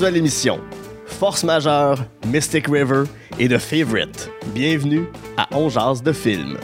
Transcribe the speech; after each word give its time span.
À 0.00 0.10
l'émission, 0.10 0.60
Force 1.06 1.42
majeure, 1.42 1.98
Mystic 2.28 2.68
River 2.68 3.02
et 3.38 3.48
The 3.48 3.58
Favorite. 3.58 4.30
Bienvenue 4.54 5.06
à 5.36 5.48
On 5.50 5.68
Jazz 5.68 6.02
de 6.02 6.12
film. 6.12 6.56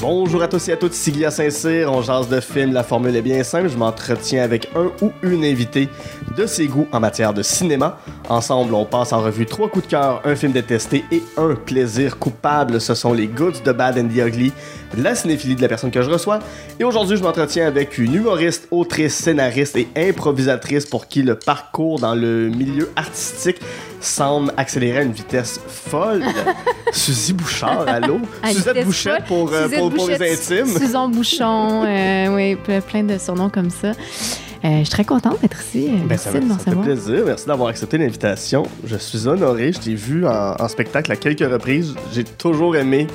Bonjour 0.00 0.42
à 0.42 0.48
tous 0.48 0.68
et 0.68 0.72
à 0.72 0.76
toutes, 0.76 0.94
ici 0.94 1.12
Guy 1.12 1.30
Saint-Cyr, 1.30 1.92
on 1.92 2.02
jase 2.02 2.28
de 2.28 2.40
film, 2.40 2.72
la 2.72 2.82
formule 2.82 3.16
est 3.16 3.22
bien 3.22 3.42
simple, 3.42 3.68
je 3.68 3.76
m'entretiens 3.76 4.42
avec 4.42 4.68
un 4.74 4.90
ou 5.04 5.12
une 5.22 5.44
invitée 5.44 5.88
de 6.36 6.46
ses 6.46 6.66
goûts 6.66 6.86
en 6.92 7.00
matière 7.00 7.34
de 7.34 7.42
cinéma. 7.42 7.98
Ensemble, 8.28 8.74
on 8.74 8.84
passe 8.84 9.14
en 9.14 9.22
revue 9.22 9.46
trois 9.46 9.70
coups 9.70 9.86
de 9.86 9.90
cœur, 9.92 10.20
un 10.24 10.36
film 10.36 10.52
détesté 10.52 11.02
et 11.10 11.22
un 11.38 11.54
plaisir 11.54 12.18
coupable. 12.18 12.78
Ce 12.78 12.94
sont 12.94 13.14
les 13.14 13.26
goods 13.26 13.62
de 13.64 13.72
Bad 13.72 13.96
and 13.98 14.08
the 14.08 14.18
Ugly, 14.18 14.52
la 14.98 15.14
cinéphilie 15.14 15.54
de 15.56 15.62
la 15.62 15.68
personne 15.68 15.90
que 15.90 16.02
je 16.02 16.10
reçois. 16.10 16.40
Et 16.78 16.84
aujourd'hui, 16.84 17.16
je 17.16 17.22
m'entretiens 17.22 17.66
avec 17.66 17.96
une 17.96 18.14
humoriste, 18.14 18.68
autrice, 18.70 19.14
scénariste 19.14 19.76
et 19.76 19.88
improvisatrice 19.96 20.84
pour 20.84 21.06
qui 21.08 21.22
le 21.22 21.36
parcours 21.36 21.98
dans 22.00 22.14
le 22.14 22.50
milieu 22.50 22.90
artistique 22.96 23.60
semble 24.00 24.52
accélérer 24.58 24.98
à 24.98 25.02
une 25.02 25.12
vitesse 25.12 25.58
folle. 25.66 26.22
Suzy 26.92 27.32
Bouchard, 27.32 27.88
allô? 27.88 28.20
À 28.42 28.50
Suzette 28.52 28.84
Bouchette 28.84 29.24
pour, 29.24 29.50
euh, 29.52 29.64
Suzette 29.64 29.78
pour, 29.80 29.90
pour 29.94 30.08
les 30.08 30.32
intimes. 30.32 30.66
Susan 30.78 31.08
Bouchon, 31.08 31.82
euh, 31.86 32.28
oui, 32.34 32.56
ple- 32.56 32.82
plein 32.82 33.04
de 33.04 33.16
surnoms 33.16 33.48
comme 33.48 33.70
ça. 33.70 33.92
Euh, 34.64 34.78
je 34.78 34.84
suis 34.84 34.90
très 34.90 35.04
contente 35.04 35.40
d'être 35.40 35.60
ici. 35.60 35.88
euh, 35.88 35.96
Ben, 35.98 36.06
Merci 36.08 36.24
ça, 36.30 36.32
de 36.40 36.44
me- 36.44 36.50
ça 36.50 36.58
fait 36.58 36.74
plaisir. 36.76 37.22
Merci 37.26 37.46
d'avoir 37.46 37.68
accepté 37.68 37.96
l'invitation. 37.98 38.64
Je 38.84 38.96
suis 38.96 39.26
honoré. 39.28 39.72
Je 39.72 39.78
t'ai 39.78 39.94
vu 39.94 40.26
en, 40.26 40.54
en 40.58 40.68
spectacle 40.68 41.12
à 41.12 41.16
quelques 41.16 41.48
reprises. 41.50 41.94
J'ai 42.12 42.24
toujours 42.24 42.74
aimé 42.76 43.06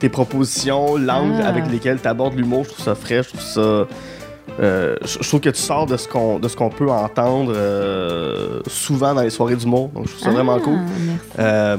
tes 0.00 0.08
propositions, 0.08 0.96
l'angle 0.96 1.40
Ah. 1.44 1.48
avec 1.48 1.70
lesquels 1.70 2.00
tu 2.00 2.08
abordes 2.08 2.34
l'humour. 2.34 2.64
Je 2.64 2.70
trouve 2.70 2.84
ça 2.84 2.94
frais. 2.94 3.22
Je 3.22 3.28
trouve 3.28 3.40
ça. 3.42 3.60
euh, 4.60 4.96
je 5.04 5.18
je 5.20 5.28
trouve 5.28 5.40
que 5.40 5.50
tu 5.50 5.60
sors 5.60 5.86
de 5.86 5.96
ce 5.96 6.08
qu'on 6.08 6.38
de 6.40 6.48
ce 6.48 6.56
qu'on 6.56 6.70
peut 6.70 6.90
entendre 6.90 7.52
euh, 7.54 8.60
souvent 8.66 9.14
dans 9.14 9.22
les 9.22 9.30
soirées 9.30 9.56
d'humour. 9.56 9.90
Donc 9.94 10.06
je 10.06 10.12
trouve 10.12 10.24
ça 10.24 10.30
vraiment 10.30 10.56
Ah, 10.56 10.60
cool. 10.64 10.78
merci. 11.06 11.20
Euh, 11.38 11.76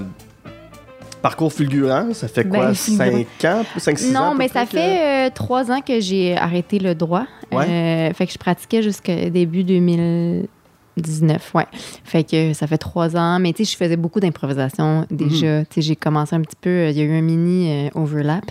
parcours 1.22 1.52
fulgurant, 1.54 2.14
ça 2.14 2.28
fait 2.28 2.46
quoi 2.48 2.68
Ben, 2.68 2.74
5 2.74 3.26
ans 3.46 3.64
5-6 3.78 4.08
ans 4.08 4.10
à 4.10 4.14
Non, 4.26 4.32
peu 4.32 4.38
mais 4.40 4.48
près 4.50 4.60
ça 4.60 4.66
que- 4.66 4.72
fait 4.72 5.28
euh, 5.28 5.30
trois 5.34 5.72
ans 5.72 5.82
que 5.82 6.00
j'ai 6.00 6.36
arrêté 6.38 6.80
le 6.80 6.96
droit. 6.96 7.26
Euh, 7.54 8.14
fait 8.14 8.26
que 8.28 8.32
je 8.34 8.38
pratiquais 8.38 8.82
jusqu'au 8.84 9.30
début 9.30 9.64
2019, 9.64 11.52
ouais. 11.56 11.66
Fait 12.04 12.24
que 12.24 12.54
ça 12.54 12.68
fait 12.68 12.78
trois 12.78 13.16
ans. 13.18 13.40
Mais 13.40 13.54
tu 13.54 13.66
sais, 13.66 13.72
je 13.72 13.78
faisais 13.78 13.96
beaucoup 13.98 14.20
d'improvisation 14.20 15.06
Mhm. 15.10 15.18
déjà. 15.18 15.62
Tu 15.66 15.76
sais, 15.76 15.82
j'ai 15.82 15.96
commencé 15.96 16.36
un 16.36 16.42
petit 16.42 16.56
peu, 16.60 16.70
euh, 16.70 16.90
il 16.92 16.98
y 16.98 17.02
a 17.02 17.04
eu 17.06 17.18
un 17.18 17.22
mini 17.22 17.88
euh, 17.88 17.90
overlap. 17.96 18.44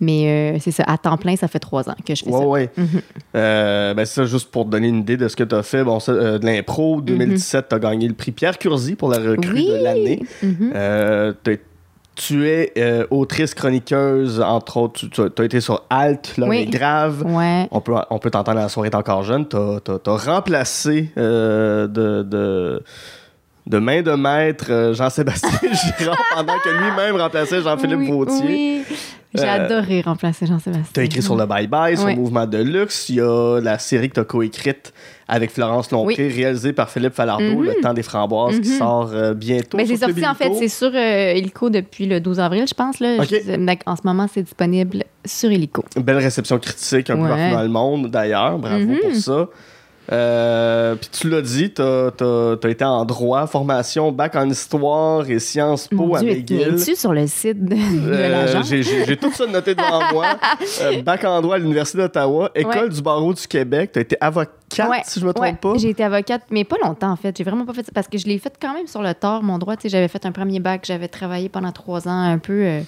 Mais 0.00 0.56
c'est 0.60 0.70
ça, 0.70 0.84
à 0.86 0.98
temps 0.98 1.16
plein, 1.16 1.36
ça 1.36 1.48
fait 1.48 1.58
trois 1.58 1.88
ans 1.90 1.94
que 2.06 2.14
je 2.14 2.24
fais 2.24 2.30
Ouais, 2.30 2.38
ça. 2.40 2.46
ouais. 2.46 2.70
Mhm. 2.76 2.86
Euh, 3.36 3.94
ben 3.94 4.04
ça, 4.04 4.24
juste 4.24 4.50
pour 4.50 4.64
te 4.66 4.70
donner 4.70 4.88
une 4.88 4.98
idée 5.00 5.16
de 5.16 5.28
ce 5.28 5.36
que 5.36 5.44
tu 5.44 5.54
as 5.54 5.62
fait, 5.62 5.82
bon, 5.84 5.98
ça, 6.00 6.12
de 6.38 6.44
l'impro, 6.46 7.00
2017, 7.00 7.66
tu 7.68 7.74
as 7.74 7.78
gagné 7.78 8.06
le 8.08 8.14
prix 8.14 8.32
Pierre 8.32 8.58
Curzi 8.58 8.94
pour 8.94 9.08
la 9.08 9.18
recrue 9.18 9.52
Oui. 9.54 9.68
de 9.68 9.82
l'année. 9.82 10.22
Mhm. 10.42 10.72
Tu 12.16 12.48
es 12.48 12.72
euh, 12.78 13.06
autrice 13.10 13.54
chroniqueuse, 13.54 14.40
entre 14.40 14.76
autres, 14.76 15.06
tu 15.08 15.20
as 15.20 15.44
été 15.44 15.60
sur 15.60 15.82
Alt, 15.90 16.36
l'homme 16.36 16.50
Oui. 16.50 16.58
est 16.62 16.66
grave. 16.66 17.24
Ouais. 17.26 17.66
On 17.72 17.80
peut, 17.80 17.94
on 18.08 18.18
peut 18.20 18.30
t'entendre 18.30 18.58
à 18.58 18.62
la 18.62 18.68
soirée, 18.68 18.90
t'es 18.90 18.96
encore 18.96 19.24
jeune. 19.24 19.48
Tu 19.48 19.56
as, 19.56 20.16
remplacé 20.16 21.10
euh, 21.18 21.88
de, 21.88 22.22
de, 22.22 22.82
de 23.66 23.78
main 23.78 24.02
de 24.02 24.12
maître 24.12 24.66
euh, 24.70 24.94
Jean-Sébastien 24.94 25.50
Girard 25.98 26.16
pendant 26.34 26.58
que 26.58 26.68
lui-même 26.68 27.16
remplaçait 27.16 27.62
Jean-Philippe 27.62 27.98
Oui, 27.98 28.10
Vautier. 28.10 28.84
Oui. 28.88 28.96
J'ai 29.34 29.42
Euh, 29.44 29.64
adoré 29.66 30.00
remplacer 30.02 30.46
Jean-Sébastien. 30.46 30.84
Tu 30.94 31.00
as 31.00 31.02
écrit 31.04 31.20
sur 31.22 31.34
le 31.36 31.44
Bye 31.44 31.66
Bye, 31.66 31.96
sur 31.96 32.06
Ouais. 32.06 32.14
Mouvement 32.14 32.46
de 32.46 32.58
Luxe. 32.58 33.08
Il 33.08 33.16
y 33.16 33.20
a 33.20 33.60
la 33.60 33.78
série 33.80 34.08
que 34.08 34.14
tu 34.14 34.20
as 34.20 34.24
coécrite 34.24 34.92
avec 35.26 35.50
Florence 35.50 35.90
Lompré, 35.90 36.28
réalisée 36.28 36.72
par 36.72 36.88
Philippe 36.88 37.14
Falardeau, 37.14 37.44
Mhm. 37.58 37.64
Le 37.64 37.74
Temps 37.82 37.94
des 37.94 38.02
Framboises, 38.04 38.60
qui 38.60 38.70
Mhm. 38.70 38.78
sort 38.78 39.10
euh, 39.12 39.34
bientôt. 39.34 39.76
Ben, 39.76 39.86
c'est 39.86 39.96
sorti, 39.96 40.24
en 40.26 40.34
fait, 40.34 40.52
c'est 40.54 40.68
sur 40.68 40.90
euh, 40.94 41.32
Illico 41.34 41.68
depuis 41.70 42.06
le 42.06 42.20
12 42.20 42.38
avril, 42.38 42.64
je 42.68 42.74
pense. 42.74 43.00
Là. 43.00 43.16
Ok. 43.18 43.28
Je- 43.30 43.56
donc, 43.56 43.80
en 43.86 43.96
ce 43.96 44.02
moment, 44.04 44.26
c'est 44.32 44.42
disponible 44.42 45.02
sur. 45.24 45.50
Une 45.50 45.66
belle 46.02 46.18
réception 46.18 46.58
critique 46.58 47.10
un 47.10 47.16
peu 47.16 47.22
Ouais. 47.22 47.28
partout 47.28 47.54
dans 47.56 47.62
le 47.62 47.68
monde, 47.68 48.06
d'ailleurs. 48.10 48.58
Bravo 48.58 48.84
Mhm. 48.84 48.98
pour 49.02 49.14
ça. 49.14 49.46
Euh, 50.12 50.94
Puis 50.96 51.08
tu 51.12 51.30
l'as 51.30 51.40
dit, 51.40 51.72
tu 51.72 51.82
as, 51.82 52.56
été 52.68 52.84
en 52.84 53.04
droit, 53.04 53.46
formation, 53.46 54.12
bac 54.12 54.36
en 54.36 54.48
histoire 54.50 55.28
et 55.30 55.38
Sciences 55.38 55.88
Po 55.88 55.96
Mon 56.06 56.14
à 56.14 56.20
Dieu, 56.20 56.34
McGill. 56.34 56.60
es-tu 56.78 56.94
sur 56.94 57.12
le 57.12 57.26
site 57.26 57.64
de, 57.64 57.74
Euh, 57.74 58.62
j'ai- 58.64 59.16
tout 59.16 59.32
ça 59.32 59.46
noté 59.46 59.74
devant 59.74 60.12
moi. 60.12 60.26
Euh, 60.82 61.02
bac 61.02 61.24
en 61.24 61.40
droit 61.40 61.56
à 61.56 61.58
l'Université 61.58 61.98
d'Ottawa, 61.98 62.50
École 62.54 62.84
Ouais. 62.84 62.88
du 62.88 63.00
barreau 63.02 63.32
du 63.32 63.46
Québec. 63.46 63.90
Tu 63.92 63.98
as 63.98 64.02
été 64.02 64.16
avocate, 64.82 64.98
Ouais, 64.98 65.02
si 65.06 65.20
je 65.20 65.26
me 65.26 65.32
trompe 65.32 65.44
ouais. 65.44 65.52
pas. 65.54 65.76
J'ai 65.78 65.90
été 65.90 66.02
avocate, 66.04 66.42
mais 66.50 66.64
pas 66.64 66.76
longtemps, 66.82 67.10
en 67.12 67.16
fait. 67.16 67.36
J'ai 67.36 67.44
vraiment 67.44 67.64
pas 67.64 67.72
fait 67.72 67.84
ça 67.84 67.92
parce 67.94 68.08
que 68.08 68.18
je 68.18 68.26
l'ai 68.26 68.38
fait 68.38 68.52
quand 68.60 68.74
même 68.74 68.86
sur 68.86 69.02
le 69.02 69.14
tard, 69.14 69.42
mon 69.42 69.58
droit. 69.58 69.74
J'avais 69.84 70.08
fait 70.08 70.24
un 70.26 70.32
premier 70.32 70.60
bac, 70.60 70.84
j'avais 70.86 71.08
travaillé 71.08 71.48
pendant 71.48 71.72
trois 71.72 72.06
ans, 72.08 72.20
un 72.22 72.38
peu 72.38 72.52
euh, 72.64 72.80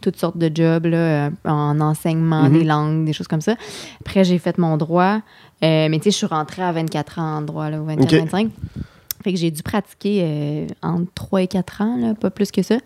toutes 0.00 0.16
sortes 0.16 0.38
de 0.38 0.50
jobs, 0.54 0.86
là, 0.86 0.96
euh, 0.96 1.30
en 1.44 1.80
enseignement, 1.80 2.44
Mhm. 2.44 2.52
des 2.58 2.64
langues, 2.64 3.04
des 3.04 3.12
choses 3.12 3.28
comme 3.28 3.40
ça. 3.40 3.54
Après, 4.00 4.24
j'ai 4.24 4.38
fait 4.38 4.58
mon 4.58 4.76
droit. 4.76 5.20
Euh, 5.62 5.88
mais 5.88 5.98
tu 5.98 6.04
sais, 6.04 6.10
je 6.10 6.16
suis 6.16 6.26
rentrée 6.26 6.62
à 6.62 6.72
24 6.72 7.18
ans 7.20 7.36
en 7.38 7.42
droit, 7.42 7.70
là, 7.70 7.80
ou 7.80 7.86
24-25. 7.86 8.50
Fait 9.22 9.32
que 9.32 9.38
j'ai 9.38 9.50
dû 9.50 9.62
pratiquer 9.62 10.66
entre 10.82 11.10
3 11.14 11.42
et 11.42 11.46
4 11.46 11.80
ans, 11.80 11.96
là, 11.96 12.12
pas 12.14 12.28
plus 12.30 12.50
que 12.50 12.62
ça. 12.62 12.76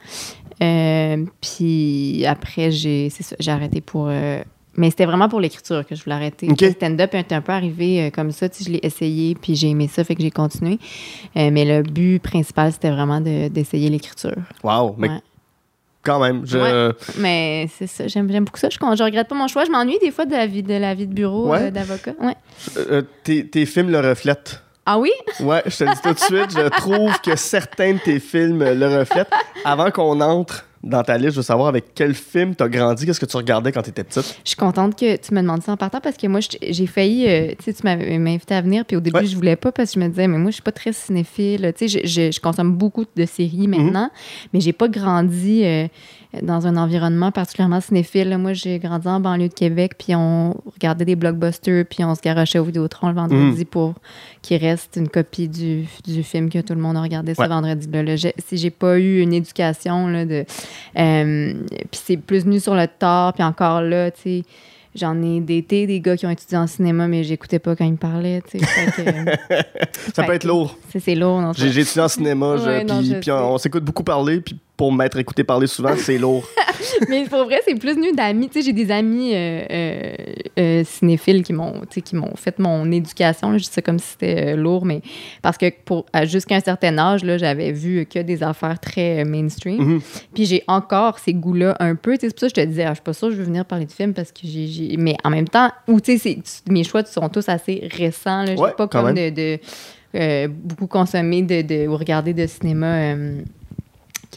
Puis 1.40 2.24
après, 2.26 2.70
j'ai 2.70 3.10
c'est 3.10 3.22
ça, 3.22 3.36
j'ai 3.38 3.50
arrêté 3.50 3.80
pour. 3.80 4.08
Mais 4.78 4.88
c'était 4.90 5.04
vraiment 5.04 5.28
pour 5.28 5.40
l'écriture 5.40 5.84
que 5.86 5.94
je 5.94 6.02
voulais 6.02 6.16
arrêter. 6.16 6.46
Le 6.48 6.70
stand-up 6.70 7.12
est 7.14 7.32
un 7.32 7.40
peu 7.42 7.52
arrivé 7.52 8.04
euh, 8.06 8.10
comme 8.10 8.30
ça. 8.32 8.48
Tu 8.48 8.58
sais, 8.58 8.64
je 8.64 8.70
l'ai 8.70 8.80
essayé, 8.82 9.34
puis 9.34 9.54
j'ai 9.54 9.68
aimé 9.68 9.88
ça, 9.92 10.04
fait 10.04 10.14
que 10.14 10.22
j'ai 10.22 10.30
continué. 10.30 10.78
Euh, 11.36 11.50
mais 11.52 11.64
le 11.66 11.82
but 11.82 12.20
principal, 12.22 12.72
c'était 12.72 12.90
vraiment 12.90 13.20
de- 13.20 13.48
d'essayer 13.48 13.90
l'écriture. 13.90 14.36
Wow, 14.62 14.94
mais 14.96 15.08
Ouais. 15.08 15.20
quand 16.02 16.20
même, 16.20 16.46
je... 16.46 16.58
Ouais. 16.58 16.94
Mais 17.18 17.68
c'est 17.76 17.86
ça, 17.86 18.06
j'aime 18.08 18.26
beaucoup 18.44 18.58
ça. 18.58 18.68
Je, 18.70 18.78
je 18.78 19.02
regrette 19.02 19.28
pas 19.28 19.34
mon 19.34 19.48
choix. 19.48 19.64
Je 19.64 19.70
m'ennuie 19.70 19.98
des 20.00 20.10
fois 20.10 20.24
de 20.24 20.32
la 20.32 20.46
vie 20.46 20.62
de, 20.62 20.74
la 20.74 20.94
vie 20.94 21.06
de 21.06 21.12
bureau 21.12 21.48
Ouais. 21.50 21.64
euh, 21.64 21.70
d'avocat. 21.70 22.12
Ouais. 22.20 22.34
euh, 22.78 23.02
tes, 23.24 23.46
tes 23.46 23.66
films 23.66 23.90
le 23.90 24.00
reflètent. 24.00 24.62
Ah 24.86 24.98
oui? 24.98 25.10
Ouais, 25.40 25.62
je 25.66 25.76
te 25.76 25.84
le 25.84 25.90
dis 25.90 26.00
tout 26.02 26.14
de 26.14 26.18
suite, 26.18 26.50
je 26.50 26.66
trouve 26.78 27.12
que 27.20 27.36
certains 27.36 27.92
de 27.94 27.98
tes 27.98 28.20
films 28.20 28.64
le 28.64 28.98
reflètent. 29.00 29.28
Avant 29.66 29.90
qu'on 29.90 30.18
entre 30.22 30.64
dans 30.88 31.02
ta 31.02 31.16
liste, 31.18 31.30
je 31.32 31.36
veux 31.36 31.42
savoir 31.42 31.68
avec 31.68 31.94
quel 31.94 32.14
film 32.14 32.54
t'as 32.54 32.68
grandi, 32.68 33.06
qu'est-ce 33.06 33.20
que 33.20 33.26
tu 33.26 33.36
regardais 33.36 33.70
quand 33.72 33.82
t'étais 33.82 34.04
petite? 34.04 34.40
Je 34.44 34.48
suis 34.50 34.56
contente 34.56 34.98
que 34.98 35.16
tu 35.16 35.34
me 35.34 35.40
demandes 35.42 35.62
ça 35.62 35.72
en 35.72 35.76
partant 35.76 36.00
parce 36.00 36.16
que 36.16 36.26
moi, 36.26 36.40
j'ai 36.60 36.86
failli. 36.86 37.26
euh, 37.28 37.48
tu 37.58 37.64
sais, 37.64 37.72
tu 37.74 37.82
m'avais 37.84 38.14
invité 38.16 38.54
à 38.54 38.60
venir, 38.62 38.84
puis 38.84 38.96
au 38.96 39.00
début, 39.00 39.18
Ouais. 39.20 39.26
je 39.26 39.36
voulais 39.36 39.56
pas 39.56 39.70
parce 39.72 39.92
que 39.92 40.00
je 40.00 40.04
me 40.04 40.08
disais, 40.10 40.26
mais 40.28 40.38
moi, 40.38 40.50
je 40.50 40.54
suis 40.54 40.62
pas 40.62 40.72
très 40.72 40.92
cinéphile. 40.92 41.72
Tu 41.76 41.88
sais, 41.88 42.00
je, 42.02 42.08
je- 42.08 42.30
je 42.32 42.40
consomme 42.40 42.72
beaucoup 42.76 43.04
de 43.16 43.24
séries 43.26 43.68
maintenant, 43.68 44.10
mais 44.52 44.60
j'ai 44.60 44.72
pas 44.72 44.88
grandi 44.88 45.62
euh, 45.64 45.86
dans 46.42 46.66
un 46.66 46.76
environnement 46.76 47.32
particulièrement 47.32 47.80
cinéphile. 47.80 48.36
Moi, 48.36 48.52
j'ai 48.52 48.78
grandi 48.78 49.08
en 49.08 49.18
banlieue 49.18 49.48
de 49.48 49.54
Québec, 49.54 49.92
puis 49.98 50.14
on 50.14 50.54
regardait 50.74 51.06
des 51.06 51.16
blockbusters, 51.16 51.86
puis 51.86 52.04
on 52.04 52.14
se 52.14 52.20
garochait 52.20 52.58
au 52.58 52.64
Vidéotron 52.64 53.08
le 53.08 53.14
vendredi 53.14 53.64
pour 53.64 53.94
qu'il 54.42 54.58
reste 54.58 54.96
une 54.96 55.08
copie 55.08 55.48
du, 55.48 55.86
du 56.04 56.22
film 56.22 56.50
que 56.50 56.58
tout 56.58 56.74
le 56.74 56.80
monde 56.80 56.96
a 56.96 57.02
regardé 57.02 57.34
ce 57.34 57.42
vendredi-là. 57.42 58.02
là. 58.02 58.16
Si 58.16 58.58
j'ai 58.58 58.70
pas 58.70 58.98
eu 58.98 59.20
une 59.20 59.32
éducation 59.32 60.06
là, 60.08 60.26
de 60.26 60.44
euh, 60.98 61.52
puis 61.90 62.00
c'est 62.04 62.16
plus 62.18 62.44
venu 62.44 62.60
sur 62.60 62.74
le 62.74 62.86
tard, 62.86 63.32
puis 63.32 63.42
encore 63.42 63.80
là, 63.80 64.10
tu 64.10 64.20
sais, 64.22 64.42
j'en 64.94 65.22
ai 65.22 65.40
d'été 65.40 65.86
des 65.86 66.00
gars 66.00 66.16
qui 66.16 66.26
ont 66.26 66.30
étudié 66.30 66.58
en 66.58 66.66
cinéma, 66.66 67.08
mais 67.08 67.24
j'écoutais 67.24 67.58
pas 67.58 67.74
quand 67.74 67.84
ils 67.84 67.92
me 67.92 67.96
parlaient, 67.96 68.42
tu 68.42 68.58
sais. 68.58 68.66
fait 68.66 69.02
que, 69.02 69.08
euh, 69.08 69.36
Ça 70.14 70.22
fait 70.22 70.26
peut 70.26 70.34
être 70.34 70.44
lourd. 70.44 70.76
C'est 70.98 71.14
lourd, 71.14 71.40
non? 71.40 71.52
J'ai 71.54 71.68
étudié 71.68 72.02
en 72.02 72.08
cinéma, 72.08 72.56
Ouais, 72.56 72.84
puis, 73.20 73.30
on 73.30 73.56
s'écoute 73.56 73.84
beaucoup 73.84 74.04
parler, 74.04 74.40
puis 74.40 74.58
pour 74.78 74.92
m'être 74.92 75.18
écouté 75.18 75.42
parler 75.44 75.66
souvent, 75.66 75.94
c'est 75.96 76.16
lourd. 76.18 76.48
mais 77.10 77.24
pour 77.24 77.44
vrai, 77.46 77.60
c'est 77.66 77.74
plus 77.74 77.94
venu 77.96 78.12
d'amis. 78.12 78.48
Tu 78.48 78.60
sais, 78.60 78.66
j'ai 78.66 78.72
des 78.72 78.92
amis 78.92 79.34
euh, 79.34 79.62
euh, 79.70 80.12
euh, 80.58 80.84
cinéphiles 80.84 81.42
qui 81.42 81.52
m'ont, 81.52 81.80
qui 82.04 82.14
m'ont 82.14 82.36
fait 82.36 82.58
mon 82.60 82.90
éducation. 82.92 83.50
là. 83.50 83.58
Je 83.58 83.64
dis 83.64 83.70
ça 83.72 83.82
comme 83.82 83.98
si 83.98 84.10
c'était 84.12 84.54
lourd, 84.54 84.84
mais 84.86 85.02
parce 85.42 85.58
que 85.58 85.66
pour 85.84 86.06
à- 86.12 86.24
jusqu'à 86.26 86.54
un 86.54 86.60
certain 86.60 86.96
âge, 86.96 87.24
là, 87.24 87.38
j'avais 87.38 87.72
vu 87.72 88.06
que 88.06 88.20
des 88.20 88.42
affaires 88.44 88.78
très 88.78 89.24
mainstream. 89.24 89.82
Mhm. 89.82 90.00
Puis 90.32 90.44
j'ai 90.46 90.62
encore 90.68 91.18
ces 91.18 91.34
goûts-là 91.34 91.76
un 91.80 91.96
peu. 91.96 92.12
Tu 92.16 92.20
sais, 92.20 92.26
C'est 92.28 92.34
pour 92.34 92.40
ça 92.42 92.46
que 92.46 92.60
je 92.60 92.62
te 92.62 92.66
disais, 92.68 92.84
ah, 92.84 92.90
je 92.90 92.94
suis 92.94 93.02
pas 93.02 93.12
sûre 93.12 93.28
que 93.28 93.34
je 93.34 93.38
veux 93.40 93.46
venir 93.46 93.64
parler 93.64 93.84
de 93.86 93.92
film 93.92 94.14
parce 94.14 94.30
que 94.30 94.42
j'ai. 94.44 94.68
j'ai- 94.68 94.96
Mais 94.96 95.16
en 95.24 95.30
même 95.30 95.48
temps, 95.48 95.72
ou 95.88 96.00
tu 96.00 96.16
sais, 96.18 96.38
mes 96.70 96.84
choix 96.84 97.04
sont 97.04 97.28
tous 97.28 97.48
assez 97.48 97.88
récents. 97.98 98.44
Là. 98.44 98.54
J'ai 98.54 98.62
Ouais, 98.62 98.72
pas 98.78 98.86
comme 98.86 99.12
de, 99.12 99.30
de, 99.30 100.46
beaucoup 100.46 100.86
consommé 100.86 101.42
de, 101.42 101.62
de, 101.62 101.88
ou 101.88 101.96
regardé 101.96 102.32
de 102.32 102.46
cinéma. 102.46 103.14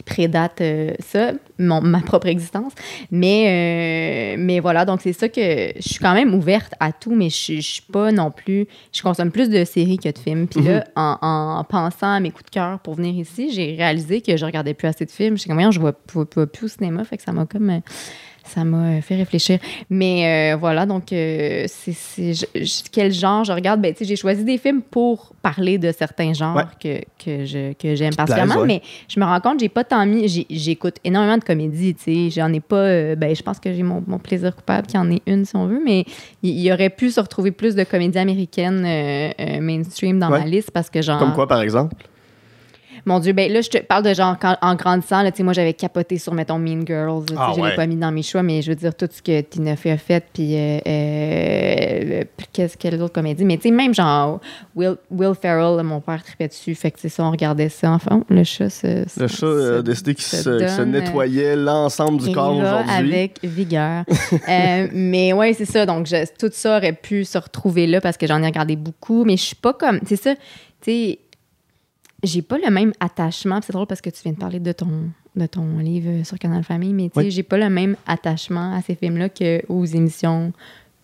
Euh, 0.02 0.06
qui 0.06 0.14
prédate 0.14 0.60
euh, 0.60 0.92
ça, 1.00 1.32
mon, 1.58 1.80
ma 1.80 2.00
propre 2.00 2.26
existence. 2.26 2.72
Mais, 3.10 4.34
euh, 4.36 4.36
mais 4.38 4.60
voilà, 4.60 4.84
donc 4.84 5.00
c'est 5.02 5.12
ça 5.12 5.28
que 5.28 5.40
je 5.40 5.80
suis 5.88 5.98
quand 5.98 6.14
même 6.14 6.34
ouverte 6.34 6.72
à 6.80 6.92
tout, 6.92 7.14
mais 7.14 7.30
je, 7.30 7.56
je 7.56 7.60
suis 7.60 7.82
pas 7.82 8.12
non 8.12 8.30
plus. 8.30 8.66
Je 8.92 9.02
consomme 9.02 9.30
plus 9.30 9.48
de 9.48 9.64
séries 9.64 9.98
que 9.98 10.08
de 10.10 10.18
films. 10.18 10.46
Puis 10.46 10.62
là, 10.62 10.84
en, 10.96 11.16
en 11.22 11.64
pensant 11.64 12.12
à 12.14 12.20
mes 12.20 12.30
coups 12.30 12.46
de 12.46 12.50
cœur 12.50 12.78
pour 12.80 12.94
venir 12.94 13.14
ici, 13.14 13.50
j'ai 13.52 13.74
réalisé 13.76 14.20
que 14.20 14.36
je 14.36 14.44
regardais 14.44 14.74
plus 14.74 14.88
assez 14.88 15.04
de 15.04 15.10
films. 15.10 15.38
Je 15.38 15.44
comme, 15.46 15.54
Voyons, 15.54 15.70
je 15.70 15.80
vois, 15.80 15.92
vois- 16.12 16.26
vois 16.34 16.46
plus 16.46 16.64
au 16.64 16.68
cinéma, 16.68 17.04
fait 17.04 17.16
que 17.16 17.22
ça 17.22 17.32
m'a 17.32 17.46
comme. 17.46 17.80
Ça 18.52 18.64
m'a 18.64 18.98
euh, 18.98 19.00
fait 19.00 19.16
réfléchir. 19.16 19.58
Mais 19.90 20.52
euh, 20.52 20.56
voilà, 20.56 20.86
donc, 20.86 21.12
euh, 21.12 21.64
c'est, 21.68 22.32
quel 22.92 23.12
genre 23.12 23.44
je 23.44 23.52
regarde? 23.52 23.80
Ben, 23.80 23.94
j'ai 24.00 24.16
choisi 24.16 24.44
des 24.44 24.58
films 24.58 24.82
pour 24.82 25.32
parler 25.42 25.78
de 25.78 25.90
certains 25.92 26.32
genres 26.32 26.56
Ouais. 26.56 26.62
que, 26.80 26.98
que, 27.24 27.44
je, 27.44 27.72
que 27.72 27.94
j'aime 27.94 28.14
particulièrement. 28.14 28.60
ouais. 28.62 28.66
Mais 28.66 28.82
je 29.08 29.18
me 29.18 29.24
rends 29.24 29.40
compte, 29.40 29.60
j'ai 29.60 29.68
pas 29.68 29.84
tant 29.84 30.04
mis. 30.06 30.28
j'écoute 30.50 30.96
énormément 31.04 31.38
de 31.38 31.44
comédies, 31.44 31.94
tu 31.94 32.02
sais. 32.04 32.30
J'en 32.30 32.52
ai 32.52 32.60
pas. 32.60 32.76
euh, 32.76 33.16
ben, 33.16 33.34
je 33.34 33.42
pense 33.42 33.58
que 33.58 33.72
j'ai 33.72 33.82
mon, 33.82 34.02
mon 34.06 34.18
plaisir 34.18 34.54
coupable 34.54 34.86
qui 34.86 34.98
en 34.98 35.10
est 35.10 35.22
une, 35.26 35.44
si 35.44 35.56
on 35.56 35.66
veut. 35.66 35.80
Mais 35.84 36.04
il 36.42 36.58
y, 36.60 36.72
aurait 36.72 36.90
pu 36.90 37.10
se 37.10 37.20
retrouver 37.20 37.50
plus 37.50 37.74
de 37.74 37.84
comédies 37.84 38.18
américaines 38.18 38.82
mainstream 39.60 40.18
dans 40.18 40.30
Ouais. 40.30 40.40
ma 40.40 40.46
liste 40.46 40.70
parce 40.70 40.90
que, 40.90 41.02
genre. 41.02 41.18
Comme 41.18 41.34
quoi, 41.34 41.46
par 41.46 41.60
exemple? 41.62 41.94
Mon 43.04 43.18
Dieu, 43.18 43.32
ben 43.32 43.50
là, 43.52 43.60
je 43.62 43.68
te 43.68 43.78
parle 43.78 44.04
de 44.04 44.14
genre 44.14 44.36
quand- 44.40 44.56
en 44.62 44.74
grandissant, 44.76 45.22
là, 45.22 45.30
tu 45.32 45.38
sais, 45.38 45.42
moi, 45.42 45.52
j'avais 45.52 45.72
capoté 45.74 46.18
sur, 46.18 46.34
mettons, 46.34 46.58
Mean 46.58 46.86
Girls. 46.86 47.24
là, 47.32 47.36
Ah 47.38 47.52
je 47.56 47.60
ouais. 47.60 47.70
l'ai 47.70 47.76
pas 47.76 47.86
mis 47.86 47.96
dans 47.96 48.12
mes 48.12 48.22
choix, 48.22 48.42
mais 48.44 48.62
je 48.62 48.70
veux 48.70 48.76
dire, 48.76 48.94
tout 48.94 49.08
ce 49.10 49.20
que 49.20 49.40
Tina 49.40 49.74
Fey 49.76 49.90
a 49.90 49.96
fait, 49.98 50.24
puis 50.32 50.54
euh, 50.56 50.78
euh, 50.86 52.22
qu'est-ce 52.52 52.76
que 52.76 52.88
les 52.88 53.00
autres 53.00 53.12
comédies. 53.14 53.44
Mais 53.44 53.56
tu 53.56 53.64
sais, 53.64 53.70
même 53.70 53.94
genre 53.94 54.40
Will, 54.76 54.96
Will 55.10 55.34
Ferrell, 55.40 55.76
là, 55.76 55.82
mon 55.82 56.00
père 56.00 56.22
tripait 56.22 56.48
dessus, 56.48 56.74
fait 56.74 56.90
que 56.90 57.00
c'est 57.00 57.08
ça, 57.08 57.24
on 57.24 57.30
regardait 57.30 57.68
ça. 57.68 57.90
Enfin, 57.90 58.22
le 58.28 58.44
chat, 58.44 58.70
se- 58.70 59.04
Le 59.20 59.28
se- 59.28 59.36
chat 59.36 59.46
euh, 59.46 59.74
a 59.74 59.76
se- 59.78 59.82
décidé 59.82 60.14
qu'il 60.14 60.24
se 60.24 60.36
se, 60.36 60.42
se 60.58 60.80
euh, 60.80 60.84
nettoyait 60.84 61.56
l'ensemble 61.56 62.20
du 62.22 62.32
corps 62.32 62.56
aujourd'hui. 62.56 62.90
avec 62.94 63.38
vigueur. 63.42 64.04
Euh, 64.48 64.88
mais 64.92 65.32
ouais, 65.32 65.52
c'est 65.54 65.64
ça. 65.64 65.86
Donc, 65.86 66.06
je- 66.06 66.26
tout 66.38 66.50
ça 66.52 66.76
aurait 66.78 66.92
pu 66.92 67.24
se 67.24 67.38
retrouver 67.38 67.86
là 67.86 68.00
parce 68.00 68.16
que 68.16 68.26
j'en 68.26 68.42
ai 68.42 68.46
regardé 68.46 68.76
beaucoup. 68.76 69.24
Mais 69.24 69.36
je 69.36 69.42
suis 69.42 69.56
pas 69.56 69.72
comme. 69.72 70.00
C'est 70.06 70.16
ça. 70.16 70.34
Tu 70.34 70.40
sais, 70.82 71.18
j'ai 72.22 72.42
pas 72.42 72.58
le 72.58 72.70
même 72.70 72.92
attachement. 73.00 73.60
C'est 73.62 73.72
drôle 73.72 73.86
parce 73.86 74.00
que 74.00 74.10
tu 74.10 74.22
viens 74.22 74.32
de 74.32 74.38
parler 74.38 74.60
de 74.60 74.72
ton, 74.72 75.10
de 75.36 75.46
ton 75.46 75.78
livre 75.78 76.24
sur 76.24 76.38
Canal 76.38 76.62
Famille, 76.64 76.92
mais 76.92 77.04
tu 77.08 77.14
sais, 77.20 77.26
Oui. 77.26 77.30
j'ai 77.30 77.42
pas 77.42 77.58
le 77.58 77.68
même 77.70 77.96
attachement 78.06 78.74
à 78.74 78.82
ces 78.82 78.94
films-là 78.94 79.28
qu'aux 79.28 79.84
émissions 79.84 80.52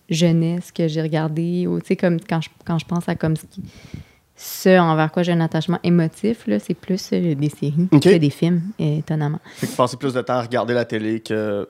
jeunesse 0.09 0.71
que 0.71 0.87
j'ai 0.87 1.01
regardées. 1.01 1.67
Ou, 1.67 1.79
tu 1.81 1.87
sais, 1.87 1.95
comme 1.95 2.19
quand 2.21 2.41
je, 2.41 2.49
quand 2.65 2.79
je 2.79 2.85
pense 2.85 3.07
à 3.09 3.15
comme 3.15 3.35
ce, 3.35 3.45
qui- 3.45 3.63
ce 4.35 4.79
envers 4.79 5.11
quoi 5.11 5.21
j'ai 5.23 5.33
un 5.33 5.41
attachement 5.41 5.79
émotif, 5.83 6.47
là, 6.47 6.59
c'est 6.59 6.73
plus 6.73 7.09
euh, 7.13 7.35
des 7.35 7.49
séries 7.49 7.87
que 7.91 8.17
des 8.17 8.29
films, 8.29 8.61
étonnamment. 8.79 9.39
Fait 9.55 9.67
que 9.67 9.75
passer 9.75 9.97
plus 9.97 10.13
de 10.13 10.21
temps 10.21 10.33
à 10.35 10.41
regarder 10.41 10.73
la 10.73 10.85
télé 10.85 11.19
que. 11.19 11.67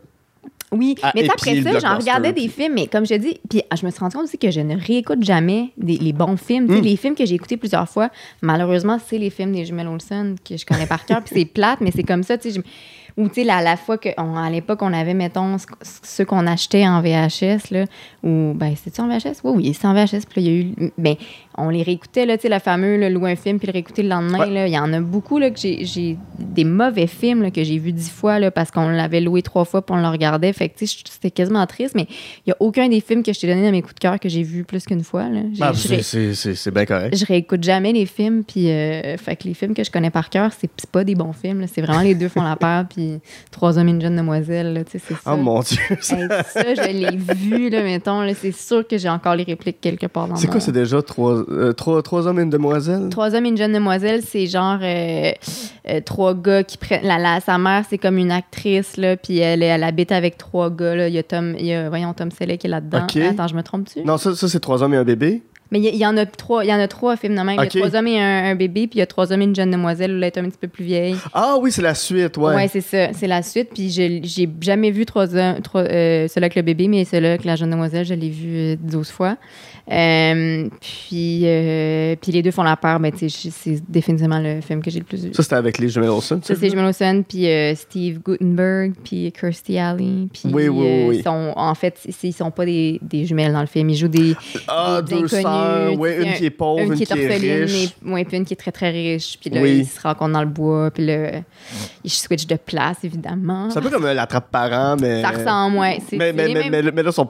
Oui, 0.72 0.96
mais 1.16 1.24
après 1.30 1.62
ça, 1.64 1.80
j'en 1.80 1.98
regardais 1.98 2.32
des 2.34 2.48
films, 2.48 2.74
mais 2.76 2.86
comme 2.88 3.06
je 3.06 3.16
dis, 3.16 3.40
puis 3.50 3.64
ah, 3.72 3.76
je 3.76 3.86
me 3.86 3.92
suis 3.92 4.00
rendu 4.00 4.16
compte 4.16 4.26
aussi 4.26 4.38
que 4.38 4.52
je 4.52 4.60
ne 4.60 4.76
réécoute 4.78 5.24
jamais 5.24 5.70
des- 5.78 5.98
les 5.98 6.14
bons 6.14 6.38
films. 6.38 6.68
Tu 6.68 6.74
sais, 6.76 6.80
Mm. 6.82 6.84
Les 6.84 6.96
films 6.96 7.16
que 7.16 7.26
j'ai 7.26 7.36
écoutés 7.36 7.58
plusieurs 7.58 7.90
fois, 7.90 8.10
malheureusement, 8.44 8.98
c'est 9.04 9.18
les 9.18 9.30
films 9.32 9.52
des 9.54 9.66
jumelles 9.66 9.88
Olsen 9.88 10.36
que 10.48 10.58
je 10.58 10.66
connais 10.66 10.86
par 10.86 11.06
cœur, 11.06 11.22
puis 11.24 11.32
c'est 11.34 11.46
plate, 11.46 11.82
mais 11.82 11.92
c'est 11.92 12.04
comme 12.04 12.24
ça, 12.24 12.38
tu 12.38 12.52
sais. 12.52 12.62
Ou, 13.18 13.28
tu 13.28 13.34
sais, 13.36 13.44
la, 13.44 13.62
la 13.62 13.76
fois 13.76 13.98
que, 13.98 14.10
on- 14.18 14.38
à 14.38 14.50
l'époque, 14.50 14.82
on 14.82 14.94
avait, 14.94 15.14
mettons, 15.16 15.58
ce- 15.58 15.66
ceux 16.04 16.24
qu'on 16.26 16.48
achetait 16.48 16.88
en 16.88 17.02
VHS, 17.02 17.72
là, 17.72 17.86
ou, 18.24 18.54
ben, 18.56 18.74
c'était-tu 18.78 19.02
en 19.02 19.08
VHS? 19.10 19.42
Oui, 19.44 19.52
oui, 19.56 19.74
c'est 19.74 19.88
en 19.88 19.94
VHS, 19.94 20.26
puis 20.30 20.42
là, 20.42 20.42
il 20.42 20.44
y 20.46 20.50
a 20.50 20.54
eu, 20.62 20.92
ben, 20.98 21.16
on 21.60 21.70
les 21.70 21.84
réécoutait, 21.84 22.26
là, 22.26 22.38
tu 22.38 22.44
sais, 22.44 22.50
le 22.54 22.60
fameux, 22.60 22.98
là, 22.98 23.10
louer 23.10 23.32
un 23.32 23.36
film, 23.36 23.58
puis 23.60 23.68
le 23.68 23.74
réécouter 23.74 24.04
le 24.04 24.10
lendemain, 24.10 24.40
Ouais. 24.40 24.50
là. 24.50 24.68
Il 24.68 24.74
y 24.74 24.80
en 24.80 24.92
a 24.94 25.00
beaucoup, 25.00 25.38
là, 25.40 25.50
que 25.52 25.60
j'ai, 25.60 25.86
j'ai 25.86 26.18
des 26.40 26.64
mauvais 26.64 27.08
films, 27.08 27.42
là, 27.44 27.52
que 27.52 27.64
j'ai 27.64 27.78
vus 27.78 27.92
dix 27.92 28.10
fois, 28.10 28.40
là, 28.40 28.52
parce 28.52 28.72
qu'on 28.72 28.90
l'avait 28.90 29.22
loué 29.22 29.42
trois 29.42 29.66
fois, 29.66 29.86
puis 29.86 29.96
on 29.96 30.02
le 30.02 30.08
regardait. 30.08 30.52
Fait 30.54 30.70
que, 30.70 30.78
tu 30.80 30.88
sais, 30.88 31.02
c'était 31.10 31.32
quasiment 31.32 31.66
triste, 31.68 31.96
mais 31.96 32.08
il 32.46 32.50
y 32.50 32.52
a 32.52 32.56
aucun 32.60 32.88
des 32.90 33.02
films 33.02 33.24
que 33.24 33.34
je 33.34 33.40
t'ai 33.40 33.48
donné 33.48 33.64
dans 33.64 33.72
mes 33.72 33.82
coups 33.82 33.96
de 33.96 34.00
cœur 34.00 34.20
que 34.20 34.30
j'ai 34.30 34.44
vu 34.44 34.64
plus 34.64 34.86
qu'une 34.86 35.04
fois, 35.04 35.26
Ah, 35.62 35.72
c'est- 35.74 36.72
bien 36.72 36.86
correct. 36.86 37.16
je 37.18 37.26
réécoute 37.26 37.64
jamais 37.64 37.92
les 37.94 38.06
films, 38.06 38.44
puis, 38.44 38.70
euh, 38.70 39.18
fait 39.18 39.36
que 39.36 39.44
les 39.48 39.54
films 39.54 39.74
que 39.74 39.84
je 39.84 39.92
connais 39.92 40.10
par 40.12 40.30
cœur, 40.30 40.52
c'est, 40.58 40.70
pas 40.92 41.04
des 41.04 41.16
bons 41.16 41.34
films. 41.34 41.66
C'est 41.72 41.82
vraiment 41.82 42.02
les 42.02 42.16
deux 42.16 42.30
font 42.30 42.42
la 42.44 42.56
paire, 42.56 42.86
puis 42.90 43.20
Trois 43.52 43.78
hommes 43.78 43.88
et 43.88 43.92
une 43.92 44.02
jeune 44.02 44.16
demoiselle, 44.16 44.74
là, 44.74 44.84
tu 44.84 44.92
sais, 44.98 45.04
c'est 45.06 45.14
ça. 45.16 45.34
Oh 45.34 45.38
mon 45.38 45.60
Dieu. 45.62 45.78
Hey, 45.90 45.98
ça, 46.46 46.74
je 46.76 46.92
l'ai 46.92 47.18
vu, 47.36 47.70
là, 47.70 47.84
mettons, 47.84 48.22
là, 48.22 48.34
c'est 48.34 48.52
sûr 48.52 48.88
que 48.88 48.98
j'ai 48.98 49.10
encore 49.10 49.36
les 49.36 49.44
répliques 49.44 49.82
quelque 49.82 50.06
part 50.08 50.28
dans 50.28 50.36
C'est 50.36 50.48
quoi, 50.48 50.60
c'est 50.60 50.72
déjà 50.72 51.02
trois, 51.02 51.44
euh, 51.50 51.74
trois, 51.74 52.02
trois 52.04 52.28
hommes 52.28 52.40
et 52.40 52.44
une 52.44 52.50
demoiselle? 52.50 53.10
Trois 53.10 53.36
hommes 53.36 53.46
et 53.46 53.50
une 53.50 53.58
jeune 53.58 53.74
demoiselle, 53.74 54.22
c'est 54.24 54.46
genre 54.48 54.78
euh, 54.82 55.32
euh, 55.90 56.02
trois 56.06 56.34
gars 56.34 56.64
qui 56.64 56.78
prennent. 56.78 57.06
La, 57.06 57.18
la- 57.18 57.40
sa 57.40 57.58
mère, 57.58 57.84
c'est 57.90 57.98
comme 57.98 58.18
une 58.18 58.32
actrice, 58.32 58.98
là, 58.98 59.18
puis 59.18 59.40
elle, 59.40 59.64
elle 59.64 59.84
habite 59.84 60.12
avec 60.12 60.38
trois 60.38 60.70
gars. 60.70 60.96
Là. 60.96 61.08
Il 61.08 61.14
y 61.14 61.18
a 61.18 61.24
Tom, 61.24 61.56
il 61.58 61.66
y 61.66 61.74
a, 61.74 61.90
voyons, 61.90 62.14
Tom 62.14 62.32
Selleck 62.32 62.62
qui 62.62 62.68
est 62.68 62.70
là-dedans. 62.70 63.00
Attends, 63.30 63.48
je 63.48 63.56
me 63.56 63.64
trompe-tu? 63.64 64.02
Non, 64.04 64.18
ça, 64.18 64.36
ça 64.36 64.48
c'est 64.48 64.60
trois 64.60 64.84
hommes 64.84 64.94
et 64.94 64.98
un 64.98 65.04
bébé. 65.04 65.42
Mais 65.72 65.80
il 65.80 65.96
y, 65.96 66.06
en 66.06 66.18
a 66.18 66.26
trois, 66.26 66.64
il 66.66 66.70
y 66.70 66.74
en 66.74 66.80
a 66.80 66.88
trois 66.88 67.16
films 67.16 67.36
de 67.36 67.42
même. 67.42 67.56
Il 67.60 67.64
y 67.64 67.68
a 67.68 67.68
trois 67.68 67.96
hommes 67.96 68.08
et 68.08 68.20
un, 68.20 68.46
un 68.52 68.56
bébé, 68.56 68.88
puis 68.88 68.98
il 68.98 69.00
y 69.00 69.02
a 69.02 69.06
trois 69.06 69.32
hommes 69.32 69.42
et 69.42 69.46
une 69.46 69.56
jeune 69.56 69.70
demoiselle, 69.72 70.12
où 70.12 70.16
elle 70.18 70.24
est 70.24 70.38
un 70.38 70.44
petit 70.46 70.58
peu 70.60 70.68
plus 70.68 70.84
vieille. 70.84 71.16
Ah 71.34 71.56
oui, 71.62 71.72
c'est 71.72 71.82
la 71.84 71.94
suite, 71.96 72.38
ouais. 72.38 72.56
Ouais, 72.56 72.68
c'est 72.68 72.82
ça. 72.82 73.14
C'est 73.14 73.28
la 73.28 73.44
suite. 73.44 73.70
Puis 73.74 73.92
je- 73.92 74.20
j'ai 74.24 74.50
jamais 74.62 74.90
vu 74.92 75.06
trois, 75.06 75.36
hommes- 75.36 75.62
trois, 75.62 75.82
euh, 75.84 76.28
celui 76.28 76.46
avec 76.46 76.56
le 76.56 76.62
bébé, 76.64 76.88
mais 76.88 77.06
celui 77.06 77.28
avec 77.28 77.44
la 77.46 77.56
jeune 77.56 77.70
demoiselle, 77.70 78.06
je 78.06 78.14
l'ai 78.16 78.30
vu 78.30 78.50
euh, 78.56 78.76
12 78.82 79.10
fois. 79.12 79.38
Euh, 79.92 80.68
puis, 80.82 81.42
euh, 81.46 82.16
puis 82.22 82.32
les 82.32 82.42
deux 82.44 82.52
font 82.52 82.64
la 82.64 82.76
part. 82.76 83.00
Ben, 83.00 83.12
tu 83.12 83.30
sais, 83.30 83.50
c'est 83.52 83.82
définitivement 83.90 84.40
le 84.40 84.62
film 84.62 84.82
que 84.84 84.92
j'ai 84.92 85.00
le 85.00 85.06
plus 85.06 85.26
vu. 85.26 85.34
Ça, 85.34 85.42
c'était 85.44 85.56
avec 85.56 85.80
les 85.80 85.90
jumelles 85.90 86.10
Olsen. 86.10 86.40
Ça, 86.44 86.54
c'est 86.56 86.70
Jimmy 86.70 86.84
Olsen, 86.84 87.24
puis 87.24 87.48
euh, 87.48 87.74
Steve 87.76 88.20
Gutenberg, 88.24 88.94
puis 89.04 89.32
Kirstie 89.32 89.78
Alley. 89.80 90.28
Puis, 90.32 90.44
Oui, 90.54 90.68
oui, 90.68 90.86
euh, 90.88 91.08
oui. 91.10 91.24
sont, 91.24 91.54
en 91.56 91.74
fait, 91.74 92.00
ils 92.24 92.34
sont 92.34 92.52
pas 92.52 92.66
des, 92.66 93.00
des 93.02 93.26
jumelles 93.26 93.52
dans 93.52 93.62
le 93.62 93.68
film. 93.68 93.90
Ils 93.90 93.96
jouent 93.98 94.08
des, 94.08 94.36
Ah, 94.68 95.02
des 95.02 95.16
deux 95.16 95.36
inconnus, 95.36 95.44
sœurs. 95.60 96.00
Ouais, 96.00 96.22
une 96.24 96.34
qui 96.34 96.46
est 96.46 96.50
pauvre, 96.50 96.82
une 96.82 96.96
qui 96.96 97.04
est 97.04 97.12
orpheline, 97.12 97.64
riche. 97.64 97.90
ouais, 98.06 98.26
puis 98.26 98.38
une 98.38 98.46
qui 98.46 98.54
est 98.54 98.58
très, 98.58 98.72
très 98.72 98.90
riche. 98.90 99.38
Puis 99.40 99.50
là, 99.50 99.62
Oui. 99.62 99.80
ils 99.80 99.86
se 99.86 100.00
rencontrent 100.02 100.34
dans 100.34 100.42
le 100.44 100.48
bois, 100.50 100.92
puis 100.92 101.06
là, 101.06 101.42
ils 102.04 102.10
switchent 102.10 102.48
de 102.48 102.56
place, 102.56 102.98
évidemment. 103.04 103.70
C'est 103.70 103.80
un 103.80 103.82
peu 103.82 103.90
comme 103.90 104.06
euh, 104.06 104.14
l'attrape-parent, 104.14 104.96
mais. 105.00 105.22
Ça 105.22 105.30
ressemble, 105.30 105.78
ouais. 105.78 106.00
Mais, 106.14 106.34
mais, 106.34 106.48
mais, 106.54 106.70
mais, 106.70 106.92
mais 106.92 107.04
là, 107.04 107.12
sont- 107.12 107.30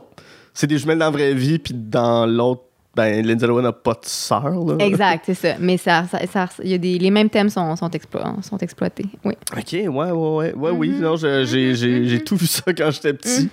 c'est 0.53 0.67
des 0.67 0.77
jumelles 0.77 0.97
dans 0.99 1.05
la 1.05 1.11
vraie 1.11 1.33
vie, 1.33 1.59
puis 1.59 1.73
dans 1.73 2.25
l'autre, 2.25 2.63
ben, 2.95 3.25
Lindsay 3.25 3.45
Lohan 3.47 3.61
n'a 3.61 3.71
pas 3.71 3.93
de 3.93 3.99
sœur. 4.03 4.49
Là. 4.65 4.75
Exact, 4.85 5.23
c'est 5.25 5.33
ça. 5.35 5.49
Mais 5.59 5.77
ça, 5.77 6.05
ça, 6.11 6.19
ça- 6.27 6.49
y 6.63 6.73
a 6.73 6.77
des, 6.77 6.97
les 6.97 7.11
mêmes 7.11 7.29
thèmes 7.29 7.49
sont, 7.49 7.75
sont, 7.75 7.87
explo- 7.89 8.41
sont 8.41 8.57
exploités. 8.57 9.05
Oui. 9.23 9.33
Ok, 9.55 9.71
ouais, 9.73 9.87
ouais, 9.87 10.11
ouais. 10.11 10.53
ouais 10.53 10.71
oui, 10.71 10.89
Mm-hmm. 10.89 10.99
non, 11.01 11.15
j'ai 11.15 11.45
j'ai- 11.75 12.07
j'ai 12.07 12.23
tout 12.23 12.35
vu 12.35 12.47
ça 12.47 12.63
quand 12.75 12.89
j'étais 12.91 13.13
petit. 13.13 13.47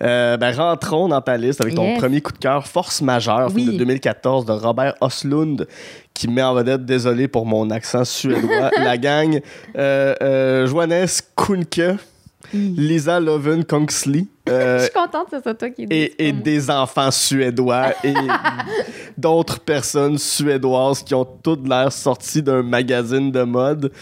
Euh, 0.00 0.36
ben, 0.36 0.54
rentrons 0.54 1.08
dans 1.08 1.20
ta 1.20 1.36
liste 1.36 1.60
avec 1.60 1.74
ton 1.74 1.82
Yes. 1.84 1.98
premier 1.98 2.20
coup 2.20 2.32
de 2.32 2.38
cœur, 2.38 2.66
Force 2.68 3.02
majeure, 3.02 3.50
film 3.50 3.68
Oui. 3.68 3.72
de 3.74 3.78
2014 3.78 4.46
de 4.46 4.52
Robert 4.52 4.94
Oslund, 5.00 5.66
qui 6.14 6.28
met 6.28 6.42
en 6.42 6.54
vedette, 6.54 6.84
désolé 6.86 7.26
pour 7.26 7.46
mon 7.46 7.68
accent 7.70 8.04
suédois, 8.04 8.70
la 8.78 8.96
gang 8.96 9.40
euh, 9.76 10.14
euh, 10.22 10.66
Johannes 10.68 11.06
Kuhnke, 12.50 12.76
Lisa 12.76 13.20
Loven 13.20 13.64
Kongsley. 13.64 14.26
Je 14.46 14.52
euh, 14.52 14.80
suis 14.80 14.92
contente 14.92 15.30
que 15.30 15.36
ce 15.36 15.42
soit 15.42 15.54
toi 15.54 15.68
qui 15.70 15.86
dis 15.86 15.94
et, 15.94 16.28
et 16.28 16.32
des 16.32 16.70
enfants 16.70 17.10
suédois 17.10 17.92
et 18.02 18.14
d'autres 19.18 19.60
personnes 19.60 20.16
suédoises 20.16 21.02
qui 21.02 21.14
ont 21.14 21.26
toutes 21.42 21.68
l'air 21.68 21.92
sorties 21.92 22.42
d'un 22.42 22.62
magazine 22.62 23.30
de 23.30 23.42
mode 23.42 23.92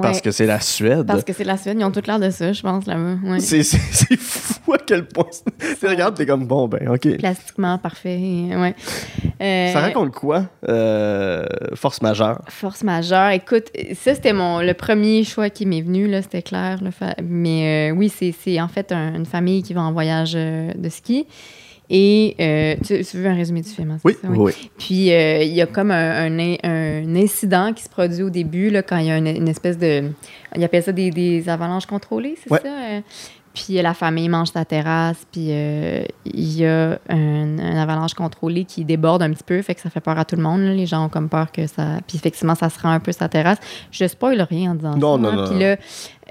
parce 0.00 0.20
que 0.20 0.30
c'est 0.30 0.46
la 0.46 0.60
Suède. 0.60 1.06
Parce 1.06 1.24
que 1.24 1.32
c'est 1.32 1.44
la 1.44 1.56
Suède, 1.56 1.76
ils 1.80 1.84
ont 1.84 1.90
toutes 1.90 2.06
l'air 2.06 2.18
de 2.20 2.30
ça, 2.30 2.52
je 2.52 2.62
pense, 2.62 2.86
là-bas. 2.86 3.16
Ouais. 3.24 3.40
C'est, 3.40 3.62
c'est, 3.62 3.78
c'est 3.92 4.16
fou 4.18 4.72
à 4.74 4.78
quel 4.78 5.06
point. 5.06 5.26
Tu 5.80 5.86
regardes, 5.86 6.16
t'es 6.16 6.26
comme 6.26 6.46
bon, 6.46 6.68
ben, 6.68 6.88
ok. 6.88 7.16
Plastiquement 7.18 7.78
parfait. 7.78 8.16
Ouais. 8.18 8.74
Euh, 9.42 9.72
Ça 9.72 9.80
raconte 9.80 10.12
quoi, 10.12 10.44
euh, 10.68 11.44
Force 11.74 12.00
majeure? 12.02 12.40
Force 12.48 12.82
majeure. 12.82 13.30
Écoute, 13.30 13.66
ça, 13.94 14.14
c'était 14.14 14.32
mon 14.32 14.60
le 14.60 14.74
premier 14.74 15.24
choix 15.24 15.50
qui 15.50 15.66
m'est 15.66 15.82
venu, 15.82 16.08
là, 16.08 16.22
c'était 16.22 16.42
clair. 16.42 16.78
là, 16.82 16.90
mais 17.22 17.90
euh, 17.90 17.94
oui, 17.96 18.08
c'est, 18.08 18.34
c'est 18.38 18.60
en 18.60 18.68
fait 18.68 18.92
un- 18.92 19.14
une 19.14 19.26
famille 19.26 19.62
qui 19.62 19.74
va 19.74 19.82
en 19.82 19.92
voyage 19.92 20.32
de 20.34 20.88
ski. 20.88 21.26
Et 21.88 22.34
euh, 22.40 22.74
tu, 22.84 23.04
tu 23.04 23.16
veux 23.18 23.26
un 23.28 23.34
résumé 23.34 23.60
du 23.62 23.68
film? 23.68 23.92
hein, 23.92 23.98
Oui, 24.04 24.14
ça? 24.20 24.28
oui. 24.28 24.52
Puis 24.78 25.12
euh, 25.12 25.42
il 25.42 25.52
y 25.54 25.62
a 25.62 25.66
comme 25.66 25.90
un, 25.92 26.26
un 26.26 26.38
in- 26.38 26.56
un 26.64 27.14
incident 27.16 27.72
qui 27.72 27.82
se 27.84 27.88
produit 27.88 28.22
au 28.22 28.30
début, 28.30 28.70
là, 28.70 28.82
quand 28.82 28.96
il 28.98 29.06
y 29.06 29.10
a 29.10 29.18
une, 29.18 29.26
une 29.28 29.48
espèce 29.48 29.78
de. 29.78 30.10
Il 30.56 30.64
appelle 30.64 30.82
ça 30.82 30.92
des, 30.92 31.10
des 31.10 31.48
avalanches 31.48 31.86
contrôlées, 31.86 32.36
c'est 32.42 32.50
Ouais. 32.52 32.60
ça? 32.60 32.68
euh? 32.68 33.00
Puis 33.54 33.80
la 33.80 33.94
famille 33.94 34.28
mange 34.28 34.48
sa 34.48 34.66
terrasse, 34.66 35.16
puis 35.32 35.48
il 35.50 36.52
y 36.58 36.66
a 36.66 36.98
un, 37.08 37.58
un 37.58 37.76
avalanche 37.78 38.12
contrôlé 38.12 38.64
qui 38.66 38.84
déborde 38.84 39.22
un 39.22 39.30
petit 39.30 39.44
peu, 39.44 39.62
fait 39.62 39.74
que 39.74 39.80
ça 39.80 39.88
fait 39.88 40.00
peur 40.00 40.18
à 40.18 40.26
tout 40.26 40.36
le 40.36 40.42
monde. 40.42 40.60
là. 40.60 40.74
Les 40.74 40.84
gens 40.84 41.06
ont 41.06 41.08
comme 41.08 41.30
peur 41.30 41.50
que 41.50 41.66
ça. 41.66 42.00
Puis 42.06 42.18
effectivement, 42.18 42.54
ça 42.54 42.68
se 42.68 42.78
rend 42.78 42.90
un 42.90 43.00
peu 43.00 43.12
sa 43.12 43.30
terrasse. 43.30 43.56
Je 43.90 44.06
spoil 44.08 44.42
rien 44.42 44.72
en 44.72 44.74
disant 44.74 44.96
Non, 44.98 45.14
ça. 45.16 45.22
non, 45.22 45.28
hein. 45.30 45.36
non, 45.36 45.50
Puis 45.50 45.58
là, 45.58 45.76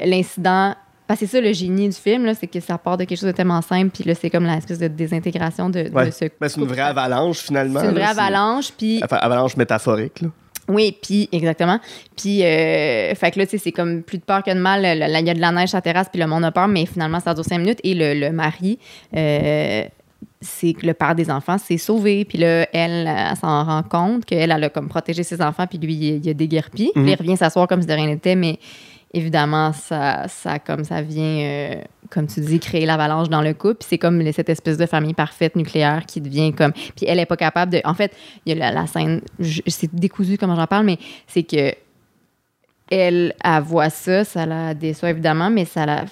l'incident. 0.05 0.75
Parce 1.07 1.19
que 1.19 1.25
c'est 1.27 1.37
ça 1.37 1.41
le 1.41 1.53
génie 1.53 1.87
du 1.89 1.95
film, 1.95 2.31
c'est 2.39 2.47
que 2.47 2.59
ça 2.59 2.77
part 2.77 2.97
de 2.97 3.03
quelque 3.03 3.19
chose 3.19 3.27
de 3.27 3.31
tellement 3.35 3.61
simple, 3.61 3.91
puis 3.93 4.03
là, 4.03 4.15
c'est 4.15 4.29
comme 4.29 4.45
l'espèce 4.45 4.79
de 4.79 4.87
désintégration 4.87 5.69
de, 5.69 5.85
ce 5.85 5.89
Ben, 5.91 6.11
c'est 6.11 6.57
une 6.57 6.65
vraie 6.65 6.81
avalanche, 6.81 7.39
finalement. 7.39 7.79
c'est 7.79 7.85
une 7.87 7.91
vraie 7.91 8.01
là, 8.01 8.09
avalanche, 8.09 8.71
puis 8.77 9.01
Enfin, 9.03 9.17
avalanche 9.17 9.55
métaphorique, 9.57 10.21
là. 10.21 10.29
Oui, 10.67 10.97
puis 10.99 11.29
exactement. 11.31 11.79
Puis, 12.17 12.43
euh, 12.43 13.13
fait 13.13 13.29
que 13.29 13.37
là, 13.37 13.45
tu 13.45 13.51
sais, 13.51 13.57
c'est 13.59 13.71
comme 13.71 14.01
plus 14.01 14.17
de 14.17 14.23
peur 14.23 14.41
que 14.41 14.49
de 14.51 14.59
mal. 14.59 14.81
Il 14.83 15.27
y 15.27 15.29
a 15.29 15.33
de 15.35 15.39
la 15.39 15.51
neige 15.51 15.69
sur 15.69 15.77
la 15.77 15.81
terrasse, 15.83 16.07
puis 16.11 16.19
le 16.19 16.25
monde 16.25 16.43
a 16.43 16.51
peur, 16.51 16.67
mais 16.67 16.87
finalement, 16.87 17.19
ça 17.19 17.35
dure 17.35 17.45
cinq 17.45 17.59
minutes. 17.59 17.79
Et 17.83 17.93
le, 17.93 18.15
le 18.19 18.31
mari, 18.31 18.79
euh, 19.15 19.83
c'est 20.41 20.73
que 20.73 20.87
le 20.87 20.95
père 20.95 21.13
des 21.13 21.29
enfants 21.29 21.59
s'est 21.59 21.77
sauvé. 21.77 22.25
Puis 22.25 22.39
là, 22.39 22.67
elle, 22.73 23.05
elle, 23.07 23.35
s'en 23.39 23.63
rend 23.63 23.83
compte 23.83 24.25
qu'elle, 24.25 24.49
elle 24.49 24.63
a 24.63 24.69
comme 24.69 24.87
protégé 24.89 25.21
ses 25.21 25.39
enfants, 25.39 25.67
puis 25.67 25.77
lui, 25.77 25.93
il, 25.93 26.27
a 26.29 26.33
déguerpi. 26.33 26.89
Puis 26.95 27.03
Mhm. 27.03 27.09
il 27.09 27.15
revient 27.15 27.37
s'asseoir 27.37 27.67
comme 27.67 27.81
si 27.81 27.87
de 27.87 27.93
rien 27.93 28.07
n'était, 28.07 28.35
mais 28.35 28.57
évidemment, 29.15 29.71
ça, 29.71 30.27
ça, 30.27 30.59
comme 30.59 30.83
ça 30.83 31.01
vient, 31.01 31.23
euh, 31.23 31.75
comme 32.09 32.27
tu 32.27 32.41
dis, 32.41 32.59
créer 32.59 32.85
l'avalanche 32.85 33.29
dans 33.29 33.41
le 33.41 33.53
couple. 33.53 33.75
Puis 33.75 33.87
c'est 33.91 33.97
comme 33.97 34.21
cette 34.33 34.49
espèce 34.49 34.77
de 34.77 34.85
famille 34.85 35.13
parfaite 35.13 35.55
nucléaire 35.55 36.05
qui 36.05 36.21
devient 36.21 36.53
comme. 36.53 36.73
Puis 36.73 37.05
elle 37.07 37.19
est 37.19 37.25
pas 37.25 37.37
capable 37.37 37.71
de. 37.71 37.81
En 37.85 37.93
fait, 37.93 38.15
il 38.45 38.53
y 38.53 38.61
a 38.61 38.71
la, 38.71 38.81
la 38.81 38.87
scène, 38.87 39.21
c'est 39.39 39.95
décousu 39.95 40.37
comment 40.37 40.55
j'en 40.55 40.67
parle, 40.67 40.85
mais 40.85 40.99
c'est 41.27 41.43
que 41.43 41.73
elle, 42.91 43.33
elle 43.43 43.63
voit 43.63 43.89
ça, 43.89 44.23
ça 44.25 44.45
la 44.45 44.73
déçoit 44.73 45.09
évidemment, 45.09 45.49
mais 45.49 45.65
ça 45.65 45.85
la. 45.85 46.05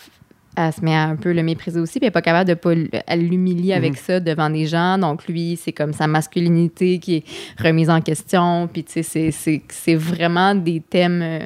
Elle 0.56 0.72
se 0.72 0.82
met 0.82 0.94
à 0.94 1.06
un 1.06 1.16
peu 1.16 1.34
le 1.34 1.42
mépriser 1.42 1.80
aussi, 1.80 1.94
puis 1.94 2.06
elle 2.06 2.10
est 2.10 2.12
pas 2.12 2.22
capable 2.22 2.48
de 2.48 2.54
pas 2.54 2.76
l'humilier 3.16 3.74
avec 3.74 3.98
ça 3.98 4.20
devant 4.20 4.52
des 4.52 4.68
gens. 4.68 5.00
Donc 5.00 5.28
lui, 5.28 5.60
c'est 5.60 5.72
comme 5.72 5.94
sa 5.94 6.06
masculinité 6.06 7.00
qui 7.00 7.16
est 7.16 7.24
remise 7.60 7.90
en 7.90 8.02
question. 8.02 8.70
Puis 8.72 8.84
tu 8.84 9.02
sais, 9.02 9.32
c'est 9.32 9.96
vraiment 9.96 10.54
des 10.54 10.80
thèmes 10.80 11.22
euh, 11.24 11.40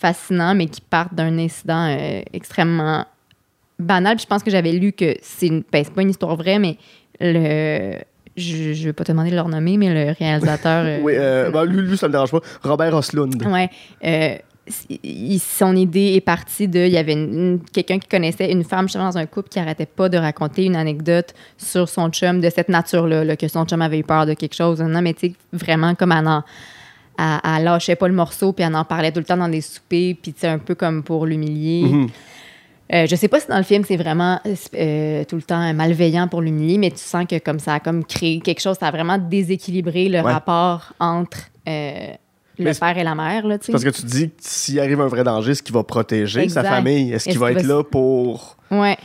fascinants, 0.00 0.54
mais 0.54 0.66
qui 0.66 0.80
partent 0.80 1.14
d'un 1.14 1.38
incident 1.38 1.88
euh, 1.88 2.22
extrêmement 2.32 3.04
banal. 3.78 4.16
Puis 4.16 4.22
je 4.24 4.28
pense 4.28 4.42
que 4.42 4.50
j'avais 4.50 4.72
lu 4.72 4.92
que 4.92 5.14
c'est 5.22 5.46
une, 5.46 5.62
ben, 5.70 5.84
c'est 5.84 5.92
pas 5.92 6.02
une 6.02 6.10
histoire 6.10 6.36
vraie, 6.36 6.58
mais 6.58 6.76
le 7.20 7.98
je, 8.36 8.72
je 8.72 8.84
vais 8.84 8.92
pas 8.92 9.04
te 9.04 9.12
demander 9.12 9.30
de 9.30 9.36
le 9.36 9.42
renommer, 9.42 9.76
mais 9.76 9.92
le 9.92 10.12
réalisateur. 10.18 10.84
euh, 10.86 10.98
Oui, 11.02 11.12
euh, 11.16 11.50
ben, 11.50 11.64
lui, 11.64 11.82
lui, 11.82 11.96
ça 11.96 12.08
me 12.08 12.12
dérange 12.12 12.30
pas. 12.30 12.40
Robert 12.62 12.94
Oslund. 12.94 13.44
Ouais. 13.46 13.70
euh, 14.04 14.36
son 15.40 15.74
idée 15.74 16.14
est 16.14 16.20
partie 16.20 16.68
de. 16.68 16.78
Il 16.78 16.92
y 16.92 16.96
avait 16.96 17.58
quelqu'un 17.72 17.98
qui 17.98 18.08
connaissait 18.08 18.52
une 18.52 18.62
femme 18.62 18.86
justement 18.86 19.06
dans 19.06 19.18
un 19.18 19.26
couple 19.26 19.48
qui 19.48 19.58
arrêtait 19.58 19.86
pas 19.86 20.08
de 20.08 20.16
raconter 20.16 20.64
une 20.64 20.76
anecdote 20.76 21.34
sur 21.58 21.88
son 21.88 22.08
chum 22.10 22.40
de 22.40 22.48
cette 22.50 22.68
nature-là, 22.68 23.24
là, 23.24 23.36
que 23.36 23.48
son 23.48 23.64
chum 23.64 23.82
avait 23.82 23.98
eu 23.98 24.04
peur 24.04 24.26
de 24.26 24.34
quelque 24.34 24.54
chose. 24.54 24.80
Non, 24.80 25.02
mais 25.02 25.14
tu 25.14 25.28
sais, 25.28 25.34
vraiment 25.52 25.94
comme 25.94 26.12
en. 26.12 26.44
Elle, 27.20 27.40
elle 27.58 27.64
lâchait 27.64 27.96
pas 27.96 28.08
le 28.08 28.14
morceau, 28.14 28.52
puis 28.52 28.64
elle 28.64 28.74
en 28.74 28.84
parlait 28.84 29.12
tout 29.12 29.18
le 29.20 29.24
temps 29.26 29.36
dans 29.36 29.48
des 29.48 29.60
soupers, 29.60 30.14
puis 30.22 30.34
sais, 30.36 30.48
un 30.48 30.58
peu 30.58 30.74
comme 30.74 31.02
pour 31.02 31.26
l'humilier. 31.26 31.82
Mhm. 31.88 32.08
Euh, 32.92 33.06
je 33.06 33.14
sais 33.14 33.28
pas 33.28 33.38
si 33.38 33.46
dans 33.46 33.56
le 33.58 33.62
film 33.62 33.84
c'est 33.86 33.96
vraiment 33.96 34.40
euh, 34.74 35.24
tout 35.24 35.36
le 35.36 35.42
temps 35.42 35.72
malveillant 35.74 36.26
pour 36.26 36.40
l'humilier, 36.42 36.76
mais 36.78 36.90
tu 36.90 36.98
sens 36.98 37.24
que 37.28 37.38
comme 37.38 37.60
ça 37.60 37.74
a 37.74 37.80
comme 37.80 38.04
créé 38.04 38.40
quelque 38.40 38.60
chose, 38.60 38.76
ça 38.80 38.88
a 38.88 38.90
vraiment 38.90 39.16
déséquilibré 39.18 40.08
le 40.08 40.20
Ouais. 40.22 40.32
rapport 40.32 40.92
entre 40.98 41.38
euh, 41.68 42.08
le 42.58 42.72
c'est- 42.72 42.80
père 42.80 42.98
et 42.98 43.04
la 43.04 43.14
mère. 43.14 43.46
Là, 43.46 43.58
tu 43.58 43.66
sais. 43.66 43.72
Parce 43.72 43.84
que 43.84 43.90
tu 43.90 44.02
dis 44.06 44.28
que 44.30 44.34
s'il 44.40 44.80
arrive 44.80 45.00
un 45.00 45.06
vrai 45.06 45.22
danger, 45.22 45.52
est-ce 45.52 45.62
qu'il 45.62 45.74
va 45.74 45.84
protéger 45.84 46.40
Exact. 46.40 46.62
sa 46.64 46.68
famille? 46.68 47.12
Est-ce 47.12 47.28
qu'il 47.28 47.38
va 47.38 47.52
être 47.52 47.62
là 47.62 47.84
pour. 47.84 48.56
Ouais. 48.72 48.96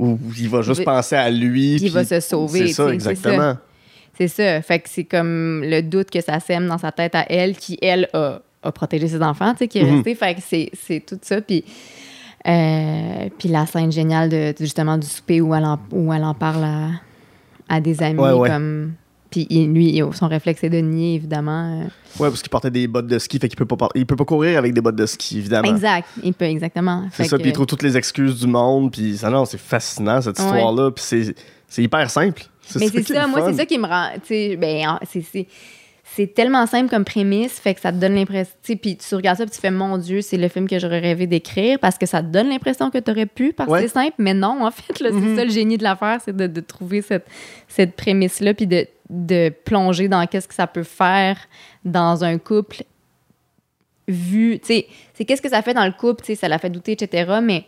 Ou 0.00 0.18
il 0.36 0.48
va 0.48 0.62
juste 0.62 0.80
Il- 0.80 0.84
penser 0.84 1.14
à 1.14 1.30
lui? 1.30 1.76
il 1.76 1.90
va 1.92 2.04
se 2.04 2.18
sauver, 2.18 2.66
C'est 2.66 2.72
ça, 2.72 2.90
tu 2.90 2.98
sais, 2.98 3.14
c'est 4.28 4.42
ça. 4.56 4.62
Fait 4.62 4.78
que 4.80 4.88
c'est 4.88 5.04
comme 5.04 5.62
le 5.64 5.80
doute 5.82 6.10
que 6.10 6.20
ça 6.20 6.40
sème 6.40 6.66
dans 6.66 6.78
sa 6.78 6.92
tête 6.92 7.14
à 7.14 7.24
elle, 7.30 7.56
qui, 7.56 7.78
elle, 7.82 8.08
a, 8.12 8.40
a 8.62 8.72
protégé 8.72 9.08
ses 9.08 9.22
enfants, 9.22 9.52
tu 9.52 9.58
sais, 9.58 9.68
qui 9.68 9.78
est 9.78 9.84
Mhm. 9.84 9.94
restée. 9.96 10.14
Fait 10.14 10.34
que 10.34 10.40
c'est, 10.74 11.00
tout 11.06 11.18
ça. 11.22 11.40
Puis, 11.40 11.64
euh, 12.48 13.28
puis 13.38 13.48
la 13.48 13.66
scène 13.66 13.92
géniale 13.92 14.28
de, 14.28 14.54
justement 14.58 14.98
du 14.98 15.06
souper 15.06 15.40
où 15.40 15.54
elle 15.54 15.64
en, 15.64 15.78
où 15.92 16.12
elle 16.12 16.24
en 16.24 16.34
parle 16.34 16.64
à, 16.64 16.88
à 17.68 17.80
des 17.80 18.02
amis. 18.02 18.18
Ouais, 18.20 18.32
ouais. 18.32 18.48
Comme, 18.48 18.92
puis 19.30 19.46
lui, 19.50 20.02
son 20.12 20.28
réflexe 20.28 20.62
est 20.64 20.68
de 20.70 20.78
nier, 20.78 21.14
évidemment. 21.14 21.80
euh. 21.80 21.84
Ouais, 22.22 22.28
parce 22.28 22.42
qu'il 22.42 22.50
portait 22.50 22.70
des 22.70 22.86
bottes 22.86 23.06
de 23.06 23.18
ski, 23.18 23.38
fait 23.38 23.48
qu'il 23.48 23.56
peut 23.56 23.64
pas, 23.64 23.88
il 23.94 24.04
peut 24.04 24.16
pas 24.16 24.26
courir 24.26 24.58
avec 24.58 24.74
des 24.74 24.80
bottes 24.82 24.96
de 24.96 25.06
ski, 25.06 25.38
évidemment. 25.38 25.70
Exact. 25.70 26.06
Il 26.22 26.34
peut, 26.34 26.44
exactement. 26.44 27.04
C'est 27.12 27.24
ça, 27.24 27.36
que- 27.38 27.42
puis 27.42 27.50
il 27.50 27.54
trouve 27.54 27.64
toutes 27.66 27.82
les 27.82 27.96
excuses 27.96 28.40
du 28.40 28.46
monde, 28.46 28.90
puis 28.92 29.16
ça, 29.16 29.30
non, 29.30 29.44
c'est 29.46 29.58
fascinant, 29.60 30.20
cette 30.20 30.38
Ouais. 30.38 30.44
histoire-là, 30.44 30.90
puis 30.90 31.02
c'est 31.68 31.82
hyper 31.82 32.10
simple. 32.10 32.44
Mais 32.78 32.88
c'est 32.88 33.02
ça, 33.02 33.26
moi, 33.26 33.44
c'est 33.50 33.56
ça 33.56 33.66
qui 33.66 33.78
me 33.78 33.86
rend. 33.86 34.10
Ben, 34.58 34.88
en- 34.88 34.98
c'est- 35.04 35.46
tellement 36.34 36.66
simple 36.66 36.90
comme 36.90 37.04
prémisse, 37.04 37.58
fait 37.58 37.74
que 37.74 37.80
ça 37.80 37.90
te 37.90 37.96
donne 37.96 38.14
l'impression. 38.14 38.52
Tu 38.62 38.72
sais, 38.72 38.76
puis 38.76 38.96
tu 38.96 39.14
regardes 39.14 39.38
ça, 39.38 39.44
puis 39.46 39.54
tu 39.54 39.60
fais, 39.60 39.70
mon 39.70 39.96
Dieu, 39.98 40.20
c'est 40.20 40.36
le 40.36 40.48
film 40.48 40.68
que 40.68 40.78
j'aurais 40.78 40.98
rêvé 41.00 41.26
d'écrire, 41.26 41.78
parce 41.78 41.96
que 41.96 42.04
ça 42.06 42.20
te 42.22 42.26
donne 42.26 42.48
l'impression 42.50 42.90
que 42.90 42.98
tu 42.98 43.10
aurais 43.10 43.24
pu, 43.26 43.52
parce 43.54 43.66
que 43.68 43.72
Ouais. 43.72 43.80
c'est 43.82 43.88
simple, 43.88 44.14
mais 44.18 44.34
non, 44.34 44.62
en 44.64 44.70
fait, 44.70 45.00
là, 45.00 45.10
Mhm. 45.10 45.22
c'est 45.22 45.36
ça 45.36 45.44
le 45.44 45.50
génie 45.50 45.78
de 45.78 45.82
l'affaire, 45.82 46.20
c'est 46.22 46.36
de, 46.36 46.46
de 46.46 46.60
trouver 46.60 47.00
cette, 47.02 47.26
cette 47.66 47.96
prémisse-là, 47.96 48.52
puis 48.52 48.66
de, 48.66 48.86
de 49.08 49.48
plonger 49.64 50.08
dans 50.08 50.26
qu'est-ce 50.26 50.48
que 50.48 50.54
ça 50.54 50.66
peut 50.66 50.82
faire 50.82 51.38
dans 51.84 52.24
un 52.24 52.36
couple 52.38 52.84
vu. 54.08 54.58
Tu 54.60 54.66
sais, 54.66 54.86
c'est 55.14 55.24
qu'est-ce 55.24 55.42
que 55.42 55.48
ça 55.48 55.62
fait 55.62 55.74
dans 55.74 55.86
le 55.86 55.92
couple, 55.92 56.22
tu 56.22 56.26
sais, 56.28 56.34
ça 56.34 56.48
l'a 56.48 56.58
fait 56.58 56.70
douter, 56.70 56.92
etc., 56.92 57.38
mais 57.42 57.64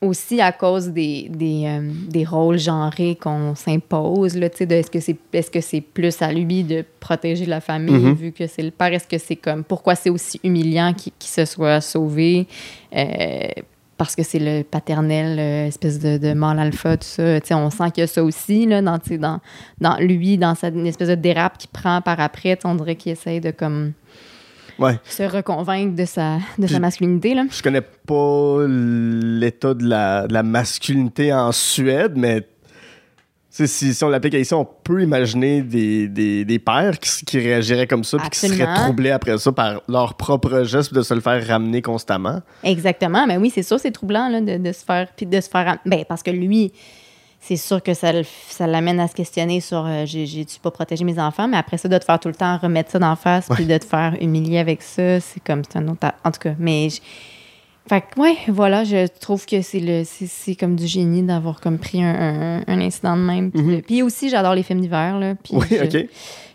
aussi 0.00 0.40
à 0.40 0.50
cause 0.50 0.88
des, 0.88 1.28
des, 1.30 1.64
euh, 1.66 1.80
des 2.08 2.24
rôles 2.24 2.58
genrés 2.58 3.14
qu'on 3.14 3.54
s'impose, 3.54 4.36
là, 4.36 4.48
de 4.48 4.74
est-ce 4.74 4.90
que 4.90 4.98
c'est 5.00 5.16
est-ce 5.32 5.50
que 5.50 5.60
c'est 5.60 5.80
plus 5.80 6.20
à 6.20 6.32
lui 6.32 6.64
de 6.64 6.84
protéger 6.98 7.46
la 7.46 7.60
famille 7.60 7.94
Mhm. 7.94 8.14
vu 8.14 8.32
que 8.32 8.46
c'est 8.48 8.62
le 8.62 8.72
père, 8.72 8.92
est-ce 8.92 9.06
que 9.06 9.18
c'est 9.18 9.36
comme 9.36 9.62
pourquoi 9.62 9.94
c'est 9.94 10.10
aussi 10.10 10.40
humiliant 10.42 10.92
qu'il 10.92 11.12
se 11.20 11.44
soit 11.44 11.80
sauvé 11.80 12.48
euh, 12.96 13.46
parce 13.96 14.16
que 14.16 14.24
c'est 14.24 14.40
le 14.40 14.64
paternel, 14.64 15.38
euh, 15.38 15.68
espèce 15.68 16.00
de, 16.00 16.18
de 16.18 16.32
mâle 16.32 16.58
alpha, 16.58 16.96
tout 16.96 17.06
ça. 17.06 17.38
On 17.56 17.70
sent 17.70 17.92
qu'il 17.94 18.00
y 18.00 18.04
a 18.04 18.08
ça 18.08 18.24
aussi, 18.24 18.66
là, 18.66 18.82
dans, 18.82 18.98
dans, 19.20 19.40
dans 19.80 19.96
lui, 20.00 20.36
dans 20.38 20.56
cette 20.56 20.74
une 20.74 20.88
espèce 20.88 21.10
de 21.10 21.14
dérape 21.14 21.56
qu'il 21.58 21.70
prend 21.70 22.00
par 22.00 22.18
après. 22.18 22.58
On 22.64 22.74
dirait 22.74 22.96
qu'il 22.96 23.12
essaye 23.12 23.40
de 23.40 23.52
comme 23.52 23.92
Ouais. 24.82 24.98
se 25.04 25.22
reconvaincre 25.22 25.94
de 25.96 26.04
sa, 26.04 26.36
de 26.58 26.64
Puis- 26.64 26.74
sa 26.74 26.80
masculinité. 26.80 27.34
Là. 27.34 27.44
Je 27.50 27.62
connais 27.62 27.80
pas 27.80 28.66
l'état 28.68 29.74
de 29.74 29.84
la, 29.86 30.26
de 30.26 30.32
la 30.34 30.42
masculinité 30.42 31.32
en 31.32 31.52
Suède, 31.52 32.12
mais 32.16 32.46
si, 33.50 33.66
si 33.68 34.02
on 34.02 34.08
l'applique 34.08 34.34
à 34.34 34.38
ici, 34.38 34.54
on 34.54 34.64
peut 34.64 35.02
imaginer 35.02 35.60
des, 35.60 36.08
des, 36.08 36.44
des 36.46 36.58
pères 36.58 36.98
qui, 36.98 37.24
qui 37.26 37.38
réagiraient 37.38 37.86
comme 37.86 38.02
ça, 38.02 38.16
puis 38.16 38.30
qui 38.30 38.38
seraient 38.48 38.74
troublés 38.74 39.10
après 39.10 39.36
ça 39.36 39.52
par 39.52 39.82
leur 39.88 40.14
propre 40.14 40.62
geste, 40.64 40.94
de 40.94 41.02
se 41.02 41.12
le 41.12 41.20
faire 41.20 41.46
ramener 41.46 41.82
constamment. 41.82 42.40
Exactement. 42.64 43.26
Mais 43.26 43.36
oui, 43.36 43.50
c'est 43.54 43.62
sûr, 43.62 43.78
c'est 43.78 43.90
troublant 43.90 44.28
là, 44.30 44.40
de, 44.40 44.56
de 44.56 44.72
se 44.72 44.82
faire. 44.84 45.08
Puis 45.14 45.26
de 45.26 45.38
se 45.40 45.50
faire. 45.50 45.76
Ben, 45.84 46.02
parce 46.08 46.22
que 46.22 46.30
lui, 46.30 46.72
c'est 47.44 47.56
sûr 47.56 47.82
que 47.82 47.92
ça, 47.92 48.12
ça 48.48 48.66
l'amène 48.68 49.00
à 49.00 49.08
se 49.08 49.14
questionner 49.14 49.60
sur 49.60 49.84
euh, 49.84 50.06
j'ai- 50.06 50.26
j'ai-tu 50.26 50.60
pas 50.60 50.70
protégé 50.70 51.04
mes 51.04 51.18
enfants, 51.18 51.48
mais 51.48 51.56
après 51.56 51.76
ça, 51.76 51.88
de 51.88 51.98
te 51.98 52.04
faire 52.04 52.20
tout 52.20 52.28
le 52.28 52.34
temps 52.34 52.56
remettre 52.56 52.90
ça 52.92 52.98
d'en 53.00 53.16
face, 53.16 53.48
puis 53.50 53.66
de 53.66 53.76
te 53.76 53.84
faire 53.84 54.16
humilier 54.20 54.58
avec 54.58 54.80
ça, 54.80 55.18
c'est 55.20 55.42
comme. 55.44 55.62
C'est 55.68 55.78
un 55.78 55.88
autre. 55.88 56.06
En 56.24 56.30
tout 56.30 56.40
cas, 56.40 56.54
mais. 56.58 56.88
j- 56.88 57.00
Fait 57.88 58.00
que, 58.00 58.20
ouais, 58.20 58.36
voilà, 58.46 58.84
je 58.84 59.08
trouve 59.18 59.44
que 59.44 59.60
c'est 59.60 59.80
le 59.80 60.04
c'est- 60.04 60.28
c'est 60.28 60.54
comme 60.54 60.76
du 60.76 60.86
génie 60.86 61.22
d'avoir 61.24 61.60
comme 61.60 61.78
pris 61.78 62.00
un, 62.04 62.14
un- 62.14 62.64
un 62.68 62.80
incident 62.80 63.16
de 63.16 63.22
même. 63.22 63.50
Puis, 63.50 63.60
Mhm. 63.60 63.82
puis 63.82 64.02
aussi, 64.02 64.30
j'adore 64.30 64.54
les 64.54 64.62
films 64.62 64.80
d'hiver, 64.80 65.18
là. 65.18 65.34
Puis 65.34 65.56
Oui, 65.56 65.66
je- 65.68 65.98
ok. 65.98 66.06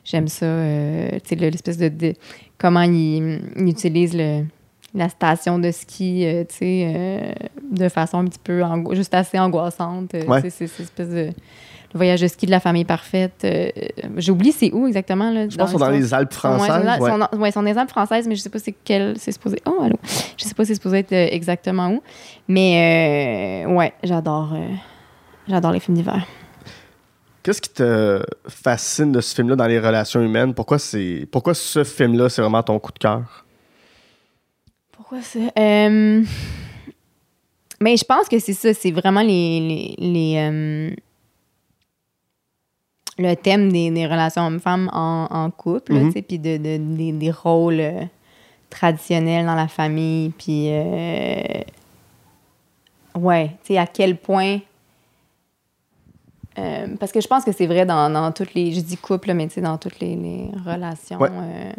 J'aime 0.05 0.29
ça, 0.29 0.45
euh, 0.45 1.09
tu 1.21 1.27
sais, 1.27 1.35
le- 1.35 1.49
l'espèce 1.49 1.77
de, 1.77 1.89
de- 1.89 2.13
comment 2.57 2.83
il, 2.83 3.41
il 3.57 3.67
utilise 3.67 4.15
le, 4.15 4.45
la 4.97 5.09
station 5.09 5.59
de 5.59 5.71
ski, 5.71 6.25
euh, 6.25 6.43
tu 6.47 6.55
sais, 6.55 6.93
euh, 6.95 7.31
de 7.71 7.89
façon 7.89 8.17
un 8.19 8.25
petit 8.25 8.39
peu, 8.43 8.63
ango- 8.63 8.95
juste 8.95 9.13
assez 9.13 9.37
angoissante. 9.39 10.13
euh, 10.15 10.25
Ouais. 10.25 10.41
tu 10.41 10.49
sais, 10.49 10.67
c'est 10.67 10.83
espèce 10.83 11.09
de 11.09 11.29
le 11.93 11.97
voyage 11.97 12.19
de 12.19 12.27
ski 12.27 12.45
de 12.45 12.51
la 12.51 12.59
famille 12.59 12.83
parfaite. 12.83 13.43
euh, 13.45 13.69
J'ai 14.17 14.31
oublié 14.31 14.51
c'est 14.51 14.73
où 14.73 14.87
exactement 14.87 15.31
là. 15.31 15.47
Je 15.47 15.55
pense 15.55 15.69
qu'ils 15.69 15.79
sont 15.79 15.85
dans 15.85 15.91
les 15.91 16.13
Alpes 16.13 16.33
françaises. 16.33 16.69
Ouais, 16.85 16.99
ouais. 16.99 17.09
sont 17.11 17.37
ouais, 17.37 17.51
sont 17.51 17.61
dans 17.63 17.69
les 17.71 17.77
Alpes 17.77 17.89
françaises, 17.89 18.27
mais 18.27 18.35
je 18.35 18.41
sais 18.41 18.49
pas 18.49 18.59
c'est 18.59 18.75
quel 18.83 19.17
c'est 19.17 19.31
supposé. 19.31 19.61
Oh 19.65 19.81
allô. 19.81 19.95
Je 20.37 20.43
sais 20.43 20.53
pas 20.53 20.65
c'est 20.65 20.75
supposé 20.75 20.99
être 20.99 21.13
exactement 21.13 21.89
où, 21.91 22.01
mais 22.49 23.63
ouais, 23.69 23.93
j'adore, 24.03 24.53
j'adore 25.47 25.71
les 25.71 25.79
films 25.79 25.95
d'hiver. 25.97 26.25
Qu'est-ce 27.43 27.61
qui 27.61 27.69
te 27.69 28.21
fascine 28.49 29.13
de 29.13 29.21
ce 29.21 29.33
film-là 29.33 29.55
dans 29.55 29.67
les 29.67 29.79
relations 29.79 30.19
humaines? 30.21 30.53
Pourquoi, 30.53 30.79
c'est, 30.79 31.25
pourquoi 31.31 31.53
ce 31.53 31.85
film-là, 31.85 32.27
c'est 32.27 32.41
vraiment 32.41 32.61
ton 32.61 32.77
coup 32.79 32.91
de 32.91 32.99
cœur? 32.99 33.45
Pourquoi 35.09 35.21
ça? 35.23 35.39
Euh, 35.57 36.21
Mais 37.79 37.95
je 37.95 38.03
pense 38.03 38.27
que 38.27 38.39
c'est 38.39 38.53
ça, 38.53 38.73
c'est 38.73 38.91
vraiment 38.91 39.21
les. 39.21 39.59
les, 39.61 39.95
les, 39.97 40.35
euh, 40.37 40.91
le 43.19 43.33
thème 43.35 43.71
des, 43.71 43.89
des 43.89 44.05
relations 44.05 44.45
hommes-femmes 44.45 44.89
en, 44.93 45.27
en 45.31 45.49
couple, 45.49 46.11
sais, 46.11 46.21
puis 46.21 46.37
de, 46.39 46.57
de- 46.57 46.77
des, 46.97 47.11
des 47.13 47.31
rôles 47.31 47.79
euh, 47.79 48.03
traditionnels 48.69 49.45
dans 49.45 49.55
la 49.55 49.69
famille, 49.69 50.29
puis. 50.31 50.67
euh, 50.71 51.61
ouais, 53.15 53.51
tu 53.63 53.73
sais, 53.73 53.77
à 53.77 53.87
quel 53.87 54.17
point. 54.17 54.59
euh, 56.59 56.87
parce 56.99 57.11
que 57.13 57.21
je 57.21 57.27
pense 57.27 57.45
que 57.45 57.53
c'est 57.53 57.65
vrai 57.67 57.85
dans, 57.85 58.09
dans 58.09 58.31
toutes 58.33 58.53
les. 58.53 58.73
Je 58.73 58.81
dis 58.81 58.97
couple, 58.97 59.33
mais 59.33 59.47
tu 59.47 59.53
sais, 59.55 59.61
dans 59.61 59.77
toutes 59.77 59.99
les, 60.01 60.15
les 60.17 60.51
relations 60.65 61.19
Ouais. 61.19 61.29
euh, 61.31 61.71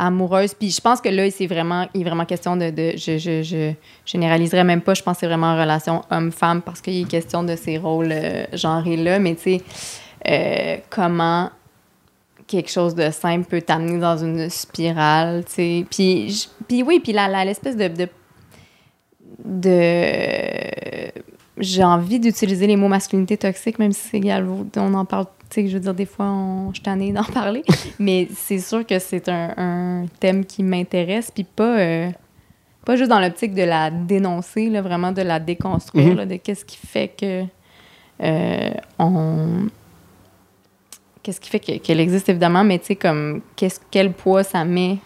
amoureuses. 0.00 0.54
Puis 0.54 0.70
je 0.70 0.80
pense 0.80 1.00
que 1.00 1.10
là, 1.10 1.30
c'est 1.30 1.46
vraiment, 1.46 1.86
il 1.94 2.00
est 2.00 2.04
vraiment 2.04 2.24
question 2.24 2.56
de. 2.56 2.72
je, 2.76 3.18
je, 3.18 3.42
je 3.42 3.72
généraliserais 4.06 4.64
même 4.64 4.80
pas. 4.80 4.94
Je 4.94 5.02
pense 5.02 5.16
que 5.16 5.20
c'est 5.20 5.26
vraiment 5.26 5.48
en 5.48 5.60
relation 5.60 6.02
homme-femme 6.10 6.62
parce 6.62 6.80
qu'il 6.80 7.02
est 7.02 7.08
question 7.08 7.42
de 7.44 7.54
ces 7.54 7.78
rôles 7.78 8.10
euh, 8.10 8.46
genrés-là. 8.52 9.18
Mais 9.18 9.34
tu 9.34 9.42
sais, 9.42 9.62
euh, 10.26 10.78
comment. 10.88 11.50
quelque 12.46 12.70
chose 12.70 12.94
de 12.94 13.10
simple 13.10 13.46
peut 13.46 13.60
t'amener 13.60 14.00
dans 14.00 14.16
une 14.16 14.48
spirale, 14.48 15.44
tu 15.44 15.52
sais. 15.52 15.86
Puis, 15.90 16.48
puis 16.66 16.82
oui, 16.82 17.00
puis 17.00 17.12
l'espèce 17.12 17.76
de, 17.76 18.08
de, 19.44 19.68
J'ai 21.58 21.84
envie 21.84 22.18
d'utiliser 22.18 22.66
les 22.66 22.76
mots 22.76 22.88
masculinité 22.88 23.36
toxique, 23.36 23.78
même 23.78 23.92
si 23.92 24.08
c'est 24.08 24.20
on 24.76 24.94
en 24.94 25.04
parle, 25.04 25.26
sais, 25.54 25.68
je 25.68 25.74
veux 25.74 25.80
dire, 25.80 25.94
des 25.94 26.06
fois, 26.06 26.26
on, 26.26 26.72
je 26.74 26.80
tannée 26.80 27.12
d'en 27.12 27.24
parler, 27.34 27.62
mais 27.98 28.28
c'est 28.34 28.58
sûr 28.58 28.86
que 28.86 28.98
c'est 28.98 29.28
un, 29.28 29.54
un 29.56 30.06
thème 30.20 30.44
qui 30.44 30.62
m'intéresse, 30.62 31.30
puis 31.30 31.44
pas... 31.44 31.78
euh, 31.78 32.10
pas 32.84 32.96
juste 32.96 33.10
dans 33.10 33.20
l'optique 33.20 33.52
de 33.54 33.62
la 33.62 33.90
dénoncer, 33.90 34.70
là, 34.70 34.80
vraiment 34.80 35.12
de 35.12 35.22
la 35.22 35.38
déconstruire, 35.38 36.06
Mhm. 36.12 36.16
là, 36.16 36.26
de 36.26 36.36
qu'est-ce 36.36 36.64
qui 36.64 36.78
fait 36.78 37.08
que 37.08 37.44
euh, 38.22 38.70
on 38.98 39.66
qu'est-ce 41.22 41.40
qui 41.40 41.50
fait 41.50 41.60
que- 41.60 41.78
qu'elle 41.78 42.00
existe 42.00 42.28
évidemment, 42.28 42.64
mais 42.64 42.78
tu 42.78 42.86
sais 42.86 42.96
comme 42.96 43.42
qu'est-ce 43.56 43.80
quel 43.90 44.12
poids 44.12 44.42
ça 44.42 44.64
met 44.64 44.98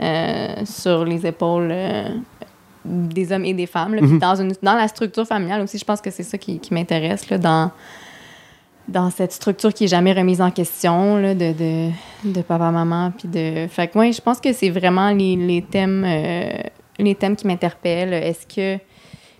euh, 0.00 0.54
sur 0.64 1.04
les 1.04 1.26
épaules 1.26 1.72
des 2.84 3.32
hommes 3.32 3.44
et 3.44 3.54
des 3.54 3.66
femmes. 3.66 3.94
là. 3.94 4.00
Puis 4.00 4.12
Mhm. 4.12 4.18
dans 4.18 4.34
une 4.36 4.52
dans 4.62 4.74
la 4.74 4.88
structure 4.88 5.26
familiale 5.26 5.60
aussi, 5.62 5.78
je 5.78 5.84
pense 5.84 6.00
que 6.00 6.10
c'est 6.10 6.22
ça 6.22 6.36
qui, 6.38 6.58
qui 6.58 6.72
m'intéresse 6.74 7.28
là, 7.30 7.38
dans 7.38 7.70
dans 8.88 9.10
cette 9.10 9.32
structure 9.32 9.72
qui 9.72 9.84
est 9.84 9.88
jamais 9.88 10.12
remise 10.12 10.40
en 10.40 10.50
question 10.50 11.16
là, 11.16 11.34
de, 11.34 11.52
de, 11.52 11.90
de 12.24 12.42
papa 12.42 12.70
maman 12.70 13.12
puis 13.16 13.28
de 13.28 13.66
fait 13.68 13.88
que 13.88 13.98
ouais, 13.98 14.12
je 14.12 14.20
pense 14.20 14.40
que 14.40 14.52
c'est 14.52 14.70
vraiment 14.70 15.10
les, 15.10 15.36
les 15.36 15.62
thèmes 15.62 16.04
euh, 16.06 16.50
les 16.98 17.14
thèmes 17.14 17.34
qui 17.34 17.46
m'interpellent. 17.46 18.12
Est-ce 18.12 18.46
que 18.46 18.80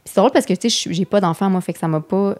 c'est 0.04 0.16
drôle 0.16 0.32
parce 0.32 0.46
que 0.46 0.54
tu 0.54 0.70
sais 0.70 0.92
j'ai 0.92 1.04
pas 1.04 1.20
d'enfant 1.20 1.50
moi 1.50 1.60
fait 1.60 1.72
que 1.72 1.78
ça 1.78 1.88
m'a 1.88 2.00
pas 2.00 2.36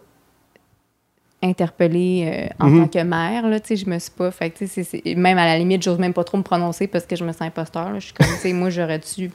interpellée 1.44 2.48
euh, 2.60 2.64
en 2.64 2.68
Mhm. 2.70 2.82
tant 2.82 2.88
que 3.00 3.04
mère 3.04 3.48
là, 3.48 3.60
tu 3.60 3.76
je 3.76 3.86
me 3.86 3.98
suis 3.98 4.10
pas 4.10 4.30
fait 4.30 4.50
tu 4.50 4.66
c'est- 4.66 4.82
c'est- 4.84 5.14
même 5.14 5.38
à 5.38 5.44
la 5.44 5.58
limite 5.58 5.82
j'ose 5.82 5.98
même 5.98 6.12
pas 6.14 6.24
trop 6.24 6.38
me 6.38 6.42
prononcer 6.42 6.86
parce 6.86 7.04
que 7.06 7.14
je 7.16 7.24
me 7.24 7.32
sens 7.32 7.42
imposteur 7.42 7.92
là. 7.92 7.98
je 7.98 8.06
suis 8.06 8.14
comme 8.14 8.26
tu 8.26 8.32
sais 8.34 8.52
moi 8.52 8.70
j'aurais 8.70 8.98
dû 8.98 9.30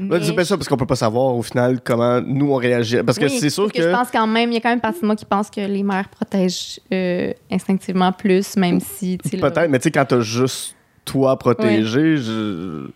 Ouais, 0.00 0.18
c'est 0.22 0.32
pas 0.34 0.46
ça, 0.46 0.56
parce 0.56 0.66
qu'on 0.66 0.78
peut 0.78 0.86
pas 0.86 0.96
savoir 0.96 1.34
au 1.34 1.42
final 1.42 1.78
comment 1.84 2.22
nous 2.22 2.50
on 2.52 2.56
réagit. 2.56 3.02
Parce 3.04 3.18
que 3.18 3.26
Oui, 3.26 3.38
c'est 3.38 3.50
sûr 3.50 3.70
que. 3.70 3.82
je 3.82 3.90
pense 3.90 4.10
quand 4.10 4.26
même, 4.26 4.50
il 4.50 4.54
y 4.54 4.56
a 4.56 4.60
quand 4.62 4.70
même 4.70 4.80
partie 4.80 5.02
de 5.02 5.06
moi 5.06 5.14
qui 5.14 5.26
pense 5.26 5.50
que 5.50 5.60
les 5.60 5.82
mères 5.82 6.08
protègent 6.08 6.80
euh, 6.90 7.34
instinctivement 7.50 8.10
plus, 8.12 8.56
même 8.56 8.80
si. 8.80 9.18
tu 9.18 9.36
là- 9.36 9.50
Peut-être, 9.50 9.68
mais 9.70 9.78
tu 9.78 9.82
sais, 9.84 9.90
quand 9.90 10.06
t'as 10.06 10.20
juste 10.20 10.74
toi 11.04 11.38
protégé, 11.38 12.16
je. 12.16 12.86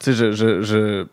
Tu 0.00 0.06
sais, 0.06 0.12
je, 0.12 0.32
je, 0.32 0.62
je. 0.62 1.06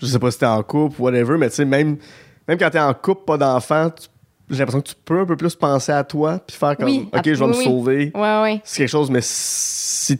Je 0.00 0.06
sais 0.06 0.18
pas 0.18 0.30
si 0.30 0.38
t'es 0.38 0.46
en 0.46 0.62
couple, 0.62 1.00
whatever, 1.02 1.36
mais 1.36 1.50
tu 1.50 1.56
sais, 1.56 1.64
même, 1.66 1.98
même 2.46 2.56
quand 2.58 2.70
t'es 2.70 2.80
en 2.80 2.94
couple, 2.94 3.24
pas 3.26 3.36
d'enfant, 3.36 3.90
tu- 3.90 4.08
j'ai 4.50 4.58
l'impression 4.58 4.80
que 4.80 4.88
tu 4.88 4.94
peux 5.04 5.20
un 5.20 5.24
peu 5.26 5.36
plus 5.36 5.54
penser 5.54 5.92
à 5.92 6.04
toi, 6.04 6.38
puis 6.46 6.56
faire 6.56 6.76
comme, 6.76 6.86
Oui, 6.86 7.08
OK, 7.12 7.20
je 7.24 7.30
vais 7.32 7.40
oui, 7.42 7.48
me 7.50 7.56
oui. 7.56 7.64
sauver. 7.64 8.12
Ouais, 8.14 8.42
ouais. 8.42 8.60
C'est 8.64 8.78
quelque 8.78 8.88
chose, 8.90 9.10
mais 9.10 9.20
si, 9.22 10.18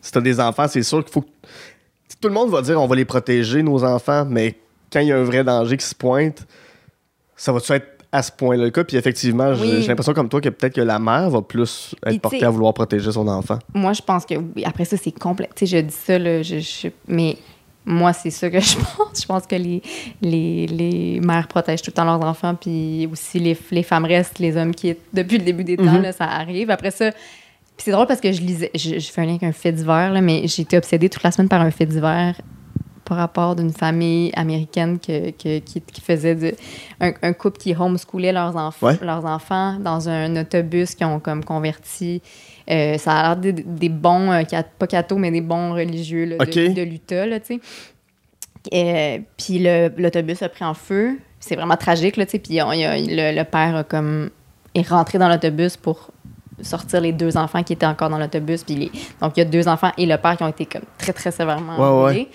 si 0.00 0.12
t'as 0.12 0.20
des 0.20 0.40
enfants, 0.40 0.66
c'est 0.68 0.82
sûr 0.82 1.02
qu'il 1.04 1.12
faut 1.12 1.22
que. 1.22 1.28
Tout 2.20 2.28
le 2.28 2.34
monde 2.34 2.50
va 2.50 2.62
dire 2.62 2.80
on 2.80 2.86
va 2.86 2.94
les 2.94 3.04
protéger, 3.04 3.62
nos 3.64 3.82
enfants, 3.84 4.24
mais 4.28 4.54
quand 4.92 5.00
il 5.00 5.08
y 5.08 5.12
a 5.12 5.16
un 5.18 5.24
vrai 5.24 5.42
danger 5.42 5.76
qui 5.76 5.84
se 5.84 5.94
pointe, 5.94 6.46
ça 7.34 7.50
va-tu 7.52 7.72
être 7.72 7.88
à 8.12 8.22
ce 8.22 8.30
point-là 8.30 8.64
le 8.64 8.70
cas? 8.70 8.84
Puis 8.84 8.96
effectivement, 8.96 9.54
j'ai- 9.54 9.62
Oui. 9.62 9.82
j'ai 9.82 9.88
l'impression 9.88 10.12
comme 10.12 10.28
toi 10.28 10.40
que 10.40 10.48
peut-être 10.50 10.74
que 10.74 10.80
la 10.82 10.98
mère 11.00 11.30
va 11.30 11.42
plus 11.42 11.94
être 12.06 12.20
portée 12.20 12.38
tu 12.38 12.44
à 12.44 12.50
vouloir 12.50 12.74
protéger 12.74 13.10
son 13.10 13.26
enfant. 13.26 13.58
Moi, 13.74 13.92
je 13.94 14.02
pense 14.02 14.24
que 14.24 14.34
oui. 14.34 14.62
Après 14.64 14.84
ça, 14.84 14.96
c'est 14.96 15.10
complet. 15.10 15.48
Tu 15.56 15.66
sais, 15.66 15.78
je 15.78 15.82
dis 15.84 15.94
ça, 15.94 16.18
là, 16.18 16.42
je, 16.42 16.58
je- 16.60 16.88
mais 17.08 17.36
moi, 17.84 18.12
c'est 18.12 18.30
ça 18.30 18.48
que 18.50 18.60
je 18.60 18.76
pense. 18.96 19.20
Je 19.20 19.26
pense 19.26 19.46
que 19.46 19.56
les, 19.56 19.82
les, 20.20 20.66
les 20.66 21.20
mères 21.20 21.48
protègent 21.48 21.82
tout 21.82 21.90
le 21.90 21.94
temps 21.94 22.04
leurs 22.04 22.22
enfants, 22.24 22.54
puis 22.54 23.08
aussi 23.10 23.38
les, 23.38 23.56
les 23.70 23.82
femmes 23.82 24.04
restent, 24.04 24.38
les 24.38 24.56
hommes 24.56 24.74
qui, 24.74 24.94
depuis 25.12 25.38
le 25.38 25.44
début 25.44 25.64
des 25.64 25.76
temps, 25.76 25.84
Mhm. 25.84 26.02
là, 26.02 26.12
ça 26.12 26.24
arrive. 26.24 26.70
Après 26.70 26.90
ça, 26.90 27.10
puis 27.10 27.84
c'est 27.84 27.90
drôle 27.92 28.06
parce 28.06 28.20
que 28.20 28.30
je 28.32 28.40
lisais, 28.40 28.70
je, 28.74 28.98
je 28.98 29.10
fais 29.10 29.22
un 29.22 29.24
lien 29.24 29.30
avec 29.32 29.42
un 29.44 29.52
fait 29.52 29.72
divers, 29.72 30.12
là, 30.12 30.20
mais 30.20 30.46
j'ai 30.46 30.62
été 30.62 30.76
obsédée 30.76 31.08
toute 31.08 31.22
la 31.22 31.32
semaine 31.32 31.48
par 31.48 31.60
un 31.60 31.70
fait 31.70 31.86
divers 31.86 32.34
par 33.04 33.16
rapport 33.16 33.56
d'une 33.56 33.72
famille 33.72 34.30
américaine 34.36 34.98
que, 35.00 35.30
que- 35.32 35.58
qui, 35.58 35.80
qui 35.80 36.00
faisait 36.00 36.36
de, 36.36 36.54
un, 37.00 37.12
un 37.22 37.32
couple 37.32 37.58
qui 37.58 37.74
homeschoolait 37.74 38.30
leurs, 38.32 38.54
Ouais. 38.80 38.96
leurs 39.02 39.24
enfants 39.24 39.76
dans 39.80 40.08
un 40.08 40.40
autobus 40.40 40.94
qui 40.94 41.04
ont 41.04 41.18
comme 41.18 41.44
converti. 41.44 42.22
Euh, 42.70 42.98
ça 42.98 43.12
a 43.12 43.22
l'air 43.28 43.36
des, 43.36 43.52
des 43.52 43.88
bons, 43.88 44.30
euh, 44.32 44.42
pas 44.78 44.86
cathos, 44.86 45.16
mais 45.18 45.30
des 45.30 45.40
bons 45.40 45.72
religieux 45.74 46.24
là, 46.24 46.36
de, 46.38 46.42
Ok. 46.68 46.74
de 46.74 46.82
l'Utah, 46.82 47.26
là, 47.26 47.40
tu 47.40 47.54
sais. 47.56 47.60
Euh, 48.74 49.18
puis 49.36 49.58
l'autobus 49.98 50.42
a 50.42 50.48
pris 50.48 50.64
en 50.64 50.74
feu. 50.74 51.18
C'est 51.40 51.56
vraiment 51.56 51.76
tragique, 51.76 52.16
là, 52.16 52.24
tu 52.26 52.32
sais. 52.32 52.38
Puis 52.38 52.54
le, 52.58 53.34
le 53.36 53.44
père 53.44 53.76
a 53.76 53.84
comme, 53.84 54.30
est 54.74 54.88
rentré 54.88 55.18
dans 55.18 55.28
l'autobus 55.28 55.76
pour 55.76 56.10
sortir 56.60 57.00
les 57.00 57.10
deux 57.12 57.36
enfants 57.36 57.64
qui 57.64 57.72
étaient 57.72 57.86
encore 57.86 58.08
dans 58.08 58.18
l'autobus. 58.18 58.62
Puis 58.62 58.92
donc, 59.20 59.32
il 59.36 59.40
y 59.40 59.42
a 59.42 59.46
deux 59.46 59.66
enfants 59.66 59.90
et 59.98 60.06
le 60.06 60.16
père 60.16 60.36
qui 60.36 60.44
ont 60.44 60.48
été 60.48 60.66
comme 60.66 60.82
très, 60.98 61.12
très 61.12 61.32
sévèrement 61.32 62.04
Ouais. 62.04 62.28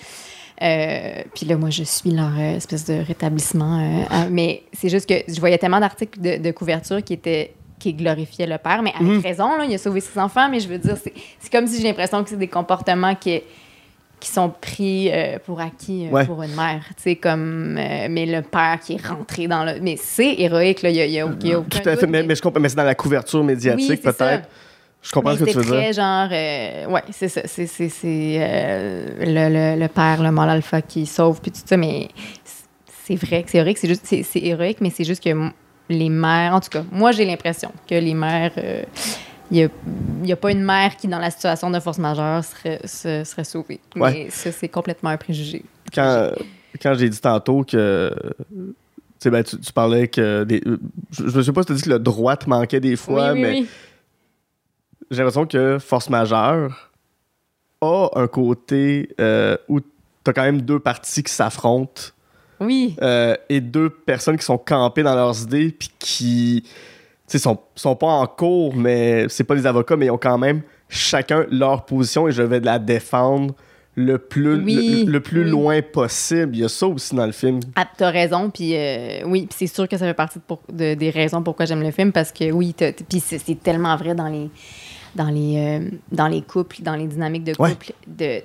Euh, 0.62 1.22
puis 1.36 1.46
là, 1.46 1.56
moi, 1.56 1.70
je 1.70 1.84
suis 1.84 2.12
leur 2.12 2.32
euh, 2.38 2.56
espèce 2.58 2.84
de 2.86 2.96
rétablissement. 2.96 3.80
euh, 3.80 4.04
à- 4.10 4.28
mais 4.30 4.64
c'est 4.74 4.90
juste 4.90 5.08
que 5.08 5.14
je 5.32 5.40
voyais 5.40 5.60
tellement 5.60 5.80
d'articles 5.80 6.20
de, 6.20 6.38
de 6.42 6.52
couverture 6.52 7.04
qui 7.04 7.14
étaient 7.14 7.54
qui 7.88 7.94
glorifiaient 8.04 8.48
le 8.48 8.58
père, 8.58 8.82
mais 8.82 8.92
avec 8.96 9.08
Mhm. 9.08 9.22
raison, 9.22 9.58
là, 9.58 9.66
il 9.66 9.74
a 9.74 9.78
sauvé 9.78 10.00
ses 10.02 10.20
enfants, 10.20 10.50
mais 10.50 10.60
je 10.60 10.68
veux 10.68 10.78
dire, 10.78 10.96
c'est 10.98 11.52
comme 11.52 11.68
si 11.68 11.82
j'ai 11.82 11.88
l'impression 11.88 12.24
que 12.24 12.30
c'est 12.30 12.36
des 12.38 12.48
comportements 12.48 13.16
qui, 13.16 13.42
qui 14.20 14.30
sont 14.30 14.50
pris 14.50 15.10
euh, 15.12 15.38
pour 15.46 15.60
acquis 15.62 16.08
euh, 16.08 16.12
Ouais. 16.12 16.26
pour 16.26 16.42
une 16.44 16.56
mère. 16.56 16.84
Tu 16.98 17.04
sais, 17.04 17.16
comme. 17.16 17.78
euh, 17.78 18.08
mais 18.10 18.26
le 18.26 18.42
père 18.42 18.80
qui 18.84 18.94
est 18.96 19.08
rentré 19.08 19.48
dans 19.48 19.64
le. 19.64 19.80
Mais 19.82 19.96
c'est 19.96 20.34
héroïque, 20.40 20.82
là. 20.82 20.90
Il 20.90 20.96
y 20.96 21.02
a, 21.02 21.06
y 21.06 21.20
a, 21.22 21.30
il 21.42 21.48
y 21.48 21.54
a 21.54 21.60
aucun 21.60 21.70
Tout 21.70 21.90
à 21.90 21.96
fait, 21.96 22.02
doute, 22.02 22.10
mais, 22.10 22.24
mais 22.24 22.36
je 22.36 22.42
comprends, 22.42 22.60
mais 22.60 22.70
c'est 22.70 22.76
dans 22.76 22.84
la 22.84 22.96
couverture 22.96 23.44
médiatique, 23.44 23.90
Oui, 23.90 23.98
peut-être. 23.98 24.50
Je 25.04 25.12
comprends 25.12 25.32
mais 25.34 25.38
ce 25.38 25.44
que 25.46 25.50
tu 25.52 25.58
veux 25.60 25.80
dire. 25.82 25.94
genre. 25.94 26.28
euh, 26.32 26.88
ouais, 26.88 27.04
c'est 27.12 27.30
ça. 27.30 27.42
C'est, 27.46 27.68
euh, 28.12 29.06
le, 29.20 29.76
le, 29.76 29.80
le 29.82 29.88
père, 29.88 30.22
le 30.24 30.32
mâle 30.32 30.50
alpha 30.50 30.82
qui 30.82 31.06
sauve, 31.06 31.40
puis 31.40 31.52
tout 31.52 31.62
ça. 31.64 31.78
Mais 31.78 32.10
c'est 33.06 33.16
vrai 33.16 33.44
que 33.44 33.52
c'est 33.52 33.60
héroïque. 33.60 33.78
C'est, 33.78 33.88
juste, 33.88 34.06
c'est, 34.06 34.26
héroïque, 34.40 34.80
mais 34.82 34.90
c'est 34.90 35.04
juste 35.06 35.24
que 35.24 35.30
les 35.90 36.10
mères. 36.10 36.54
En 36.54 36.60
tout 36.60 36.70
cas, 36.70 36.84
moi, 36.92 37.12
j'ai 37.12 37.26
l'impression 37.26 37.72
que 37.90 37.96
les 37.96 38.14
mères. 38.14 38.52
euh, 38.58 38.84
il 39.50 39.70
n'y 40.24 40.32
a, 40.34 40.36
pas 40.36 40.52
une 40.52 40.64
mère 40.64 40.98
qui, 40.98 41.08
dans 41.08 41.20
la 41.20 41.32
situation 41.32 41.70
de 41.70 41.80
force 41.80 42.00
majeure, 42.00 42.44
serait, 42.44 42.82
se- 42.84 43.24
serait 43.24 43.46
sauvée. 43.46 43.80
Ouais. 43.96 44.12
Mais 44.12 44.30
ça, 44.30 44.52
c'est 44.52 44.68
complètement 44.68 45.10
un 45.12 45.16
préjugé. 45.18 45.64
Quand, 45.94 46.32
quand 46.82 46.94
j'ai 46.96 47.10
dit 47.10 47.22
tantôt 47.22 47.64
que. 47.64 48.14
Tu 49.22 49.32
ben, 49.32 49.44
tu, 49.44 49.58
tu 49.58 49.72
parlais 49.72 50.10
que. 50.10 50.44
Des, 50.44 50.62
je, 51.12 51.30
je 51.30 51.42
sais 51.42 51.54
pas 51.54 51.62
si 51.62 51.68
tu 51.68 51.74
dit 51.76 51.82
que 51.82 51.90
le 51.92 52.00
droit 52.00 52.36
te 52.36 52.50
manquait 52.50 52.82
des 52.82 52.98
fois, 52.98 53.32
oui, 53.32 53.36
oui, 53.36 53.42
mais 53.42 53.50
oui. 53.52 53.68
j'ai 55.12 55.18
l'impression 55.20 55.46
que 55.46 55.80
Force 55.80 56.10
majeure 56.10 56.92
a 57.82 58.10
un 58.16 58.28
côté 58.28 59.10
euh, 59.22 59.56
où 59.70 59.80
t'as 60.24 60.34
quand 60.34 60.44
même 60.44 60.62
deux 60.62 60.80
parties 60.80 61.24
qui 61.24 61.32
s'affrontent 61.32 62.02
Oui. 62.60 62.96
euh, 63.02 63.36
et 63.50 63.62
deux 63.62 63.90
personnes 63.90 64.38
qui 64.38 64.46
sont 64.46 64.58
campées 64.58 65.04
dans 65.04 65.16
leurs 65.16 65.42
idées 65.44 65.72
puis 65.78 65.90
qui 66.00 66.64
tu 66.66 66.70
sais, 67.28 67.40
sont, 67.40 67.60
sont 67.76 67.96
pas 67.96 68.08
en 68.08 68.26
cours, 68.26 68.76
mais 68.76 69.26
c'est 69.30 69.44
pas 69.44 69.56
des 69.56 69.66
avocats, 69.66 69.96
mais 69.98 70.06
ils 70.08 70.12
ont 70.12 70.18
quand 70.18 70.38
même 70.38 70.62
chacun 70.90 71.46
leur 71.52 71.86
position 71.86 72.28
et 72.28 72.32
je 72.32 72.42
vais 72.42 72.60
la 72.62 72.80
défendre 72.80 73.54
le 73.96 74.18
plus, 74.20 74.64
Oui, 74.64 75.04
le, 75.06 75.12
le 75.12 75.20
plus 75.20 75.44
oui. 75.44 75.50
loin 75.50 75.82
possible. 75.82 76.56
Il 76.56 76.62
y 76.62 76.64
a 76.64 76.70
ça 76.70 76.88
aussi 76.88 77.16
dans 77.16 77.26
le 77.26 77.32
film. 77.32 77.60
Ah, 77.76 77.86
t'as 77.98 78.12
raison, 78.12 78.50
puis 78.52 78.76
euh, 78.76 79.22
oui, 79.26 79.48
c'est 79.54 79.66
sûr 79.68 79.88
que 79.90 79.98
ça 79.98 80.06
fait 80.06 80.14
partie 80.14 80.38
de 80.40 80.44
pour- 80.44 80.62
de- 80.72 80.94
des 80.94 81.10
raisons 81.10 81.42
pourquoi 81.42 81.66
j'aime 81.66 81.82
le 81.82 81.92
film, 81.92 82.12
parce 82.12 82.32
que 82.32 82.52
oui, 82.52 82.74
puis 83.10 83.20
c'est 83.20 83.62
tellement 83.62 83.96
vrai 83.98 84.14
dans 84.16 84.28
les 84.28 84.50
dans 85.16 85.30
les 85.30 85.56
euh, 85.58 85.90
dans 86.12 86.28
les 86.28 86.44
couples, 86.44 86.78
dans 86.82 86.96
les 86.96 87.08
dynamiques 87.08 87.44
de 87.44 87.54
Ouais. 87.60 87.72
couple, 87.72 87.92
de 88.08 88.42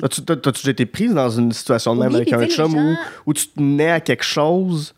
t'as-tu 0.00 0.50
déjà 0.52 0.70
été 0.70 0.86
prise 0.86 1.14
dans 1.14 1.30
une 1.30 1.52
situation 1.52 1.94
de 1.94 2.00
même 2.00 2.10
Oui, 2.10 2.16
avec 2.16 2.32
un 2.32 2.46
chum 2.46 2.74
où, 2.74 2.76
gens- 2.94 2.96
où 3.26 3.32
tu 3.32 3.46
tenais 3.48 3.90
à 3.90 4.00
quelque 4.00 4.24
chose 4.24 4.94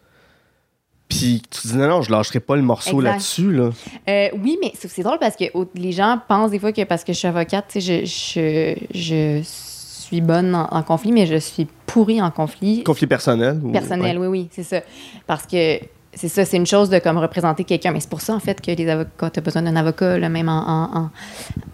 puis 1.08 1.40
tu 1.50 1.62
te 1.62 1.68
dis 1.68 1.76
non, 1.76 1.88
non, 1.88 2.02
je 2.02 2.11
lâcherai 2.12 2.38
pas 2.40 2.54
le 2.54 2.61
morceau 2.62 3.00
là-dessus. 3.00 3.50
Là? 3.52 3.70
Euh, 4.08 4.28
oui, 4.42 4.58
mais 4.61 4.72
c'est 4.74 4.88
c'est 4.88 5.02
drôle 5.02 5.18
parce 5.18 5.37
que 5.37 5.44
les 5.74 5.92
gens 5.92 6.20
pensent 6.28 6.50
des 6.50 6.58
fois 6.58 6.70
que 6.72 6.84
parce 6.84 7.02
que 7.02 7.14
je 7.14 7.18
suis 7.18 7.28
avocate, 7.28 7.64
tu 7.68 7.80
sais, 7.80 8.04
je, 8.04 8.78
je, 8.94 8.98
je 8.98 9.40
suis 9.42 10.20
bonne 10.20 10.54
en, 10.54 10.66
en 10.70 10.82
conflit, 10.82 11.12
mais 11.12 11.24
je 11.26 11.37
suis 11.37 11.66
pourrie 11.87 12.20
en 12.20 12.30
conflit. 12.30 12.84
Conflit 12.84 13.06
personnel. 13.06 13.58
ou- 13.64 13.72
personnel, 13.72 14.18
ouais. 14.18 14.26
oui, 14.26 14.40
oui, 14.42 14.48
c'est 14.52 14.62
ça. 14.64 14.80
Parce 15.26 15.46
que 15.46 15.78
c'est 16.14 16.29
ça, 16.29 16.44
c'est 16.44 16.57
une 16.57 16.66
chose 16.66 16.90
de 16.90 16.99
comme 16.99 17.18
représenter 17.18 17.64
quelqu'un, 17.64 17.92
mais 17.92 18.01
c'est 18.01 18.09
pour 18.11 18.21
ça 18.23 18.35
en 18.35 18.40
fait 18.40 18.61
que 18.61 18.71
les 18.71 18.88
avocats, 18.88 19.31
tu 19.31 19.38
as 19.38 19.42
besoin 19.42 19.62
d'un 19.62 19.77
avocat, 19.77 20.18
là, 20.18 20.29
même 20.29 20.49
en, 20.49 20.59
en, 20.66 21.11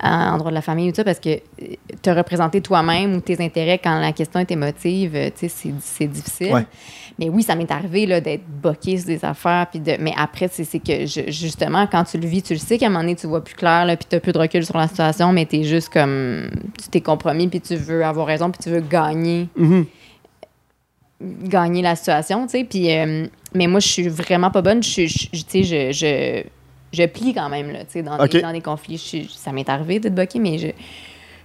en- 0.03 0.33
en 0.33 0.37
droit 0.39 0.51
de 0.51 0.55
la 0.55 0.61
famille 0.63 0.89
ou 0.89 0.91
tout 0.91 0.97
ça, 0.97 1.05
parce 1.05 1.21
que 1.21 1.39
te 2.03 2.11
représenter 2.11 2.61
toi-même 2.61 3.15
ou 3.15 3.21
tes 3.21 3.43
intérêts 3.43 3.79
quand 3.83 3.99
la 4.01 4.13
question 4.13 4.41
est 4.41 4.51
émotive, 4.51 5.13
euh, 5.15 5.31
tu 5.31 5.49
sais, 5.49 5.49
c'est- 5.49 5.75
c'est 5.81 6.07
difficile. 6.07 6.53
Ouais. 6.53 6.67
Mais 7.19 7.29
oui, 7.29 7.45
ça 7.45 7.55
m'est 7.55 7.71
arrivé 7.71 8.07
là, 8.07 8.21
d'être 8.21 8.43
boqué 8.61 8.99
sur 8.99 9.07
des 9.07 9.25
affaires. 9.25 9.69
Puis 9.71 9.79
de... 9.79 9.93
Mais 10.01 10.13
après, 10.17 10.49
c'est 10.53 10.65
c'est 10.65 10.81
que 10.81 11.07
je- 11.07 11.31
justement, 11.31 11.87
quand 11.87 12.03
tu 12.03 12.19
le 12.19 12.27
vis, 12.27 12.43
tu 12.43 12.55
le 12.55 12.59
sais 12.59 12.77
qu'à 12.77 12.87
un 12.87 12.89
moment 12.89 13.03
donné, 13.03 13.15
tu 13.15 13.29
vois 13.29 13.43
plus 13.45 13.55
clair, 13.55 13.85
là, 13.87 13.97
puis 13.97 14.07
tu 14.11 14.19
plus 14.19 14.33
de 14.33 14.39
recul 14.39 14.67
sur 14.67 14.77
la 14.77 14.89
situation, 14.89 15.33
mais 15.33 15.47
tu 15.47 15.61
es 15.61 15.63
juste 15.63 15.91
comme. 15.93 16.51
Tu 16.83 16.89
t'es 16.91 17.01
compromis, 17.01 17.47
puis 17.47 17.61
tu 17.61 17.77
veux 17.77 18.05
avoir 18.05 18.27
raison, 18.27 18.51
puis 18.51 18.59
tu 18.63 18.69
veux 18.71 18.81
gagner 18.81 19.49
Mhm. 19.57 19.87
Gagner 21.21 21.83
la 21.83 21.97
situation, 21.97 22.45
tu 22.47 22.51
sais. 22.59 22.65
Puis, 22.65 22.91
euh, 22.93 23.27
mais 23.55 23.67
moi, 23.67 23.81
je 23.81 23.89
suis 23.89 24.09
vraiment 24.09 24.51
pas 24.51 24.63
bonne. 24.63 24.83
Je, 24.83 24.89
suis- 24.89 25.09
je- 25.09 25.43
tu 25.43 25.45
sais, 25.49 25.63
je, 25.63 25.93
je, 25.93 26.43
je 27.03 27.07
plie 27.07 27.33
quand 27.35 27.49
même, 27.49 27.71
là, 27.73 27.81
tu 27.85 27.93
sais, 27.93 28.03
dans, 28.03 28.17
des, 28.17 28.23
dans 28.43 28.53
des 28.53 28.61
conflits. 28.61 28.97
Je 28.99 29.03
suis- 29.03 29.31
ça 29.35 29.53
m'est 29.53 29.69
arrivé 29.69 30.01
de 30.01 30.09
bloquer, 30.09 30.39
mais 30.39 30.59
je, 30.59 30.69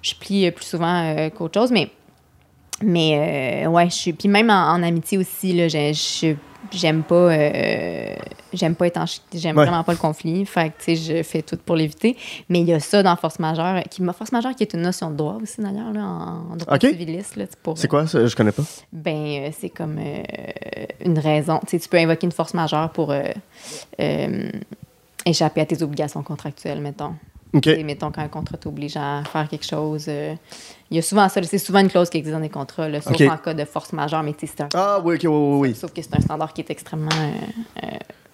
je 0.01 0.13
plie 0.15 0.47
euh, 0.47 0.51
plus 0.51 0.65
souvent 0.65 1.03
euh, 1.15 1.29
qu'autre 1.29 1.60
chose. 1.60 1.71
Mais, 1.71 1.89
mais 2.82 3.63
euh, 3.65 3.69
ouais, 3.69 3.86
je 3.89 3.95
suis. 3.95 4.13
Puis 4.13 4.27
même 4.27 4.49
en, 4.49 4.71
en 4.73 4.84
amitié 4.84 5.17
aussi, 5.17 5.53
là, 5.53 5.67
je- 5.67 5.93
je- 5.93 6.36
j'aime 6.72 7.04
pas. 7.04 7.15
euh, 7.15 8.15
j'aime 8.54 8.76
pas 8.76 8.88
être 8.88 8.98
en. 8.98 9.06
J'aime 9.34 9.58
Ouais. 9.58 9.65
vraiment 9.65 9.84
pas 9.84 9.91
le 9.93 9.98
conflit. 9.98 10.45
Fait 10.45 10.69
que, 10.69 10.84
tu 10.84 10.95
sais, 10.95 11.17
je 11.17 11.24
fais 11.24 11.41
tout 11.41 11.58
pour 11.58 11.76
l'éviter. 11.76 12.15
Mais 12.50 12.60
il 12.62 12.67
y 12.67 12.74
a 12.74 12.80
ça 12.80 13.02
dans 13.04 13.15
force 13.15 13.39
majeure, 13.39 13.82
qui, 13.89 14.04
force 14.13 14.32
majeure 14.32 14.56
qui 14.56 14.63
est 14.63 14.74
une 14.74 14.82
notion 14.82 15.10
de 15.12 15.15
droit 15.15 15.38
aussi, 15.41 15.62
d'ailleurs, 15.62 15.91
là, 15.93 16.02
en, 16.02 16.54
en 16.54 16.56
droit 16.56 16.74
civiliste. 16.89 17.38
C'est 17.76 17.88
quoi 17.88 18.08
ça? 18.08 18.26
Je 18.26 18.36
connais 18.36 18.52
pas. 18.52 18.63
ben, 18.91 19.15
euh, 19.15 19.50
c'est 19.60 19.69
comme 19.69 19.98
euh, 20.00 20.24
une 21.06 21.17
raison. 21.19 21.60
Tu 21.62 21.72
sais, 21.72 21.80
tu 21.80 21.89
peux 21.89 21.98
invoquer 21.98 22.26
une 22.26 22.32
force 22.34 22.54
majeure 22.54 22.89
pour 22.91 23.12
euh, 23.12 24.52
échapper 25.26 25.62
à 25.62 25.65
tes 25.65 25.82
obligations 25.84 26.24
contractuelles, 26.24 26.82
mettons. 26.82 27.13
Ok. 27.53 27.62
Tu 27.63 27.73
sais, 27.73 27.83
mettons, 27.83 28.12
quand 28.12 28.21
un 28.21 28.27
contrat 28.27 28.57
t'oblige 28.57 28.95
à 28.97 29.23
faire 29.31 29.47
quelque 29.47 29.65
chose. 29.65 30.05
euh, 30.07 30.35
il 30.91 30.95
y 30.95 30.99
a 30.99 31.01
souvent 31.01 31.27
ça. 31.29 31.41
C'est 31.43 31.57
souvent 31.57 31.79
une 31.79 31.89
clause 31.89 32.09
qui 32.09 32.17
existe 32.17 32.35
dans 32.35 32.41
des 32.41 32.49
contrats, 32.49 32.88
là, 32.89 33.01
sauf 33.01 33.19
en 33.21 33.38
cas 33.38 33.53
de 33.53 33.65
force 33.65 33.91
majeure, 33.93 34.21
mais 34.23 34.35
c'est 34.39 34.62
un. 34.62 34.69
Ah 34.73 34.99
oui, 35.03 35.17
oui, 35.21 35.27
oui, 35.27 35.57
oui. 35.69 35.75
Sauf 35.75 35.91
que 35.93 36.01
c'est 36.01 36.15
un 36.15 36.21
standard 36.21 36.53
qui 36.53 36.62
est 36.62 36.69
extrêmement 36.69 37.09
euh, 37.12 37.83
euh, 37.83 37.88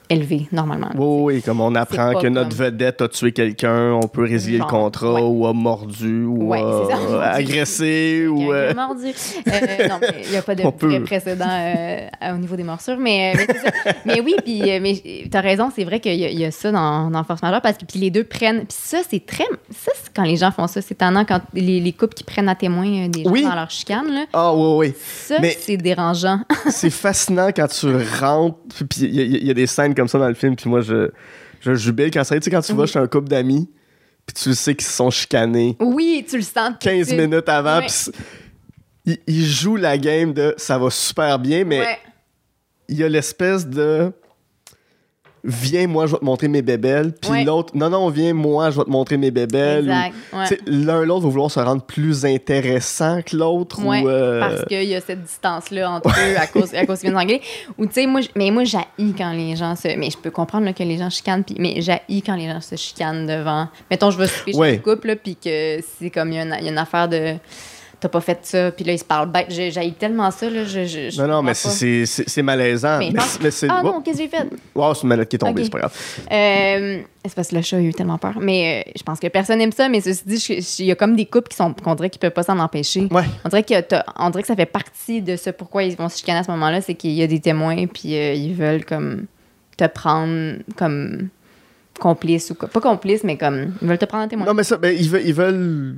élevé, 0.09 0.47
normalement. 0.51 0.89
Oui, 0.95 1.35
oui, 1.35 1.41
comme 1.41 1.61
on 1.61 1.73
apprend 1.75 2.13
que 2.19 2.27
notre 2.27 2.49
comme- 2.49 2.65
vedette 2.65 3.01
a 3.01 3.07
tué 3.07 3.31
quelqu'un, 3.31 3.93
on 3.93 4.07
peut 4.07 4.23
résilier 4.23 4.57
Genre, 4.59 4.67
le 4.67 4.71
contrat 4.71 5.13
ouais. 5.13 5.21
ou 5.21 5.45
a 5.47 5.53
mordu 5.53 6.23
ou 6.25 6.47
Ouais, 6.49 6.61
a 6.61 7.31
agressé 7.33 8.27
ou. 8.27 8.53
Euh, 8.53 8.71
a 8.71 8.73
mordu. 8.73 9.05
Euh, 9.07 9.87
non, 9.87 9.95
mais 10.01 10.21
il 10.25 10.29
n'y 10.31 10.37
a 10.37 10.41
pas 10.41 10.55
de 10.55 10.61
vrai 10.79 10.99
précédent 11.01 11.45
euh, 11.49 12.33
au 12.33 12.37
niveau 12.37 12.55
des 12.55 12.63
morsures. 12.63 12.97
Mais, 12.99 13.33
mais, 13.35 13.47
c'est 13.49 13.59
ça. 13.59 13.91
Mais 14.05 14.21
oui, 14.21 14.35
puis 14.43 14.61
mais 14.79 15.01
tu 15.29 15.35
as 15.37 15.41
raison, 15.41 15.71
c'est 15.75 15.83
vrai 15.83 15.99
qu'il 15.99 16.13
y, 16.13 16.35
y 16.39 16.45
a 16.45 16.51
ça 16.51 16.71
dans, 16.71 17.09
dans 17.09 17.23
Force 17.23 17.41
majeure 17.41 17.61
parce 17.61 17.77
que 17.77 17.85
puis 17.85 17.99
les 17.99 18.11
deux 18.11 18.23
prennent. 18.23 18.59
Puis 18.65 18.77
ça, 18.79 18.99
c'est 19.09 19.25
très. 19.25 19.45
Ça, 19.71 19.91
quand 20.15 20.23
les 20.23 20.37
gens 20.37 20.51
font 20.51 20.67
ça. 20.67 20.81
C'est 20.81 20.95
tendant 20.95 21.25
quand 21.25 21.41
les, 21.53 21.79
les 21.79 21.91
couples 21.93 22.13
qui 22.13 22.23
prennent 22.23 22.49
à 22.49 22.55
témoin 22.55 23.07
des 23.07 23.23
gens 23.23 23.31
Oui. 23.31 23.43
dans 23.43 23.55
leur 23.55 23.69
chicane. 23.71 24.07
Là. 24.11 24.25
Ah 24.33 24.53
oui, 24.53 24.87
oui. 24.89 24.93
Ça, 24.99 25.37
c'est 25.59 25.77
dérangeant. 25.77 26.39
c'est 26.69 26.89
fascinant 26.91 27.49
quand 27.55 27.67
tu 27.67 27.87
rentres. 28.21 28.55
Puis 28.89 29.01
il 29.01 29.15
y, 29.15 29.19
a- 29.21 29.23
il 29.23 29.47
y 29.47 29.51
a 29.51 29.53
des 29.53 29.67
scènes 29.67 29.94
comme 29.95 30.07
ça 30.07 30.19
dans 30.19 30.27
le 30.27 30.33
film. 30.35 30.55
Puis 30.55 30.69
moi, 30.69 30.81
je, 30.81 31.09
je 31.61 31.73
jubile 31.75 32.11
quand 32.11 32.23
ça. 32.23 32.35
Tu 32.35 32.43
sais, 32.43 32.51
quand 32.51 32.61
tu 32.61 32.73
vas 32.73 32.83
Oui. 32.83 32.87
chez 32.87 32.99
un 32.99 33.07
couple 33.07 33.27
d'amis, 33.29 33.69
puis 34.25 34.33
tu 34.35 34.53
sais 34.55 34.75
qu'ils 34.75 34.87
se 34.87 34.93
sont 34.93 35.09
chicanés 35.09 35.75
oui, 35.79 36.25
tu 36.27 36.37
le 36.37 36.43
sens. 36.43 36.69
tout 36.79 36.87
de 36.87 36.91
15 36.91 37.07
suite. 37.07 37.19
minutes 37.19 37.47
avant. 37.49 37.79
Ouais. 37.79 37.87
Puis 39.05 39.19
ils, 39.27 39.45
jouent 39.45 39.75
la 39.75 39.97
game 39.97 40.33
de 40.33 40.53
ça 40.57 40.77
va 40.79 40.89
super 40.89 41.37
bien, 41.39 41.63
mais 41.63 41.79
Ouais. 41.79 41.97
il 42.89 42.97
y 42.97 43.03
a 43.03 43.09
l'espèce 43.09 43.67
de. 43.67 44.11
Viens, 45.47 45.85
moi, 45.87 46.07
je 46.07 46.13
vais 46.13 46.17
te 46.17 46.25
montrer 46.25 46.47
mes 46.47 46.63
bébelles. 46.63 47.13
Puis 47.21 47.29
Ouais. 47.29 47.43
l'autre, 47.43 47.71
non, 47.75 47.89
non, 47.89 48.09
viens, 48.09 48.33
moi, 48.33 48.71
je 48.71 48.77
vais 48.79 48.83
te 48.85 48.89
montrer 48.89 49.17
mes 49.17 49.29
bébelles. 49.29 49.87
Ouais. 50.33 50.57
L'un 50.65 51.03
l'autre 51.05 51.21
va 51.25 51.29
vouloir 51.29 51.51
se 51.51 51.59
rendre 51.59 51.83
plus 51.83 52.25
intéressant 52.25 53.21
que 53.21 53.35
l'autre. 53.37 53.83
Ouais, 53.85 54.01
ou, 54.01 54.09
euh, 54.09 54.39
parce 54.39 54.65
qu'il 54.65 54.83
y 54.83 54.95
a 54.95 55.01
cette 55.01 55.21
distance-là 55.23 55.91
entre 55.91 56.09
eux 56.09 56.35
à 56.37 56.47
cause, 56.47 56.73
à 56.73 56.85
cause 56.85 56.99
qu'ils 56.99 57.09
viennent 57.11 57.19
d'anglais. 57.21 57.41
Ou 57.77 57.85
tu 57.85 57.93
sais, 57.93 58.07
moi, 58.07 58.21
mais 58.35 58.49
moi, 58.49 58.63
j'haïs 58.63 59.13
quand 59.17 59.31
les 59.33 59.55
gens 59.55 59.75
se. 59.75 59.95
Mais 59.97 60.09
je 60.09 60.17
peux 60.17 60.31
comprendre 60.31 60.65
là, 60.65 60.73
que 60.73 60.83
les 60.83 60.97
gens 60.97 61.09
chicanent, 61.09 61.43
puis, 61.43 61.55
mais 61.59 61.81
j'haïs 61.81 62.21
quand 62.23 62.35
les 62.35 62.47
gens 62.47 62.61
se 62.61 62.75
chicanent 62.75 63.27
devant. 63.27 63.67
Mettons, 63.91 64.09
je 64.11 64.17
vais 64.17 64.27
souper 64.27 64.53
chez 64.53 64.73
un 64.73 64.77
couple, 64.77 65.07
là, 65.09 65.15
puis 65.15 65.35
que 65.35 65.77
c'est 65.99 66.09
comme 66.09 66.31
y, 66.31 66.35
il 66.37 66.63
y 66.65 66.67
a 66.67 66.71
une 66.71 66.77
affaire 66.77 67.07
de. 67.07 67.35
T'as 67.99 68.09
pas 68.09 68.21
fait 68.21 68.39
ça, 68.43 68.71
puis 68.71 68.83
là, 68.83 68.93
ils 68.93 68.99
se 68.99 69.05
parlent 69.05 69.31
bête. 69.31 69.47
J'ai- 69.49 69.71
J'haïs 69.71 69.93
tellement 69.93 70.29
ça, 70.29 70.49
là. 70.49 70.65
Je, 70.65 70.85
je, 70.85 71.09
je 71.09 71.21
Non, 71.21 71.27
non, 71.27 71.41
mais 71.41 71.53
c'est- 71.53 72.41
malaisant. 72.41 72.99
Mais. 72.99 73.11
Ah 73.69 73.81
oh, 73.83 73.87
non, 73.87 74.01
qu'est-ce 74.01 74.17
que 74.17 74.23
j'ai 74.23 74.29
fait? 74.29 74.47
wow, 74.75 74.93
c'est 74.93 75.03
une 75.03 75.09
mallette 75.09 75.29
qui 75.29 75.37
est 75.37 75.39
tombée, 75.39 75.63
c'est 75.63 75.69
pas 75.69 75.79
grave. 75.79 75.93
Euh, 76.31 77.01
c'est 77.23 77.33
parce 77.35 77.47
que 77.47 77.55
le 77.55 77.61
chat 77.61 77.77
a 77.77 77.81
eu 77.81 77.93
tellement 77.93 78.17
peur. 78.17 78.33
Mais 78.39 78.83
euh, 78.85 78.91
je 78.95 79.01
pense 79.03 79.19
que 79.19 79.27
personne 79.27 79.57
n'aime 79.59 79.71
ça. 79.71 79.89
Mais 79.89 80.01
ceci 80.01 80.23
dit, 80.25 80.35
il 80.79 80.85
y 80.85 80.91
a 80.91 80.95
comme 80.95 81.15
des 81.15 81.25
couples 81.25 81.47
qui 81.47 81.55
sont 81.57 81.73
qu'on 81.73 81.95
dirait 81.95 82.09
qu'ils 82.09 82.19
peuvent 82.19 82.31
pas 82.31 82.43
s'en 82.43 82.59
empêcher. 82.59 83.07
Ouais. 83.11 83.23
On 83.43 83.49
dirait, 83.49 83.63
que 83.63 83.73
on 84.19 84.29
dirait 84.29 84.41
que 84.43 84.47
ça 84.47 84.55
fait 84.55 84.65
partie 84.65 85.21
de 85.21 85.35
ce 85.35 85.49
pourquoi 85.49 85.83
ils 85.83 85.95
vont 85.95 86.09
se 86.09 86.17
chicaner 86.17 86.39
à 86.39 86.43
ce 86.43 86.51
moment-là, 86.51 86.81
c'est 86.81 86.95
qu'il 86.95 87.11
y 87.11 87.23
a 87.23 87.27
des 87.27 87.39
témoins, 87.39 87.87
puis 87.87 88.15
euh, 88.15 88.33
ils 88.33 88.53
veulent 88.53 88.85
comme 88.85 89.25
te 89.77 89.85
prendre 89.87 90.57
comme 90.75 91.29
complice 91.99 92.51
ou 92.51 92.55
quoi. 92.55 92.67
Pas 92.67 92.81
complice, 92.81 93.23
mais 93.23 93.37
comme 93.37 93.73
ils 93.81 93.87
veulent 93.87 93.97
te 93.97 94.05
prendre 94.05 94.25
en 94.25 94.27
témoin. 94.27 94.45
Non, 94.45 94.53
mais 94.53 94.63
ça, 94.63 94.77
ben, 94.77 94.95
ils, 94.97 95.09
veulent, 95.09 95.23
ils 95.25 95.33
veulent 95.33 95.95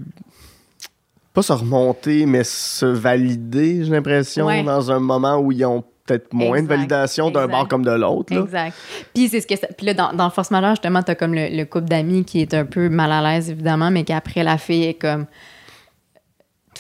pas 1.38 1.44
se 1.44 1.54
remonter, 1.54 2.26
mais 2.26 2.44
se 2.44 2.86
valider, 2.88 3.84
j'ai 3.84 3.92
l'impression, 3.92 4.48
Ouais. 4.48 4.64
dans 4.64 4.92
un 4.92 5.00
moment 5.00 5.38
où 5.38 5.52
ils 5.52 5.64
ont 5.66 5.84
peut-être 6.06 6.34
moins 6.34 6.64
de 6.64 6.68
validation 6.68 7.30
d'un 7.30 7.48
bord 7.48 7.68
comme 7.68 7.84
de 7.86 7.92
l'autre. 7.92 8.34
là. 8.34 8.42
Exact. 8.42 8.74
Puis 9.14 9.28
c'est 9.30 9.42
ce 9.42 9.46
que 9.46 9.56
ça- 9.56 9.68
Puis 9.78 9.86
là, 9.86 9.94
dans, 9.94 10.14
dans 10.14 10.30
Force 10.32 10.50
majeure, 10.52 10.72
justement, 10.72 11.04
t'as 11.04 11.14
comme 11.16 11.36
le, 11.36 11.50
le 11.56 11.66
couple 11.66 11.86
d'amis 11.90 12.26
qui 12.26 12.42
est 12.42 12.54
un 12.56 12.66
peu 12.66 12.90
mal 12.90 13.12
à 13.12 13.22
l'aise, 13.22 13.50
évidemment, 13.52 13.92
mais 13.92 14.04
qu'après, 14.04 14.42
la 14.44 14.58
fille 14.58 14.86
est 14.86 14.94
comme. 14.96 15.26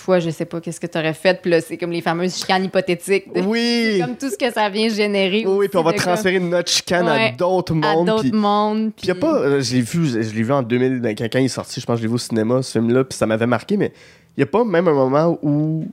Toi, 0.05 0.19
je 0.19 0.29
sais 0.29 0.45
pas 0.45 0.61
qu'est-ce 0.61 0.79
que 0.79 0.85
t'aurais 0.87 1.13
fait? 1.13 1.41
Puis 1.41 1.49
là, 1.51 1.59
c'est 1.59 1.75
comme 1.77 1.91
les 1.91 2.01
fameuses 2.01 2.35
chicanes 2.37 2.63
hypothétiques. 2.65 3.33
de- 3.33 3.41
Oui! 3.41 3.99
Comme 4.01 4.15
tout 4.15 4.29
ce 4.29 4.37
que 4.37 4.51
ça 4.53 4.69
vient 4.69 4.87
générer. 4.89 5.43
Oui, 5.45 5.51
oui, 5.51 5.57
aussi 5.57 5.69
puis 5.69 5.77
on 5.79 5.83
va 5.83 5.91
comme- 5.91 6.01
transférer 6.01 6.39
notre 6.39 6.69
chicane 6.71 7.05
Ouais, 7.05 7.29
à 7.29 7.31
d'autres 7.31 7.73
à 7.73 7.75
mondes. 7.75 8.07
d'autres 8.07 8.21
puis- 8.21 8.31
mondes. 8.31 8.91
Puis 8.95 9.05
il 9.05 9.07
y 9.07 9.11
a 9.11 9.15
pas, 9.15 9.35
euh, 9.35 9.59
je 9.61 9.73
l'ai 9.75 9.81
vu, 9.81 10.05
je 10.07 10.17
l'ai 10.19 10.43
vu 10.43 10.51
en 10.53 10.61
2000, 10.63 10.99
ben, 11.01 11.15
quand 11.15 11.25
quand 11.31 11.39
il 11.39 11.45
est 11.45 11.49
sorti, 11.49 11.81
je 11.81 11.85
pense 11.85 11.95
que 11.95 12.01
je 12.01 12.03
l'ai 12.03 12.09
vu 12.09 12.13
au 12.15 12.19
cinéma, 12.19 12.61
ce 12.61 12.71
film-là, 12.73 13.03
puis 13.03 13.17
ça 13.17 13.25
m'avait 13.25 13.47
marqué, 13.47 13.75
mais 13.75 13.91
il 14.37 14.41
y 14.41 14.43
a 14.43 14.45
pas 14.45 14.63
même 14.63 14.87
un 14.87 14.93
moment 14.93 15.37
où 15.41 15.85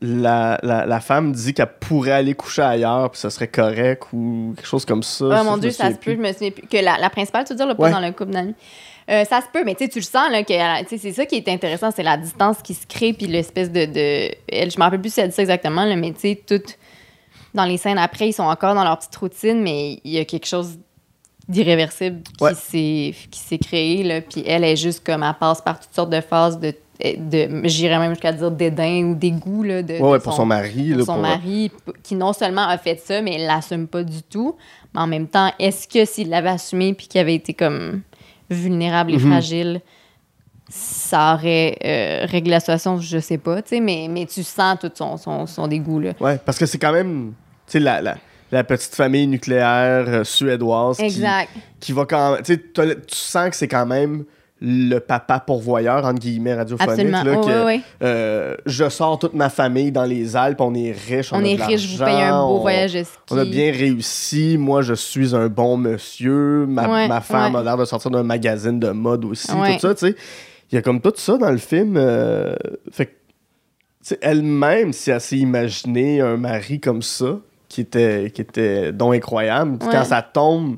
la, 0.00 0.58
la, 0.62 0.84
la 0.86 1.00
femme 1.00 1.32
dit 1.32 1.54
qu'elle 1.54 1.72
pourrait 1.80 2.12
aller 2.12 2.34
coucher 2.34 2.62
ailleurs, 2.62 3.10
puis 3.10 3.20
ça 3.20 3.30
serait 3.30 3.48
correct, 3.48 4.04
ou 4.12 4.52
quelque 4.56 4.66
chose 4.66 4.84
comme 4.84 5.02
ça. 5.02 5.36
Ça, 5.38 5.42
mon 5.44 5.56
Dieu, 5.56 5.70
ça 5.70 5.90
se 5.90 5.94
peut, 5.96 5.98
plus. 6.00 6.16
je 6.16 6.20
me 6.20 6.32
souviens 6.32 6.50
plus. 6.50 6.66
Que 6.66 6.76
la, 6.78 6.98
la 6.98 7.10
principale, 7.10 7.44
tu 7.44 7.52
veux 7.52 7.56
dire, 7.56 7.66
là, 7.66 7.74
pas 7.74 7.84
Ouais. 7.84 7.90
dans 7.92 8.00
le 8.00 8.12
couple 8.12 8.32
d'amis. 8.32 8.54
Euh, 9.08 9.24
ça 9.24 9.40
se 9.40 9.46
peut, 9.52 9.62
mais 9.64 9.74
tu 9.76 9.86
le 9.94 10.00
sens, 10.02 10.30
là, 10.32 10.42
que 10.42 10.52
sais, 10.88 10.98
c'est 10.98 11.12
ça 11.12 11.26
qui 11.26 11.36
est 11.36 11.48
intéressant, 11.48 11.90
c'est 11.94 12.02
la 12.02 12.16
distance 12.16 12.58
qui 12.62 12.74
se 12.74 12.86
crée, 12.86 13.12
puis 13.12 13.26
l'espèce 13.26 13.70
de, 13.70 13.84
de. 13.86 14.34
Elle, 14.48 14.70
je 14.70 14.76
me 14.78 14.82
rappelle 14.82 15.00
plus 15.00 15.12
si 15.14 15.20
elle 15.20 15.28
dit 15.28 15.34
ça 15.34 15.42
exactement, 15.42 15.84
là, 15.84 15.94
mais 15.96 16.12
tu 16.12 16.20
sais, 16.20 16.42
tout. 16.46 16.62
Dans 17.54 17.64
les 17.64 17.76
scènes 17.78 17.98
après, 17.98 18.28
ils 18.28 18.32
sont 18.34 18.42
encore 18.42 18.74
dans 18.74 18.84
leur 18.84 18.98
petite 18.98 19.16
routine, 19.16 19.62
mais 19.62 20.00
il 20.04 20.10
y 20.12 20.18
a 20.18 20.24
quelque 20.26 20.46
chose 20.46 20.78
d'irréversible 21.48 22.22
Ouais. 22.40 22.52
qui 22.52 22.60
s'est 22.60 23.14
qui 23.30 23.40
s'est 23.40 23.58
créé, 23.58 24.02
là, 24.02 24.20
puis 24.20 24.42
elle 24.46 24.64
est 24.64 24.76
juste 24.76 25.06
comme, 25.06 25.22
elle 25.22 25.34
passe 25.38 25.62
par 25.62 25.78
toutes 25.80 25.94
sortes 25.94 26.10
de 26.10 26.20
phases 26.20 26.58
de. 26.60 26.74
De 27.00 27.66
J'irais 27.68 27.98
même 27.98 28.10
jusqu'à 28.12 28.32
dire 28.32 28.50
dédain 28.50 29.04
ou 29.04 29.14
dégoût, 29.14 29.62
là. 29.62 29.82
De, 29.82 29.92
Ouais, 29.94 29.98
de 30.00 30.04
ouais, 30.04 30.18
pour 30.20 30.32
son 30.32 30.46
mari. 30.46 30.88
pour 30.90 30.98
là, 30.98 31.04
son 31.04 31.12
pour- 31.14 31.22
mari, 31.22 31.70
qui 32.02 32.14
non 32.14 32.32
seulement 32.32 32.66
a 32.68 32.78
fait 32.78 32.98
ça, 33.04 33.20
mais 33.22 33.38
l'assume 33.38 33.86
pas 33.86 34.02
du 34.02 34.22
tout. 34.22 34.56
Mais 34.94 35.00
en 35.00 35.06
même 35.06 35.26
temps, 35.28 35.52
est-ce 35.58 35.86
que 35.88 36.04
s'il 36.04 36.28
l'avait 36.30 36.48
assumé 36.48 36.94
puis 36.94 37.06
qu'il 37.06 37.20
avait 37.20 37.34
été 37.34 37.52
comme 37.54 38.02
vulnérable 38.50 39.12
et 39.12 39.18
Mhm. 39.18 39.30
fragile, 39.30 39.80
ça 40.68 41.34
aurait 41.34 41.78
euh, 41.84 42.26
réglé 42.26 42.50
la 42.50 42.60
situation, 42.60 42.98
je 43.00 43.18
sais 43.18 43.38
pas, 43.38 43.62
tu 43.62 43.68
sais, 43.70 43.80
mais, 43.80 44.08
mais 44.10 44.26
tu 44.26 44.42
sens 44.42 44.78
tout 44.80 44.90
son, 44.94 45.16
son, 45.16 45.46
son 45.46 45.68
dégoût, 45.68 46.00
là. 46.00 46.12
Ouais, 46.20 46.38
parce 46.44 46.58
que 46.58 46.66
c'est 46.66 46.78
quand 46.78 46.92
même, 46.92 47.34
tu 47.66 47.72
sais, 47.72 47.80
la, 47.80 48.02
la, 48.02 48.16
la 48.50 48.64
petite 48.64 48.94
famille 48.94 49.26
nucléaire 49.28 50.04
euh, 50.08 50.24
suédoise 50.24 50.96
qui, 50.96 51.04
Exact. 51.04 51.50
qui 51.78 51.92
va 51.92 52.04
quand 52.04 52.34
même, 52.34 52.44
sais, 52.44 52.58
tu 52.58 53.16
sens 53.16 53.50
que 53.50 53.56
c'est 53.56 53.68
quand 53.68 53.86
même 53.86 54.24
le 54.60 54.98
papa 55.00 55.38
pourvoyeur, 55.40 56.04
entre 56.06 56.18
guillemets, 56.18 56.54
radiophonique. 56.54 57.10
Là, 57.10 57.22
Oh, 57.36 57.40
que, 57.46 57.78
euh, 58.02 58.56
je 58.64 58.88
sors 58.88 59.18
toute 59.18 59.34
ma 59.34 59.50
famille 59.50 59.92
dans 59.92 60.04
les 60.04 60.34
Alpes, 60.34 60.60
on 60.62 60.74
est 60.74 60.92
riche, 60.92 61.30
on, 61.32 61.36
On 61.36 61.40
a 61.44 61.46
est 61.46 61.56
de 61.56 61.62
riche, 61.62 61.94
vous 61.98 62.02
payez 62.04 62.22
un 62.22 62.40
beau 62.40 62.54
on- 62.56 62.60
voyage 62.60 62.94
de 62.94 63.02
ski. 63.02 63.18
On 63.30 63.36
a 63.38 63.44
bien 63.44 63.70
réussi. 63.70 64.56
Moi, 64.58 64.80
je 64.80 64.94
suis 64.94 65.34
un 65.36 65.48
bon 65.48 65.76
monsieur. 65.76 66.64
Ma, 66.66 66.88
Ouais, 66.88 67.06
ma 67.08 67.20
femme 67.20 67.52
ouais. 67.54 67.60
a 67.60 67.64
l'air 67.64 67.76
de 67.76 67.84
sortir 67.84 68.10
d'un 68.10 68.22
magazine 68.22 68.80
de 68.80 68.90
mode 68.90 69.26
aussi. 69.26 69.52
Ouais. 69.52 69.74
Tout 69.74 69.80
ça, 69.80 69.94
tu 69.94 70.06
sais. 70.06 70.16
Il 70.72 70.74
y 70.74 70.78
a 70.78 70.82
comme 70.82 71.00
tout 71.02 71.12
ça 71.16 71.36
dans 71.36 71.50
le 71.50 71.58
film. 71.58 71.96
euh, 71.98 72.54
fait 72.90 73.14
elle-même, 74.20 74.92
si 74.92 75.10
elle 75.10 75.20
s'est 75.20 75.36
imaginé 75.36 76.20
un 76.20 76.36
mari 76.36 76.80
comme 76.80 77.02
ça, 77.02 77.38
qui 77.68 77.80
était, 77.80 78.30
qui 78.32 78.40
était 78.40 78.92
donc 78.92 79.14
incroyable, 79.14 79.78
quand 79.80 80.04
ça 80.04 80.22
tombe, 80.22 80.76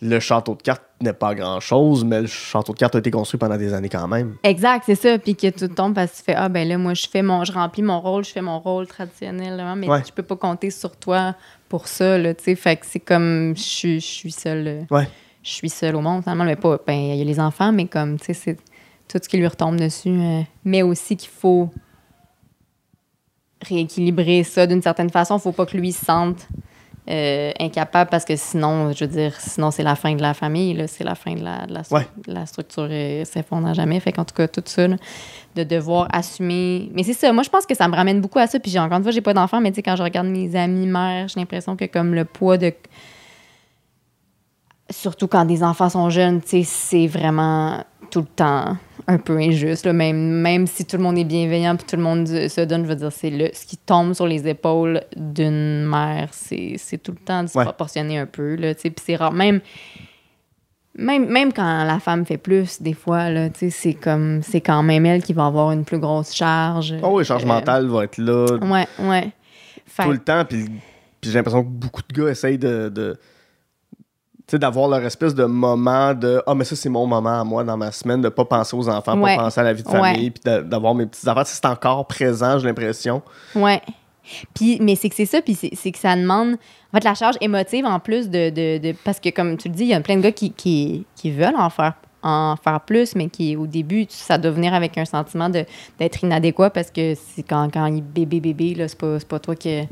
le 0.00 0.20
château 0.20 0.54
de 0.54 0.62
cartes 0.62 0.82
n'est 1.00 1.12
pas 1.12 1.34
grand-chose, 1.34 2.04
mais 2.04 2.22
le 2.22 2.26
château 2.26 2.72
de 2.72 2.78
cartes 2.78 2.94
a 2.94 2.98
été 2.98 3.10
construit 3.10 3.38
pendant 3.38 3.56
des 3.58 3.74
années 3.74 3.88
quand 3.90 4.08
même. 4.08 4.36
Exact, 4.42 4.84
c'est 4.86 4.94
ça. 4.94 5.18
Puis 5.18 5.36
que 5.36 5.50
tout 5.50 5.68
tombe 5.68 5.94
parce 5.94 6.12
que 6.12 6.16
tu 6.18 6.22
fais 6.24 6.34
Ah, 6.34 6.48
ben 6.48 6.66
là, 6.66 6.78
moi, 6.78 6.94
je 6.94 7.06
fais 7.06 7.20
mon, 7.22 7.44
je 7.44 7.52
remplis 7.52 7.82
mon 7.82 8.00
rôle, 8.00 8.24
je 8.24 8.30
fais 8.30 8.40
mon 8.40 8.58
rôle 8.60 8.86
traditionnel, 8.86 9.62
mais 9.76 9.88
Ouais. 9.88 10.02
je 10.06 10.12
peux 10.12 10.22
pas 10.22 10.36
compter 10.36 10.70
sur 10.70 10.96
toi 10.96 11.34
pour 11.68 11.86
ça, 11.88 12.16
là, 12.16 12.32
tu 12.34 12.44
sais. 12.44 12.54
Fait 12.54 12.76
que 12.76 12.86
c'est 12.86 13.00
comme 13.00 13.54
je 13.56 13.62
suis- 13.62 14.00
je 14.00 14.06
suis 14.06 14.30
seule. 14.32 14.66
euh, 14.68 14.82
Ouais. 14.90 15.06
Je 15.42 15.50
suis 15.50 15.68
seule 15.68 15.94
au 15.96 16.00
monde, 16.00 16.22
finalement. 16.22 16.44
Mais 16.44 16.56
pas. 16.56 16.78
Ben, 16.86 16.94
il 16.94 17.16
y 17.16 17.20
a 17.20 17.24
les 17.24 17.38
enfants, 17.40 17.72
mais 17.72 17.86
comme, 17.86 18.18
tu 18.18 18.26
sais, 18.26 18.34
c'est 18.34 18.56
tout 19.06 19.18
ce 19.22 19.28
qui 19.28 19.36
lui 19.36 19.46
retombe 19.46 19.76
dessus. 19.76 20.08
euh, 20.08 20.40
mais 20.64 20.82
aussi 20.82 21.16
qu'il 21.16 21.28
faut 21.30 21.70
rééquilibrer 23.62 24.44
ça 24.44 24.66
d'une 24.66 24.82
certaine 24.82 25.10
façon. 25.10 25.38
Faut 25.38 25.52
pas 25.52 25.66
que 25.66 25.76
lui 25.76 25.92
se 25.92 26.04
sente. 26.04 26.46
Euh, 27.08 27.52
incapable 27.60 28.10
parce 28.10 28.24
que 28.24 28.34
sinon, 28.36 28.92
je 28.92 29.04
veux 29.04 29.10
dire, 29.10 29.34
sinon 29.40 29.70
c'est 29.70 29.82
la 29.84 29.94
fin 29.94 30.14
de 30.14 30.22
la 30.22 30.34
famille, 30.34 30.74
là, 30.74 30.86
c'est 30.88 31.04
la 31.04 31.14
fin 31.14 31.34
de 31.34 31.44
la, 31.44 31.66
de 31.66 31.74
la, 31.74 31.82
Ouais. 31.90 32.06
la 32.26 32.46
structure 32.46 32.88
euh, 32.90 33.24
s'effondre 33.24 33.68
à 33.68 33.74
jamais. 33.74 34.00
Fait 34.00 34.12
qu'en 34.12 34.24
tout 34.24 34.34
cas, 34.34 34.48
tout 34.48 34.62
ça, 34.64 34.88
là, 34.88 34.96
de 35.54 35.62
devoir 35.64 36.08
assumer. 36.12 36.90
Mais 36.94 37.02
c'est 37.04 37.12
ça, 37.14 37.32
moi 37.32 37.42
je 37.44 37.48
pense 37.50 37.64
que 37.66 37.74
ça 37.74 37.86
me 37.88 37.94
ramène 37.94 38.20
beaucoup 38.20 38.38
à 38.40 38.46
ça. 38.46 38.58
Puis 38.58 38.70
j'ai 38.70 38.78
encore 38.80 38.98
une 38.98 39.02
fois, 39.04 39.12
j'ai 39.12 39.20
pas 39.20 39.34
d'enfant, 39.34 39.60
mais 39.60 39.70
tu 39.70 39.76
sais, 39.76 39.82
quand 39.82 39.96
je 39.96 40.02
regarde 40.02 40.26
mes 40.26 40.56
amis 40.56 40.86
mères, 40.86 41.28
j'ai 41.28 41.38
l'impression 41.40 41.76
que 41.76 41.84
comme 41.84 42.14
le 42.14 42.24
poids 42.24 42.58
de 42.58 42.72
surtout 44.90 45.26
quand 45.28 45.44
des 45.44 45.62
enfants 45.62 45.88
sont 45.88 46.10
jeunes, 46.10 46.40
tu 46.40 46.48
sais, 46.48 46.62
c'est 46.64 47.06
vraiment 47.06 47.84
tout 48.10 48.20
le 48.20 48.26
temps 48.26 48.76
un 49.08 49.18
peu 49.18 49.36
injuste. 49.38 49.86
là. 49.86 49.92
Même, 49.92 50.16
même 50.40 50.66
si 50.66 50.84
tout 50.84 50.96
le 50.96 51.02
monde 51.02 51.16
est 51.18 51.24
bienveillant 51.24 51.76
puis 51.76 51.86
tout 51.86 51.96
le 51.96 52.02
monde 52.02 52.26
se 52.26 52.60
donne, 52.64 52.82
je 52.84 52.88
veux 52.88 52.96
dire, 52.96 53.12
c'est 53.12 53.30
le, 53.30 53.48
ce 53.52 53.64
qui 53.66 53.76
tombe 53.76 54.14
sur 54.14 54.26
les 54.26 54.48
épaules 54.48 55.02
d'une 55.16 55.84
mère, 55.84 56.28
c'est 56.32 56.74
c'est 56.78 56.98
tout 56.98 57.12
le 57.12 57.18
temps 57.24 57.42
disproportionné 57.44 58.18
un 58.18 58.26
peu. 58.26 58.56
Là. 58.56 58.74
Puis 58.74 58.92
c'est 59.04 59.16
rare. 59.16 59.32
Même, 59.32 59.60
même, 60.98 61.26
même 61.28 61.52
quand 61.52 61.84
la 61.84 61.98
femme 62.00 62.24
fait 62.24 62.38
plus, 62.38 62.80
des 62.80 62.94
fois, 62.94 63.28
là, 63.30 63.48
c'est 63.70 63.94
comme 63.94 64.42
c'est 64.42 64.60
quand 64.62 64.82
même 64.82 65.04
elle 65.04 65.22
qui 65.22 65.34
va 65.34 65.46
avoir 65.46 65.70
une 65.72 65.84
plus 65.84 65.98
grosse 65.98 66.34
charge. 66.34 66.94
Oh 67.02 67.18
oui, 67.18 67.24
charge 67.24 67.44
Euh, 67.44 67.48
mentale 67.48 67.86
va 67.86 68.04
être 68.04 68.16
là 68.18 68.46
Ouais, 68.62 68.86
ouais. 69.00 69.30
Fait- 69.86 70.04
tout 70.04 70.10
le 70.12 70.18
temps. 70.18 70.44
Puis, 70.48 70.64
j'ai 71.22 71.32
l'impression 71.34 71.62
que 71.62 71.68
beaucoup 71.68 72.02
de 72.08 72.12
gars 72.18 72.30
essayent 72.30 72.58
de. 72.58 73.16
Sais, 74.52 74.58
d'avoir 74.58 74.88
leur 74.88 75.02
espèce 75.04 75.34
de 75.34 75.44
moment 75.44 76.14
de 76.14 76.42
Ah, 76.46 76.54
mais 76.54 76.64
ça, 76.64 76.76
c'est 76.76 76.88
mon 76.88 77.06
moment 77.06 77.40
à 77.40 77.44
moi 77.44 77.64
dans 77.64 77.76
ma 77.76 77.90
semaine, 77.92 78.20
de 78.20 78.28
pas 78.28 78.44
penser 78.44 78.76
aux 78.76 78.88
enfants, 78.88 79.18
Ouais. 79.18 79.36
pas 79.36 79.44
penser 79.44 79.60
à 79.60 79.64
la 79.64 79.72
vie 79.72 79.82
de 79.82 79.88
famille, 79.88 80.30
puis 80.30 80.42
d'a- 80.44 80.62
d'avoir 80.62 80.94
mes 80.94 81.06
petites 81.06 81.26
affaires. 81.26 81.46
C'est 81.46 81.64
encore 81.66 82.06
présent, 82.06 82.58
j'ai 82.58 82.66
l'impression. 82.66 83.22
Ouais. 83.54 83.80
Puis, 84.54 84.78
mais 84.80 84.96
c'est 84.96 85.08
que 85.08 85.14
c'est 85.14 85.26
ça, 85.26 85.40
puis 85.40 85.54
c'est 85.54 85.92
que 85.92 85.98
ça 85.98 86.16
demande, 86.16 86.54
en 86.92 86.96
fait, 86.98 87.04
la 87.04 87.14
charge 87.14 87.36
émotive 87.40 87.86
en 87.86 88.00
plus 88.00 88.28
de, 88.28 88.50
de, 88.50 88.78
de- 88.78 88.94
parce 89.04 89.20
que 89.20 89.28
comme 89.30 89.56
tu 89.56 89.68
le 89.68 89.74
dis, 89.74 89.82
il 89.84 89.88
y 89.90 89.94
a 89.94 90.00
plein 90.00 90.16
de 90.16 90.20
gars 90.22 90.32
qui, 90.32 90.50
qui, 90.52 91.04
qui 91.14 91.30
veulent 91.30 91.56
en 91.56 91.70
faire 91.70 91.94
en 92.22 92.56
faire 92.56 92.80
plus, 92.80 93.14
mais 93.14 93.28
qui 93.28 93.54
au 93.54 93.68
début, 93.68 94.04
ça 94.08 94.36
doit 94.36 94.50
venir 94.50 94.74
avec 94.74 94.98
un 94.98 95.04
sentiment 95.04 95.48
de 95.48 95.64
d'être 96.00 96.24
inadéquat 96.24 96.70
parce 96.70 96.90
que 96.90 97.14
c'est 97.14 97.44
quand, 97.44 97.68
quand 97.72 97.86
il 97.86 97.98
est 97.98 98.00
bébé 98.00 98.40
bébé, 98.40 98.74
là, 98.74 98.88
c'est 98.88 98.98
pas, 98.98 99.20
c'est 99.20 99.28
pas 99.28 99.38
toi 99.38 99.54
qui, 99.54 99.86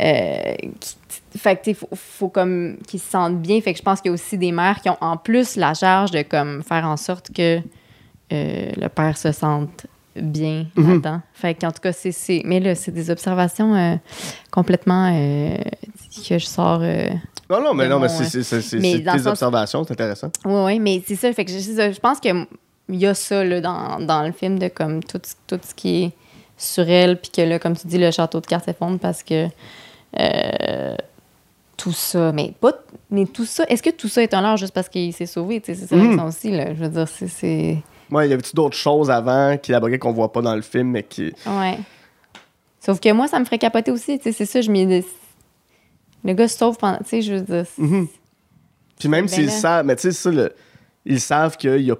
euh, 0.00 0.54
qui- 0.80 0.96
fait 1.38 1.56
que 1.64 1.72
faut, 1.74 1.88
faut 1.94 2.28
comme 2.28 2.76
qu'ils 2.86 3.00
se 3.00 3.10
sentent 3.10 3.40
bien. 3.40 3.60
Fait 3.60 3.72
que 3.72 3.78
je 3.78 3.82
pense 3.82 4.00
qu'il 4.00 4.08
y 4.10 4.12
a 4.12 4.14
aussi 4.14 4.38
des 4.38 4.52
mères 4.52 4.80
qui 4.80 4.88
ont 4.88 4.98
en 5.00 5.16
plus 5.16 5.56
la 5.56 5.74
charge 5.74 6.10
de 6.12 6.22
comme 6.22 6.62
faire 6.62 6.84
en 6.86 6.96
sorte 6.96 7.32
que 7.32 7.58
euh, 8.32 8.70
le 8.76 8.88
père 8.88 9.16
se 9.18 9.32
sente 9.32 9.86
bien 10.16 10.66
Mhm. 10.76 10.88
là-dedans. 10.90 11.20
Fait 11.32 11.54
qu'en 11.54 11.72
tout 11.72 11.80
cas, 11.80 11.92
c'est, 11.92 12.42
Mais 12.44 12.60
là, 12.60 12.74
c'est 12.74 12.92
des 12.92 13.10
observations 13.10 13.74
euh, 13.74 13.96
complètement 14.50 15.10
euh, 15.12 15.56
que 16.28 16.38
je 16.38 16.46
sors. 16.46 16.80
Non, 17.50 17.60
non, 17.62 17.74
mais 17.74 17.88
non, 17.88 17.98
mais 17.98 18.08
mon, 18.08 18.22
c'est 18.24 18.74
Mais 18.78 19.00
tes 19.02 19.18
sens- 19.18 19.26
observations, 19.26 19.84
c'est 19.84 19.92
intéressant. 19.92 20.30
Oui, 20.44 20.62
oui, 20.64 20.78
mais 20.78 21.02
c'est 21.06 21.16
ça. 21.16 21.32
Fait 21.32 21.44
que 21.44 21.50
je, 21.52 21.58
je 21.58 22.00
pense 22.00 22.20
que 22.20 22.28
il 22.88 22.96
y 22.96 23.06
a 23.06 23.14
ça 23.14 23.42
là, 23.44 23.60
dans, 23.60 23.98
dans 24.00 24.22
le 24.22 24.32
film 24.32 24.58
de 24.58 24.68
comme 24.68 25.02
tout, 25.02 25.20
tout 25.46 25.58
ce 25.66 25.74
qui 25.74 26.04
est 26.04 26.12
sur 26.56 26.88
elle, 26.88 27.20
puis 27.20 27.30
que 27.30 27.40
là, 27.42 27.58
comme 27.58 27.76
tu 27.76 27.86
dis, 27.86 27.98
le 27.98 28.10
château 28.10 28.40
de 28.40 28.46
cartes 28.46 28.66
s'effondre 28.66 28.98
parce 28.98 29.22
que 29.22 29.48
euh, 30.18 30.96
tout 31.76 31.92
ça, 31.92 32.32
mais 32.32 32.52
pas, 32.60 32.72
mais 33.10 33.26
tout 33.26 33.44
ça, 33.44 33.64
est-ce 33.68 33.82
que 33.82 33.90
tout 33.90 34.08
ça 34.08 34.22
est 34.22 34.32
un 34.34 34.40
leurre 34.42 34.56
juste 34.56 34.72
parce 34.74 34.88
qu'il 34.88 35.12
s'est 35.12 35.26
sauvé? 35.26 35.60
C'est 35.64 35.74
ça 35.74 35.94
Mhm. 35.96 36.06
question 36.08 36.26
aussi, 36.26 36.50
là. 36.50 36.74
Je 36.74 36.80
veux 36.84 36.88
dire, 36.88 37.08
c'est. 37.08 37.78
Ouais, 38.10 38.26
il 38.26 38.30
y 38.30 38.32
avait-tu 38.32 38.54
d'autres 38.54 38.76
choses 38.76 39.10
avant 39.10 39.56
qui 39.56 39.72
élaboraient 39.72 39.98
qu'on 39.98 40.12
voit 40.12 40.30
pas 40.32 40.42
dans 40.42 40.54
le 40.54 40.62
film, 40.62 40.90
mais 40.90 41.02
qui. 41.02 41.32
Ouais. 41.46 41.78
Sauf 42.80 43.00
que 43.00 43.10
moi, 43.12 43.28
ça 43.28 43.38
me 43.40 43.44
ferait 43.44 43.58
capoter 43.58 43.90
aussi. 43.90 44.18
Tu 44.18 44.24
sais, 44.24 44.32
c'est 44.32 44.46
ça, 44.46 44.60
je 44.60 44.70
m'y. 44.70 44.84
Le 46.22 46.32
gars 46.32 46.48
se 46.48 46.56
sauve 46.58 46.76
pendant. 46.76 46.98
Tu 46.98 47.04
sais, 47.06 47.22
je 47.22 47.34
veux 47.34 47.40
dire. 47.40 47.64
Mhm. 47.78 48.06
Puis 48.98 49.08
même 49.08 49.26
Ben 49.26 49.28
s'ils 49.32 49.50
savent, 49.50 49.84
mais 49.84 49.96
tu 49.96 50.02
sais, 50.02 50.12
ça, 50.12 50.30
le- 50.30 50.54
ils 51.04 51.20
savent 51.20 51.56
qu'il 51.56 51.80
y 51.82 51.90
a 51.90 51.96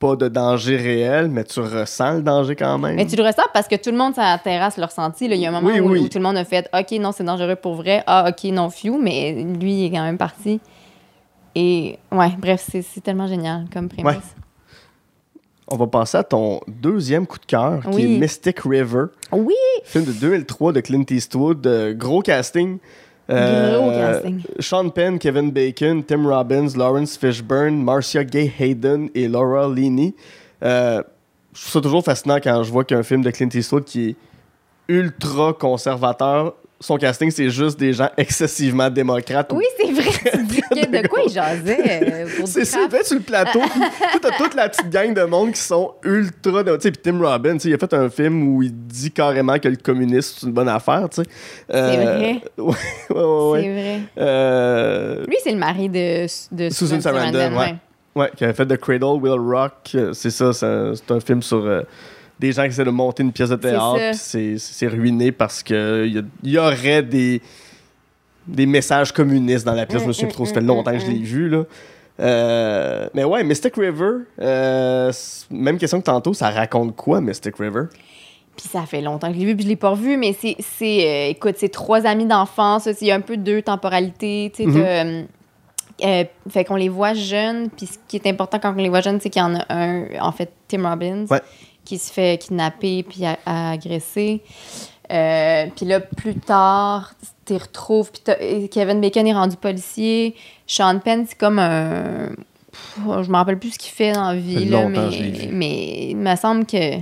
pas 0.00 0.16
de 0.16 0.26
danger 0.28 0.76
réel, 0.76 1.28
mais 1.28 1.44
tu 1.44 1.60
ressens 1.60 2.14
le 2.14 2.22
danger 2.22 2.56
quand 2.56 2.78
même. 2.78 2.96
Mais 2.96 3.06
tu 3.06 3.14
le 3.16 3.22
ressens 3.22 3.42
parce 3.54 3.68
que 3.68 3.76
tout 3.76 3.90
le 3.92 3.96
monde 3.98 4.14
la 4.16 4.38
terrasse 4.38 4.76
le 4.78 4.84
ressenti. 4.84 5.28
là. 5.28 5.36
Il 5.36 5.40
y 5.40 5.46
a 5.46 5.50
un 5.50 5.52
moment 5.52 5.72
Oui, 5.72 5.78
où, 5.80 5.90
oui. 5.90 5.98
où 6.00 6.08
tout 6.08 6.18
le 6.18 6.24
monde 6.24 6.36
a 6.38 6.44
fait 6.44 6.68
OK, 6.76 6.90
non, 6.98 7.12
c'est 7.12 7.22
dangereux 7.22 7.54
pour 7.56 7.74
vrai. 7.74 8.02
Ah, 8.06 8.28
OK, 8.30 8.44
non, 8.50 8.70
few. 8.70 8.98
Mais 8.98 9.32
lui, 9.60 9.72
il 9.74 9.84
est 9.86 9.90
quand 9.90 10.02
même 10.02 10.18
parti. 10.18 10.58
Et 11.54 11.98
ouais, 12.10 12.30
bref, 12.38 12.66
c'est 12.70 13.00
tellement 13.02 13.26
génial 13.26 13.66
comme 13.72 13.88
prémisse. 13.88 14.06
Ouais. 14.16 14.20
On 15.72 15.76
va 15.76 15.86
passer 15.86 16.18
à 16.18 16.24
ton 16.24 16.60
deuxième 16.66 17.26
coup 17.28 17.38
de 17.38 17.46
cœur, 17.46 17.82
qui 17.92 18.02
est 18.02 18.18
Mystic 18.18 18.58
River, 18.60 19.04
Oui, 19.30 19.54
film 19.84 20.04
de 20.04 20.10
2003 20.12 20.72
de 20.72 20.80
Clint 20.80 21.04
Eastwood, 21.08 21.64
euh, 21.66 21.94
gros 21.94 22.22
casting. 22.22 22.78
Euh. 23.30 24.20
Sean 24.58 24.90
Penn, 24.90 25.18
Kevin 25.18 25.50
Bacon, 25.50 26.02
Tim 26.02 26.26
Robbins, 26.26 26.76
Lawrence 26.76 27.16
Fishburne, 27.16 27.82
Marcia 27.82 28.24
Gay 28.24 28.52
Hayden 28.58 29.08
et 29.14 29.28
Laura 29.28 29.68
Linney. 29.68 30.14
Euh, 30.62 31.02
je 31.54 31.60
trouve 31.60 31.72
ça 31.72 31.80
toujours 31.80 32.04
fascinant 32.04 32.38
quand 32.42 32.62
je 32.62 32.70
vois 32.70 32.84
qu'un 32.84 33.02
film 33.02 33.22
de 33.22 33.30
Clint 33.30 33.48
Eastwood 33.52 33.84
qui 33.84 34.10
est 34.10 34.16
ultra 34.88 35.52
conservateur, 35.52 36.54
son 36.82 36.96
casting, 36.96 37.30
c'est 37.30 37.50
juste 37.50 37.78
des 37.78 37.92
gens 37.92 38.08
excessivement 38.16 38.88
démocrates. 38.88 39.52
Oui, 39.52 39.64
c'est 39.78 39.92
vrai. 39.92 40.86
De 40.86 41.06
quoi 41.08 41.20
il 41.26 41.30
jasait 41.30 42.02
euh, 42.02 42.26
C'est 42.46 42.64
ça, 42.64 42.88
fait 42.90 43.04
sur 43.04 43.16
le 43.16 43.22
plateau. 43.22 43.60
t'as 44.22 44.30
toute 44.38 44.54
la 44.54 44.68
petite 44.70 44.88
gang 44.88 45.12
de 45.12 45.22
monde 45.24 45.52
qui 45.52 45.60
sont 45.60 45.92
ultra. 46.04 46.64
Tu 46.64 46.70
sais, 46.80 46.90
puis 46.90 47.02
Tim 47.02 47.20
Robbins, 47.20 47.58
il 47.62 47.74
a 47.74 47.78
fait 47.78 47.92
un 47.92 48.08
film 48.08 48.48
où 48.48 48.62
il 48.62 48.72
dit 48.72 49.10
carrément 49.10 49.58
que 49.58 49.68
le 49.68 49.76
communisme, 49.76 50.36
c'est 50.38 50.46
une 50.46 50.52
bonne 50.52 50.68
affaire, 50.68 51.08
tu 51.10 51.22
sais. 51.22 51.28
Euh, 51.74 52.16
vrai. 52.16 52.40
Ouais, 52.58 52.74
ouais, 53.10 53.50
ouais. 53.50 53.62
C'est 53.62 53.72
vrai. 53.72 54.00
Euh, 54.18 55.26
Lui, 55.26 55.36
c'est 55.42 55.52
le 55.52 55.58
mari 55.58 55.88
de, 55.90 56.26
de 56.52 56.70
Susan 56.70 57.00
Sarandon, 57.00 57.58
ouais. 57.58 57.74
ouais, 58.16 58.30
qui 58.36 58.44
avait 58.44 58.54
fait 58.54 58.66
The 58.66 58.78
Cradle 58.78 59.20
Will 59.20 59.38
Rock. 59.38 59.90
Euh, 59.94 60.12
C'est 60.14 60.30
ça, 60.30 60.52
c'est 60.54 60.66
un, 60.66 60.94
c'est 60.94 61.10
un 61.10 61.20
film 61.20 61.42
sur 61.42 61.66
des 62.40 62.52
gens 62.52 62.62
qui 62.62 62.68
essaient 62.68 62.84
de 62.84 62.90
monter 62.90 63.22
une 63.22 63.32
pièce 63.32 63.50
de 63.50 63.56
théâtre. 63.56 64.14
C'est 64.14 64.86
ruiné 64.86 65.30
parce 65.30 65.62
qu'il 65.62 66.24
y, 66.44 66.50
y 66.50 66.58
aurait 66.58 67.02
des, 67.02 67.42
des 68.46 68.66
messages 68.66 69.12
communistes 69.12 69.66
dans 69.66 69.74
la 69.74 69.86
pièce. 69.86 70.02
je 70.02 70.08
me 70.08 70.12
souviens 70.12 70.28
plus 70.28 70.34
trop, 70.34 70.46
ça 70.46 70.54
fait 70.54 70.60
longtemps 70.60 70.92
que 70.92 70.98
je 70.98 71.06
l'ai 71.06 71.18
vu. 71.18 71.48
Là. 71.48 71.64
Euh, 72.18 73.08
mais 73.14 73.24
ouais, 73.24 73.44
Mystic 73.44 73.74
River, 73.76 74.24
euh, 74.40 75.12
même 75.50 75.78
question 75.78 76.00
que 76.00 76.04
tantôt, 76.06 76.34
ça 76.34 76.50
raconte 76.50 76.96
quoi, 76.96 77.20
Mystic 77.20 77.56
River? 77.56 77.84
Puis 78.56 78.68
ça 78.68 78.82
fait 78.82 79.00
longtemps 79.00 79.28
que 79.28 79.34
je 79.34 79.38
l'ai 79.38 79.46
vu, 79.46 79.54
puis 79.54 79.64
je 79.64 79.68
l'ai 79.68 79.76
pas 79.76 79.90
revu, 79.90 80.16
mais 80.16 80.34
c'est, 80.38 80.56
c'est 80.58 81.06
euh, 81.06 81.30
écoute, 81.30 81.54
c'est 81.56 81.70
trois 81.70 82.04
amis 82.06 82.26
d'enfance, 82.26 82.88
il 83.00 83.06
y 83.06 83.10
a 83.10 83.14
un 83.14 83.20
peu 83.20 83.36
deux 83.36 83.62
temporalités, 83.62 84.52
tu 84.54 84.70
sais, 84.70 85.26
euh, 86.02 86.24
fait 86.48 86.64
qu'on 86.64 86.76
les 86.76 86.88
voit 86.88 87.14
jeunes, 87.14 87.68
puis 87.70 87.86
ce 87.86 87.98
qui 88.08 88.16
est 88.16 88.26
important 88.26 88.58
quand 88.58 88.72
on 88.72 88.82
les 88.82 88.88
voit 88.88 89.02
jeunes, 89.02 89.20
c'est 89.20 89.30
qu'il 89.30 89.40
y 89.40 89.44
en 89.44 89.54
a 89.54 89.64
un, 89.68 90.04
en 90.20 90.32
fait, 90.32 90.50
Tim 90.68 90.88
Robbins, 90.88 91.26
Ouais. 91.30 91.40
Qui 91.90 91.98
se 91.98 92.12
fait 92.12 92.38
kidnapper 92.40 93.02
puis 93.02 93.24
a- 93.24 93.70
agresser. 93.72 94.42
Euh, 95.10 95.66
puis 95.74 95.86
là, 95.86 95.98
plus 95.98 96.36
tard, 96.36 97.14
tu 97.44 97.54
retrouves, 97.54 98.12
puis 98.12 98.68
Kevin 98.68 99.00
Bacon 99.00 99.26
est 99.26 99.32
rendu 99.34 99.56
policier, 99.56 100.36
Sean 100.68 101.00
Penn, 101.00 101.24
c'est 101.28 101.36
comme 101.36 101.58
un... 101.58 102.28
Pff, 102.70 102.98
je 103.24 103.28
me 103.28 103.34
rappelle 103.34 103.58
plus 103.58 103.72
ce 103.72 103.78
qu'il 103.78 103.90
fait 103.90 104.12
dans 104.12 104.28
la 104.30 104.36
vie, 104.36 104.66
là, 104.66 104.86
mais, 104.88 106.10
il 106.10 106.16
me 106.16 106.36
semble 106.36 106.64
que... 106.64 106.94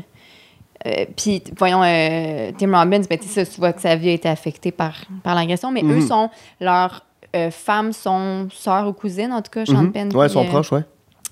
Euh, 0.87 1.05
puis, 1.17 1.43
voyons, 1.59 1.83
euh, 1.83 2.51
Tim 2.57 2.75
Robbins, 2.75 3.03
ben, 3.11 3.19
tu 3.19 3.29
sais, 3.29 3.45
ça, 3.45 3.51
tu 3.53 3.61
vois 3.61 3.75
que 3.75 3.83
sa 3.83 3.95
vie 3.95 4.09
a 4.09 4.13
été 4.13 4.29
affectée 4.31 4.71
par, 4.73 4.95
par 5.23 5.35
l'agression, 5.35 5.71
mais 5.71 5.83
eux 5.83 5.97
Mhm. 5.97 6.07
sont, 6.09 6.31
leurs 6.61 7.05
euh, 7.37 7.51
femmes 7.51 7.93
sont 7.93 8.49
sœurs 8.55 8.89
ou 8.89 8.95
cousines, 8.95 9.33
en 9.35 9.43
tout 9.43 9.51
cas, 9.51 9.67
Sean 9.67 9.83
Mhm. 9.83 9.93
Penn. 9.93 10.17
Ouais, 10.17 10.29
ils 10.29 10.31
sont 10.31 10.45
euh, 10.47 10.49
proches, 10.49 10.73
ouais. 10.73 10.85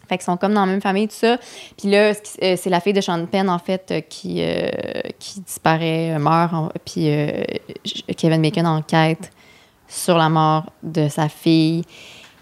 Fait 0.08 0.16
qu'ils 0.18 0.24
sont 0.24 0.36
comme 0.36 0.54
dans 0.54 0.64
la 0.64 0.70
même 0.72 0.80
famille, 0.80 1.08
tout 1.08 1.14
ça. 1.14 1.38
Puis 1.78 1.90
là, 1.90 2.12
euh, 2.42 2.54
c'est 2.56 2.70
la 2.70 2.80
fille 2.80 2.92
de 2.92 3.00
Sean 3.00 3.24
Penn, 3.26 3.48
en 3.48 3.58
fait, 3.58 3.88
euh, 3.90 4.00
qui, 4.00 4.36
euh, 4.42 4.70
qui 5.18 5.40
disparaît, 5.40 6.12
euh, 6.14 6.18
meurt. 6.18 6.52
puis 6.84 7.08
euh, 7.10 7.42
Kevin 8.16 8.42
Bacon 8.42 8.66
enquête 8.66 9.30
sur 9.88 10.16
la 10.18 10.28
mort 10.28 10.72
de 10.82 11.08
sa 11.08 11.28
fille. 11.28 11.84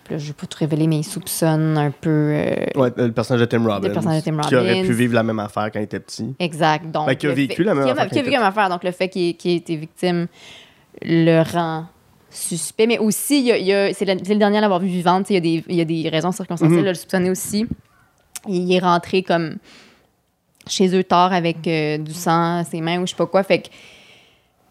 Puis 0.05 0.14
là, 0.14 0.18
je 0.18 0.27
vais 0.27 0.33
pas 0.35 0.46
tout 0.46 0.59
révéler, 0.59 0.87
mais 0.87 0.98
il 0.98 1.05
soupçonne 1.05 1.79
un 1.79 1.90
peu. 1.90 2.11
euh, 2.11 2.55
Ouais, 2.74 2.90
le 2.96 3.11
personnage 3.12 3.40
de 3.40 3.46
Tim 3.46 3.64
Robbins. 3.64 3.88
personnage 3.90 4.22
de 4.22 4.31
Tim 4.31 4.38
Qui 4.40 4.55
aurait 4.55 4.74
Robbins. 4.74 4.87
pu 4.87 4.92
vivre 4.92 5.14
la 5.14 5.22
même 5.22 5.38
affaire 5.38 5.70
quand 5.72 5.79
il 5.79 5.85
était 5.85 6.00
petit. 6.00 6.35
Exact. 6.38 6.90
Donc, 6.90 7.07
Ben, 7.07 7.14
qui 7.16 7.24
a 7.27 7.29
le 7.31 7.35
vécu 7.35 7.57
fait- 7.57 7.64
la 7.64 7.74
même 7.74 7.88
affaire 7.88 8.09
Qui 8.11 8.18
a 8.18 8.22
vécu 8.22 8.31
la 8.35 8.38
même 8.40 8.48
affaire. 8.48 8.68
Donc, 8.68 8.85
le 8.85 8.90
fait 8.90 9.09
qu'il 9.09 9.31
ait, 9.31 9.33
qu'il 9.33 9.53
ait 9.53 9.57
été 9.57 9.77
victime 9.77 10.27
le 11.03 11.42
rend 11.42 11.87
suspect. 12.35 12.87
Mais 12.87 12.99
aussi, 12.99 13.38
il 13.40 13.47
y 13.47 13.53
a- 13.53 13.57
il 13.59 13.66
y 13.66 13.73
a- 13.73 13.92
c'est, 13.94 14.05
le, 14.05 14.16
c'est 14.25 14.33
le 14.35 14.38
dernier 14.38 14.59
à 14.59 14.61
l'avoir 14.61 14.81
vu 14.81 14.88
vivante. 14.88 15.31
Il 15.31 15.35
y, 15.35 15.37
a 15.37 15.40
des, 15.40 15.64
il 15.68 15.77
y 15.77 15.81
a 15.81 15.85
des 15.85 16.09
raisons 16.09 16.33
circonstancielles 16.33 16.79
Mhm. 16.79 16.85
de 16.85 16.88
le 16.90 16.94
soupçonner 16.94 17.31
aussi. 17.31 17.66
Il 18.49 18.73
est 18.73 18.79
rentré 18.81 19.23
comme 19.23 19.57
chez 20.66 20.94
eux 20.97 21.05
tard 21.05 21.33
avec 21.33 21.66
euh, 21.66 21.99
du 21.99 22.12
sang 22.12 22.59
à 22.59 22.64
ses 22.64 22.81
mains 22.81 22.99
ou 23.01 23.07
je 23.07 23.11
sais 23.11 23.16
pas 23.16 23.27
quoi. 23.27 23.42
Fait 23.42 23.61
que 23.61 23.68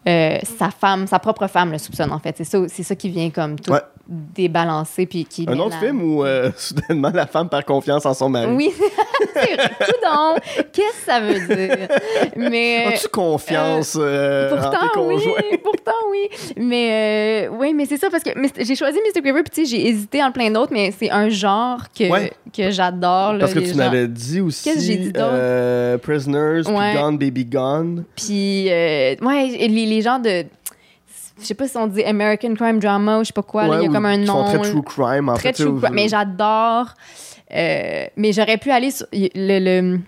euh, 0.08 0.38
sa 0.58 0.70
femme, 0.70 1.08
sa 1.08 1.18
propre 1.20 1.48
femme 1.48 1.72
le 1.72 1.78
soupçonne, 1.78 2.12
en 2.12 2.20
fait. 2.20 2.36
C'est 2.38 2.44
ça, 2.44 2.60
c'est 2.68 2.84
ça 2.84 2.96
qui 2.96 3.10
vient 3.10 3.30
comme 3.30 3.58
tout 3.60 3.72
Ouais. 3.72 3.80
débalancer. 4.08 5.06
Puis 5.06 5.24
qui 5.26 5.46
Un 5.48 5.58
autre 5.60 5.70
la- 5.76 5.80
film 5.80 6.02
où 6.04 6.24
euh, 6.26 6.52
soudainement 6.58 7.12
la 7.14 7.26
femme 7.26 7.48
perd 7.48 7.64
confiance 7.64 8.06
en 8.06 8.14
son 8.14 8.28
mari. 8.30 8.52
Oui, 8.54 8.72
Coudonc, 9.28 10.36
qu'est-ce 10.72 11.06
que 11.06 11.06
ça 11.06 11.20
veut 11.20 11.40
dire? 11.56 11.88
Mais. 12.36 12.86
As-tu 12.94 13.08
confiance 13.10 13.98
euh, 14.00 14.52
en 14.52 14.56
tes 14.56 14.62
Pourtant, 14.62 14.88
oui, 15.08 15.16
conjoints? 15.16 15.42
pourtant, 15.64 15.92
oui. 16.12 16.30
Mais 16.58 17.48
euh, 17.50 17.56
oui, 17.60 17.74
mais 17.74 17.86
c'est 17.86 17.98
ça, 17.98 18.10
parce 18.10 18.24
que 18.24 18.32
j'ai 18.60 18.76
choisi 18.76 19.00
Mystic 19.04 19.24
River, 19.24 19.44
puis 19.44 19.66
j'ai 19.66 19.88
hésité 19.88 20.24
en 20.24 20.32
plein 20.32 20.50
d'autres, 20.52 20.72
mais 20.74 20.92
c'est 20.98 21.10
un 21.12 21.30
genre 21.30 21.80
que, 21.98 22.10
Ouais. 22.10 22.32
que 22.56 22.72
j'adore. 22.72 23.34
là, 23.34 23.40
Parce 23.40 23.54
que 23.54 23.60
tu 23.60 23.74
m'avais 23.76 24.08
dit 24.08 24.42
aussi 24.42 24.64
Qu'est-ce 24.64 24.76
que 24.78 24.82
j'ai 24.84 24.96
dit 24.98 25.12
d'autre? 25.12 25.28
euh, 25.32 25.98
Prisoners, 25.98 26.62
puis. 26.66 26.74
Gone 27.02 27.18
Baby 27.18 27.46
Gone. 27.46 28.04
Puis, 28.16 28.68
euh, 28.70 29.16
ouais, 29.22 29.48
les, 29.48 29.68
les 29.68 30.02
genres 30.02 30.20
de. 30.20 30.46
je 31.40 31.46
sais 31.46 31.54
pas 31.56 31.68
si 31.68 31.78
on 31.78 31.88
dit 31.88 32.04
American 32.04 32.54
Crime 32.56 32.80
Drama 32.80 33.18
ou 33.20 33.24
je 33.24 33.28
sais 33.28 33.34
pas 33.34 33.42
quoi. 33.42 33.68
là, 33.68 33.78
il 33.82 33.86
y 33.86 33.88
a 33.88 33.90
comme 33.90 34.06
un 34.06 34.18
nom. 34.18 34.46
sont 34.48 34.60
très 34.60 34.70
true 34.70 34.82
crime, 34.84 35.30
en 35.30 35.34
très 35.34 35.54
fait. 35.54 35.64
true 35.64 35.80
crime. 35.80 35.94
Mais 35.94 36.08
j'adore. 36.08 36.88
Euh, 37.54 38.06
mais 38.18 38.32
j'aurais 38.34 38.58
pu 38.58 38.72
aller 38.72 38.92
sur. 38.92 39.06
Il 39.12 39.30
le, 39.36 39.60
le- 39.60 40.00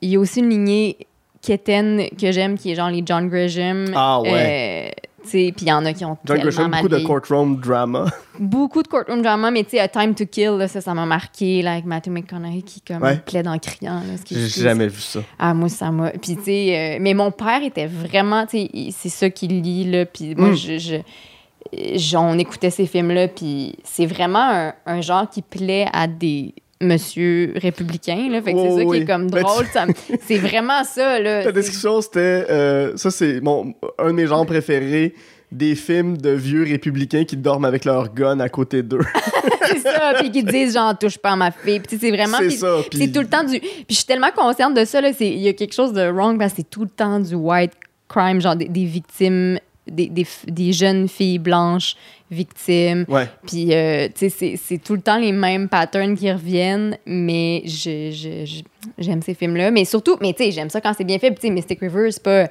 il 0.00 0.10
y 0.10 0.16
a 0.16 0.20
aussi 0.20 0.40
une 0.40 0.50
lignée 0.50 0.96
quétaine 1.42 2.08
que 2.20 2.30
j'aime 2.32 2.56
qui 2.58 2.70
est 2.72 2.74
genre 2.74 2.90
les 2.90 3.02
John 3.04 3.28
Grisham. 3.28 3.86
Ah 3.94 4.20
ouais. 4.20 4.92
Euh, 4.94 5.00
tu 5.24 5.30
sais, 5.30 5.52
puis 5.54 5.66
il 5.66 5.68
y 5.68 5.72
en 5.72 5.84
a 5.84 5.92
qui 5.92 6.04
ont 6.04 6.16
John 6.24 6.38
Grisham, 6.38 6.70
beaucoup 6.70 6.88
de 6.88 6.98
courtroom 7.00 7.56
drama. 7.60 8.06
Beaucoup 8.38 8.82
de 8.84 8.88
courtroom 8.88 9.20
drama, 9.22 9.50
mais 9.50 9.64
tu 9.64 9.70
sais, 9.70 9.80
A 9.80 9.88
Time 9.88 10.14
to 10.14 10.24
Kill, 10.26 10.50
là, 10.58 10.68
ça, 10.68 10.80
ça 10.80 10.94
m'a 10.94 11.04
marqué, 11.06 11.60
là, 11.62 11.72
avec 11.72 11.84
Matthew 11.84 12.10
McConaughey 12.10 12.62
qui, 12.62 12.80
comme, 12.80 13.02
Ouais. 13.02 13.16
plaide 13.16 13.48
en 13.48 13.58
criant. 13.58 14.00
J'ai 14.30 14.46
jamais 14.62 14.86
vu 14.86 15.00
ça. 15.00 15.20
Ah, 15.38 15.52
moi, 15.54 15.68
ça 15.68 15.90
m'a. 15.90 16.10
Puis, 16.10 16.36
tu 16.36 16.44
sais, 16.44 16.96
euh, 16.96 16.98
mais 17.00 17.14
mon 17.14 17.32
père 17.32 17.62
était 17.64 17.86
vraiment. 17.88 18.46
Tu 18.46 18.58
sais, 18.58 18.70
c'est 18.92 19.08
ça 19.08 19.28
qu'il 19.30 19.60
lit, 19.60 19.90
là. 19.90 20.06
Puis, 20.06 20.34
moi, 20.36 20.50
Mm. 20.50 20.56
je, 20.56 20.78
je- 20.78 21.98
je- 21.98 22.16
On 22.16 22.38
écoutait 22.38 22.70
ces 22.70 22.86
films-là, 22.86 23.26
puis 23.28 23.74
c'est 23.84 24.06
vraiment 24.06 24.38
un, 24.48 24.72
un 24.86 25.00
genre 25.00 25.28
qui 25.28 25.42
plaît 25.42 25.86
à 25.92 26.06
des 26.06 26.54
monsieur 26.80 27.52
républicains, 27.56 28.28
là. 28.30 28.40
Fait 28.42 28.52
que 28.52 28.58
c'est 28.58 28.68
Oh, 28.70 28.78
ça 28.78 28.84
qui 28.84 29.02
est 29.02 29.04
comme 29.04 29.30
Ben, 29.30 29.42
drôle. 29.42 29.66
c'est 30.26 30.36
vraiment 30.38 30.84
ça, 30.84 31.18
là. 31.18 31.38
La 31.38 31.42
C'est- 31.44 31.52
description, 31.52 32.00
c'était. 32.00 32.46
euh, 32.50 32.96
ça, 32.96 33.10
c'est 33.10 33.40
mon, 33.40 33.74
un 33.98 34.08
de 34.08 34.12
mes 34.12 34.26
genres 34.26 34.46
préférés. 34.46 35.14
Des 35.50 35.74
films 35.76 36.18
de 36.18 36.28
vieux 36.28 36.62
républicains 36.64 37.24
qui 37.24 37.34
dorment 37.34 37.64
avec 37.64 37.86
leur 37.86 38.12
gun 38.12 38.38
à 38.38 38.50
côté 38.50 38.82
d'eux. 38.82 39.00
C'est 39.66 39.78
ça, 39.78 40.12
puis 40.18 40.30
qui 40.30 40.42
disent, 40.42 40.74
genre, 40.74 40.96
touche 40.98 41.16
pas 41.16 41.30
à 41.30 41.36
ma 41.36 41.50
fille. 41.50 41.80
Puis, 41.80 41.96
c'est 41.98 42.10
vraiment. 42.10 42.36
C'est 42.38 42.46
puis 42.48 42.56
ça. 42.56 42.76
C'est 42.82 42.98
Puis 42.98 43.12
tout 43.12 43.20
le 43.20 43.28
temps 43.28 43.44
du. 43.44 43.58
Puis 43.58 43.84
je 43.88 43.94
suis 43.94 44.04
tellement 44.04 44.30
consciente 44.34 44.74
de 44.74 44.84
ça, 44.84 45.00
là. 45.00 45.10
c'est- 45.14 45.26
Il 45.28 45.38
y 45.40 45.48
a 45.48 45.54
quelque 45.54 45.72
chose 45.74 45.94
de 45.94 46.02
wrong 46.10 46.38
parce 46.38 46.52
que 46.52 46.56
c'est 46.58 46.68
tout 46.70 46.82
le 46.82 46.88
temps 46.90 47.18
du 47.18 47.34
white 47.34 47.72
crime, 48.08 48.40
genre 48.42 48.56
des, 48.56 48.66
des 48.68 48.84
victimes, 48.84 49.58
des, 49.90 50.08
des, 50.08 50.72
jeunes 50.72 51.08
filles 51.08 51.38
blanches 51.38 51.96
victimes. 52.30 53.04
Ouais. 53.08 53.26
Puis, 53.46 53.72
euh, 53.74 54.08
tu 54.14 54.28
sais, 54.30 54.56
c'est- 54.56 54.78
tout 54.78 54.94
le 54.94 55.00
temps 55.00 55.18
les 55.18 55.32
mêmes 55.32 55.68
patterns 55.68 56.16
qui 56.16 56.30
reviennent, 56.30 56.98
mais 57.06 57.62
je- 57.64 58.10
je- 58.12 58.44
je- 58.44 58.62
j'aime 58.98 59.22
ces 59.22 59.34
films-là. 59.34 59.70
Mais 59.70 59.84
surtout, 59.84 60.16
mais 60.20 60.32
tu 60.34 60.44
sais, 60.44 60.52
j'aime 60.52 60.68
ça 60.70 60.80
quand 60.80 60.92
c'est 60.96 61.04
bien 61.04 61.18
fait. 61.18 61.30
Puis, 61.30 61.40
tu 61.40 61.46
sais, 61.48 61.52
Mystic 61.52 61.80
River, 61.80 62.10
c'est 62.12 62.22
pas. 62.22 62.48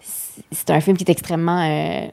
c'est- 0.00 0.42
C'est 0.52 0.70
un 0.70 0.80
film 0.80 0.96
qui 0.96 1.04
est 1.04 1.10
extrêmement. 1.10 1.60
euh, 1.62 2.06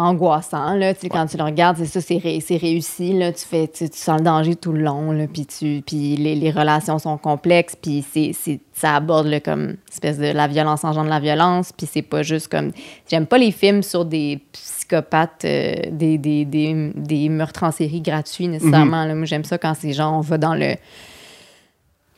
angoissant 0.00 0.74
là 0.74 0.94
tu 0.94 1.00
sais 1.02 1.08
quand 1.08 1.26
tu 1.26 1.36
le 1.36 1.44
regardes 1.44 1.76
c'est 1.76 1.86
ça 1.86 2.00
c'est 2.00 2.16
ré- 2.18 2.40
c'est 2.40 2.56
réussi 2.56 3.12
là 3.12 3.32
tu 3.32 3.44
fais 3.44 3.68
tu, 3.68 3.88
tu 3.90 3.98
sens 3.98 4.18
le 4.18 4.24
danger 4.24 4.56
tout 4.56 4.72
le 4.72 4.80
long 4.82 5.12
là 5.12 5.26
puis 5.32 5.46
tu 5.46 5.82
puis 5.86 6.16
les, 6.16 6.34
les 6.34 6.50
relations 6.50 6.98
sont 6.98 7.18
complexes 7.18 7.76
puis 7.76 8.04
c'est 8.10 8.32
c'est 8.32 8.60
ça 8.72 8.96
aborde 8.96 9.26
là, 9.26 9.40
comme 9.40 9.76
espèce 9.92 10.18
de 10.18 10.26
la 10.32 10.46
violence 10.48 10.84
engendre 10.84 11.10
la 11.10 11.20
violence 11.20 11.72
puis 11.72 11.86
c'est 11.90 12.02
pas 12.02 12.22
juste 12.22 12.48
comme 12.48 12.72
j'aime 13.10 13.26
pas 13.26 13.36
les 13.38 13.50
films 13.52 13.82
sur 13.82 14.04
des 14.04 14.40
psychopathes 14.52 15.44
euh, 15.44 15.74
des, 15.90 16.16
des, 16.18 16.44
des, 16.44 16.92
des 16.94 17.28
meurtres 17.28 17.62
en 17.64 17.70
série 17.70 18.00
gratuits 18.00 18.48
nécessairement 18.48 19.04
là. 19.04 19.14
moi 19.14 19.26
j'aime 19.26 19.44
ça 19.44 19.58
quand 19.58 19.74
c'est 19.78 19.92
genre 19.92 20.14
on 20.14 20.20
va 20.20 20.38
dans 20.38 20.54
le 20.54 20.74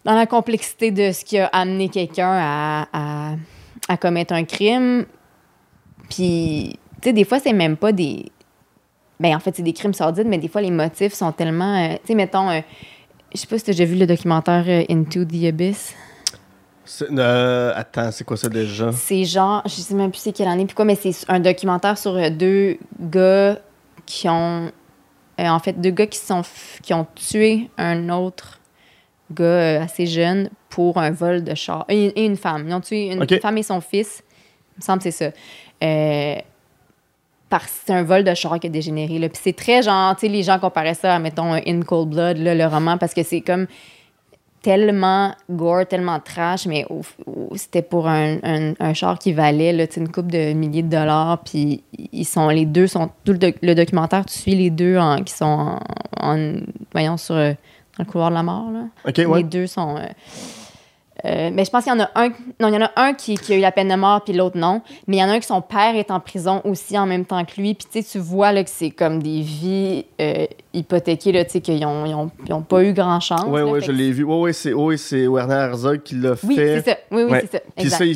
dans 0.05 0.15
la 0.15 0.27
complexité 0.27 0.91
de 0.91 1.13
ce 1.13 1.25
qui 1.25 1.39
a 1.39 1.47
amené 1.47 1.89
quelqu'un 1.89 2.31
à, 2.33 2.87
à, 2.93 3.35
à 3.89 3.97
commettre 3.97 4.35
un 4.35 4.45
crime 4.45 5.05
puis 6.11 6.79
tu 7.03 7.09
sais, 7.09 7.13
des 7.13 7.25
fois, 7.25 7.39
c'est 7.41 7.53
même 7.53 7.77
pas 7.77 7.93
des. 7.93 8.27
Ben, 9.21 9.37
en 9.37 9.41
fait, 9.41 9.55
c'est 9.55 9.63
des 9.63 9.73
crimes 9.73 9.95
sordides, 9.95 10.27
mais 10.27 10.39
des 10.39 10.49
fois, 10.49 10.61
les 10.63 10.71
motifs 10.71 11.13
sont 11.13 11.33
tellement. 11.33 11.77
euh, 11.77 11.95
tu 11.97 12.09
sais, 12.09 12.15
mettons, 12.15 12.49
euh, 12.51 12.61
je 13.35 13.39
sais 13.41 13.47
pas 13.47 13.59
si 13.59 13.65
t'as 13.65 13.73
déjà 13.73 13.85
vu 13.85 13.97
le 13.97 14.07
documentaire 14.07 14.65
euh, 14.67 14.85
Into 14.89 15.25
the 15.25 15.45
Abyss. 15.45 15.95
Euh, 17.03 17.73
attends, 17.77 18.11
c'est 18.11 18.25
quoi 18.25 18.37
ça 18.37 18.49
déjà? 18.49 18.91
C'est 18.93 19.25
genre, 19.25 19.63
je 19.65 19.71
sais 19.71 19.95
même 19.95 20.11
plus 20.11 20.19
c'est 20.21 20.33
quelle 20.33 20.49
année, 20.49 20.67
puis 20.67 20.75
quoi, 20.75 20.85
mais 20.85 20.97
c'est 20.97 21.15
un 21.29 21.39
documentaire 21.41 21.97
sur 21.97 22.17
euh, 22.17 22.29
deux 22.31 22.79
gars 23.01 23.59
qui 24.05 24.29
ont. 24.29 24.71
en 25.39 25.59
fait, 25.61 25.81
deux 25.81 25.91
gars 25.93 26.07
qui, 26.07 26.19
sont, 26.19 26.43
qui 26.83 26.93
ont 26.93 27.07
tué 27.15 27.71
un 27.79 28.09
autre 28.09 28.59
gars 29.33 29.83
assez 29.83 30.07
jeune 30.07 30.51
pour 30.69 30.99
un 30.99 31.11
vol 31.13 31.45
de 31.45 31.55
char. 31.55 31.85
Et, 31.89 32.07
et 32.07 32.25
une 32.27 32.37
femme. 32.37 32.67
Ils 32.69 32.75
ont 32.75 32.81
tué 32.81 33.13
une 33.13 33.23
Ok. 33.23 33.41
femme 33.41 33.59
et 33.59 33.63
son 33.63 33.81
fils. 33.81 34.23
Il 34.77 34.81
me 34.81 34.83
semble 34.83 34.99
que 35.03 35.11
c'est 35.11 35.31
ça. 35.31 35.31
Euh, 35.85 36.37
parce 37.53 37.67
que 37.67 37.71
c'est 37.87 37.93
un 37.93 38.03
vol 38.03 38.25
de 38.25 38.35
char 38.35 38.59
qui 38.59 38.67
a 38.67 38.71
dégénéré. 38.71 39.19
Là. 39.19 39.29
Puis 39.29 39.39
c'est 39.43 39.53
très 39.55 39.83
genre, 39.83 40.17
tu 40.17 40.23
sais, 40.27 40.29
les 40.33 40.43
gens 40.43 40.59
comparaient 40.59 40.95
ça 40.95 41.15
à, 41.15 41.19
mettons, 41.19 41.53
In 41.53 41.81
Cold 41.83 42.09
Blood, 42.09 42.39
là, 42.39 42.55
le 42.55 42.67
roman, 42.67 42.97
parce 42.99 43.13
que 43.15 43.23
c'est 43.23 43.43
comme 43.43 43.67
tellement 44.63 45.35
gore, 45.51 45.87
tellement 45.87 46.21
trash, 46.21 46.67
mais 46.67 46.87
c'était 47.57 47.83
pour 47.83 48.07
un, 48.09 48.37
un, 48.45 48.73
un 48.79 48.95
char 48.95 49.19
qui 49.19 49.33
valait 49.33 49.73
là, 49.73 49.85
une 49.97 50.09
coupe 50.09 50.31
de 50.31 50.53
milliers 50.53 50.83
de 50.83 50.89
dollars. 50.89 51.39
Puis 51.45 51.83
ils 52.13 52.25
sont, 52.25 52.49
les 52.49 52.65
deux 52.65 52.87
sont, 52.87 53.11
tout 53.25 53.33
le, 53.33 53.39
doc- 53.39 53.59
le 53.61 53.75
documentaire, 53.75 54.25
tu 54.25 54.39
suis 54.39 54.55
les 54.55 54.71
deux 54.71 54.97
en- 54.99 55.23
qui 55.23 55.33
sont 55.35 55.45
en, 55.45 55.79
en- 56.21 56.61
voyons, 56.93 57.17
sur, 57.17 57.35
euh, 57.35 57.53
dans 57.99 58.05
le 58.07 58.11
couloir 58.11 58.31
de 58.31 58.35
la 58.37 58.43
mort. 58.43 58.71
Là. 58.71 58.85
Ouais. 59.27 59.39
Les 59.39 59.45
deux 59.45 59.67
sont. 59.67 59.97
euh, 59.97 60.07
euh, 61.25 61.51
mais 61.53 61.65
je 61.65 61.71
pense 61.71 61.85
qu'il 61.85 61.93
y 61.93 61.97
en 61.97 62.01
a 62.01 62.11
un. 62.17 62.29
Non, 62.61 62.69
il 62.69 62.75
y 62.75 62.77
en 62.77 62.83
a 62.83 62.91
un 62.97 63.13
qui, 63.15 63.37
qui 63.37 63.53
a 63.53 63.57
eu 63.57 63.61
la 63.61 63.71
peine 63.71 63.89
de 63.89 63.95
mort, 63.95 64.23
puis 64.25 64.33
l'autre 64.33 64.59
non. 64.59 64.83
Mais 65.07 65.19
il 65.19 65.21
y 65.21 65.25
en 65.25 65.29
a 65.29 65.33
un 65.33 65.39
que 65.39 65.45
son 65.47 65.61
père 65.63 65.95
est 65.95 66.11
en 66.11 66.19
prison 66.21 66.61
aussi 66.65 66.99
en 66.99 67.07
même 67.07 67.25
temps 67.25 67.45
que 67.45 67.61
lui. 67.61 67.75
Puis 67.75 67.87
tu 67.93 68.03
sais, 68.03 68.09
tu 68.11 68.19
vois 68.19 68.51
là, 68.53 68.65
que 68.65 68.71
c'est 68.71 68.91
comme 68.91 69.23
des 69.23 69.41
vies 69.41 70.05
euh, 70.21 70.47
hypothéquées, 70.75 71.33
là, 71.33 71.45
tu 71.45 71.53
sais, 71.53 71.61
qu'ils 71.61 71.85
ont, 71.87 72.05
ils 72.07 72.15
ont, 72.15 72.31
ils 72.47 72.53
ont 72.53 72.63
pas 72.63 72.83
eu 72.83 72.93
grand 72.93 73.21
chance. 73.21 73.45
Ouais, 73.47 73.61
là. 73.61 73.67
ouais, 73.67 73.81
Fait 73.81 73.87
je 73.87 73.93
l'ai 73.93 74.11
vu. 74.11 74.25
Ouais, 74.25 74.53
ouais, 74.75 74.97
c'est 74.97 75.27
Werner 75.29 75.55
Herzog 75.55 76.03
qui 76.03 76.17
l'a 76.17 76.35
Oui, 76.43 76.57
fait. 76.57 76.83
c'est 76.83 76.91
ça. 76.91 76.97
Oui, 77.13 77.23
oui, 77.23 77.31
Ouais. 77.31 77.41
c'est 77.43 77.59
ça. 77.59 77.63
Puis 77.77 77.91
ça, 77.91 78.05
il, 78.05 78.15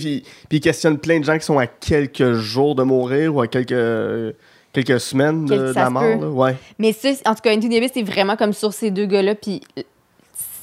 puis 0.49 0.59
il 0.59 0.61
questionne 0.61 0.99
plein 0.99 1.21
de 1.21 1.25
gens 1.25 1.39
qui 1.39 1.45
sont 1.45 1.59
à 1.59 1.67
quelques 1.67 2.33
jours 2.33 2.75
de 2.75 2.83
mourir 2.83 3.35
ou 3.37 3.41
à 3.41 3.47
quelques, 3.47 4.35
quelques 4.73 5.01
semaines 5.01 5.47
de, 5.47 5.73
la 5.75 5.91
mort. 5.91 6.03
là. 6.03 6.29
Ouais. 6.29 6.57
Mais 6.79 6.93
ça, 6.93 7.11
en 7.25 7.35
tout 7.35 7.41
cas, 7.43 7.53
Into 7.53 7.69
the 7.69 7.75
Abyss, 7.75 7.93
c'est 7.95 8.03
vraiment 8.03 8.35
comme 8.37 8.53
sur 8.53 8.73
ces 8.73 8.91
deux 8.91 9.07
gars-là. 9.07 9.35
Puis 9.37 9.63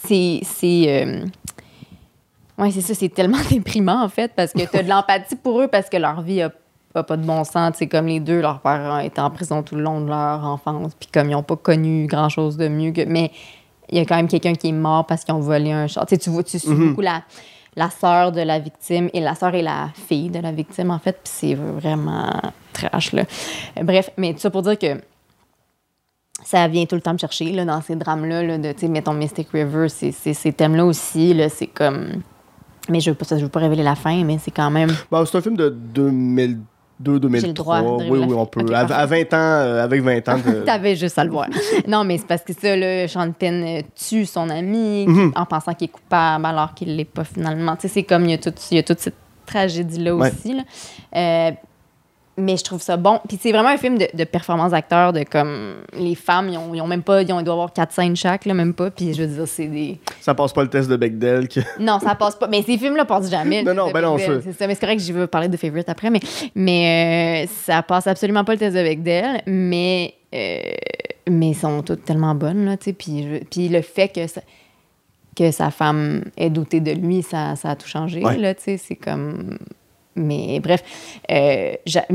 c'est. 0.05 0.41
c'est 0.43 0.85
euh, 0.87 1.25
Ouais, 2.57 2.71
c'est 2.71 2.81
ça, 2.81 2.93
c'est 2.93 3.09
tellement 3.09 3.37
déprimant, 3.49 4.03
en 4.03 4.09
fait, 4.09 4.31
parce 4.35 4.53
que 4.53 4.69
tu 4.69 4.77
as 4.77 4.83
de 4.83 4.89
l'empathie 4.89 5.35
pour 5.35 5.59
eux, 5.61 5.67
parce 5.67 5.89
que 5.89 5.97
leur 5.97 6.21
vie 6.21 6.41
a, 6.41 6.51
a 6.95 7.03
pas 7.03 7.17
de 7.17 7.23
bon 7.25 7.43
sens. 7.43 7.75
C'est 7.77 7.87
comme 7.87 8.05
les 8.07 8.19
deux, 8.19 8.41
leurs 8.41 8.59
parents 8.59 8.99
étaient 8.99 9.21
en 9.21 9.31
prison 9.31 9.63
tout 9.63 9.75
le 9.75 9.81
long 9.81 10.01
de 10.01 10.07
leur 10.09 10.43
enfance, 10.45 10.93
puis 10.99 11.09
comme 11.11 11.29
ils 11.29 11.33
n'ont 11.33 11.41
pas 11.43 11.55
connu 11.55 12.05
grand-chose 12.07 12.55
de 12.57 12.67
mieux 12.67 12.91
que. 12.91 13.05
Mais 13.05 13.31
il 13.89 13.97
y 13.97 14.01
a 14.01 14.05
quand 14.05 14.15
même 14.15 14.27
quelqu'un 14.27 14.53
qui 14.53 14.69
est 14.69 14.71
mort 14.73 15.05
parce 15.05 15.23
qu'ils 15.23 15.33
ont 15.33 15.39
volé 15.39 15.71
un 15.71 15.87
char. 15.87 16.05
Tu 16.05 16.15
sais, 16.15 16.19
tu 16.19 16.29
vois, 16.29 16.43
tu 16.43 16.57
suis 16.59 16.69
Mhm. 16.69 16.89
beaucoup 16.89 17.01
la, 17.01 17.23
la 17.75 17.89
sœur 17.89 18.31
de 18.31 18.41
la 18.41 18.59
victime, 18.59 19.09
et 19.13 19.19
la 19.19 19.33
sœur 19.33 19.55
et 19.55 19.63
la 19.63 19.89
fille 20.07 20.29
de 20.29 20.39
la 20.39 20.51
victime, 20.51 20.91
en 20.91 20.99
fait, 20.99 21.13
puis 21.23 21.33
c'est 21.35 21.55
vraiment 21.55 22.39
trash, 22.73 23.13
là. 23.13 23.23
Bref, 23.81 24.11
mais 24.17 24.33
tout 24.33 24.39
ça 24.39 24.51
pour 24.51 24.61
dire 24.61 24.77
que 24.77 25.01
ça 26.43 26.67
vient 26.67 26.85
tout 26.85 26.95
le 26.95 27.01
temps 27.01 27.13
me 27.13 27.17
chercher 27.17 27.45
là, 27.51 27.65
dans 27.65 27.81
ces 27.81 27.95
drames-là, 27.95 28.43
là, 28.43 28.57
de, 28.57 28.71
tu 28.73 28.81
sais, 28.81 28.87
mettons 28.87 29.13
Mystic 29.13 29.49
River, 29.51 29.87
c'est- 29.89 30.11
ces 30.11 30.53
thèmes-là 30.53 30.85
aussi, 30.85 31.33
là, 31.33 31.49
c'est 31.49 31.67
comme... 31.67 32.21
Mais 32.89 32.99
je 32.99 33.11
je 33.11 33.35
veux 33.35 33.49
pas 33.49 33.59
révéler 33.61 33.83
la 33.83 33.95
fin, 33.95 34.23
mais 34.23 34.37
c'est 34.43 34.51
quand 34.51 34.69
même... 34.69 34.89
Bon, 35.09 35.25
c'est 35.25 35.37
un 35.37 35.41
film 35.41 35.55
de 35.55 35.69
2002, 35.69 37.19
2003. 37.19 37.39
J'ai 37.41 37.47
le 37.47 37.53
droit 37.53 37.81
de 37.81 38.09
oui, 38.09 38.19
oui, 38.27 38.33
on 38.37 38.45
peut. 38.45 38.65
À, 38.73 38.79
à 38.79 38.85
parfait. 38.85 39.27
20 39.29 39.33
ans, 39.33 39.37
euh, 39.39 39.83
avec 39.83 40.01
20 40.01 40.29
ans 40.29 40.37
de. 40.37 40.51
T'avais 40.65 40.95
juste 40.95 41.17
à 41.17 41.23
le 41.23 41.31
voir. 41.31 41.47
non, 41.87 42.03
mais 42.03 42.17
c'est 42.17 42.27
parce 42.27 42.43
que 42.43 42.53
ça, 42.53 42.75
là, 42.75 43.07
Sean 43.07 43.31
Penn 43.31 43.63
euh, 43.63 43.81
tue 43.95 44.25
son 44.25 44.49
ami 44.49 45.05
Mhm. 45.07 45.31
en 45.35 45.45
pensant 45.45 45.73
qu'il 45.73 45.85
est 45.85 45.91
coupable 45.91 46.45
alors 46.45 46.73
qu'il 46.73 46.95
l'est 46.95 47.05
pas 47.05 47.23
finalement. 47.23 47.75
Tu 47.75 47.83
sais, 47.83 47.87
c'est 47.89 48.03
comme, 48.03 48.25
il 48.25 48.31
y, 48.31 48.33
a 48.33 48.37
tout, 48.37 48.53
il 48.71 48.75
y 48.75 48.79
a 48.79 48.83
toute 48.83 48.99
cette 48.99 49.15
tragédie-là 49.45 50.15
Ouais. 50.15 50.29
aussi, 50.31 50.53
là. 50.53 50.63
Euh, 51.15 51.51
mais 52.37 52.57
je 52.57 52.63
trouve 52.63 52.81
ça 52.81 52.97
bon. 52.97 53.19
Puis 53.27 53.37
c'est 53.41 53.51
vraiment 53.51 53.69
un 53.69 53.77
film 53.77 53.97
de, 53.97 54.07
de 54.13 54.23
performance 54.23 54.71
d'acteur, 54.71 55.13
de 55.13 55.23
comme 55.23 55.83
les 55.93 56.15
femmes, 56.15 56.49
ils 56.49 56.57
ont, 56.57 56.73
ils 56.73 56.81
ont 56.81 56.87
même 56.87 57.03
pas, 57.03 57.21
ils, 57.21 57.31
ont, 57.31 57.39
ils 57.39 57.43
doivent 57.43 57.57
avoir 57.57 57.73
quatre 57.73 57.91
scènes 57.93 58.15
chaque, 58.15 58.45
là, 58.45 58.53
même 58.53 58.73
pas. 58.73 58.89
Puis 58.89 59.13
je 59.13 59.21
veux 59.23 59.27
dire, 59.35 59.47
c'est 59.47 59.67
des. 59.67 59.99
Ça 60.19 60.33
passe 60.33 60.51
pas 60.53 60.63
le 60.63 60.69
test 60.69 60.89
de 60.89 60.95
Bechdel. 60.95 61.47
que- 61.47 61.59
Non, 61.79 61.99
ça 61.99 62.15
passe 62.15 62.35
pas. 62.35 62.47
Mais 62.47 62.61
ces 62.63 62.77
films-là 62.77 63.05
passent 63.05 63.29
jamais. 63.29 63.61
Non, 63.63 63.73
non, 63.73 63.91
ben 63.91 64.01
non, 64.01 64.17
C'est 64.17 64.51
ça. 64.53 64.67
Mais 64.67 64.73
c'est 64.75 64.81
correct 64.81 64.97
que 64.97 65.03
je 65.03 65.13
veux 65.13 65.27
parler 65.27 65.47
de 65.47 65.57
Favorite 65.57 65.89
après. 65.89 66.09
Mais, 66.09 66.19
mais 66.55 67.45
euh, 67.45 67.51
ça 67.65 67.83
passe 67.83 68.07
absolument 68.07 68.43
pas 68.43 68.53
le 68.53 68.59
test 68.59 68.75
de 68.75 68.81
Bechdel. 68.81 69.41
Mais, 69.45 70.13
euh, 70.33 70.59
mais 71.29 71.49
ils 71.49 71.55
sont 71.55 71.83
toutes 71.83 72.03
tellement 72.05 72.33
bonnes, 72.35 72.65
là, 72.65 72.77
tu 72.77 72.85
sais. 72.85 72.93
Puis, 72.93 73.23
je- 73.23 73.43
puis 73.45 73.69
le 73.69 73.81
fait 73.81 74.07
que, 74.09 74.25
ça- 74.27 74.41
que 75.37 75.51
sa 75.51 75.69
femme 75.71 76.23
ait 76.37 76.49
douté 76.49 76.79
de 76.79 76.91
lui, 76.91 77.21
ça, 77.23 77.55
ça 77.55 77.69
a 77.71 77.75
tout 77.75 77.87
changé, 77.87 78.23
Ouais. 78.23 78.37
là, 78.37 78.53
tu 78.55 78.63
sais. 78.63 78.77
C'est 78.77 78.95
comme... 78.95 79.57
Mais 80.15 80.59
bref, 80.59 80.83
euh, 81.31 81.73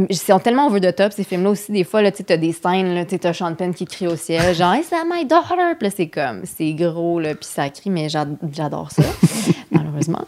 ils 0.09 0.16
sont 0.16 0.38
tellement 0.38 0.68
over 0.68 0.80
the 0.80 0.94
top, 0.94 1.12
ces 1.12 1.24
films-là 1.24 1.51
aussi. 1.51 1.72
Des 1.72 1.82
fois, 1.84 2.09
tu 2.12 2.22
t'as 2.22 2.36
des 2.36 2.53
scènes, 2.53 3.05
tu 3.07 3.18
t'as 3.18 3.32
Sean 3.32 3.55
Penn 3.55 3.74
qui 3.74 3.86
crie 3.86 4.07
au 4.07 4.14
ciel, 4.14 4.55
genre, 4.55 4.76
Is 4.76 4.88
that 4.90 5.05
my 5.11 5.24
daughter? 5.24 5.74
Puis 5.78 5.90
c'est 5.96 6.07
comme, 6.07 6.42
c'est 6.44 6.72
gros, 6.74 7.18
là, 7.18 7.34
puis 7.34 7.44
ça 7.49 7.68
crie, 7.70 7.90
mais 7.90 8.09
j'ad- 8.09 8.36
j'adore 8.53 8.90
ça, 8.92 9.03
malheureusement. 9.72 10.24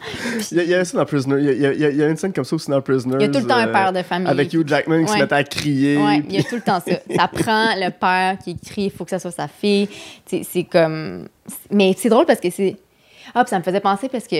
Il 0.51 0.57
y, 0.57 0.59
a, 0.59 0.63
il 0.63 0.69
y 0.69 0.73
a 0.73 0.83
ça 0.83 0.97
dans 0.97 1.05
Prisoner. 1.05 1.37
Il 1.53 1.61
y 1.61 1.65
a, 1.65 1.71
il 1.73 1.97
y 1.97 2.03
une 2.03 2.17
scène 2.17 2.33
comme 2.33 2.43
ça 2.43 2.55
aussi 2.55 2.69
dans 2.69 2.81
Prisoner. 2.81 3.15
Il 3.19 3.21
y 3.21 3.25
a 3.25 3.29
tout 3.29 3.39
le 3.39 3.47
temps 3.47 3.55
un 3.55 3.67
père 3.67 3.93
de 3.93 4.03
famille. 4.03 4.27
Avec 4.27 4.51
Hugh 4.53 4.67
Jackman 4.67 5.05
qui 5.05 5.13
se 5.13 5.17
mettait 5.17 5.35
à 5.35 5.43
crier. 5.45 5.97
Ouais, 5.97 6.21
il 6.29 6.35
y 6.35 6.39
a 6.39 6.43
tout 6.43 6.55
le 6.55 6.61
temps 6.61 6.79
ça. 6.85 6.95
Ça 7.15 7.27
prend 7.29 7.67
le 7.77 7.89
père 7.89 8.37
qui 8.43 8.57
crie, 8.59 8.85
il 8.85 8.91
faut 8.91 9.05
que 9.05 9.11
ça 9.11 9.19
soit 9.19 9.31
sa 9.31 9.47
fille. 9.47 9.87
C'est 10.25 10.43
c'est 10.43 10.63
comme. 10.65 11.27
Mais 11.69 11.95
c'est 11.97 12.09
drôle 12.09 12.25
parce 12.25 12.39
que 12.41 12.49
c'est. 12.49 12.75
Ah, 13.33 13.43
puis 13.45 13.49
ça 13.51 13.59
me 13.59 13.63
faisait 13.63 13.79
penser 13.79 14.09
parce 14.09 14.27
que 14.27 14.35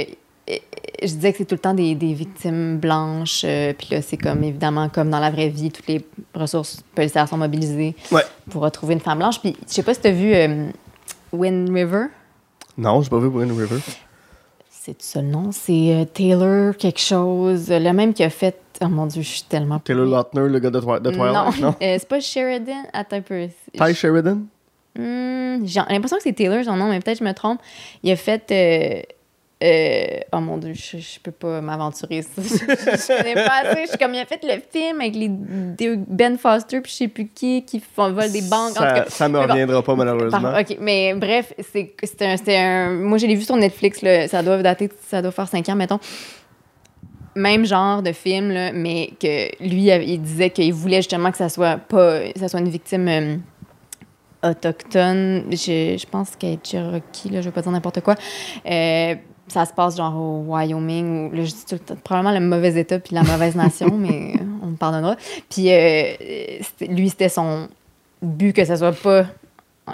je 0.47 1.07
disais 1.07 1.31
que 1.31 1.37
c'est 1.39 1.45
tout 1.45 1.55
le 1.55 1.59
temps 1.59 1.73
des, 1.73 1.95
des 1.95 2.13
victimes 2.13 2.77
blanches. 2.77 3.43
euh, 3.45 3.73
puis 3.77 3.87
là, 3.91 4.01
c'est 4.01 4.17
comme, 4.17 4.43
évidemment, 4.43 4.89
comme 4.89 5.09
dans 5.09 5.19
la 5.19 5.29
vraie 5.31 5.49
vie, 5.49 5.71
toutes 5.71 5.87
les 5.87 6.05
ressources 6.33 6.81
policières 6.95 7.27
sont 7.27 7.37
mobilisées 7.37 7.95
Ouais. 8.11 8.23
pour 8.49 8.61
retrouver 8.63 8.93
une 8.93 8.99
femme 8.99 9.19
blanche. 9.19 9.39
Puis 9.39 9.55
je 9.67 9.73
sais 9.73 9.83
pas 9.83 9.93
si 9.93 10.01
tu 10.01 10.07
as 10.07 10.11
vu 10.11 10.33
euh, 10.33 10.67
Wind 11.31 11.69
River. 11.69 12.05
Non, 12.77 13.01
j'ai 13.01 13.09
pas 13.09 13.19
vu 13.19 13.27
Wind 13.27 13.51
River. 13.51 13.77
C'est 14.69 14.99
ça 15.01 15.21
le 15.21 15.27
nom? 15.27 15.51
C'est 15.51 15.93
euh, 15.93 16.05
Taylor 16.05 16.75
quelque 16.75 16.99
chose. 16.99 17.69
Le 17.69 17.91
même 17.93 18.13
qui 18.13 18.23
a 18.23 18.29
fait... 18.29 18.57
Oh 18.83 18.87
mon 18.87 19.05
Dieu, 19.05 19.21
je 19.21 19.27
suis 19.27 19.43
tellement... 19.43 19.77
Taylor 19.79 20.05
Lautner, 20.05 20.49
le 20.49 20.57
gars 20.59 20.71
de, 20.71 20.79
Twi- 20.79 20.99
de 21.01 21.11
Twilight, 21.11 21.59
non? 21.61 21.75
Euh, 21.81 21.97
c'est 21.99 22.07
pas 22.07 22.19
Sheridan? 22.19 22.83
Attends 22.93 23.17
un 23.17 23.21
peu. 23.21 23.47
Ty 23.77 23.93
Sheridan? 23.93 24.39
Hmm, 24.97 25.65
j'ai 25.65 25.81
l'impression 25.87 26.17
que 26.17 26.23
c'est 26.23 26.33
Taylor 26.33 26.63
son 26.65 26.75
nom, 26.75 26.89
mais 26.89 26.99
peut-être 26.99 27.19
je 27.19 27.23
me 27.23 27.33
trompe. 27.33 27.59
Il 28.03 28.11
a 28.11 28.15
fait. 28.15 29.05
Euh, 29.63 30.19
oh 30.33 30.39
mon 30.39 30.57
dieu, 30.57 30.73
je, 30.73 30.97
je 30.97 31.19
peux 31.19 31.31
pas 31.31 31.61
m'aventurer. 31.61 32.21
je, 32.37 32.41
je 32.41 33.17
connais 33.17 33.33
pas 33.35 33.61
assez. 33.63 33.81
Je 33.83 33.89
suis 33.89 33.97
comme 33.97 34.13
il 34.13 34.19
a 34.19 34.25
fait 34.25 34.43
le 34.43 34.61
film 34.71 34.99
avec 35.01 35.15
les 35.15 35.27
deux 35.29 35.97
Ben 36.07 36.37
Foster 36.37 36.81
puis 36.81 36.91
je 36.91 36.97
sais 36.97 37.07
plus 37.07 37.27
qui 37.27 37.63
qui 37.63 37.79
font 37.79 38.11
vol 38.11 38.31
des 38.31 38.41
banques. 38.41 38.71
En 38.71 38.73
tout 38.73 38.79
Ça, 38.81 38.91
cas, 39.01 39.05
ça 39.09 39.29
me 39.29 39.39
bon. 39.39 39.47
reviendra 39.47 39.83
pas, 39.83 39.95
malheureusement. 39.95 40.41
par- 40.41 40.59
ok, 40.61 40.77
mais 40.79 41.13
bref, 41.13 41.53
c'est 41.71 41.93
c'est 42.03 42.21
un, 42.23 42.37
c'est 42.37 42.57
un. 42.57 42.89
Moi, 42.91 43.17
je 43.19 43.27
l'ai 43.27 43.35
vu 43.35 43.43
sur 43.43 43.55
Netflix. 43.55 44.01
Là, 44.01 44.27
ça 44.27 44.41
doit 44.41 44.61
dater, 44.63 44.89
ça 45.07 45.21
doit 45.21 45.31
faire 45.31 45.47
5 45.47 45.69
ans, 45.69 45.75
mettons. 45.75 45.99
Même 47.35 47.65
genre 47.65 48.01
de 48.01 48.11
film, 48.11 48.51
là, 48.51 48.71
mais 48.73 49.11
que 49.19 49.47
lui, 49.63 49.85
il 49.89 50.21
disait 50.21 50.49
qu'il 50.49 50.73
voulait 50.73 50.97
justement 50.97 51.31
que 51.31 51.37
ça 51.37 51.47
soit 51.49 51.77
pas, 51.77 52.19
ça 52.35 52.49
soit 52.49 52.59
une 52.59 52.67
victime 52.69 53.07
euh, 53.07 53.37
autochtone. 54.43 55.45
Je, 55.51 55.97
je 55.97 56.05
pense 56.07 56.35
qu'elle 56.35 56.53
est 56.53 56.67
Cherokee, 56.67 57.29
là, 57.29 57.41
je 57.41 57.45
vais 57.45 57.51
pas 57.51 57.61
dire 57.61 57.71
n'importe 57.71 58.01
quoi. 58.01 58.15
Euh, 58.69 59.15
ça 59.51 59.65
se 59.65 59.73
passe 59.73 59.97
genre 59.97 60.15
au 60.15 60.43
Wyoming, 60.47 61.29
ou 61.31 61.35
là, 61.35 61.43
je 61.43 61.51
dis 61.51 61.65
tout 61.67 61.75
le 61.75 61.79
temps, 61.79 61.95
probablement 62.03 62.33
le 62.39 62.45
mauvais 62.45 62.79
état 62.79 62.99
puis 62.99 63.13
la 63.15 63.23
mauvaise 63.23 63.55
nation, 63.55 63.91
mais 63.97 64.33
on 64.63 64.67
me 64.67 64.75
pardonnera. 64.75 65.15
Puis 65.49 65.71
euh, 65.71 66.13
lui, 66.87 67.09
c'était 67.09 67.29
son 67.29 67.67
but 68.21 68.53
que 68.53 68.65
ça 68.65 68.77
soit 68.77 68.91
pas 68.93 69.25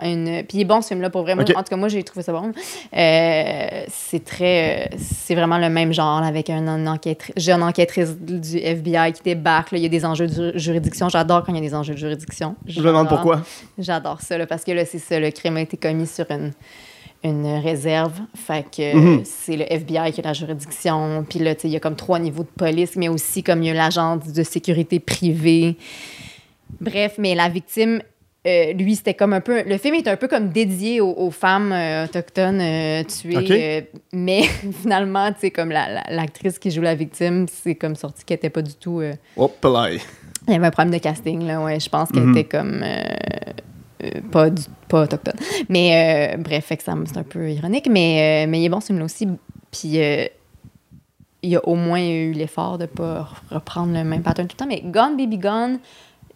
une. 0.03 0.43
Puis 0.47 0.57
il 0.57 0.61
est 0.61 0.65
bon 0.65 0.81
ce 0.81 0.89
film-là 0.89 1.09
pour 1.09 1.23
vraiment. 1.23 1.41
Ok. 1.41 1.51
En 1.55 1.63
tout 1.63 1.69
cas, 1.69 1.75
moi, 1.77 1.87
j'ai 1.87 2.03
trouvé 2.03 2.21
ça 2.21 2.31
bon. 2.33 2.51
Euh, 2.95 3.83
c'est 3.89 4.23
très. 4.23 4.89
euh, 4.93 4.95
c'est 4.97 5.33
vraiment 5.33 5.57
le 5.57 5.69
même 5.69 5.93
genre 5.93 6.21
avec 6.21 6.49
un, 6.49 6.67
un 6.67 6.85
enquête, 6.87 7.31
jeune 7.37 7.63
enquêtrice 7.63 8.15
du 8.17 8.57
FBI 8.57 9.13
qui 9.13 9.23
débarque. 9.23 9.71
là. 9.71 9.77
Il 9.77 9.83
y 9.83 9.85
a 9.85 9.89
des 9.89 10.05
enjeux 10.05 10.27
de 10.27 10.33
ju- 10.51 10.59
juridiction. 10.59 11.09
J'adore 11.09 11.43
quand 11.43 11.53
il 11.53 11.55
y 11.55 11.65
a 11.65 11.69
des 11.69 11.73
enjeux 11.73 11.93
de 11.93 11.99
juridiction. 11.99 12.55
Je 12.67 12.79
me 12.81 12.87
demande 12.87 13.07
pourquoi. 13.07 13.41
J'adore 13.79 14.21
ça, 14.21 14.37
là, 14.37 14.45
parce 14.45 14.63
que 14.63 14.71
là, 14.71 14.85
c'est 14.85 14.99
ça, 14.99 15.19
le 15.19 15.31
crime 15.31 15.57
a 15.57 15.61
été 15.61 15.77
commis 15.77 16.05
sur 16.05 16.25
une, 16.29 16.51
une 17.23 17.45
réserve. 17.63 18.13
Fait 18.35 18.63
que 18.69 18.95
Mhm. 18.95 19.21
c'est 19.25 19.57
le 19.57 19.65
FBI 19.71 20.11
qui 20.13 20.21
a 20.21 20.23
la 20.23 20.33
juridiction. 20.33 21.25
Puis 21.29 21.39
là, 21.39 21.53
il 21.63 21.69
y 21.69 21.75
a 21.75 21.79
comme 21.79 21.95
trois 21.95 22.19
niveaux 22.19 22.43
de 22.43 22.49
police, 22.49 22.95
mais 22.95 23.09
aussi 23.09 23.43
comme 23.43 23.63
il 23.63 23.67
y 23.67 23.69
a 23.71 23.73
l'agence 23.73 24.31
de 24.31 24.43
sécurité 24.43 24.99
privée. 24.99 25.75
Bref, 26.81 27.15
mais 27.17 27.33
la 27.35 27.49
victime, 27.49 28.01
euh, 28.45 28.73
lui, 28.73 28.95
c'était 28.95 29.13
comme 29.13 29.33
un 29.33 29.41
peu. 29.41 29.63
Le 29.63 29.77
film 29.77 29.95
est 29.95 30.07
un 30.07 30.15
peu 30.15 30.27
comme 30.27 30.49
dédié 30.49 31.01
aux, 31.01 31.11
aux 31.13 31.31
femmes 31.31 31.71
euh, 31.73 32.05
autochtones 32.05 32.61
euh, 32.61 33.03
tuées. 33.03 33.47
Euh, 33.51 33.81
mais 34.13 34.43
finalement, 34.81 35.31
tu 35.33 35.39
sais, 35.39 35.51
comme 35.51 35.69
la- 35.71 35.89
la- 35.89 36.03
l'actrice 36.09 36.59
qui 36.59 36.69
joue 36.71 36.81
la 36.81 36.95
victime, 36.95 37.45
c'est 37.51 37.75
comme 37.75 37.95
sorti 37.95 38.23
qu'elle 38.25 38.37
était 38.37 38.49
pas 38.49 38.61
du 38.61 38.73
tout. 38.75 39.01
Hop 39.35 39.57
là. 39.63 39.89
il 40.47 40.53
y 40.53 40.55
avait 40.55 40.67
un 40.67 40.71
problème 40.71 40.93
de 40.93 40.99
casting, 41.01 41.45
là, 41.45 41.61
ouais. 41.61 41.79
Je 41.79 41.89
pense 41.89 42.09
qu'elle 42.09 42.23
Mhm. 42.23 42.37
était 42.37 42.47
comme. 42.57 42.83
Euh, 44.03 44.09
pas, 44.31 44.49
du- 44.49 44.63
pas 44.87 45.03
autochtone. 45.03 45.35
Mais 45.69 46.35
euh, 46.35 46.37
bref, 46.37 46.65
c'est 46.69 46.89
un 46.89 47.23
peu 47.23 47.51
ironique, 47.51 47.87
mais, 47.89 48.45
euh, 48.45 48.49
mais 48.49 48.61
il 48.61 48.65
est 48.65 48.69
bon 48.69 48.79
ce 48.79 48.87
film-là 48.87 49.05
aussi. 49.05 49.27
Puis 49.71 49.99
euh, 49.99 50.25
il 51.43 51.49
y 51.51 51.55
a 51.55 51.65
au 51.67 51.75
moins 51.75 52.01
eu 52.03 52.31
l'effort 52.31 52.77
de 52.77 52.85
pas 52.87 53.29
reprendre 53.51 53.93
le 53.93 54.03
même 54.03 54.23
pattern 54.23 54.47
tout 54.47 54.55
le 54.59 54.65
temps. 54.65 54.67
Mais 54.67 54.81
Gone 54.85 55.17
Baby 55.17 55.37
Gone, 55.37 55.79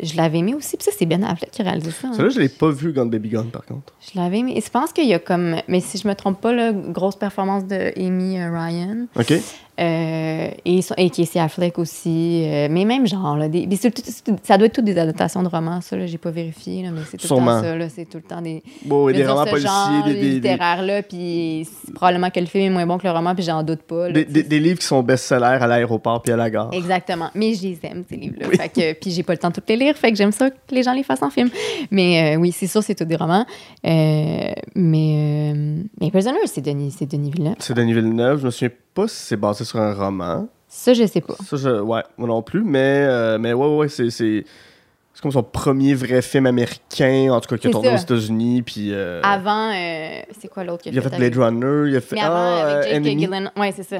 je 0.01 0.15
l'avais 0.15 0.39
aimé 0.39 0.53
aussi. 0.53 0.77
Puis 0.77 0.85
ça, 0.85 0.91
c'est 0.97 1.05
Ben 1.05 1.23
Affleck 1.23 1.51
qui 1.51 1.61
a 1.61 1.65
réalisé 1.65 1.91
ça. 1.91 2.07
hein. 2.07 2.13
Celui-là, 2.13 2.29
je 2.35 2.39
l'ai 2.39 2.49
pas 2.49 2.69
vu, 2.69 2.93
Gun 2.93 3.07
Baby 3.07 3.29
Gun, 3.29 3.45
par 3.45 3.65
contre. 3.65 3.93
Je 4.13 4.19
l'avais 4.19 4.39
aimé. 4.39 4.53
Et 4.55 4.61
je 4.61 4.69
pense 4.69 4.93
qu'il 4.93 5.07
y 5.07 5.13
a 5.13 5.19
comme. 5.19 5.55
Mais 5.67 5.79
si 5.79 5.97
je 5.97 6.07
me 6.07 6.13
trompe 6.15 6.39
pas, 6.41 6.53
là, 6.53 6.71
grosse 6.71 7.15
performance 7.15 7.65
de 7.65 7.91
Amy 7.99 8.37
Ryan. 8.43 9.07
OK? 9.15 9.33
Euh, 9.81 10.49
et, 10.63 10.79
et 10.97 11.09
Casey 11.09 11.39
Affleck 11.39 11.79
aussi. 11.79 12.43
euh, 12.45 12.67
mais 12.69 12.85
même 12.85 13.07
genre, 13.07 13.35
là, 13.35 13.49
des, 13.49 13.67
tout- 13.67 13.89
tout- 13.89 14.35
ça 14.43 14.57
doit 14.57 14.67
être 14.67 14.73
toutes 14.75 14.85
des 14.85 14.97
adaptations 14.97 15.41
de 15.41 15.47
romans, 15.47 15.81
ça, 15.81 15.97
là, 15.97 16.05
j'ai 16.05 16.19
pas 16.19 16.29
vérifié, 16.29 16.83
là, 16.83 16.89
mais 16.91 17.01
c'est 17.09 17.17
tout 17.17 17.25
Sûrement. 17.27 17.55
le 17.55 17.61
temps 17.61 17.67
ça, 17.67 17.75
là, 17.77 17.89
c'est 17.89 18.05
tout 18.05 18.17
le 18.17 18.23
temps 18.23 18.41
des, 18.41 18.61
Bon, 18.85 19.07
des 19.11 19.25
romans 19.25 19.45
policiers, 19.45 19.67
genre 19.69 20.03
des, 20.05 20.13
des, 20.13 20.19
des, 20.21 20.29
littéraire-là, 20.35 21.01
puis 21.03 21.67
probablement 21.95 22.29
que 22.29 22.39
le 22.39 22.45
film 22.45 22.65
est 22.65 22.69
moins 22.69 22.85
bon 22.85 22.97
que 22.99 23.07
le 23.07 23.11
roman, 23.13 23.33
puis 23.33 23.43
j'en 23.43 23.63
doute 23.63 23.81
pas. 23.81 24.09
là, 24.09 24.23
des- 24.23 24.59
livres 24.59 24.79
qui 24.79 24.85
sont 24.85 25.01
best-sellers 25.01 25.57
à 25.61 25.65
l'aéroport 25.67 26.21
puis 26.21 26.31
à 26.31 26.35
la 26.37 26.49
gare. 26.51 26.69
Exactement. 26.73 27.29
Mais 27.33 27.55
je 27.55 27.63
les 27.63 27.79
aime, 27.83 28.03
ces 28.07 28.17
livres-là. 28.17 28.47
Oui. 28.51 28.57
Fait 28.57 28.69
que, 28.69 28.93
puis 28.99 29.09
j'ai 29.09 29.23
pas 29.23 29.33
le 29.33 29.39
temps 29.39 29.49
de 29.49 29.55
toutes 29.55 29.67
les 29.69 29.77
lire, 29.77 29.95
fait 29.95 30.11
que 30.11 30.17
j'aime 30.17 30.31
ça 30.31 30.49
que 30.51 30.55
les 30.71 30.83
gens 30.83 30.93
les 30.93 31.03
fassent 31.03 31.23
en 31.23 31.31
film. 31.31 31.49
Mais 31.89 32.35
euh, 32.35 32.39
oui, 32.39 32.51
c'est 32.51 32.67
sûr, 32.67 32.83
c'est 32.83 32.93
tout 32.95 33.05
des 33.05 33.15
romans. 33.15 33.45
Euh, 33.87 34.51
mais, 34.75 35.53
mais 35.99 36.11
Prisoner, 36.11 36.37
c'est 36.45 36.61
Denis, 36.61 36.93
c'est 36.97 37.09
Denis 37.09 37.31
Villeneuve. 37.31 37.55
C'est 37.59 37.73
Denis 37.73 37.93
Villeneuve. 37.93 38.39
Je 38.41 38.45
me 38.45 38.51
souviens 38.51 38.69
pas 38.93 39.07
si 39.07 39.15
c'est 39.17 39.37
basé 39.37 39.63
sur 39.65 39.79
un 39.79 39.93
roman. 39.93 40.47
Ça, 40.67 40.93
je 40.93 41.05
sais 41.05 41.21
pas. 41.21 41.35
Ça, 41.45 41.57
je, 41.57 41.81
ouais, 41.81 42.03
moi 42.17 42.27
non 42.27 42.41
plus, 42.41 42.63
mais, 42.63 43.05
euh, 43.07 43.37
mais 43.37 43.53
ouais, 43.53 43.75
ouais, 43.77 43.89
c'est, 43.89 44.09
c'est, 44.09 44.45
comme 45.21 45.31
son 45.31 45.43
premier 45.43 45.93
vrai 45.93 46.21
film 46.23 46.45
américain, 46.47 47.29
en 47.31 47.39
tout 47.41 47.49
cas, 47.49 47.57
qui 47.57 47.67
a 47.67 47.71
tourné 47.71 47.89
aux 47.93 47.97
ça. 47.97 48.03
États-unis, 48.03 48.61
puis... 48.63 48.91
euh, 48.91 49.21
Avant, 49.23 49.69
euh, 49.71 50.21
c'est 50.39 50.47
quoi 50.47 50.63
l'autre 50.63 50.81
qu'il 50.83 50.93
il 50.93 50.97
a 50.97 51.01
fait 51.01 51.13
avec- 51.13 51.33
Blade 51.33 51.43
Runner, 51.53 51.89
il 51.91 51.95
a 51.95 52.01
fait... 52.01 52.15
Mais 52.15 52.21
avant, 52.21 52.35
ah, 52.37 52.63
avec 52.79 53.03
Jake. 53.03 53.17
Gyllenhaal. 53.19 53.51
Ouais, 53.57 53.71
c'est 53.75 53.83
ça. 53.83 53.97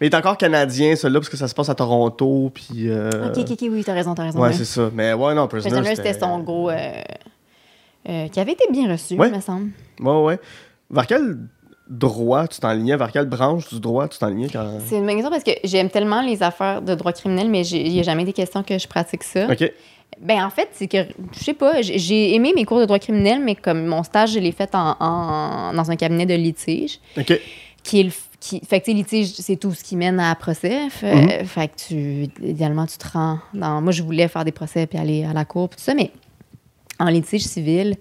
Mais 0.00 0.06
il 0.08 0.12
est 0.12 0.16
encore 0.16 0.36
canadien, 0.36 0.94
celui-là, 0.94 1.20
parce 1.20 1.30
que 1.30 1.36
ça 1.38 1.48
se 1.48 1.54
passe 1.54 1.68
à 1.70 1.74
Toronto, 1.74 2.50
puis... 2.52 2.90
euh, 2.90 3.28
Ok, 3.30 3.38
ok, 3.38 3.50
ok, 3.52 3.68
oui, 3.70 3.82
t'as 3.84 3.94
raison, 3.94 4.14
t'as 4.14 4.24
raison. 4.24 4.40
Ouais, 4.40 4.52
c'est 4.52 4.64
ça. 4.66 4.90
Mais 4.92 5.12
ouais, 5.14 5.34
non, 5.34 5.48
Prisoner, 5.48 5.74
Prisoner, 5.76 5.96
c'était 5.96 6.18
son 6.18 6.40
gros. 6.40 6.68
euh, 6.70 6.92
euh, 8.08 8.28
qui 8.28 8.40
avait 8.40 8.52
été 8.52 8.64
bien 8.70 8.90
reçu, 8.90 9.14
Ouais. 9.18 9.30
me 9.30 9.40
semble. 9.40 9.70
Ouais, 10.00 10.22
ouais. 10.22 10.40
Vers 10.90 11.06
quel 11.06 11.38
droit 11.88 12.46
tu 12.48 12.60
t'enlignais? 12.60 12.96
Vers 12.96 13.10
quelle 13.12 13.26
branche 13.26 13.68
du 13.68 13.80
droit 13.80 14.08
tu 14.08 14.18
t'enlignais 14.18 14.48
quand... 14.48 14.78
C'est 14.86 14.96
une 14.96 15.06
bonne 15.06 15.14
question 15.14 15.30
parce 15.30 15.44
que 15.44 15.52
j'aime 15.64 15.88
tellement 15.90 16.20
les 16.22 16.42
affaires 16.42 16.82
de 16.82 16.94
droit 16.94 17.12
criminel, 17.12 17.48
mais 17.48 17.66
il 17.66 17.90
n'y 17.92 18.00
a 18.00 18.02
jamais 18.02 18.24
des 18.24 18.32
questions 18.32 18.62
que 18.62 18.78
je 18.78 18.86
pratique 18.86 19.22
ça. 19.22 19.46
OK. 19.50 19.72
Ben, 20.20 20.44
en 20.44 20.50
fait, 20.50 20.68
c'est 20.72 20.88
que, 20.88 20.98
je 21.32 21.38
sais 21.44 21.54
pas, 21.54 21.80
j'ai- 21.82 22.34
aimé 22.34 22.52
mes 22.54 22.64
cours 22.64 22.80
de 22.80 22.84
droit 22.86 22.98
criminel, 22.98 23.40
mais 23.44 23.54
comme 23.54 23.84
mon 23.86 24.02
stage, 24.02 24.32
je 24.32 24.38
l'ai 24.40 24.52
fait 24.52 24.74
en, 24.74 24.96
en- 24.98 25.72
dans 25.74 25.90
un 25.90 25.96
cabinet 25.96 26.26
de 26.26 26.34
litige, 26.34 26.98
OK. 27.16 27.38
qui 27.82 28.00
est 28.00 28.04
le. 28.04 28.10
Qui, 28.40 28.60
fait 28.60 28.80
que, 28.80 28.92
litige, 28.92 29.32
c'est 29.32 29.56
tout 29.56 29.72
ce 29.74 29.82
qui 29.82 29.96
mène 29.96 30.20
à 30.20 30.32
procès. 30.36 30.88
Fait, 30.90 31.12
Mhm. 31.40 31.44
fait 31.44 31.66
que, 31.68 31.74
tu, 31.88 32.28
idéalement, 32.46 32.86
tu 32.86 32.96
te 32.96 33.08
rends 33.12 33.38
dans. 33.52 33.80
Moi, 33.82 33.90
je 33.90 34.02
voulais 34.04 34.28
faire 34.28 34.44
des 34.44 34.52
procès 34.52 34.86
puis 34.86 34.96
aller 34.96 35.24
à 35.24 35.32
la 35.32 35.44
cour, 35.44 35.68
puis 35.68 35.76
tout 35.76 35.82
ça, 35.82 35.92
mais 35.94 36.12
en 37.00 37.06
litige 37.06 37.42
civil, 37.42 37.96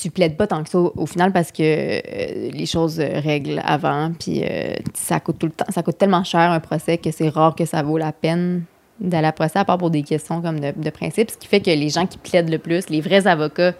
tu 0.00 0.10
plaides 0.10 0.36
pas 0.36 0.46
tant 0.46 0.62
que 0.62 0.68
ça 0.68 0.78
au, 0.78 0.92
au 0.96 1.06
final 1.06 1.32
parce 1.32 1.52
que 1.52 1.62
euh, 1.62 2.50
les 2.50 2.66
choses 2.66 3.00
euh, 3.00 3.20
règlent 3.20 3.62
avant, 3.64 4.12
puis 4.18 4.42
euh, 4.44 4.74
ça 4.94 5.20
coûte 5.20 5.38
tout 5.38 5.46
le 5.46 5.52
temps, 5.52 5.66
ça 5.70 5.82
coûte 5.82 5.98
tellement 5.98 6.24
cher 6.24 6.50
un 6.50 6.60
procès 6.60 6.98
que 6.98 7.10
c'est 7.10 7.28
rare 7.28 7.54
que 7.54 7.64
ça 7.64 7.82
vaut 7.82 7.98
la 7.98 8.12
peine 8.12 8.64
d'aller 9.00 9.26
à 9.26 9.32
procès, 9.32 9.58
à 9.58 9.64
part 9.64 9.78
pour 9.78 9.90
des 9.90 10.02
questions 10.02 10.40
comme 10.40 10.60
de, 10.60 10.72
de 10.76 10.90
principe, 10.90 11.30
ce 11.30 11.36
qui 11.36 11.46
fait 11.46 11.60
que 11.60 11.70
les 11.70 11.88
gens 11.88 12.06
qui 12.06 12.18
plaident 12.18 12.50
le 12.50 12.58
plus, 12.58 12.88
les 12.88 13.00
vrais 13.00 13.26
avocats, 13.26 13.74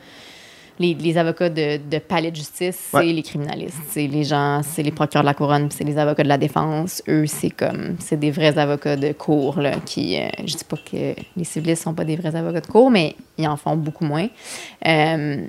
les, 0.78 0.92
les 0.92 1.16
avocats 1.16 1.48
de, 1.48 1.78
de 1.78 1.98
palais 1.98 2.30
de 2.30 2.36
justice, 2.36 2.90
c'est 2.90 3.02
les 3.02 3.22
criminalistes. 3.22 3.78
C'est 3.88 4.06
les 4.06 4.24
gens, 4.24 4.60
c'est 4.62 4.82
les 4.82 4.90
procureurs 4.90 5.22
de 5.22 5.26
la 5.28 5.32
couronne, 5.32 5.70
c'est 5.70 5.84
les 5.84 5.96
avocats 5.96 6.22
de 6.22 6.28
la 6.28 6.36
défense. 6.36 7.02
Eux, 7.08 7.24
c'est 7.26 7.48
comme, 7.48 7.96
c'est 7.98 8.20
des 8.20 8.30
vrais 8.30 8.58
avocats 8.58 8.96
de 8.96 9.12
cour, 9.12 9.58
là, 9.58 9.72
qui, 9.86 10.20
euh, 10.20 10.28
je 10.40 10.54
dis 10.54 10.64
pas 10.64 10.76
que 10.76 11.14
les 11.34 11.44
civilistes 11.44 11.82
sont 11.84 11.94
pas 11.94 12.04
des 12.04 12.16
vrais 12.16 12.36
avocats 12.36 12.60
de 12.60 12.66
cour, 12.66 12.90
mais 12.90 13.16
ils 13.38 13.48
en 13.48 13.56
font 13.56 13.74
beaucoup 13.74 14.04
moins. 14.04 14.28
Euh, 14.86 15.46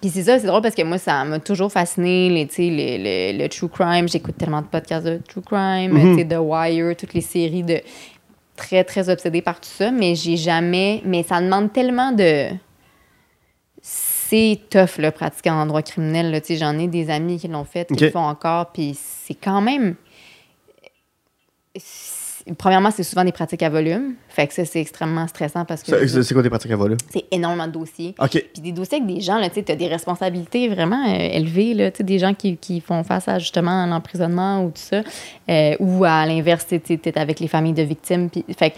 puis 0.00 0.10
c'est 0.10 0.24
ça, 0.24 0.38
c'est 0.38 0.46
drôle 0.46 0.60
parce 0.62 0.74
que 0.74 0.82
moi, 0.82 0.98
ça 0.98 1.24
m'a 1.24 1.38
toujours 1.38 1.72
fasciné, 1.72 2.28
les, 2.28 2.46
sais, 2.48 2.68
le, 2.70 3.46
true 3.48 3.68
crime. 3.68 4.08
J'écoute 4.08 4.36
tellement 4.36 4.60
de 4.60 4.66
podcasts 4.66 5.06
de 5.06 5.18
true 5.26 5.40
crime, 5.40 5.92
Mhm. 5.92 6.18
sais, 6.18 6.24
The 6.26 6.38
Wire, 6.38 6.94
toutes 6.96 7.14
les 7.14 7.20
séries 7.22 7.62
de 7.62 7.80
très, 8.56 8.84
très 8.84 9.08
obsédée 9.08 9.40
par 9.40 9.60
tout 9.60 9.70
ça, 9.70 9.90
mais 9.90 10.14
j'ai 10.14 10.36
jamais. 10.36 11.00
Mais 11.04 11.22
ça 11.22 11.40
demande 11.40 11.72
tellement 11.72 12.12
de. 12.12 12.48
C'est 13.80 14.60
tough, 14.68 14.98
là, 14.98 15.10
pratiquer 15.10 15.50
en 15.50 15.64
droit 15.64 15.80
criminel. 15.80 16.38
J'en 16.50 16.78
ai 16.78 16.86
des 16.86 17.08
amis 17.08 17.38
qui 17.38 17.48
l'ont 17.48 17.64
fait, 17.64 17.88
qui 17.88 18.04
le 18.04 18.10
font 18.10 18.18
encore, 18.26 18.72
puis 18.72 18.94
c'est 18.94 19.34
quand 19.34 19.62
même. 19.62 19.94
Premièrement, 22.56 22.90
c'est 22.90 23.02
souvent 23.02 23.24
des 23.24 23.32
pratiques 23.32 23.62
à 23.62 23.68
volume. 23.70 24.14
Fait 24.38 24.46
que 24.46 24.54
ça, 24.54 24.64
c'est 24.64 24.80
extrêmement 24.80 25.26
stressant 25.26 25.64
parce 25.64 25.82
que 25.82 26.06
C'est 26.06 26.32
quoi 26.32 26.44
tes 26.44 26.48
pratiques 26.48 26.70
à 26.70 26.76
voler? 26.76 26.94
c'est 27.10 27.24
énormément 27.32 27.66
de 27.66 27.72
dossiers. 27.72 28.14
OK. 28.20 28.30
Puis 28.52 28.62
des 28.62 28.70
dossiers 28.70 28.98
avec 28.98 29.12
des 29.12 29.20
gens, 29.20 29.40
tu 29.52 29.72
as 29.72 29.74
des 29.74 29.88
responsabilités 29.88 30.68
vraiment 30.68 31.08
euh, 31.08 31.18
élevées, 31.32 31.74
là, 31.74 31.90
tu 31.90 31.96
sais, 31.96 32.04
des 32.04 32.20
gens 32.20 32.34
qui, 32.34 32.56
qui 32.56 32.80
font 32.80 33.02
face 33.02 33.26
à 33.26 33.40
justement 33.40 33.82
à 33.82 33.88
l'emprisonnement 33.88 34.62
ou 34.62 34.68
tout 34.68 34.74
ça, 34.76 35.02
euh, 35.50 35.74
ou 35.80 36.04
à 36.04 36.24
l'inverse, 36.24 36.68
tu 36.68 36.76
es 36.76 37.18
avec 37.18 37.40
les 37.40 37.48
familles 37.48 37.72
de 37.72 37.82
victimes. 37.82 38.30
Puis, 38.30 38.44
fait 38.56 38.70
que 38.70 38.76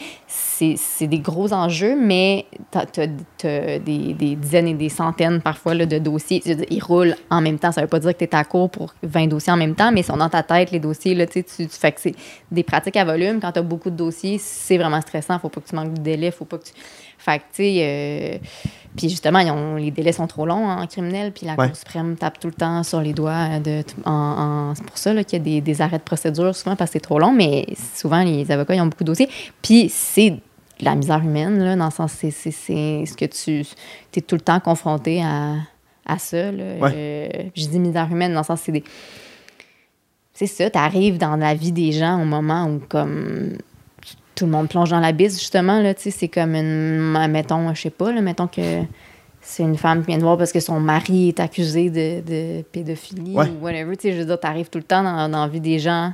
c'est 0.76 1.06
des 1.06 1.18
gros 1.20 1.52
enjeux, 1.52 1.96
mais 1.96 2.46
tu 2.72 2.78
as, 3.00 3.78
des, 3.78 4.14
des 4.14 4.36
dizaines 4.36 4.68
et 4.68 4.74
des 4.74 4.88
centaines 4.88 5.40
parfois 5.40 5.74
là, 5.74 5.86
de 5.86 5.98
dossiers. 5.98 6.40
Dire, 6.40 6.56
Ils 6.70 6.82
roulent 6.82 7.16
en 7.30 7.40
même 7.40 7.58
temps. 7.58 7.72
Ça 7.72 7.80
veut 7.80 7.86
pas 7.86 7.98
dire 8.00 8.12
que 8.12 8.18
tu 8.18 8.24
es 8.24 8.34
à 8.34 8.44
court 8.44 8.70
pour 8.70 8.94
20 9.02 9.26
dossiers 9.28 9.52
en 9.52 9.56
même 9.56 9.74
temps, 9.74 9.90
mais 9.92 10.00
ils 10.00 10.04
sont 10.04 10.16
dans 10.16 10.28
ta 10.28 10.42
tête, 10.42 10.70
les 10.70 10.80
dossiers. 10.80 11.14
Là, 11.14 11.26
tu, 11.26 11.42
tu, 11.44 11.66
fait 11.68 11.92
que 11.92 12.00
c'est 12.00 12.14
des 12.50 12.62
pratiques 12.62 12.96
à 12.96 13.04
volume. 13.04 13.40
Quand 13.40 13.52
tu 13.52 13.58
as 13.58 13.62
beaucoup 13.62 13.90
de 13.90 13.96
dossiers, 13.96 14.38
c'est 14.38 14.78
vraiment 14.78 15.00
stressant. 15.00 15.38
faut 15.38 15.48
pas 15.48 15.61
que 15.61 15.68
tu 15.68 15.74
manques 15.74 15.94
de 15.94 16.00
délai. 16.00 16.30
Faut 16.30 16.44
pas 16.44 16.58
que 16.58 16.64
tu... 16.64 16.72
Fait 17.18 17.38
que, 17.38 17.42
tu 17.54 17.62
sais, 17.62 17.76
euh, 17.82 18.38
puis 18.96 19.11
justement, 19.11 19.40
ils 19.40 19.50
ont- 19.50 19.76
les 19.76 19.90
délais 19.90 20.12
sont 20.12 20.26
trop 20.26 20.46
longs 20.46 20.66
en 20.66 20.86
criminel, 20.86 21.32
puis 21.32 21.44
la 21.46 21.54
Ouais. 21.54 21.66
Cour 21.66 21.76
suprême 21.76 22.16
tape 22.16 22.40
tout 22.40 22.46
le 22.48 22.54
temps 22.54 22.82
sur 22.82 23.02
les 23.02 23.12
doigts. 23.12 23.58
De, 23.62 23.82
en, 24.06 24.11
en- 24.11 24.74
c'est 24.74 24.84
pour 24.86 24.96
ça 24.96 25.12
qu'il 25.24 25.38
y 25.38 25.40
a 25.42 25.44
des, 25.44 25.61
des 25.61 25.82
arrêts 25.82 25.98
de 25.98 26.02
procédure, 26.02 26.56
souvent 26.56 26.76
parce 26.76 26.90
que 26.90 26.92
c'est 26.94 27.00
trop 27.00 27.18
long, 27.18 27.30
mais 27.30 27.66
souvent, 27.94 28.22
les 28.22 28.50
avocats, 28.50 28.74
ils 28.74 28.80
ont 28.80 28.86
beaucoup 28.86 29.04
de 29.04 29.08
dossiers. 29.11 29.28
Puis 29.61 29.90
c'est 29.90 30.36
la 30.84 30.94
misère 30.94 31.20
humaine, 31.22 31.62
là, 31.62 31.76
dans 31.76 31.86
le 31.86 31.90
sens, 31.90 32.12
c'est, 32.12 32.30
ce 32.30 33.16
que 33.16 33.24
tu 33.24 33.64
es 34.16 34.20
tout 34.20 34.34
le 34.34 34.40
temps 34.40 34.60
confronté 34.60 35.22
à, 35.22 35.56
à 36.06 36.18
ça. 36.18 36.50
Là. 36.50 36.64
Ouais. 36.80 36.92
Euh, 36.94 37.28
je 37.54 37.66
dis 37.66 37.78
misère 37.78 38.08
humaine, 38.10 38.32
dans 38.32 38.40
le 38.40 38.44
sens, 38.46 38.60
c'est 38.62 38.72
des... 38.72 38.84
C'est 40.32 40.46
ça, 40.46 40.70
tu 40.70 40.78
arrives 40.78 41.18
dans 41.18 41.36
la 41.36 41.54
vie 41.54 41.72
des 41.72 41.92
gens 41.92 42.20
au 42.20 42.24
moment 42.24 42.64
où, 42.64 42.80
comme, 42.88 43.58
tout 44.34 44.46
le 44.46 44.52
monde 44.52 44.68
plonge 44.68 44.88
dans 44.88 45.00
l'abysse, 45.00 45.38
justement, 45.38 45.80
là, 45.82 45.92
tu 45.92 46.04
sais, 46.04 46.10
c'est 46.10 46.28
comme 46.28 46.54
une... 46.54 47.28
Mettons, 47.28 47.74
je 47.74 47.82
sais 47.82 47.90
pas, 47.90 48.10
là, 48.10 48.22
mettons 48.22 48.46
que 48.46 48.82
c'est 49.42 49.62
une 49.62 49.76
femme 49.76 50.00
qui 50.00 50.08
vient 50.08 50.18
de 50.18 50.22
voir 50.22 50.38
parce 50.38 50.52
que 50.52 50.60
son 50.60 50.80
mari 50.80 51.28
est 51.28 51.40
accusé 51.40 51.90
de, 51.90 52.22
de 52.26 52.62
pédophilie 52.62 53.34
Ouais. 53.34 53.48
ou 53.48 53.64
whatever, 53.64 53.96
tu 53.96 54.08
sais, 54.08 54.14
je 54.14 54.18
veux 54.20 54.24
dire, 54.24 54.40
t'arrives 54.40 54.70
tout 54.70 54.78
le 54.78 54.84
temps 54.84 55.02
dans, 55.02 55.28
dans 55.28 55.42
la 55.42 55.48
vie 55.48 55.60
des 55.60 55.78
gens 55.78 56.12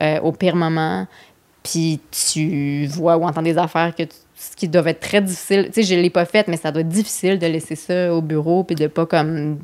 euh, 0.00 0.20
au 0.20 0.32
pire 0.32 0.54
moment, 0.54 1.06
puis 1.62 2.00
tu 2.10 2.86
vois 2.86 3.16
ou 3.16 3.24
entends 3.24 3.42
des 3.42 3.58
affaires 3.58 3.94
que 3.94 4.02
tu- 4.04 4.16
qui 4.56 4.68
doit 4.68 4.88
être 4.88 5.00
très 5.00 5.20
difficile. 5.20 5.66
Tu 5.72 5.82
sais, 5.82 5.94
je 5.96 6.00
l'ai 6.00 6.10
pas 6.10 6.24
faite, 6.24 6.46
mais 6.48 6.56
ça 6.56 6.70
doit 6.70 6.80
être 6.82 6.88
difficile 6.88 7.38
de 7.38 7.46
laisser 7.46 7.74
ça 7.74 8.14
au 8.14 8.22
bureau 8.22 8.62
puis 8.64 8.76
de 8.76 8.86
pas 8.86 9.04
comme 9.06 9.58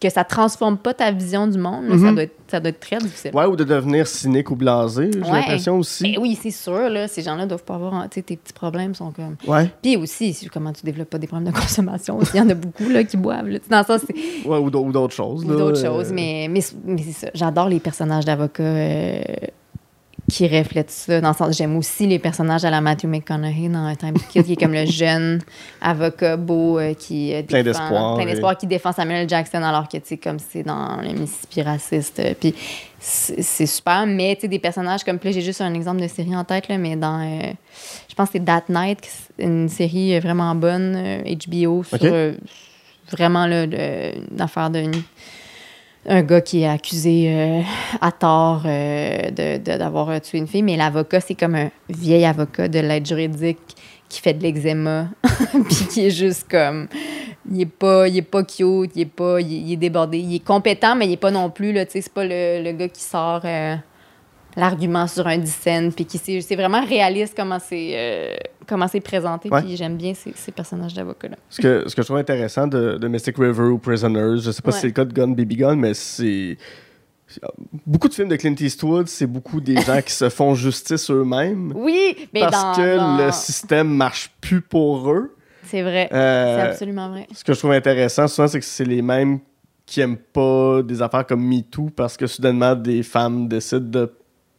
que 0.00 0.10
ça 0.10 0.24
transforme 0.24 0.78
pas 0.78 0.94
ta 0.94 1.12
vision 1.12 1.46
du 1.46 1.58
monde. 1.58 1.84
ça, 1.90 1.94
Mhm. 1.94 2.14
doit 2.14 2.22
être, 2.24 2.34
ça 2.48 2.58
doit 2.58 2.70
être 2.70 2.80
très 2.80 2.98
difficile. 2.98 3.30
Ouais, 3.34 3.44
ou 3.44 3.54
de 3.54 3.62
devenir 3.62 4.08
cynique 4.08 4.50
ou 4.50 4.56
blasé, 4.56 5.10
j'ai 5.14 5.20
Ouais. 5.20 5.30
l'impression 5.30 5.76
aussi. 5.78 6.02
Ben 6.02 6.20
oui, 6.20 6.36
c'est 6.42 6.50
sûr, 6.50 6.88
là, 6.90 7.06
ces 7.06 7.22
gens-là 7.22 7.46
doivent 7.46 7.62
pas 7.62 7.76
avoir. 7.76 8.02
Tu 8.08 8.14
sais, 8.16 8.22
tes 8.22 8.36
petits 8.36 8.52
problèmes 8.52 8.96
sont 8.96 9.12
comme. 9.12 9.36
Ouais. 9.46 9.70
Puis 9.80 9.96
aussi, 9.96 10.32
si- 10.34 10.48
comment 10.48 10.72
tu 10.72 10.84
développes 10.84 11.10
pas 11.10 11.18
des 11.18 11.28
problèmes 11.28 11.52
de 11.52 11.56
consommation 11.56 12.16
aussi. 12.18 12.32
Il 12.34 12.38
y 12.38 12.40
en 12.40 12.48
a 12.50 12.54
beaucoup 12.54 12.88
là, 12.88 13.04
qui 13.04 13.16
boivent. 13.16 13.46
Là. 13.46 13.60
Dans 13.70 13.84
ça, 13.84 13.98
c'est 14.00 14.48
Ouais, 14.48 14.58
ou 14.58 14.70
d'au- 14.70 14.82
ou 14.86 14.90
d'autres 14.90 15.14
choses. 15.14 15.44
ou 15.44 15.46
d'autres 15.46 15.84
euh, 15.84 15.88
choses. 15.98 16.10
Mais, 16.12 16.48
mais, 16.50 16.62
mais 16.84 17.02
c'est 17.02 17.26
ça. 17.26 17.30
J'adore 17.32 17.68
les 17.68 17.78
personnages 17.78 18.24
d'avocats 18.24 18.62
euh, 18.64 19.22
qui 20.32 20.48
reflètent 20.48 20.90
ça. 20.90 21.20
Dans 21.20 21.28
le 21.28 21.34
sens, 21.34 21.56
j'aime 21.56 21.76
aussi 21.76 22.06
les 22.06 22.18
personnages 22.18 22.64
à 22.64 22.70
la 22.70 22.80
Matthew 22.80 23.04
McConaughey 23.04 23.68
dans 23.68 23.84
Un 23.84 23.94
Time 23.94 24.14
to 24.14 24.20
Kill, 24.30 24.44
qui 24.44 24.52
est 24.54 24.56
comme 24.56 24.72
le 24.72 24.86
jeune 24.86 25.40
avocat 25.80 26.36
beau 26.38 26.78
euh, 26.78 26.94
qui 26.94 27.34
euh, 27.34 27.42
Plein 27.42 27.62
défend- 27.62 27.80
d'espoir, 27.80 28.14
plein 28.16 28.24
et- 28.26 28.30
d'espoir, 28.30 28.56
qui 28.56 28.66
défend 28.66 28.92
Samuel. 28.92 29.28
Jackson 29.28 29.62
alors 29.62 29.88
que 29.88 29.98
tu 29.98 30.02
sais 30.06 30.16
comme 30.16 30.38
c'est 30.38 30.62
dans 30.62 30.96
le 31.02 31.10
Mississippi 31.12 31.60
raciste. 31.62 32.20
euh, 32.20 32.32
Puis 32.38 32.54
c'est 32.98 33.42
c'est 33.42 33.66
super, 33.66 34.06
mais 34.06 34.34
tu 34.36 34.42
sais 34.42 34.48
des 34.48 34.58
personnages 34.58 35.04
comme 35.04 35.18
là 35.22 35.30
j'ai 35.32 35.40
juste 35.42 35.60
un 35.60 35.74
exemple 35.74 36.00
de 36.00 36.08
série 36.08 36.34
en 36.34 36.44
tête 36.44 36.68
là, 36.68 36.78
mais 36.78 36.96
dans 36.96 37.20
je 38.08 38.14
pense 38.14 38.28
que 38.30 38.38
c'est 38.38 38.44
That 38.44 38.64
Night, 38.70 39.00
une 39.38 39.68
série 39.68 40.18
vraiment 40.20 40.54
bonne 40.54 41.22
HBO 41.24 41.82
sur 41.84 41.98
vraiment 43.10 43.46
là, 43.46 43.66
le- 43.66 44.12
une 44.32 44.40
affaire 44.40 44.70
d'une 44.70 44.92
un 46.06 46.22
gars 46.22 46.40
qui 46.40 46.62
est 46.62 46.68
accusé 46.68 47.26
euh, 47.28 47.62
à 48.00 48.10
tort 48.10 48.62
euh, 48.66 49.58
d'avoir 49.58 50.20
tué 50.20 50.38
une 50.38 50.46
fille, 50.46 50.62
mais 50.62 50.76
l'avocat, 50.76 51.20
c'est 51.20 51.34
comme 51.34 51.54
un 51.54 51.70
vieil 51.88 52.24
avocat 52.24 52.68
de 52.68 52.80
l'aide 52.80 53.06
juridique 53.06 53.76
qui 54.12 54.20
fait 54.20 54.34
de 54.34 54.42
l'eczéma, 54.42 55.08
puis 55.64 55.86
qui 55.90 56.06
est 56.06 56.10
juste 56.10 56.46
comme... 56.50 56.86
Il 57.50 57.62
est 57.62 57.66
pas, 57.66 58.06
il 58.06 58.18
est 58.18 58.22
pas 58.22 58.44
cute, 58.44 58.92
il 58.94 59.00
est 59.00 59.06
pas... 59.06 59.40
Il 59.40 59.72
est, 59.72 59.76
débordé. 59.76 60.18
Il 60.18 60.34
est 60.34 60.44
compétent, 60.44 60.94
mais 60.94 61.06
il 61.06 61.12
est 61.12 61.16
pas 61.16 61.30
non 61.30 61.48
plus, 61.48 61.72
là, 61.72 61.86
tu 61.86 61.92
sais, 61.92 62.02
c'est 62.02 62.12
pas 62.12 62.24
le, 62.24 62.62
le 62.62 62.72
gars 62.72 62.88
qui 62.88 63.00
sort 63.00 63.40
euh, 63.44 63.74
l'argument 64.54 65.06
sur 65.06 65.26
un 65.26 65.38
dissent, 65.38 65.94
puis 65.96 66.04
qui... 66.04 66.18
C'est 66.18 66.42
c'est 66.42 66.56
vraiment 66.56 66.84
réaliste 66.84 67.34
comment 67.34 67.58
c'est 67.58 67.92
euh, 67.94 68.36
comment 68.66 68.88
c'est 68.88 69.00
présenté, 69.00 69.48
Ouais. 69.50 69.62
puis 69.62 69.76
j'aime 69.76 69.96
bien 69.96 70.14
ces, 70.14 70.32
ces 70.34 70.52
personnages 70.52 70.94
d'avocats-là. 70.94 71.36
Ce 71.50 71.60
que, 71.60 71.84
ce 71.88 71.94
que 71.94 72.02
je 72.02 72.06
trouve 72.06 72.18
intéressant 72.18 72.66
de, 72.66 72.96
de 72.98 73.08
Mystic 73.08 73.36
River 73.36 73.64
ou 73.64 73.78
Prisoners, 73.78 74.38
je 74.40 74.50
sais 74.50 74.62
pas 74.62 74.68
Ouais. 74.70 74.74
si 74.74 74.80
c'est 74.80 74.86
le 74.88 74.92
cas 74.92 75.04
de 75.04 75.12
Gun 75.12 75.28
Baby 75.28 75.56
Gun, 75.56 75.76
mais 75.76 75.94
c'est. 75.94 76.56
Beaucoup 77.86 78.08
de 78.08 78.14
films 78.14 78.28
de 78.28 78.36
Clint 78.36 78.54
Eastwood, 78.60 79.08
c'est 79.08 79.26
beaucoup 79.26 79.60
des 79.60 79.80
gens 79.80 80.02
qui 80.02 80.12
se 80.12 80.28
font 80.28 80.54
justice 80.54 81.10
eux-mêmes 81.10 81.72
Oui, 81.74 82.14
mais 82.34 82.40
parce 82.40 82.62
dans- 82.62 82.74
que 82.82 82.96
dans- 82.96 83.16
le 83.26 83.32
système 83.32 83.88
marche 83.88 84.30
plus 84.40 84.60
pour 84.60 85.10
eux. 85.10 85.34
C'est 85.64 85.80
vrai. 85.80 86.10
Euh, 86.12 86.56
c'est 86.56 86.68
absolument 86.72 87.08
vrai. 87.08 87.26
Ce 87.34 87.42
que 87.42 87.54
je 87.54 87.58
trouve 87.58 87.72
intéressant 87.72 88.28
souvent, 88.28 88.48
c'est 88.48 88.58
que 88.60 88.64
c'est 88.66 88.84
les 88.84 89.00
mêmes 89.00 89.38
qui 89.86 90.02
aiment 90.02 90.18
pas 90.18 90.82
des 90.82 91.00
affaires 91.00 91.26
comme 91.26 91.42
MeToo 91.42 91.88
parce 91.96 92.18
que 92.18 92.26
soudainement 92.26 92.74
des 92.74 93.02
femmes 93.02 93.48
décident 93.48 93.80
de 94.00 94.12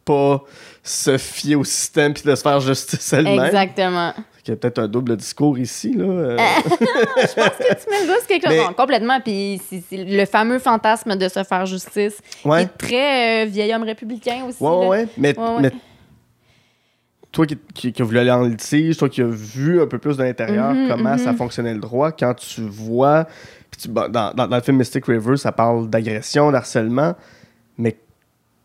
pas 0.04 0.42
se 0.82 1.16
fier 1.18 1.56
au 1.56 1.64
système 1.64 2.12
puis 2.14 2.22
de 2.24 2.34
se 2.34 2.42
faire 2.42 2.60
justice 2.60 3.12
elles-mêmes. 3.12 3.44
Exactement. 3.44 4.12
Il 4.46 4.50
y 4.50 4.52
a 4.52 4.56
peut-être 4.56 4.78
un 4.78 4.88
double 4.88 5.16
discours 5.16 5.58
ici. 5.58 5.94
Là. 5.94 6.04
euh. 6.04 6.36
Je 6.66 7.34
pense 7.34 7.48
que 7.48 7.74
tu 7.82 7.90
mets 7.90 8.00
le 8.02 8.06
doigt 8.06 8.18
sur 8.18 8.26
quelque 8.26 8.46
chose. 8.46 8.54
Mais- 8.56 8.64
Non, 8.64 8.72
complètement. 8.74 9.18
Puis 9.20 9.58
le 9.92 10.24
fameux 10.26 10.58
fantasme 10.58 11.16
de 11.16 11.28
se 11.30 11.42
faire 11.44 11.64
justice, 11.64 12.20
ouais. 12.44 12.64
est 12.64 12.66
très 12.78 13.44
euh, 13.44 13.46
vieil 13.48 13.72
homme 13.74 13.84
républicain 13.84 14.44
aussi. 14.46 14.62
Ouais, 14.62 14.86
ouais. 14.86 15.08
Mais, 15.16 15.38
Ouais, 15.38 15.60
mais 15.62 15.70
toi 17.32 17.46
qui, 17.46 17.58
qui, 17.74 17.92
qui 17.92 18.02
a 18.02 18.04
voulu 18.04 18.18
aller 18.18 18.30
en 18.30 18.42
litige, 18.42 18.96
toi 18.98 19.08
qui 19.08 19.22
as 19.22 19.26
vu 19.26 19.80
un 19.80 19.86
peu 19.86 19.98
plus 19.98 20.16
de 20.18 20.22
l'intérieur 20.22 20.72
Mhm, 20.72 20.88
comment 20.88 21.12
mhm. 21.12 21.18
ça 21.18 21.32
fonctionnait 21.32 21.74
le 21.74 21.80
droit, 21.80 22.12
quand 22.12 22.34
tu 22.34 22.60
vois. 22.60 23.26
tu- 23.80 23.88
bon, 23.88 24.08
dans, 24.10 24.32
dans- 24.34 24.46
dans 24.46 24.56
le 24.56 24.62
film 24.62 24.76
Mystic 24.76 25.06
River, 25.06 25.36
ça 25.36 25.50
parle 25.52 25.88
d'agression, 25.90 26.52
d'harcèlement, 26.52 27.14
mais 27.78 27.96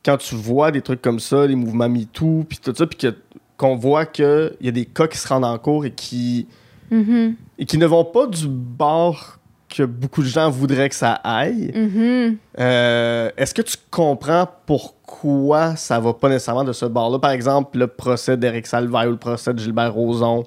quand 0.05 0.17
tu 0.17 0.35
vois 0.35 0.71
des 0.71 0.81
trucs 0.81 1.01
comme 1.01 1.19
ça, 1.19 1.45
les 1.45 1.55
mouvements 1.55 1.89
MeToo, 1.89 2.45
puis 2.47 2.57
tout 2.57 2.73
ça, 2.75 2.85
puis 2.87 2.97
que- 2.97 3.15
qu'on 3.57 3.75
voit 3.75 4.05
qu'il 4.05 4.51
y 4.61 4.67
a 4.69 4.71
des 4.71 4.85
cas 4.85 5.07
qui 5.07 5.17
se 5.17 5.27
rendent 5.27 5.45
en 5.45 5.57
cours 5.57 5.85
et 5.85 5.91
qui, 5.91 6.47
Mhm, 6.91 7.35
et 7.57 7.65
qui 7.65 7.77
ne 7.77 7.85
vont 7.85 8.05
pas 8.05 8.25
du 8.25 8.47
bord 8.47 9.35
que 9.67 9.83
beaucoup 9.83 10.23
de 10.23 10.27
gens 10.27 10.49
voudraient 10.49 10.89
que 10.89 10.95
ça 10.95 11.11
aille. 11.23 11.71
mhm. 11.75 12.37
Euh, 12.59 13.29
Est-ce 13.37 13.53
que 13.53 13.61
tu 13.61 13.75
comprends 13.91 14.47
pourquoi 14.65 15.75
ça 15.75 15.99
va 15.99 16.13
pas 16.13 16.29
nécessairement 16.29 16.63
de 16.63 16.73
ce 16.73 16.85
bord-là? 16.85 17.19
Par 17.19 17.29
exemple, 17.31 17.77
le 17.77 17.85
procès 17.87 18.37
d'Éric 18.37 18.65
Salvaille 18.65 19.07
ou 19.07 19.11
le 19.11 19.17
procès 19.17 19.53
de 19.53 19.59
Gilbert 19.59 19.93
Rozon. 19.93 20.45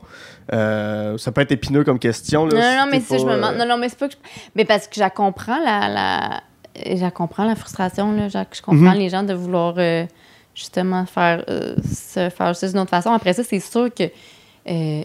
Euh, 0.53 1.17
ça 1.19 1.31
peut 1.31 1.41
être 1.43 1.53
épineux 1.53 1.85
comme 1.85 1.99
question. 2.01 2.47
Là, 2.47 2.55
Non, 2.55 2.61
non, 2.61 2.71
si 2.71 2.77
non, 2.79 2.87
mais 2.91 3.01
ça, 3.01 3.19
je 3.19 3.25
me 3.27 3.35
demande. 3.37 3.55
euh, 3.55 3.59
Non, 3.59 3.67
non, 3.67 3.77
mais 3.79 3.89
c'est 3.89 3.99
pas 3.99 4.09
que 4.09 4.15
je... 4.15 4.19
Mais 4.57 4.65
parce 4.65 4.89
que 4.89 4.95
je 4.97 5.09
comprends, 5.15 5.59
la... 5.63 5.89
la... 5.89 6.41
Je 6.77 7.09
comprends, 7.11 7.45
la 7.45 7.55
frustration, 7.57 8.12
là. 8.12 8.29
Je 8.29 8.39
je 8.53 8.62
comprends 8.62 8.93
Mhm. 8.93 8.99
les 8.99 9.09
gens 9.09 9.23
de 9.23 9.35
vouloir, 9.35 9.75
euh, 9.79 10.05
justement, 10.55 11.05
faire... 11.07 11.45
euh, 11.49 11.75
se 11.85 12.31
faire 12.31 12.49
justice 12.49 12.70
d'une 12.73 12.81
autre 12.81 12.91
façon. 12.91 13.11
Après 13.11 13.33
ça, 13.35 13.43
c'est 13.45 13.61
sûr 13.61 13.93
que 13.95 14.05
euh, 14.68 15.03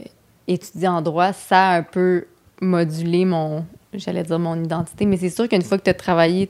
étudier 0.47 0.87
en 0.87 1.01
droit, 1.01 1.33
ça 1.33 1.69
a 1.71 1.77
un 1.77 1.83
peu 1.83 2.25
modulé 2.61 3.25
mon... 3.25 3.65
J'allais 3.93 4.23
dire 4.23 4.37
mon 4.37 4.61
identité, 4.61 5.05
mais 5.05 5.17
c'est 5.17 5.29
sûr 5.29 5.47
qu'une 5.49 5.61
fois 5.61 5.77
que 5.77 5.83
tu 5.83 5.89
as 5.89 5.93
travaillé 5.93 6.47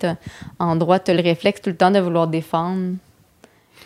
en 0.59 0.75
droit, 0.75 0.99
tu 0.99 1.11
as 1.11 1.13
le 1.13 1.21
réflexe 1.21 1.61
tout 1.61 1.69
le 1.69 1.77
temps 1.77 1.91
de 1.91 1.99
vouloir 1.99 2.27
défendre 2.27 2.95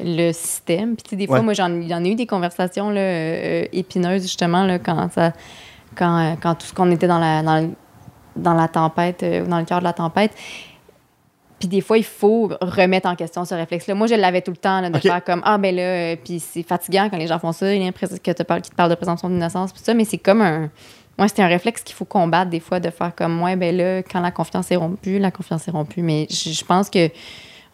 le 0.04 0.32
système. 0.32 0.96
Puis, 0.96 1.04
tu 1.04 1.10
sais, 1.12 1.16
des 1.18 1.28
fois, 1.28 1.38
Ouais. 1.40 1.44
moi, 1.44 1.54
j'en 1.54 1.70
ai 1.70 2.10
eu 2.10 2.16
des 2.16 2.26
conversations 2.26 2.90
là, 2.90 3.02
euh, 3.02 3.66
épineuses, 3.74 4.24
justement, 4.24 4.64
là, 4.66 4.80
quand, 4.80 5.12
ça, 5.12 5.34
quand, 5.96 6.38
quand 6.42 6.56
tout 6.56 6.66
ce 6.66 6.74
qu'on 6.74 6.90
était 6.92 7.08
dans 7.08 7.20
la, 7.20 7.44
dans, 7.44 7.60
le- 7.60 7.72
dans 8.38 8.54
la 8.54 8.68
tempête, 8.70 9.22
euh, 9.24 9.46
dans 9.46 9.60
le 9.60 9.66
cœur 9.66 9.80
de 9.80 9.84
la 9.84 9.94
tempête. 9.94 10.32
Puis 11.62 11.68
des 11.70 11.82
fois, 11.82 12.00
il 12.00 12.04
faut 12.04 12.50
remettre 12.60 13.08
en 13.08 13.16
question 13.16 13.46
ce 13.46 13.54
réflexe-là. 13.54 13.94
Moi, 13.94 14.08
je 14.08 14.16
l'avais 14.16 14.42
tout 14.42 14.50
le 14.50 14.58
temps, 14.58 14.82
là, 14.82 14.90
de 14.90 14.98
faire 14.98 15.24
comme 15.24 15.42
Ah, 15.46 15.60
ben 15.60 15.76
là, 15.76 15.82
euh, 15.84 16.16
puis 16.22 16.40
c'est 16.40 16.64
fatigant 16.64 17.08
quand 17.10 17.18
les 17.18 17.28
gens 17.28 17.38
font 17.38 17.52
ça, 17.52 17.72
il 17.74 17.84
y 17.84 17.88
a 17.88 17.92
que 17.92 18.32
te 18.32 18.42
parle, 18.44 18.62
qu'ils 18.62 18.72
te 18.72 18.76
parlent 18.76 18.90
de 18.90 18.96
présomption 18.96 19.30
d'innocence, 19.30 19.72
puis 19.72 19.82
ça, 19.84 19.94
mais 19.94 20.04
c'est 20.06 20.18
comme 20.18 20.42
un. 20.42 20.70
Moi, 21.20 21.28
c'était 21.28 21.44
un 21.44 21.48
réflexe 21.48 21.84
qu'il 21.84 21.96
faut 21.96 22.06
combattre 22.06 22.50
des 22.50 22.60
fois, 22.60 22.80
de 22.80 22.90
faire 22.90 23.14
comme 23.14 23.34
moi, 23.34 23.56
ben 23.56 23.78
là, 23.78 24.00
quand 24.02 24.22
la 24.22 24.32
confiance 24.32 24.72
est 24.72 24.76
rompue, 24.76 25.20
la 25.20 25.30
confiance 25.30 25.68
est 25.68 25.72
rompue. 25.72 26.02
Mais 26.02 26.26
je, 26.32 26.64
pense 26.66 26.90
que 26.90 27.10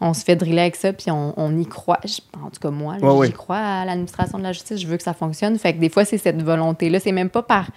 on 0.01 0.13
se 0.13 0.25
fait 0.25 0.35
driller 0.35 0.61
avec 0.61 0.75
ça, 0.75 0.91
puis 0.91 1.09
on, 1.09 1.33
on 1.37 1.57
y 1.57 1.65
croit. 1.65 1.99
Je- 2.03 2.19
en 2.43 2.49
tout 2.49 2.59
cas, 2.61 2.71
moi, 2.71 2.95
Ouais, 2.95 2.99
j'y 2.99 3.07
ouais. 3.07 3.31
crois 3.31 3.57
à 3.57 3.85
l'administration 3.85 4.37
de 4.37 4.43
la 4.43 4.51
justice, 4.51 4.81
je 4.81 4.87
veux 4.87 4.97
que 4.97 5.03
ça 5.03 5.13
fonctionne. 5.13 5.57
Fait 5.57 5.71
que 5.73 5.79
des 5.79 5.89
fois, 5.89 6.03
c'est 6.03 6.17
cette 6.17 6.41
volonté-là. 6.43 6.99
C'est 6.99 7.13
même 7.13 7.29
pas 7.29 7.41
par 7.43 7.69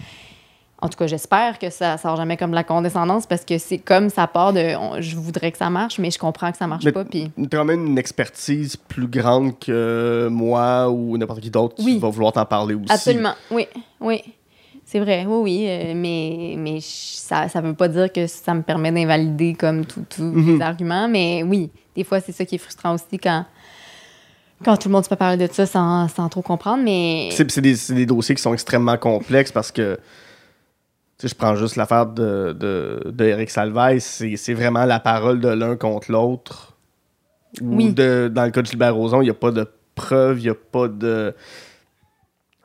En 0.83 0.89
tout 0.89 0.97
cas, 0.97 1.07
j'espère 1.07 1.59
que 1.59 1.68
ça 1.68 1.99
sort 1.99 2.16
jamais 2.16 2.37
comme 2.39 2.51
de 2.51 2.55
la 2.55 2.64
condescendance 2.64 3.26
parce 3.26 3.45
que 3.45 3.59
c'est 3.59 3.76
comme 3.78 4.09
ça 4.09 4.26
part 4.26 4.53
de. 4.55 4.76
on- 4.76 5.01
je 5.01 5.14
voudrais 5.16 5.53
que 5.53 5.59
ça 5.59 5.68
marche, 5.68 5.99
mais 5.99 6.11
je 6.11 6.18
comprends 6.18 6.51
que 6.51 6.57
ça 6.57 6.66
marche 6.66 6.85
Mais 6.85 6.93
pas. 6.93 7.05
Puis 7.05 7.31
T'as 7.51 7.59
quand 7.59 7.64
même 7.66 7.87
une 7.87 7.99
expertise 7.99 8.76
plus 8.76 9.07
grande 9.07 9.59
que 9.59 10.28
moi 10.31 10.89
ou 10.89 11.18
n'importe 11.18 11.41
qui 11.41 11.51
d'autre 11.51 11.74
Oui. 11.81 11.95
qui 11.95 11.99
va 11.99 12.09
vouloir 12.09 12.33
t'en 12.33 12.47
parler 12.47 12.74
aussi. 12.74 12.91
Absolument, 12.91 13.35
oui, 13.51 13.66
oui. 14.01 14.22
C'est 14.87 14.99
vrai, 15.01 15.24
oui, 15.28 15.37
oui. 15.43 15.66
euh, 15.68 15.93
mais 15.95 16.55
mais 16.57 16.78
ça 16.81 17.47
ne 17.57 17.61
veut 17.68 17.74
pas 17.74 17.87
dire 17.89 18.11
que 18.11 18.26
ça 18.26 18.55
me 18.55 18.62
permet 18.62 18.91
d'invalider 18.91 19.53
comme 19.55 19.85
tous 19.85 20.03
Mhm. 20.22 20.57
les 20.57 20.62
arguments. 20.62 21.09
Mais 21.09 21.43
oui, 21.45 21.70
des 21.95 22.05
fois, 22.05 22.20
c'est 22.20 22.33
ça 22.33 22.45
qui 22.47 22.55
est 22.55 22.59
frustrant 22.59 22.95
aussi 22.95 23.18
quand, 23.22 23.45
quand 24.64 24.76
tout 24.76 24.89
le 24.89 24.93
monde 24.95 25.05
se 25.05 25.09
peut 25.11 25.14
parler 25.16 25.47
de 25.47 25.53
ça 25.53 25.66
sans, 25.66 26.09
sans 26.09 26.28
trop 26.28 26.43
comprendre. 26.43 26.83
Mais 26.83 27.28
C'est 27.33 27.61
des, 27.61 27.76
des 27.91 28.07
dossiers 28.07 28.35
qui 28.35 28.43
sont 28.43 28.53
extrêmement 28.55 28.97
complexes 28.97 29.53
parce 29.53 29.70
que, 29.70 29.99
je 31.23 31.35
prends 31.35 31.55
juste 31.57 31.77
l'affaire 31.77 32.07
de, 32.07 32.53
de, 32.59 33.11
de 33.11 33.25
Eric 33.25 33.51
Salvaille, 33.51 34.01
c'est 34.01 34.37
c'est 34.37 34.55
vraiment 34.55 34.85
la 34.85 35.01
parole 35.01 35.41
de 35.41 35.49
l'un 35.49 35.77
contre 35.77 36.11
l'autre. 36.12 36.77
Ou 37.61 37.77
Oui. 37.77 37.93
de, 37.93 38.31
dans 38.33 38.45
le 38.45 38.51
cas 38.51 38.62
de 38.62 38.66
Gilbert 38.66 38.95
Rozon, 38.95 39.21
il 39.23 39.25
n'y 39.25 39.31
a 39.31 39.35
pas 39.35 39.51
de 39.51 39.66
preuves, 39.95 40.39
il 40.39 40.45
n'y 40.45 40.49
a 40.51 40.55
pas 40.55 40.89
de. 40.89 41.35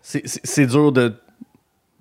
C'est- 0.01 0.65
dur 0.67 0.91
de 0.91 1.13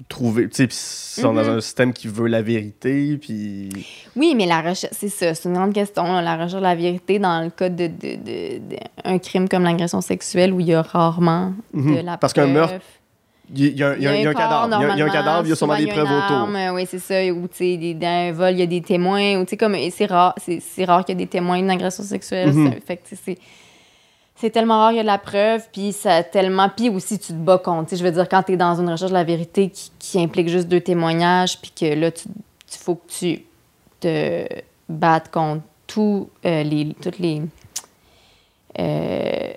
trouver. 0.09 0.49
Tu 0.51 0.57
sais, 0.57 0.69
si 0.71 1.25
on 1.25 1.33
dans 1.33 1.43
Mhm. 1.45 1.49
un 1.57 1.61
système 1.61 1.93
qui 1.95 2.09
veut 2.09 2.27
la 2.27 2.43
vérité, 2.43 3.17
puis. 3.17 3.71
oui, 4.17 4.35
mais 4.37 4.45
la 4.47 4.61
recherche, 4.61 4.93
c'est 4.95 5.09
ça, 5.09 5.35
c'est 5.35 5.49
une 5.49 5.55
grande 5.55 5.73
question. 5.73 6.03
là, 6.03 6.21
la 6.21 6.35
recherche 6.35 6.55
de 6.55 6.59
la 6.59 6.75
vérité 6.75 7.19
dans 7.19 7.43
le 7.43 7.51
cas 7.51 7.71
de, 7.71 7.87
de, 7.87 8.17
de- 8.17 8.59
de- 8.59 8.77
un 9.05 9.19
crime 9.19 9.49
comme 9.49 9.63
l'agression 9.63 10.01
sexuelle 10.03 10.53
où 10.53 10.61
il 10.61 10.67
y 10.67 10.75
a 10.75 10.83
rarement 10.83 11.55
de 11.73 11.81
Mhm. 11.81 12.01
la 12.05 12.19
Parce 12.19 12.33
qu'un 12.35 12.43
preuve. 12.43 12.55
meurtre, 12.55 12.75
Il 13.55 13.77
y, 13.79 13.83
a 13.83 13.89
un- 13.91 13.95
cadavre. 14.33 14.69
Il 14.95 14.99
y 14.99 15.03
a- 15.03 15.05
un 15.05 15.11
cadavre, 15.11 15.47
il 15.47 15.49
y 15.51 15.53
a 15.53 15.57
sûrement 15.57 15.77
des 15.77 15.87
preuves 15.87 16.09
autour. 16.11 16.49
Oui, 16.75 16.87
c'est 16.89 16.99
ça. 16.99 17.23
Ou, 17.33 17.47
tu 17.49 17.57
sais, 17.79 17.95
dans 17.95 18.07
un 18.07 18.33
vol, 18.33 18.53
il 18.53 18.61
y 18.61 18.63
a 18.63 18.67
des 18.67 18.81
témoins. 18.81 19.37
Ou, 19.39 19.45
tu 19.45 19.51
sais, 19.51 19.57
comme, 19.57 19.77
c'est 19.91 20.07
rare, 20.07 20.35
c'est, 20.39 20.85
rare 20.85 21.05
qu'il 21.05 21.19
y 21.19 21.23
ait 21.23 21.25
des 21.27 21.31
témoins 21.31 21.59
d'une 21.59 21.71
agression 21.71 22.03
sexuelle. 22.05 22.53
Mhm. 22.53 22.73
ça. 22.73 22.77
Fait 22.87 22.97
que, 22.97 23.03
c'est, 23.23 23.39
c'est 24.37 24.51
tellement 24.51 24.79
rare 24.79 24.89
qu'il 24.91 24.97
y 24.97 25.01
a 25.01 25.03
de 25.03 25.09
la 25.09 25.19
preuve. 25.19 25.63
Puis, 25.73 25.93
ça 25.93 26.23
tellement. 26.23 26.69
Puis 26.75 26.89
aussi, 26.89 27.19
tu 27.19 27.29
te 27.29 27.33
bats 27.39 27.59
contre. 27.59 27.91
Tu 27.91 27.97
sais, 27.97 28.03
je 28.03 28.05
veux 28.09 28.13
dire, 28.13 28.29
quand 28.29 28.43
tu 28.45 28.53
es 28.53 28.57
dans 28.57 28.81
une 28.81 28.89
recherche 28.91 29.11
de 29.11 29.17
la 29.17 29.25
vérité 29.25 29.69
qui, 29.69 29.91
qui 29.99 30.21
implique 30.21 30.49
juste 30.49 30.69
deux 30.69 30.81
témoignages, 30.81 31.61
puis 31.61 31.71
que 31.79 31.95
là, 31.95 32.11
tu, 32.11 32.25
tu 32.71 32.79
faut 32.79 32.95
que 32.95 33.11
tu 33.13 33.45
te 34.01 34.47
battes 34.89 35.31
contre 35.31 35.63
tous 35.87 36.29
euh, 36.47 36.63
les, 36.63 36.95
toutes 37.01 37.19
les. 37.19 37.43
euh, 38.79 39.53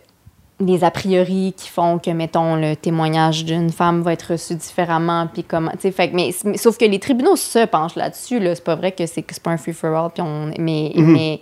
les 0.59 0.83
a 0.83 0.89
priori 0.91 1.53
qui 1.55 1.69
font 1.69 1.99
que, 1.99 2.09
mettons, 2.09 2.55
le 2.55 2.75
témoignage 2.75 3.45
d'une 3.45 3.69
femme 3.69 4.01
va 4.01 4.13
être 4.13 4.31
reçu 4.31 4.55
différemment, 4.55 5.27
puis 5.31 5.43
comment, 5.43 5.71
fait 5.79 6.11
mais, 6.13 6.31
mais- 6.45 6.57
sauf 6.57 6.77
que 6.77 6.85
les 6.85 6.99
tribunaux 6.99 7.35
se 7.35 7.65
penchent 7.67 7.95
là-dessus, 7.95 8.39
là, 8.39 8.55
c'est 8.55 8.63
pas 8.63 8.75
vrai 8.75 8.91
que 8.91 9.05
c'est 9.05 9.21
pas 9.39 9.51
un 9.51 9.57
free-for-all, 9.57 10.09
puis 10.11 10.23
on, 10.23 10.51
mais, 10.57 10.91
Mhm. 10.95 11.11
mais 11.13 11.41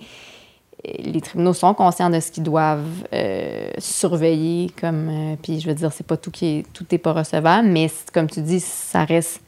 euh, 0.87 0.91
les 0.99 1.21
tribunaux 1.21 1.53
sont 1.53 1.73
conscients 1.73 2.09
de 2.09 2.19
ce 2.19 2.29
qu'ils 2.29 2.43
doivent 2.43 2.83
euh, 3.13 3.69
surveiller, 3.77 4.69
comme, 4.79 5.07
euh, 5.09 5.35
puis 5.41 5.61
je 5.61 5.67
veux 5.69 5.75
dire, 5.75 5.91
c'est 5.93 6.05
pas 6.05 6.17
tout 6.17 6.31
qui 6.31 6.45
est, 6.59 6.65
tout 6.73 6.85
est 6.91 6.97
pas 6.97 7.13
recevable, 7.13 7.67
mais 7.69 7.89
comme 8.13 8.29
tu 8.29 8.41
dis, 8.41 8.59
ça 8.59 9.05
reste 9.05 9.39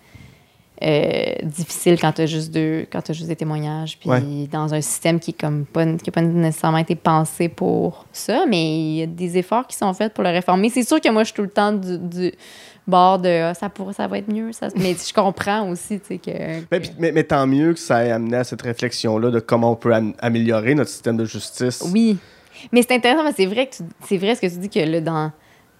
euh, 0.84 1.34
difficile 1.44 2.00
quand 2.00 2.12
tu 2.12 2.22
as 2.22 2.26
juste 2.28 2.52
deux 2.54 2.86
quand 2.92 3.02
t'as 3.02 3.14
juste 3.14 3.28
des 3.28 3.36
témoignages 3.36 3.98
puis 4.00 4.10
Ouais. 4.10 4.22
dans 4.52 4.74
un 4.74 4.82
système 4.82 5.20
qui 5.20 5.34
comme 5.34 5.66
pas 5.66 5.86
qui 5.86 6.10
a 6.10 6.12
pas 6.12 6.22
nécessairement 6.22 6.78
été 6.78 6.96
pensé 6.96 7.50
pour 7.50 8.06
ça 8.14 8.46
mais 8.48 8.78
il 8.80 8.96
y 8.98 9.02
a 9.02 9.06
des 9.08 9.38
efforts 9.38 9.66
qui 9.68 9.76
sont 9.76 9.92
faits 9.94 10.14
pour 10.14 10.24
le 10.24 10.30
réformer 10.30 10.70
c'est 10.70 10.84
sûr 10.84 11.02
que 11.02 11.10
moi 11.10 11.24
je 11.24 11.28
suis 11.30 11.36
tout 11.36 11.42
le 11.42 11.50
temps 11.50 11.72
du, 11.74 11.98
du 11.98 12.32
bord 12.86 13.18
de 13.20 13.30
Ah, 13.50 13.54
ça 13.54 13.70
pourrait 13.70 13.94
ça 13.94 14.08
va 14.08 14.20
être 14.20 14.32
mieux 14.32 14.52
ça 14.54 14.68
mais 14.76 14.94
je 14.96 15.14
comprends 15.14 15.68
aussi 15.70 16.00
tu 16.00 16.06
sais 16.08 16.18
que, 16.20 16.32
Mais, 16.72 16.80
que- 16.82 16.88
mais, 17.00 17.12
mais 17.12 17.24
tant 17.24 17.48
mieux 17.48 17.74
que 17.74 17.80
ça 17.80 18.06
ait 18.06 18.12
amené 18.12 18.38
à 18.38 18.44
cette 18.44 18.62
réflexion-là 18.62 19.32
de 19.32 19.40
comment 19.40 19.72
on 19.72 19.76
peut 19.76 19.94
am- 19.94 20.14
améliorer 20.20 20.76
notre 20.76 20.92
système 20.92 21.18
de 21.18 21.26
justice. 21.26 21.84
oui 21.94 22.18
mais 22.72 22.82
c'est 22.82 22.94
intéressant 22.96 23.28
que 23.30 23.36
c'est 23.36 23.46
vrai 23.46 23.68
que 23.68 23.76
c'est 24.08 24.18
vrai 24.18 24.36
ce 24.36 24.42
que 24.42 24.48
tu 24.48 24.58
dis 24.58 24.70
que 24.70 24.80
là, 24.80 25.00
dans 25.02 25.32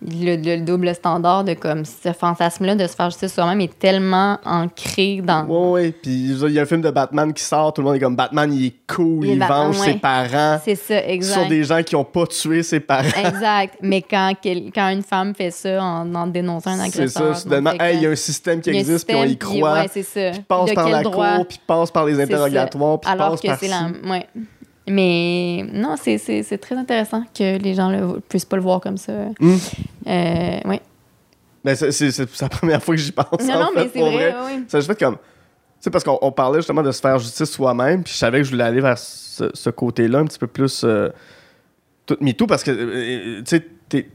le, 0.02 0.36
le 0.36 0.62
double 0.64 0.94
standard 0.94 1.44
de 1.44 1.54
comme 1.56 1.84
ce 1.84 2.14
fantasme 2.14 2.66
là 2.66 2.76
de 2.76 2.86
se 2.86 2.96
faire 2.96 3.10
justice 3.10 3.34
soi-même 3.34 3.60
est 3.62 3.80
tellement 3.80 4.38
ancré 4.46 5.22
dans 5.24 5.44
Ouais, 5.46 5.72
ouais. 5.72 5.92
Puis 5.92 6.12
il 6.34 6.52
y 6.52 6.60
a 6.60 6.62
un 6.62 6.66
film 6.66 6.82
de 6.82 6.92
Batman 6.92 7.34
qui 7.34 7.44
sort, 7.44 7.74
tout 7.74 7.82
le 7.82 7.88
monde 7.88 7.96
est 7.96 8.00
comme 8.00 8.16
Batman, 8.16 8.54
il 8.54 8.68
est 8.68 8.76
cool, 8.88 9.26
Il 9.26 9.32
il, 9.34 9.40
Batman, 9.40 9.68
venge 9.68 9.80
ouais. 9.80 9.94
ses 9.94 9.98
parents. 9.98 10.60
c'est 10.64 10.76
ça 10.76 11.04
exact 11.04 11.42
sont 11.44 11.50
des 11.50 11.64
gens 11.64 11.82
qui 11.82 11.96
ont 11.96 12.04
pas 12.04 12.28
tué 12.28 12.62
ses 12.62 12.80
parents. 12.80 13.08
Exact. 13.26 13.76
Mais 13.82 14.04
quand, 14.04 14.34
quel- 14.42 14.72
quand 14.74 14.90
une 14.90 15.02
femme 15.04 15.34
fait 15.34 15.52
ça 15.52 15.82
en, 15.84 16.14
en 16.14 16.28
dénonçant 16.28 16.72
un 16.72 16.86
C'est 16.90 17.00
agresseur. 17.00 17.36
ça, 17.36 17.42
soudainement, 17.42 17.72
fait 17.72 17.92
hey, 17.94 17.98
il 17.98 18.04
y 18.04 18.06
a 18.06 18.10
un 18.12 18.16
système 18.16 18.62
qui 18.62 18.70
il 18.70 18.76
existe, 18.78 19.08
puis 19.08 19.16
on 19.16 19.24
y 19.24 19.30
système, 19.30 19.60
croit. 19.60 19.74
Ouais, 19.74 19.88
c'est 19.92 20.04
ça. 20.04 20.30
Puis 20.32 20.42
passe 20.48 20.70
De 20.70 20.76
par 20.76 20.90
la 20.90 21.02
droit? 21.02 21.36
cour, 21.38 21.48
puis 21.48 21.60
passe 21.66 21.90
par 21.92 22.06
les 22.06 22.16
C'est 22.16 22.22
interrogatoires, 22.24 23.00
puis 23.00 23.12
passe 23.18 23.42
que 23.42 23.48
par 23.48 23.60
c'est 23.60 23.68
la. 23.68 23.90
Ouais. 24.08 24.28
Mais 24.88 25.66
non, 25.74 25.96
c'est- 25.98 26.58
très 26.60 26.76
intéressant 26.76 27.24
que 27.38 27.58
les 27.58 27.74
gens 27.74 27.90
ne 27.90 28.20
puissent 28.20 28.46
pas 28.46 28.56
le 28.56 28.62
voir 28.62 28.80
comme 28.82 28.98
ça. 28.98 29.12
Hmm. 29.40 29.56
Euh. 30.08 30.60
Ben, 31.64 31.76
c'est 31.76 32.42
la 32.42 32.50
première 32.50 32.82
fois 32.82 32.96
que 32.96 33.02
j'y 33.02 33.12
pense. 33.12 33.26
Non, 33.44 33.54
en 33.56 33.60
non, 33.60 33.68
fait, 33.74 33.76
mais 33.76 33.90
c'est 33.94 34.00
pour 34.00 34.12
vrai. 34.12 34.36
oui. 34.46 34.64
Ça, 34.68 34.80
je 34.80 34.86
fais 34.86 34.96
comme. 34.96 35.16
Tu 35.16 35.22
sais, 35.82 35.90
parce 35.92 36.04
qu'on 36.04 36.18
on 36.22 36.32
parlait 36.32 36.60
justement 36.60 36.82
de 36.82 36.92
se 36.92 37.02
faire 37.02 37.20
justice 37.20 37.52
soi-même, 37.52 38.04
puis 38.04 38.14
je 38.14 38.18
savais 38.18 38.40
que 38.40 38.46
je 38.46 38.52
voulais 38.52 38.64
aller 38.64 38.82
vers 38.82 38.98
ce, 38.98 39.50
ce 39.54 39.70
côté-là, 39.70 40.20
un 40.20 40.26
petit 40.26 40.40
peu 40.40 40.48
plus. 40.48 40.82
Euh, 40.84 41.10
tout, 42.06 42.18
MeToo, 42.22 42.48
parce 42.48 42.64
que, 42.64 42.72
euh, 42.72 43.42
tu 43.44 43.58
sais, 43.58 43.66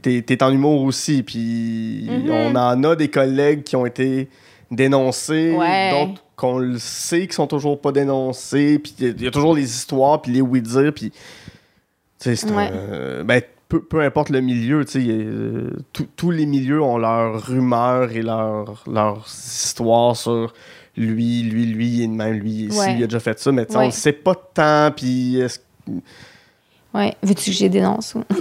t'es- 0.01 0.21
t'es 0.23 0.43
en 0.43 0.51
humour 0.51 0.81
aussi, 0.81 1.21
puis 1.23 2.07
Mhm. 2.09 2.29
on 2.31 2.55
en 2.55 2.83
a 2.83 2.95
des 2.95 3.07
collègues 3.09 3.63
qui 3.63 3.75
ont 3.75 3.85
été 3.85 4.29
dénoncés, 4.71 5.55
Ouais. 5.55 5.91
d'autres 5.91 6.23
qu'on 6.43 6.57
le 6.59 6.77
sait 6.77 7.27
qui 7.27 7.33
sont 7.35 7.47
toujours 7.47 7.79
pas 7.79 7.91
dénoncés, 7.91 8.77
puis 8.79 8.93
il 8.99 9.05
y 9.05 9.07
a- 9.09 9.13
il 9.17 9.21
y, 9.23 9.27
a 9.27 9.31
toujours 9.31 9.55
les 9.55 9.63
histoires, 9.63 10.21
puis 10.21 10.31
les 10.33 10.41
oui-dire, 10.41 10.91
puis. 10.93 11.11
Tu 12.19 12.35
sais, 12.35 12.51
Ouais. 12.51 12.69
euh, 12.71 13.23
ben, 13.23 13.41
peu, 13.69 13.81
peu 13.81 14.01
importe 14.01 14.29
le 14.29 14.39
milieu, 14.41 14.85
tu 14.85 14.91
sais, 14.91 15.07
euh, 15.09 15.71
tous- 16.15 16.31
les 16.31 16.45
milieux 16.45 16.81
ont 16.81 16.97
leurs 16.97 17.41
rumeurs 17.45 18.11
et 18.11 18.21
leurs 18.21 18.83
leurs 18.91 19.25
histoires 19.27 20.15
sur 20.15 20.53
lui, 20.95 21.43
lui, 21.43 21.65
lui, 21.65 22.07
de 22.07 22.13
même, 22.13 22.33
lui, 22.35 22.51
il 22.51 22.65
est 22.67 22.71
ci, 22.71 22.79
Ouais. 22.79 22.95
il 22.97 23.03
a 23.03 23.07
déjà 23.07 23.19
fait 23.19 23.39
ça, 23.39 23.51
mais 23.51 23.65
tu 23.65 23.73
sais, 23.73 23.77
on 23.79 23.85
le 23.85 23.91
sait 23.91 24.11
pas 24.13 24.35
tant, 24.35 24.91
puis 24.95 25.37
est-ce 25.39 25.59
Ouais. 26.93 27.15
Veux-tu 27.23 27.49
que 27.49 27.57
j'ai 27.57 27.69
dénonce? 27.69 28.13
ou- 28.13 28.23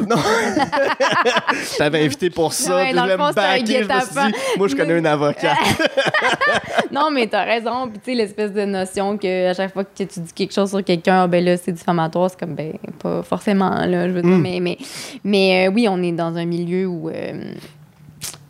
Je 1.52 1.76
t'avais 1.78 2.04
invité 2.04 2.28
pour 2.28 2.52
ça, 2.52 2.76
Ouais, 2.76 2.84
puis 2.86 2.94
dans 2.94 3.04
je 3.04 3.08
le 3.08 3.12
voulais 3.14 3.24
fond, 3.24 3.28
me 3.28 3.32
c'est 3.32 3.40
un 3.40 3.56
je 3.56 3.60
me 3.62 3.66
suis 3.66 3.74
guet-apens. 3.78 4.26
dit, 4.26 4.34
moi, 4.58 4.68
je 4.68 4.76
connais 4.76 4.92
un 4.98 5.04
avocat. 5.06 5.54
non, 6.92 7.10
mais 7.10 7.26
t'as 7.26 7.44
raison. 7.44 7.88
Puis, 7.88 7.98
tu 8.04 8.10
sais, 8.10 8.14
l'espèce 8.16 8.52
de 8.52 8.64
notion 8.64 9.16
que 9.16 9.50
à 9.50 9.54
chaque 9.54 9.72
fois 9.72 9.84
que 9.84 9.90
tu 10.04 10.04
dis 10.20 10.32
quelque 10.34 10.52
chose 10.52 10.70
sur 10.70 10.84
quelqu'un, 10.84 11.22
ah, 11.22 11.26
ben 11.28 11.42
là, 11.44 11.56
c'est 11.56 11.72
diffamatoire, 11.72 12.30
c'est 12.30 12.38
comme, 12.40 12.54
ben, 12.54 12.72
pas 13.02 13.22
forcément, 13.22 13.70
là, 13.86 14.06
je 14.08 14.12
veux 14.12 14.22
dire. 14.22 14.30
Mm. 14.30 14.42
Mais, 14.42 14.58
mais, 14.60 14.78
mais 15.24 15.66
euh, 15.68 15.72
oui, 15.72 15.86
on 15.88 16.02
est 16.02 16.12
dans 16.12 16.36
un 16.36 16.44
milieu 16.44 16.86
où. 16.86 17.08
euh, 17.08 17.52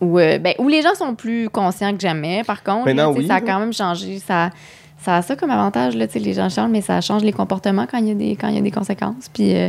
où, 0.00 0.18
euh, 0.18 0.38
ben, 0.38 0.54
où 0.58 0.66
les 0.68 0.82
gens 0.82 0.94
sont 0.96 1.14
plus 1.14 1.48
conscients 1.48 1.94
que 1.94 2.00
jamais, 2.00 2.42
par 2.44 2.64
contre. 2.64 2.86
Maintenant, 2.86 3.12
là, 3.12 3.16
oui, 3.16 3.26
Ça 3.28 3.36
a 3.36 3.40
quand 3.40 3.60
même 3.60 3.72
changé. 3.72 4.18
Ça, 4.18 4.50
ça 5.02 5.16
a 5.16 5.22
ça 5.22 5.36
comme 5.36 5.50
avantage, 5.50 5.96
là, 5.96 6.06
les 6.14 6.32
gens 6.32 6.48
changent, 6.48 6.70
mais 6.70 6.80
ça 6.80 7.00
change 7.00 7.22
les 7.22 7.32
comportements 7.32 7.86
quand 7.90 7.98
il 7.98 8.08
y 8.08 8.10
a 8.10 8.14
des, 8.14 8.36
quand 8.36 8.48
il 8.48 8.54
y 8.54 8.58
a 8.58 8.62
des 8.62 8.70
conséquences. 8.70 9.28
Puis 9.32 9.54
euh, 9.56 9.68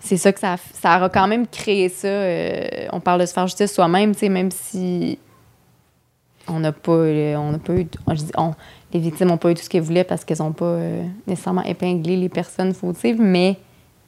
c'est 0.00 0.16
ça 0.16 0.32
que 0.32 0.40
ça, 0.40 0.56
ça 0.72 0.94
a 0.94 1.08
quand 1.08 1.26
même 1.26 1.46
créé 1.46 1.88
ça. 1.88 2.08
euh, 2.08 2.66
on 2.92 3.00
parle 3.00 3.20
de 3.20 3.26
se 3.26 3.32
faire 3.32 3.46
justice 3.46 3.72
soi-même, 3.72 4.12
même 4.30 4.50
si 4.50 5.18
on 6.48 6.60
n'a 6.60 6.72
pas, 6.72 6.92
euh, 6.92 7.36
on 7.36 7.52
n'a 7.52 7.58
pas 7.58 7.72
eu, 7.74 7.86
on, 8.36 8.54
les 8.92 9.00
victimes 9.00 9.28
n'ont 9.28 9.38
pas 9.38 9.50
eu 9.50 9.54
tout 9.54 9.62
ce 9.62 9.68
qu'elles 9.70 9.82
voulaient 9.82 10.04
parce 10.04 10.24
qu'elles 10.24 10.38
n'ont 10.38 10.52
pas 10.52 10.78
nécessairement 11.26 11.62
épinglé 11.62 12.16
les 12.16 12.28
personnes 12.28 12.74
fautives, 12.74 13.20
mais 13.20 13.56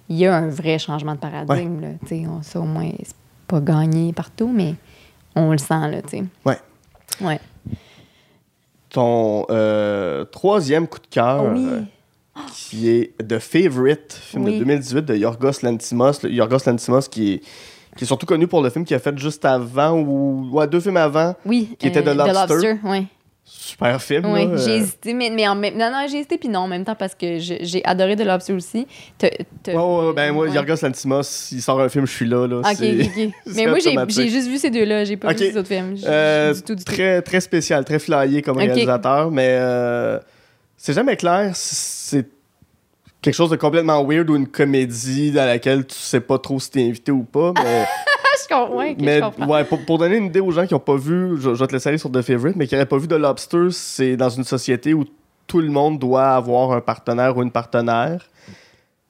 il 0.08 0.16
y 0.18 0.26
a 0.26 0.36
un 0.36 0.48
vrai 0.48 0.78
changement 0.78 1.14
de 1.14 1.18
paradigme. 1.18 1.80
Là, 1.80 1.88
tu 2.02 2.08
sais, 2.08 2.24
on- 2.28 2.42
ça, 2.42 2.60
au 2.60 2.64
moins, 2.64 2.90
c'est 3.02 3.16
pas 3.48 3.60
gagné 3.60 4.12
partout, 4.12 4.50
mais 4.52 4.74
on 5.34 5.50
le 5.50 5.58
sent, 5.58 5.88
là. 5.90 6.00
Ouais. 6.44 6.58
Ouais. 7.20 7.40
Ton 8.96 9.44
euh, 9.50 10.24
troisième 10.24 10.88
coup 10.88 10.98
de 10.98 11.06
cœur, 11.10 11.42
Oh 11.44 11.50
oui. 11.54 11.66
euh, 11.70 11.80
qui 12.54 12.88
est 12.88 13.12
The 13.28 13.38
Favorite, 13.38 14.14
film 14.14 14.44
Oui. 14.44 14.54
de 14.54 14.58
2018 14.60 15.02
de 15.04 15.14
Yorgos 15.16 15.50
Lantimos. 15.62 16.12
Le- 16.22 16.30
Yorgos 16.32 16.64
Lantimos 16.66 17.02
qui 17.10 17.34
est, 17.34 17.38
qui 17.94 18.04
est 18.04 18.06
surtout 18.06 18.24
connu 18.24 18.46
pour 18.46 18.62
le 18.62 18.70
film 18.70 18.86
qu'il 18.86 18.96
a 18.96 18.98
fait 18.98 19.16
juste 19.18 19.44
avant, 19.44 19.92
ou 20.00 20.48
ouais, 20.52 20.66
deux 20.66 20.80
films 20.80 20.96
avant. 20.96 21.34
Oui. 21.44 21.68
euh, 21.72 21.76
Qui 21.78 21.88
était 21.88 22.02
The 22.02 22.14
Lobster. 22.16 22.76
oui. 22.84 23.06
Super 23.48 24.02
film. 24.02 24.26
Oui, 24.26 24.40
j'ai 24.56 24.70
euh, 24.72 24.76
hésité, 24.78 25.14
mais, 25.14 25.30
mais 25.30 25.46
en 25.46 25.54
même 25.54 25.76
non, 25.78 25.88
non, 25.92 26.04
j'ai 26.10 26.18
hésité, 26.18 26.36
puis 26.36 26.48
non, 26.48 26.60
en 26.60 26.66
même 26.68 26.84
temps, 26.84 26.96
parce 26.96 27.14
que 27.14 27.38
j'ai 27.38 27.80
adoré 27.84 28.16
The 28.16 28.24
Lobster 28.24 28.52
aussi. 28.54 28.88
T'as- 29.18 29.30
t'as- 29.62 29.72
Ouais, 29.74 30.12
ben 30.14 30.32
moi, 30.32 30.46
Ouais. 30.48 30.52
Yorgos 30.54 30.82
Lantimos, 30.82 31.48
il 31.52 31.62
sort 31.62 31.80
un 31.80 31.88
film, 31.88 32.06
je 32.08 32.12
suis 32.12 32.26
là. 32.26 32.48
là 32.48 32.56
Ok, 32.58 32.64
ok, 32.72 33.32
Mais 33.54 33.66
moi, 33.66 33.78
j'ai 34.08 34.28
juste 34.28 34.48
vu 34.48 34.58
ces 34.58 34.70
deux-là, 34.70 35.04
j'ai 35.04 35.16
pas 35.16 35.32
vu 35.32 35.38
les 35.38 35.56
autres 35.56 35.68
films. 35.68 35.94
Euh, 36.04 36.54
du 36.54 36.62
tout, 36.62 36.74
du 36.74 36.84
tout. 36.84 36.92
très, 36.92 37.22
très 37.22 37.40
spécial, 37.40 37.84
très 37.84 38.00
flyé 38.00 38.42
comme 38.42 38.56
réalisateur, 38.58 39.30
mais 39.30 39.50
euh, 39.50 40.18
c'est 40.76 40.92
jamais 40.92 41.16
clair 41.16 41.54
si 41.54 41.74
c'est 41.76 42.26
quelque 43.22 43.34
chose 43.34 43.50
de 43.50 43.56
complètement 43.56 44.04
weird 44.04 44.28
ou 44.28 44.34
une 44.36 44.48
comédie 44.48 45.30
dans 45.30 45.46
laquelle 45.46 45.86
tu 45.86 45.94
sais 45.96 46.20
pas 46.20 46.38
trop 46.38 46.58
si 46.58 46.70
t'es 46.72 46.82
invité 46.82 47.12
ou 47.12 47.22
pas. 47.22 47.52
Mais 47.62 47.84
comprends. 48.48 48.76
Ouais, 48.76 48.90
ok, 48.92 48.96
Mais 49.00 49.18
je 49.18 49.24
comprends. 49.24 49.46
ouais, 49.48 49.64
pour, 49.64 49.84
pour 49.84 49.98
donner 49.98 50.16
une 50.16 50.26
idée 50.26 50.40
aux 50.40 50.50
gens 50.50 50.66
qui 50.66 50.74
n'ont 50.74 50.80
pas 50.80 50.96
vu, 50.96 51.36
je, 51.40 51.54
je 51.54 51.60
vais 51.60 51.66
te 51.66 51.72
laisser 51.72 51.88
aller 51.88 51.98
sur 51.98 52.10
The 52.10 52.22
Favorite, 52.22 52.56
mais 52.56 52.66
qui 52.66 52.74
n'auraient 52.74 52.86
pas 52.86 52.98
vu 52.98 53.08
The 53.08 53.12
Lobster, 53.12 53.68
c'est 53.70 54.16
dans 54.16 54.30
une 54.30 54.44
société 54.44 54.94
où 54.94 55.04
tout 55.46 55.60
le 55.60 55.68
monde 55.70 55.98
doit 55.98 56.30
avoir 56.30 56.72
un 56.72 56.80
partenaire 56.80 57.36
ou 57.36 57.42
une 57.42 57.52
partenaire. 57.52 58.26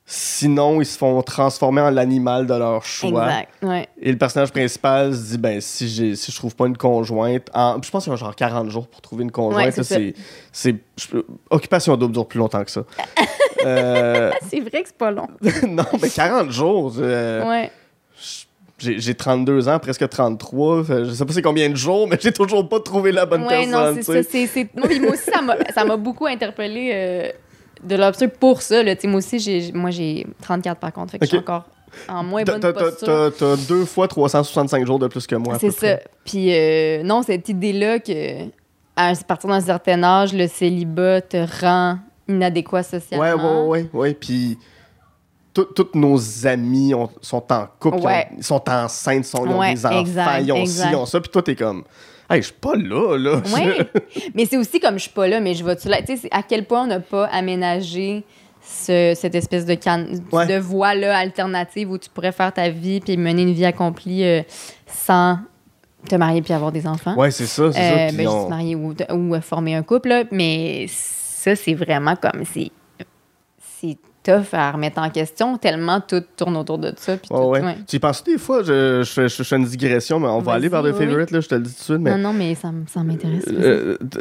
Sinon, 0.09 0.81
ils 0.81 0.87
se 0.87 0.97
font 0.97 1.21
transformer 1.23 1.81
en 1.81 1.91
l'animal 1.91 2.47
de 2.47 2.55
leur 2.55 2.85
choix. 2.85 3.25
Exact. 3.27 3.49
Ouais. 3.63 3.89
Et 4.01 4.13
le 4.13 4.17
personnage 4.19 4.53
principal 4.53 5.13
se 5.13 5.31
dit 5.33 5.39
ben 5.39 5.61
si 5.61 5.89
j'ai 5.89 6.15
si 6.15 6.31
je 6.31 6.37
trouve 6.37 6.55
pas 6.55 6.67
une 6.69 6.77
conjointe 6.77 7.51
en 7.53 7.83
je 7.83 7.91
pense 7.91 8.05
qu'il 8.05 8.13
y 8.13 8.15
a 8.15 8.17
genre 8.17 8.37
40 8.37 8.71
jours 8.71 8.87
pour 8.87 9.01
trouver 9.01 9.25
une 9.25 9.33
conjointe 9.33 9.77
Ouais, 9.77 9.83
c'est 9.83 10.15
c'est 10.53 10.77
occupation 11.51 11.97
double 11.97 12.13
dure 12.15 12.29
plus 12.29 12.39
longtemps 12.39 12.63
que 12.63 12.71
ça. 12.71 12.83
Euh, 13.65 14.31
C'est 14.49 14.61
vrai 14.61 14.83
que 14.83 14.89
c'est 14.89 14.97
pas 14.97 15.11
long. 15.11 15.27
non 15.69 15.83
mais 16.01 16.09
40 16.09 16.53
jours 16.53 16.93
euh, 17.01 17.45
Ouais. 17.49 17.73
J'ai 18.79 18.99
j'ai 19.01 19.15
32 19.15 19.69
ans 19.69 19.79
presque 19.79 20.09
33 20.09 20.85
fait, 20.85 21.05
je 21.05 21.11
sais 21.13 21.25
pas 21.25 21.33
c'est 21.33 21.43
combien 21.43 21.69
de 21.71 21.77
jours 21.77 22.07
mais 22.11 22.19
j'ai 22.21 22.33
toujours 22.33 22.69
pas 22.69 22.81
trouvé 22.81 23.13
la 23.13 23.25
bonne 23.27 23.45
Ouais, 23.47 23.67
non, 23.67 23.73
personne 23.95 24.03
c'est 24.03 24.23
tu 24.23 24.23
ça. 24.25 24.31
c'est- 24.31 24.47
c'est- 24.47 25.01
Moi, 25.01 25.11
aussi, 25.13 25.31
ça 25.75 25.85
m'a- 25.85 25.97
beaucoup 25.97 26.27
interpellé 26.27 26.91
euh, 26.95 27.29
de 27.83 27.97
l'obstacle 27.97 28.37
pour 28.39 28.63
ça. 28.63 28.83
Là. 28.83 28.95
Moi 29.05 29.17
aussi, 29.17 29.39
j'ai, 29.39 29.71
moi, 29.73 29.91
j'ai 29.91 30.27
34 30.43 30.79
par 30.79 30.93
contre. 30.93 31.13
Fait 31.13 31.19
que 31.19 31.25
je 31.27 31.31
suis 31.31 31.39
encore 31.39 31.65
en 32.09 32.23
moins 32.25 32.43
bonne 32.43 32.61
posture. 32.61 33.33
T'as 33.39 33.57
deux 33.69 33.85
fois 33.85 34.09
365 34.09 34.87
jours 34.87 34.99
de 34.99 35.07
plus 35.09 35.27
que 35.27 35.37
moi. 35.37 35.59
C'est 35.61 35.71
ça. 35.71 35.97
près. 35.97 36.05
Puis, 36.25 36.49
euh, 36.53 37.03
non, 37.03 37.23
cette 37.23 37.49
idée-là 37.49 37.99
que 37.99 38.45
à 38.97 39.13
partir 39.29 39.51
d'un 39.51 39.61
certain 39.61 40.03
âge, 40.03 40.33
le 40.33 40.47
célibat 40.49 41.21
te 41.21 41.37
rend 41.63 41.99
inadéquat 42.29 42.83
socialement. 42.83 43.25
Ouais, 43.25 43.69
ouais, 43.69 43.83
ouais, 43.83 43.89
ouais. 43.93 44.15
Puis 44.15 44.59
toutes 45.65 45.95
nos 45.95 46.47
amis 46.47 46.95
ont- 46.95 47.11
sont 47.21 47.45
en 47.53 47.67
couple, 47.81 47.99
ont- 47.99 48.03
Ouais. 48.07 48.29
ils 48.37 48.45
sont 48.45 48.63
enceintes, 48.69 49.25
sont, 49.25 49.45
ils 49.47 49.53
ont 49.53 49.59
Ouais, 49.59 49.75
des 49.75 49.87
enfants, 49.87 50.01
exact, 50.01 50.43
ils 50.45 50.53
ont 50.53 50.57
exact. 50.57 50.85
ci, 50.89 50.93
ils 50.93 50.97
ont 50.97 51.07
ça. 51.07 51.21
Puis 51.21 51.31
toi, 51.31 51.43
t'es 51.43 51.55
comme, 51.57 51.85
hey, 52.31 52.41
je 52.43 52.47
suis 52.47 52.55
pas 52.55 52.75
là, 52.77 53.17
là. 53.17 53.41
Ouais. 53.55 53.89
mais 54.35 54.47
c'est 54.47 54.57
aussi 54.57 54.81
comme 54.81 54.95
je 54.95 55.03
suis 55.03 55.11
pas 55.13 55.27
là, 55.29 55.41
mais 55.41 55.55
je 55.55 55.65
vais-tu 55.65 55.89
là. 55.89 56.03
Tu 56.03 56.17
sais, 56.17 56.29
à 56.31 56.43
quel 56.43 56.65
point 56.67 56.83
on 56.85 56.87
n'a 56.87 57.01
pas 57.01 57.27
aménagé 57.27 58.25
ce- 58.63 59.13
cette 59.15 59.35
espèce 59.35 59.65
de, 59.65 59.75
can- 59.75 60.07
de 60.07 60.59
voie-là 60.59 61.17
alternative 61.17 61.91
où 61.91 61.99
tu 61.99 62.11
pourrais 62.11 62.33
faire 62.33 62.53
ta 62.53 62.69
vie 62.69 63.01
puis 63.01 63.17
mener 63.17 63.43
une 63.43 63.53
vie 63.53 63.65
accomplie 63.65 64.25
euh, 64.25 64.43
sans 64.87 65.39
te 66.09 66.15
marier 66.17 66.43
puis 66.43 66.53
avoir 66.53 66.73
des 66.73 66.87
enfants. 66.87 67.15
Ouais, 67.17 67.31
c'est 67.31 67.47
ça, 67.47 67.73
c'est 67.73 67.79
Euh, 67.81 68.09
ça. 68.09 68.15
Puis 68.15 68.17
ben, 68.25 68.29
on- 68.29 68.49
marier 68.49 68.75
ou, 68.75 68.95
ou 69.13 69.35
euh, 69.35 69.41
former 69.41 69.75
un 69.77 69.83
couple, 69.83 70.09
là. 70.09 70.25
mais 70.33 70.87
ça, 70.89 71.55
c'est 71.57 71.75
vraiment 71.75 72.17
comme. 72.17 72.43
C'est 72.45 72.71
tough 74.27 74.53
à 74.53 74.71
remettre 74.73 75.01
en 75.01 75.09
question, 75.11 75.57
tellement 75.59 76.01
tout 76.01 76.23
tourne 76.37 76.57
autour 76.57 76.79
de 76.79 76.93
ça. 76.97 77.17
puis 77.17 77.29
tout- 77.29 77.35
ouais. 77.37 77.61
ouais. 77.63 77.77
Tu 77.87 77.97
y 77.97 77.99
penses 77.99 78.25
des 78.25 78.39
fois, 78.39 78.63
je, 78.63 79.03
je, 79.03 79.23
je, 79.23 79.29
je 79.29 79.43
fais 79.43 79.57
une 79.57 79.65
digression, 79.65 80.19
mais 80.21 80.29
on 80.29 80.41
va 80.41 80.55
aller 80.55 80.69
vers 80.69 80.83
The. 80.83 80.93
Favorite, 80.93 81.31
là, 81.31 81.41
je 81.41 81.49
te 81.49 81.55
le 81.55 81.61
dis 81.63 81.71
tout 81.73 81.79
de 81.79 81.83
suite. 81.85 81.99
Mais 82.01 82.11
Non, 82.13 82.19
non, 82.19 82.33
mais 82.33 82.55
ça, 82.55 82.71
m'intéresse. 83.03 83.45
Euh, 83.49 83.97
t- 83.99 84.21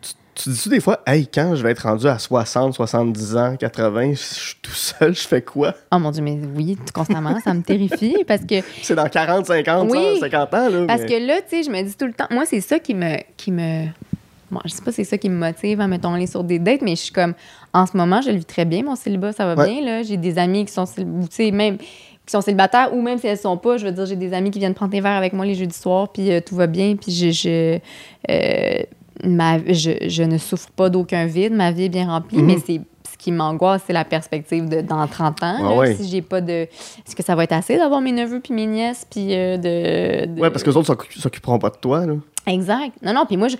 tu, 0.00 0.12
tu 0.34 0.48
dis-tu 0.50 0.68
des 0.68 0.80
fois, 0.80 1.00
hey, 1.06 1.26
quand 1.26 1.54
je 1.54 1.62
vais 1.62 1.70
être 1.70 1.84
rendu 1.84 2.06
à 2.06 2.18
60, 2.18 2.74
70 2.74 3.36
ans, 3.36 3.56
80, 3.56 4.10
je 4.12 4.16
suis 4.16 4.54
tout 4.60 4.70
seul, 4.72 5.14
je 5.14 5.26
fais 5.26 5.40
quoi? 5.42 5.74
Oh 5.92 5.98
mon 5.98 6.10
Dieu, 6.10 6.22
mais 6.22 6.38
oui, 6.54 6.76
constamment, 6.92 7.38
ça 7.40 7.54
me 7.54 7.62
terrifie 7.62 8.16
parce 8.26 8.42
que 8.44 8.56
C'est 8.82 8.94
dans 8.94 9.08
40, 9.08 9.46
50, 9.46 9.90
Oui, 9.90 10.18
50 10.20 10.54
ans, 10.54 10.68
là. 10.68 10.84
Parce 10.86 11.02
mais- 11.02 11.06
que 11.06 11.26
là, 11.26 11.34
tu 11.40 11.56
sais, 11.56 11.62
je 11.62 11.70
me 11.70 11.82
dis 11.82 11.94
tout 11.96 12.06
le 12.06 12.12
temps, 12.12 12.26
moi, 12.30 12.44
c'est 12.46 12.60
ça 12.60 12.78
qui 12.78 12.94
me. 12.94 13.16
Qui 13.36 13.50
me 13.52 13.86
bon, 14.50 14.60
je 14.64 14.70
sais 14.70 14.82
pas 14.82 14.92
si 14.92 14.96
c'est 15.04 15.10
ça 15.10 15.18
qui 15.18 15.28
me 15.28 15.36
motive 15.38 15.80
à, 15.80 15.88
mettons, 15.88 16.14
aller 16.14 16.26
sur 16.28 16.44
des 16.44 16.58
dates, 16.60 16.80
mais 16.82 16.92
je 16.96 17.00
suis 17.02 17.12
comme, 17.12 17.34
en 17.76 17.86
ce 17.86 17.96
moment, 17.96 18.20
je 18.22 18.30
le 18.30 18.36
vis 18.36 18.44
très 18.44 18.64
bien, 18.64 18.82
mon 18.82 18.96
célibat, 18.96 19.32
ça 19.32 19.44
va 19.46 19.60
Ouais. 19.62 19.68
bien, 19.72 19.84
là. 19.84 20.02
J'ai 20.02 20.16
des 20.16 20.38
amis 20.38 20.64
qui 20.64 20.72
sont, 20.72 20.84
même, 21.52 21.78
qui 21.78 21.84
sont 22.32 22.40
célibataires, 22.40 22.94
ou 22.94 23.02
même 23.02 23.18
si 23.18 23.26
elles 23.26 23.38
sont 23.38 23.56
pas, 23.56 23.76
je 23.76 23.84
veux 23.86 23.92
dire, 23.92 24.06
j'ai 24.06 24.16
des 24.16 24.32
amis 24.32 24.50
qui 24.50 24.58
viennent 24.58 24.74
prendre 24.74 24.92
des 24.92 25.00
verres 25.00 25.16
avec 25.16 25.32
moi 25.32 25.44
les 25.46 25.54
jeudis 25.54 25.76
soirs, 25.76 26.08
puis 26.12 26.32
euh, 26.32 26.40
tout 26.40 26.54
va 26.56 26.66
bien, 26.66 26.96
puis 26.96 27.12
je. 27.12 27.30
je 27.30 27.78
euh, 28.30 28.82
ma, 29.24 29.58
je, 29.72 29.92
je 30.08 30.22
ne 30.22 30.36
souffre 30.38 30.70
pas 30.72 30.90
d'aucun 30.90 31.26
vide, 31.26 31.52
ma 31.54 31.70
vie 31.72 31.84
est 31.84 31.88
bien 31.88 32.06
remplie, 32.06 32.38
Mhm. 32.38 32.46
mais 32.46 32.56
c'est. 32.64 32.80
Ce 33.12 33.16
qui 33.24 33.32
m'angoisse, 33.32 33.82
c'est 33.86 33.94
la 33.94 34.04
perspective 34.04 34.68
de 34.68 34.82
dans 34.82 35.06
30 35.06 35.42
ans. 35.42 35.56
Ah 35.58 35.62
là, 35.62 35.76
ouais. 35.76 35.94
Si 35.94 36.06
j'ai 36.06 36.20
pas 36.20 36.42
de. 36.42 36.52
Est-ce 36.52 37.16
que 37.16 37.22
ça 37.22 37.34
va 37.34 37.44
être 37.44 37.52
assez 37.52 37.78
d'avoir 37.78 38.02
mes 38.02 38.12
neveux 38.12 38.40
puis 38.40 38.52
mes 38.52 38.66
nièces 38.66 39.06
puis 39.10 39.28
euh, 39.34 39.56
de, 39.56 40.26
de- 40.34 40.40
Ouais, 40.40 40.50
parce 40.50 40.62
que 40.62 40.68
les 40.68 40.76
autres 40.76 40.88
s'occu- 40.88 41.18
s'occuperont 41.18 41.58
pas 41.58 41.70
de 41.70 41.76
toi, 41.76 42.04
là. 42.04 42.12
Exact. 42.46 42.92
Non, 43.02 43.14
non, 43.14 43.24
puis 43.24 43.38
moi, 43.38 43.48
je- 43.48 43.56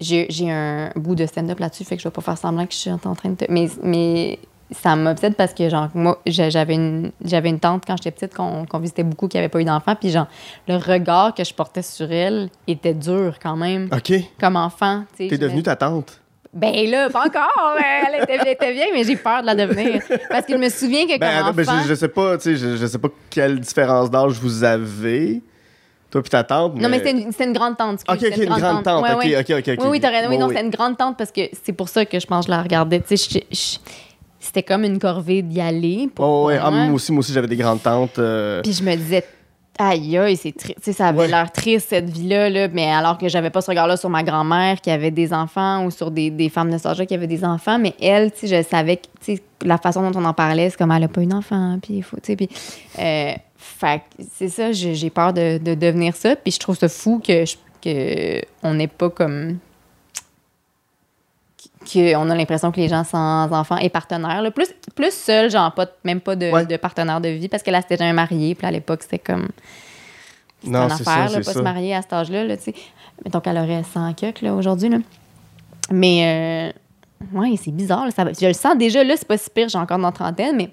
j'ai 0.00 0.50
un 0.50 0.90
bout 0.96 1.14
de 1.14 1.26
stand-up 1.26 1.58
là-dessus, 1.60 1.84
fait 1.84 1.96
que 1.96 2.02
je 2.02 2.08
vais 2.08 2.12
pas 2.12 2.20
faire 2.22 2.38
semblant 2.38 2.66
que 2.66 2.72
je 2.72 2.78
suis 2.78 2.90
en 2.90 2.98
train 2.98 3.30
de... 3.30 3.34
te- 3.36 3.50
Mais, 3.50 3.68
mais 3.82 4.38
ça 4.70 4.96
m'obsède 4.96 5.34
parce 5.36 5.54
que, 5.54 5.68
genre, 5.68 5.88
moi, 5.94 6.20
j'a- 6.26 6.50
j'avais 6.50 6.74
une, 6.74 7.12
j'avais 7.24 7.48
une 7.50 7.60
tante 7.60 7.84
quand 7.86 7.96
j'étais 7.96 8.10
petite 8.10 8.34
qu'on 8.34 8.64
qu'on 8.66 8.78
visitait 8.78 9.04
beaucoup, 9.04 9.28
qui 9.28 9.38
avait 9.38 9.48
pas 9.48 9.60
eu 9.60 9.64
d'enfant, 9.64 9.94
puis 9.94 10.10
genre, 10.10 10.26
le 10.68 10.76
regard 10.76 11.34
que 11.34 11.44
je 11.44 11.54
portais 11.54 11.82
sur 11.82 12.10
elle 12.10 12.48
était 12.66 12.94
dur 12.94 13.36
quand 13.42 13.56
même, 13.56 13.88
OK. 13.92 14.12
comme 14.40 14.56
enfant. 14.56 15.04
tu 15.16 15.24
sais. 15.24 15.30
T'es 15.30 15.38
devenue 15.38 15.62
ta 15.62 15.76
tante? 15.76 16.20
Ben 16.52 16.72
là, 16.88 17.10
pas 17.10 17.26
encore! 17.26 17.76
elle, 18.06 18.22
était, 18.22 18.38
elle 18.40 18.48
était 18.48 18.72
vieille, 18.72 18.90
mais 18.94 19.02
j'ai 19.02 19.16
peur 19.16 19.40
de 19.42 19.46
la 19.46 19.54
devenir. 19.56 20.00
Parce 20.30 20.46
que 20.46 20.52
je 20.52 20.58
me 20.58 20.68
souviens 20.68 21.04
que 21.04 21.18
Ben, 21.18 21.28
comme 21.38 21.46
attends, 21.48 21.52
ben, 21.52 21.68
enfant... 21.68 21.82
je, 21.82 21.88
je 21.88 21.94
sais 21.94 22.08
pas, 22.08 22.36
tu 22.38 22.42
sais, 22.44 22.56
je, 22.56 22.76
je 22.76 22.86
sais 22.86 22.98
pas 22.98 23.08
quelle 23.28 23.58
différence 23.58 24.08
d'âge 24.10 24.34
vous 24.40 24.62
avez, 24.62 25.42
toi 26.14 26.22
puis 26.22 26.30
ta 26.30 26.44
tante. 26.44 26.76
Non, 26.76 26.88
mais 26.88 26.98
c'était 26.98 27.10
une, 27.10 27.30
une 27.48 27.52
grande 27.52 27.76
tante. 27.76 28.00
excuse, 28.08 28.28
Ok, 28.28 28.38
ok, 28.38 28.44
une 28.44 28.60
grande 28.60 28.82
tante. 28.84 29.02
Ouais, 29.02 29.14
ouais. 29.14 29.44
Oui, 29.80 29.86
oui, 29.90 30.00
t'as 30.00 30.10
raison. 30.10 30.28
Oui, 30.30 30.38
non, 30.38 30.48
c'était 30.48 30.62
une 30.62 30.70
grande 30.70 30.96
tante 30.96 31.16
parce 31.18 31.32
que 31.32 31.42
c'est 31.64 31.72
pour 31.72 31.88
ça 31.88 32.04
que 32.06 32.18
je 32.20 32.26
pense 32.26 32.46
que 32.46 32.52
je 32.52 32.56
la 32.56 32.62
regardais. 32.62 33.00
Tu 33.00 33.16
sais, 33.16 33.42
c'était 34.38 34.62
comme 34.62 34.84
une 34.84 34.98
corvée 34.98 35.42
d'y 35.42 35.60
aller. 35.60 36.08
Pour, 36.14 36.24
Oh, 36.24 36.46
ouais, 36.46 36.58
pour 36.58 36.66
ah, 36.66 36.70
moi. 36.70 36.94
aussi, 36.94 37.10
moi 37.12 37.20
aussi, 37.20 37.32
j'avais 37.32 37.48
des 37.48 37.56
grandes 37.56 37.82
tantes. 37.82 38.18
euh, 38.18 38.62
Puis 38.62 38.74
je 38.74 38.82
me 38.84 38.94
disais, 38.94 39.24
aïe, 39.78 40.16
aïe, 40.18 40.36
c'est 40.36 40.52
triste. 40.56 40.92
Ça 40.92 41.08
avait 41.08 41.20
Ouais. 41.20 41.28
l'air 41.28 41.50
triste, 41.50 41.88
cette 41.90 42.08
vie-là, 42.10 42.48
là, 42.50 42.68
mais 42.72 42.84
alors 42.90 43.18
que 43.18 43.26
j'avais 43.28 43.50
pas 43.50 43.60
ce 43.60 43.70
regard-là 43.70 43.96
sur 43.96 44.10
ma 44.10 44.22
grand-mère 44.22 44.80
qui 44.80 44.90
avait 44.90 45.10
des 45.10 45.32
enfants 45.32 45.84
ou 45.84 45.90
sur 45.90 46.10
des, 46.10 46.30
des 46.30 46.48
femmes 46.50 46.72
âge-là 46.72 47.06
qui 47.06 47.14
avaient 47.14 47.26
des 47.26 47.44
enfants. 47.44 47.78
Mais 47.80 47.94
elle, 48.00 48.30
tu 48.32 48.46
sais, 48.46 48.62
je 48.62 48.68
savais 48.68 48.98
que, 48.98 49.32
la 49.64 49.78
façon 49.78 50.08
dont 50.08 50.20
on 50.20 50.24
en 50.26 50.34
parlait, 50.34 50.68
c'est 50.70 50.76
comme 50.76 50.92
elle 50.92 51.04
a 51.04 51.08
pas 51.08 51.22
eu 51.22 51.26
d'enfant, 51.26 51.78
puis 51.82 51.94
il 51.94 52.02
faut, 52.02 52.16
tu 52.18 52.26
sais, 52.26 52.36
puis. 52.36 52.48
euh, 53.00 53.32
fait 53.66 54.00
que 54.18 54.24
c'est 54.34 54.48
ça, 54.48 54.72
j'ai 54.72 55.10
peur 55.10 55.32
de, 55.32 55.58
de 55.58 55.74
devenir 55.74 56.14
ça. 56.16 56.36
Puis 56.36 56.52
je 56.52 56.58
trouve 56.58 56.76
ça 56.76 56.88
fou 56.88 57.20
que, 57.26 57.44
je- 57.44 57.56
que 57.82 58.42
on 58.62 58.74
n'est 58.74 58.88
pas 58.88 59.10
comme 59.10 59.58
qu'on 61.92 62.30
a 62.30 62.34
l'impression 62.34 62.72
que 62.72 62.80
les 62.80 62.88
gens 62.88 63.04
sans 63.04 63.50
enfants 63.52 63.76
et 63.76 63.90
partenaires, 63.90 64.40
là, 64.42 64.50
plus, 64.50 64.68
plus 64.94 65.12
seuls, 65.12 65.50
genre 65.50 65.72
pas, 65.74 65.86
même 66.02 66.20
pas 66.20 66.34
de, 66.34 66.50
Ouais. 66.50 66.64
de 66.64 66.76
partenaire 66.78 67.20
de 67.20 67.28
vie, 67.28 67.48
parce 67.48 67.62
que 67.62 67.70
là, 67.70 67.82
c'était 67.82 67.96
jamais 67.98 68.12
marié, 68.14 68.54
puis 68.54 68.66
à 68.66 68.70
l'époque, 68.70 69.02
c'était 69.02 69.18
comme. 69.18 69.48
C'était 70.62 70.72
Non, 70.78 70.84
une 70.84 70.96
c'est 70.96 71.06
affaire, 71.08 71.28
ça, 71.30 71.38
là, 71.38 71.44
pas 71.44 71.52
ça. 71.52 71.52
se 71.52 71.58
marier 71.60 71.94
à 71.94 72.00
cet 72.02 72.12
âge-là, 72.14 72.44
là, 72.44 72.56
tu 72.56 72.62
sais. 72.64 72.74
Mettons 73.24 73.40
qu'elle 73.40 73.58
aurait 73.58 73.82
100 73.82 74.14
cucks, 74.14 74.40
là, 74.40 74.54
aujourd'hui, 74.54 74.88
là. 74.88 74.96
Mais, 75.90 76.72
euh, 77.34 77.38
ouais, 77.38 77.54
c'est 77.62 77.70
bizarre, 77.70 78.06
là, 78.06 78.10
ça 78.12 78.24
Je 78.40 78.46
le 78.46 78.54
sens 78.54 78.76
déjà, 78.78 79.04
là, 79.04 79.14
c'est 79.18 79.28
pas 79.28 79.36
si 79.36 79.50
pire, 79.50 79.68
j'ai 79.68 79.76
encore 79.78 79.98
dans 79.98 80.06
la 80.08 80.12
trentaine, 80.12 80.56
mais 80.56 80.70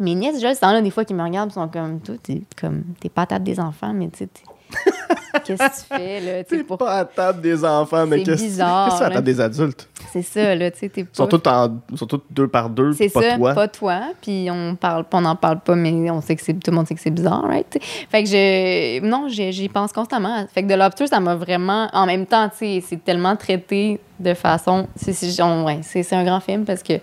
mes 0.00 0.14
nièces, 0.14 0.40
je 0.40 0.46
le 0.46 0.54
sens, 0.54 0.72
là, 0.72 0.80
des 0.80 0.90
fois, 0.90 1.04
qui 1.04 1.14
me 1.14 1.22
regardent, 1.22 1.50
ils 1.50 1.54
sont 1.54 1.68
comme, 1.68 2.00
toi, 2.00 2.14
t'es 2.22 2.42
comme, 2.60 2.82
t'es 3.00 3.08
pas 3.08 3.22
à 3.22 3.26
table 3.26 3.44
des 3.44 3.58
enfants, 3.60 3.92
mais 3.92 4.08
tu 4.08 4.18
sais, 4.18 4.28
qu'est-ce 5.44 5.62
que 5.62 5.80
tu 5.80 5.98
fais, 5.98 6.20
là, 6.20 6.44
T'es 6.44 6.62
pour... 6.62 6.76
pas 6.76 6.98
à 6.98 7.04
table 7.04 7.40
des 7.40 7.64
enfants, 7.64 8.06
mais 8.06 8.18
C'est 8.18 8.24
qu'est-ce 8.24 8.42
que 8.58 8.90
tu 8.90 8.96
fais 8.98 9.04
à 9.04 9.10
table 9.10 9.24
des 9.24 9.40
adultes? 9.40 9.88
C'est 10.12 10.22
ça, 10.22 10.54
là, 10.54 10.70
tu 10.70 10.78
sais, 10.78 10.88
t'es 10.88 11.00
Ils 11.02 11.16
sont 11.16 11.26
tous, 11.26 11.48
en, 11.48 11.78
ils 11.90 11.98
sont 11.98 12.06
tous 12.06 12.22
deux 12.30 12.48
par 12.48 12.68
deux, 12.68 12.92
C'est 12.92 13.08
pas 13.08 13.22
ça, 13.22 13.36
toi. 13.36 13.54
pas 13.54 13.68
toi. 13.68 14.00
Puis 14.20 14.48
on 14.50 14.74
parle, 14.76 15.04
on 15.12 15.20
n'en 15.22 15.36
parle 15.36 15.60
pas, 15.60 15.74
mais 15.74 16.10
on 16.10 16.20
sait 16.20 16.36
que 16.36 16.42
c'est 16.42 16.54
tout 16.54 16.70
le 16.70 16.76
monde 16.76 16.86
sait 16.86 16.94
que 16.94 17.00
c'est 17.00 17.10
bizarre, 17.10 17.44
right? 17.44 17.78
Fait 18.10 18.22
que 18.24 18.28
je, 18.28 19.00
non, 19.06 19.26
j'y 19.28 19.68
pense 19.68 19.92
constamment. 19.92 20.46
Fait 20.52 20.62
que 20.62 20.68
de 20.68 20.74
Lobster, 20.74 21.06
ça 21.06 21.20
m'a 21.20 21.34
vraiment, 21.34 21.88
en 21.92 22.06
même 22.06 22.26
temps, 22.26 22.48
tu 22.48 22.56
sais, 22.58 22.84
c'est 22.86 23.02
tellement 23.02 23.36
traité 23.36 24.00
de 24.20 24.34
façon, 24.34 24.86
c'est 24.96 25.12
ouais, 25.42 25.78
c'est 25.82 26.02
c'est 26.02 26.16
un 26.16 26.24
grand 26.24 26.40
film 26.40 26.64
parce 26.64 26.82
que 26.82 26.94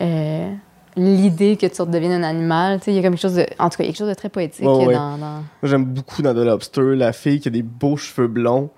euh, 0.00 0.52
l'idée 0.98 1.56
que 1.56 1.66
tu 1.66 1.80
redeviennes 1.82 2.12
un 2.12 2.22
animal, 2.22 2.78
tu 2.78 2.86
sais, 2.86 2.92
il 2.92 2.96
y 2.96 2.98
a 2.98 3.02
comme 3.02 3.12
quelque 3.14 3.22
chose 3.22 3.36
de, 3.36 3.46
en 3.58 3.68
tout 3.68 3.78
cas, 3.78 3.84
quelque 3.84 3.96
chose 3.96 4.08
de 4.08 4.14
très 4.14 4.28
poétique 4.28 4.64
ouais. 4.66 4.94
dans, 4.94 5.16
dans- 5.16 5.42
Moi, 5.62 5.64
j'aime 5.64 5.84
beaucoup 5.84 6.22
dans 6.22 6.34
The 6.34 6.38
Lobster 6.38 6.96
la 6.96 7.12
fille 7.12 7.40
qui 7.40 7.48
a 7.48 7.50
des 7.50 7.62
beaux 7.62 7.96
cheveux 7.96 8.28
blonds, 8.28 8.70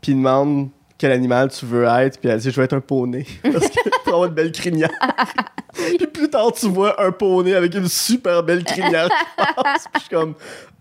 puis 0.00 0.12
il 0.12 0.16
demande 0.18 0.68
quel 0.98 1.12
animal 1.12 1.50
tu 1.50 1.66
veux 1.66 1.84
être, 1.84 2.18
puis 2.18 2.30
elle 2.30 2.38
dit 2.40 2.50
je 2.50 2.56
veux 2.56 2.64
être 2.64 2.72
un 2.72 2.80
poney 2.80 3.26
parce 3.42 3.68
que 3.68 3.88
pour 4.04 4.14
avoir 4.14 4.28
une 4.28 4.34
belle 4.34 4.52
crinière. 4.52 4.90
puis 5.98 6.06
plus 6.06 6.30
tard 6.30 6.52
tu 6.52 6.68
vois 6.68 7.02
un 7.04 7.12
poney 7.12 7.54
avec 7.54 7.74
une 7.74 7.88
super 7.88 8.42
belle 8.42 8.64
crinière 8.64 9.08
puis 9.36 9.74
je 9.94 10.00
suis 10.00 10.08
comme 10.08 10.34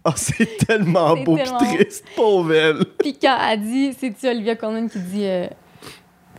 oh 0.05 0.11
c'est 0.15 0.57
tellement 0.65 1.17
beau 1.17 1.36
tellement 1.36 1.57
triste, 1.57 2.05
pauvre 2.15 2.53
elle. 2.53 2.86
Puis 2.99 3.17
quand 3.21 3.38
elle 3.49 3.61
dit, 3.61 3.93
c'est-tu 3.99 4.27
Olivia 4.29 4.55
Colman 4.55 4.88
qui 4.88 4.99
dit 4.99 5.25
euh, 5.25 5.47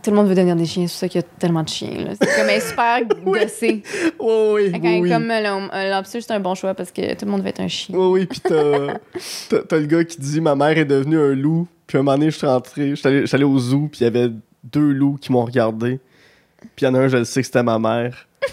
Tout 0.03 0.11
le 0.11 0.15
monde 0.15 0.27
veut 0.27 0.35
devenir 0.35 0.55
des 0.55 0.65
chiens, 0.65 0.87
c'est 0.87 0.93
pour 0.93 0.99
ça 0.99 1.07
qu'il 1.09 1.21
y 1.21 1.23
a 1.23 1.27
tellement 1.39 1.63
de 1.63 1.69
chiens. 1.69 1.89
là. 2.05 2.11
C'est 2.21 2.27
comme 2.27 2.61
super 2.61 3.01
gossée. 3.25 3.83
Oui, 4.19 4.31
oui, 4.53 4.71
Fait 4.71 4.99
oui. 4.99 5.09
Comme 5.09 5.27
le- 5.27 5.91
lobster, 5.91 6.21
c'est 6.21 6.31
un 6.31 6.39
bon 6.39 6.55
choix 6.55 6.73
parce 6.73 6.91
que 6.91 7.13
tout 7.15 7.25
le 7.25 7.31
monde 7.31 7.41
veut 7.41 7.49
être 7.49 7.59
un 7.59 7.67
chien. 7.67 7.95
Oui, 7.97 8.05
oui, 8.21 8.25
puis 8.25 8.39
t'as, 8.39 8.93
t'as, 9.49 9.59
t'as 9.67 9.77
le 9.79 9.85
gars 9.85 10.03
qui 10.05 10.17
dit 10.19 10.39
ma 10.39 10.55
mère 10.55 10.77
est 10.77 10.85
devenue 10.85 11.19
un 11.19 11.33
loup. 11.35 11.67
Puis 11.87 11.97
un 11.97 12.01
moment 12.03 12.17
donné, 12.17 12.31
je 12.31 12.37
suis 12.37 12.47
rentré, 12.47 12.89
je 12.91 12.95
suis 12.95 13.07
allé, 13.07 13.23
allé 13.31 13.43
au 13.43 13.57
zoo, 13.59 13.87
puis 13.91 14.01
il 14.01 14.03
y 14.03 14.07
avait 14.07 14.29
deux 14.63 14.91
loups 14.91 15.17
qui 15.19 15.31
m'ont 15.31 15.45
regardé. 15.45 15.99
Puis 16.75 16.85
il 16.85 16.85
y 16.85 16.87
en 16.87 16.95
a 16.95 16.99
un, 16.99 17.07
je 17.07 17.17
le 17.17 17.25
sais 17.25 17.41
que 17.41 17.45
c'était 17.47 17.63
ma 17.63 17.79
mère. 17.79 18.27
Puis 18.41 18.51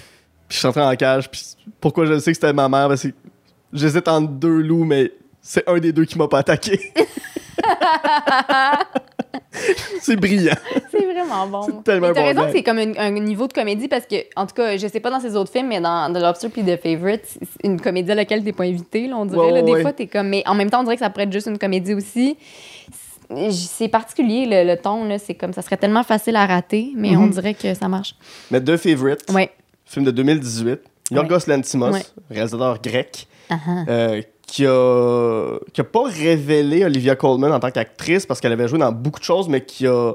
je 0.51 0.59
suis 0.59 0.67
rentré 0.67 0.83
en 0.83 0.95
cage, 0.97 1.31
puis 1.31 1.43
pourquoi 1.81 2.07
je 2.07 2.13
le 2.13 2.21
sais 2.21 2.31
que 2.33 2.37
c'était 2.37 2.53
ma 2.53 2.69
mère? 2.69 2.89
Parce 2.89 3.03
que 3.03 3.09
j'hésite 3.73 4.07
entre 4.09 4.29
deux 4.29 4.61
loups, 4.61 4.85
mais 4.85 5.13
c'est 5.43 5.69
un 5.69 5.79
des 5.79 5.93
deux 5.93 6.05
qui 6.05 6.17
m'a 6.19 6.29
pas 6.29 6.39
attaqué. 6.39 6.93
c'est 10.01 10.17
brillant. 10.17 10.55
C'est 10.91 11.05
vraiment 11.05 11.47
bon. 11.47 11.63
C'est 11.63 11.85
tellement 11.85 12.09
Mais 12.09 12.15
T'as 12.15 12.21
bon 12.35 12.41
raison 12.41 12.53
c'est 12.53 12.63
comme 12.63 12.79
un, 12.79 12.93
un 12.97 13.11
niveau 13.11 13.47
de 13.49 13.53
comédie 13.53 13.89
parce 13.89 14.07
que, 14.07 14.17
en 14.37 14.47
tout 14.47 14.55
cas, 14.55 14.77
je 14.77 14.87
sais 14.87 15.01
pas 15.01 15.11
dans 15.11 15.21
ses 15.21 15.37
autres 15.37 15.51
films, 15.53 15.69
mais 15.69 15.81
dans 15.81 16.13
The 16.13 16.19
Lobster 16.21 16.49
puis 16.49 16.63
The 16.63 16.81
Favorite, 16.83 17.23
c'est 17.27 17.65
une 17.67 17.81
comédie 17.81 18.13
à 18.13 18.15
laquelle 18.15 18.43
t'es 18.45 18.53
pas 18.53 18.65
invité, 18.65 19.07
là, 19.07 19.17
on 19.17 19.27
dirait. 19.27 19.39
Ouais, 19.41 19.49
là, 19.53 19.55
ouais, 19.55 19.63
des 19.63 19.73
ouais. 19.73 19.83
fois, 19.83 19.93
t'es 19.93 20.07
comme. 20.07 20.29
Mais 20.29 20.43
en 20.47 20.55
même 20.55 20.71
temps, 20.71 20.81
on 20.81 20.85
dirait 20.85 20.97
que 20.97 21.01
ça 21.03 21.11
pourrait 21.11 21.25
être 21.25 21.33
juste 21.33 21.47
une 21.47 21.59
comédie 21.59 21.95
aussi. 21.95 22.37
C'est- 23.51 23.89
particulier, 23.89 24.47
le, 24.47 24.71
le 24.71 24.77
ton, 24.81 25.05
là. 25.05 25.19
C'est 25.19 25.35
comme 25.35 25.53
ça 25.53 25.63
serait 25.63 25.77
tellement 25.79 26.03
facile 26.03 26.37
à 26.37 26.47
rater, 26.47 26.93
mais 26.95 27.11
Mhm. 27.13 27.23
on 27.23 27.27
dirait 27.29 27.55
que 27.55 27.73
ça 27.75 27.89
marche. 27.89 28.15
Mais 28.51 28.61
deux 28.61 28.77
favorites. 28.77 29.25
Ouais. 29.33 29.51
Film 29.87 30.05
de 30.05 30.11
2018. 30.11 30.81
Yorgos 31.11 31.47
Lantimos, 31.47 31.91
Ouais. 31.93 32.03
réalisateur 32.31 32.81
grec, 32.81 33.27
Ah 33.51 33.57
ah. 33.67 33.85
euh, 33.89 34.23
qui 34.47 34.67
a 34.67 35.59
qui 35.73 35.81
a 35.81 35.85
pas 35.85 36.05
révélé 36.05 36.85
Olivia 36.85 37.17
Colman 37.17 37.53
en 37.53 37.61
tant 37.61 37.71
qu'actrice 37.71 38.27
parce 38.27 38.41
qu'elle 38.41 38.53
avait 38.53 38.69
joué 38.69 38.79
dans 38.79 38.93
beaucoup 38.93 39.19
de 39.21 39.25
choses, 39.25 39.49
mais 39.49 39.65
qui 39.65 39.87
a 39.87 40.13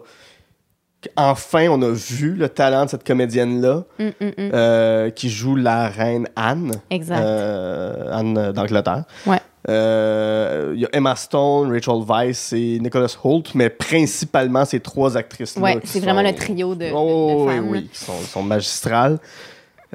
enfin 1.15 1.67
on 1.69 1.81
a 1.81 1.89
vu 1.91 2.33
le 2.33 2.49
talent 2.49 2.85
de 2.85 2.89
cette 2.89 3.05
comédienne 3.05 3.61
là 3.61 3.83
Hum, 3.99 4.11
hum, 4.21 4.31
hum. 4.37 4.49
euh, 4.53 5.09
qui 5.11 5.29
joue 5.29 5.55
la 5.55 5.87
reine 5.87 6.27
Anne, 6.35 6.73
Exact. 6.89 7.19
euh, 7.19 8.11
Anne 8.11 8.51
d'Angleterre. 8.51 9.03
Ouais. 9.25 9.39
Euh, 9.69 10.71
Il 10.75 10.81
y 10.81 10.85
a 10.85 10.89
Emma 10.93 11.15
Stone, 11.15 11.71
Rachel 11.71 12.03
Weisz 12.07 12.53
et 12.53 12.79
Nicholas 12.79 13.15
Hoult, 13.23 13.43
mais 13.55 13.69
principalement 13.69 14.63
ces 14.65 14.79
trois 14.79 15.15
actrices-là. 15.17 15.61
Ouais, 15.61 15.79
c'est 15.83 15.99
vraiment 15.99 16.21
le 16.21 16.33
trio 16.33 16.75
de, 16.75 16.87
Oh, 16.93 17.45
de 17.45 17.49
oui, 17.49 17.55
femmes. 17.55 17.69
oui, 17.69 17.89
qui 17.91 17.97
sont, 18.03 18.19
sont 18.21 18.43
magistrales. 18.43 19.19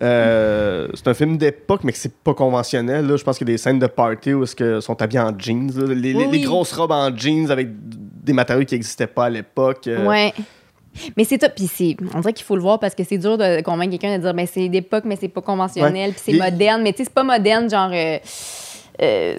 Euh, 0.03 0.89
c'est 0.95 1.07
un 1.09 1.15
film 1.15 1.37
d'époque, 1.37 1.83
mais 1.85 1.93
que 1.93 1.99
c'est 1.99 2.13
pas 2.15 2.35
conventionnel. 2.35 3.07
Là. 3.07 3.17
Je 3.17 3.23
pense 3.23 3.39
qu'il 3.39 3.49
y 3.49 3.51
a 3.53 3.55
des 3.55 3.59
scènes 3.59 3.79
de 3.79 3.87
party 3.87 4.33
où 4.35 4.45
que 4.57 4.81
sont 4.81 5.01
habillés 5.01 5.21
en 5.21 5.39
jeans. 5.39 5.71
là. 5.77 5.95
Les, 5.95 6.15
Oui, 6.15 6.41
grosses 6.41 6.73
robes 6.73 6.91
en 6.93 7.17
jeans 7.17 7.51
avec 7.51 7.69
des 7.73 8.33
matériaux 8.33 8.65
qui 8.65 8.75
n'existaient 8.75 9.07
pas 9.07 9.27
à 9.27 9.31
l'époque. 9.31 9.87
euh. 9.87 10.05
Ouais. 10.07 10.33
Mais 11.17 11.25
c'est 11.25 11.41
ça, 11.41 11.49
puis 11.49 11.67
c'est, 11.67 11.97
on 12.15 12.21
dirait 12.21 12.33
qu'il 12.33 12.45
faut 12.45 12.55
le 12.55 12.63
voir 12.63 12.79
parce 12.79 12.95
que 12.95 13.03
c'est 13.03 13.19
dur 13.19 13.37
de 13.37 13.61
convaincre 13.63 13.91
quelqu'un 13.91 14.17
de 14.17 14.23
dire, 14.23 14.33
ben 14.35 14.47
c'est 14.47 14.69
d'époque, 14.69 15.03
mais 15.07 15.17
c'est 15.21 15.29
pas 15.29 15.41
conventionnel, 15.41 16.13
puis 16.13 16.23
c'est 16.25 16.39
moderne, 16.39 16.83
mais 16.83 16.93
tu 16.93 16.99
sais, 16.99 17.05
c'est 17.05 17.15
pas 17.15 17.25
moderne, 17.25 17.69
genre 17.69 17.91
euh, 17.93 18.19
euh, 19.03 19.37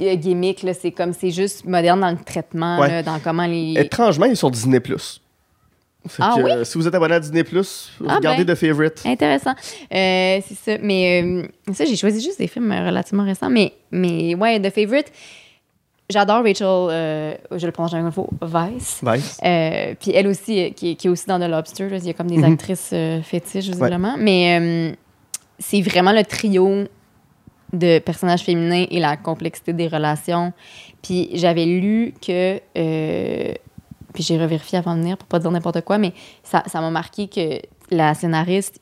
euh, 0.00 0.14
gimmick, 0.16 0.66
c'est 0.80 0.90
comme, 0.90 1.12
c'est 1.12 1.30
juste 1.30 1.64
moderne 1.64 2.00
dans 2.00 2.10
le 2.10 2.16
traitement, 2.16 2.80
Ouais. 2.80 2.88
là, 2.88 3.02
dans 3.04 3.20
comment 3.20 3.46
les. 3.46 3.74
Étrangement, 3.78 4.26
il 4.26 4.32
est 4.32 4.36
sur 4.36 4.50
Disney+. 4.50 4.80
Ah 6.20 6.34
que, 6.36 6.42
oui? 6.42 6.50
euh, 6.50 6.64
Si 6.64 6.78
vous 6.78 6.86
êtes 6.88 6.94
abonné 6.94 7.14
à 7.16 7.20
Disney+, 7.20 7.42
Ah 8.08 8.14
regardez 8.16 8.44
ben. 8.44 8.54
The 8.54 8.58
Favorite. 8.58 9.02
Intéressant. 9.04 9.50
Euh, 9.92 10.40
c'est 10.46 10.54
ça. 10.56 10.78
Mais 10.82 11.22
euh, 11.22 11.42
ça, 11.74 11.84
j'ai 11.84 11.96
choisi 11.96 12.20
juste 12.22 12.38
des 12.38 12.46
films 12.46 12.70
relativement 12.72 13.24
récents. 13.24 13.50
Mais, 13.50 13.72
mais 13.90 14.34
ouais, 14.34 14.60
The 14.60 14.70
Favorite, 14.72 15.12
j'adore 16.08 16.44
Rachel, 16.44 16.66
euh, 16.66 17.34
je 17.56 17.66
le 17.66 17.72
prononce 17.72 17.90
jamais 17.90 18.04
une 18.06 18.12
fois. 18.12 18.26
Vice. 18.40 19.00
Euh, 19.44 19.94
puis 20.00 20.12
elle 20.14 20.28
aussi, 20.28 20.72
qui, 20.74 20.90
est- 20.90 20.94
qui 20.94 21.06
est 21.08 21.10
aussi 21.10 21.26
dans 21.26 21.38
The 21.38 21.50
Lobster. 21.50 21.88
là. 21.90 21.96
Il 21.98 22.06
y 22.06 22.10
a 22.10 22.14
comme 22.14 22.28
des 22.30 22.38
Mhm. 22.38 22.52
actrices 22.52 22.94
fétiches, 23.24 23.66
visiblement. 23.66 24.14
Mais 24.18 24.96
c'est 25.58 25.82
vraiment 25.82 26.12
le 26.12 26.24
trio 26.24 26.84
de 27.74 27.98
personnages 27.98 28.42
féminins 28.44 28.86
et 28.90 28.98
la 29.00 29.16
complexité 29.18 29.74
des 29.74 29.88
relations. 29.88 30.54
Puis 31.02 31.28
j'avais 31.34 31.66
lu 31.66 32.14
que... 32.24 32.60
puis 34.18 34.24
j'ai 34.24 34.36
revérifié 34.36 34.78
avant 34.78 34.96
de 34.96 35.00
venir 35.00 35.16
pour 35.16 35.28
pas 35.28 35.38
dire 35.38 35.52
n'importe 35.52 35.82
quoi, 35.82 35.96
mais 35.96 36.12
ça 36.42 36.64
ça 36.66 36.80
m'a 36.80 36.90
marqué 36.90 37.28
que 37.28 37.60
la 37.94 38.14
scénariste, 38.14 38.80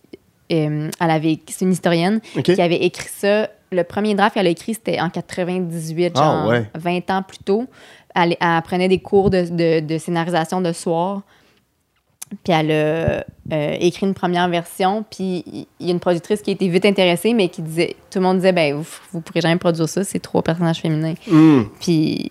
euh, 0.51 0.91
elle 0.99 1.11
avait... 1.11 1.39
C'est 1.47 1.67
une 1.67 1.73
historienne 1.73 2.21
qui 2.55 2.63
avait 2.63 2.77
écrit 2.83 3.11
ça. 3.15 3.51
Le 3.71 3.85
premier 3.85 4.15
draft 4.15 4.33
qu'elle 4.33 4.47
a 4.47 4.51
écrit, 4.51 4.73
c'était 4.73 4.99
en 4.99 5.11
98, 5.11 6.13
Ah, 6.17 6.19
genre 6.23 6.49
ouais. 6.49 6.65
20 6.75 7.11
ans 7.11 7.23
plus 7.23 7.37
tôt. 7.45 7.67
Elle, 8.15 8.35
elle 8.41 8.63
prenait 8.63 8.89
des 8.89 9.01
cours 9.01 9.29
de, 9.29 9.43
de- 9.43 9.81
de 9.81 9.99
scénarisation 9.99 10.63
de 10.63 10.73
soir. 10.73 11.21
Puis 12.43 12.53
elle 12.53 12.71
a 12.71 13.25
euh, 13.53 13.77
écrit 13.79 14.07
une 14.07 14.15
première 14.15 14.49
version. 14.49 15.05
Puis 15.09 15.45
il 15.81 15.87
y 15.87 15.91
a 15.91 15.93
une 15.93 16.01
productrice 16.01 16.43
qui 16.43 16.51
a 16.51 16.53
été 16.55 16.69
vite 16.69 16.85
intéressée, 16.85 17.35
mais 17.35 17.49
qui 17.49 17.63
disait, 17.63 17.97
tout 18.11 18.19
le 18.19 18.25
monde 18.25 18.39
disait, 18.39 18.53
ben 18.53 18.75
vous, 18.75 18.87
vous 19.13 19.21
pourrez 19.21 19.41
jamais 19.41 19.57
produire 19.57 19.89
ça, 19.89 20.03
c'est 20.03 20.19
trois 20.19 20.43
personnages 20.43 20.81
féminins. 20.81 21.15
Hmm. 21.29 21.63
Puis 21.81 22.29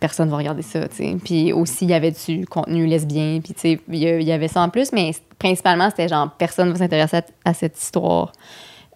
personne 0.00 0.28
va 0.28 0.36
regarder 0.36 0.62
ça, 0.62 0.88
tu 0.88 0.96
sais. 0.96 1.16
Puis 1.24 1.52
aussi, 1.52 1.84
il 1.84 1.90
y 1.90 1.94
avait 1.94 2.12
du 2.12 2.46
contenu 2.46 2.86
lesbien, 2.86 3.40
puis 3.42 3.54
tu 3.54 3.60
sais, 3.60 3.80
il 3.88 4.22
y, 4.22 4.32
avait 4.32 4.48
ça 4.48 4.62
en 4.62 4.68
plus, 4.68 4.92
mais 4.92 5.12
principalement, 5.38 5.90
c'était 5.90 6.08
genre, 6.08 6.30
personne 6.36 6.70
va 6.72 6.78
s'intéresser 6.78 7.18
à, 7.18 7.22
à 7.44 7.54
cette 7.54 7.80
histoire 7.80 8.32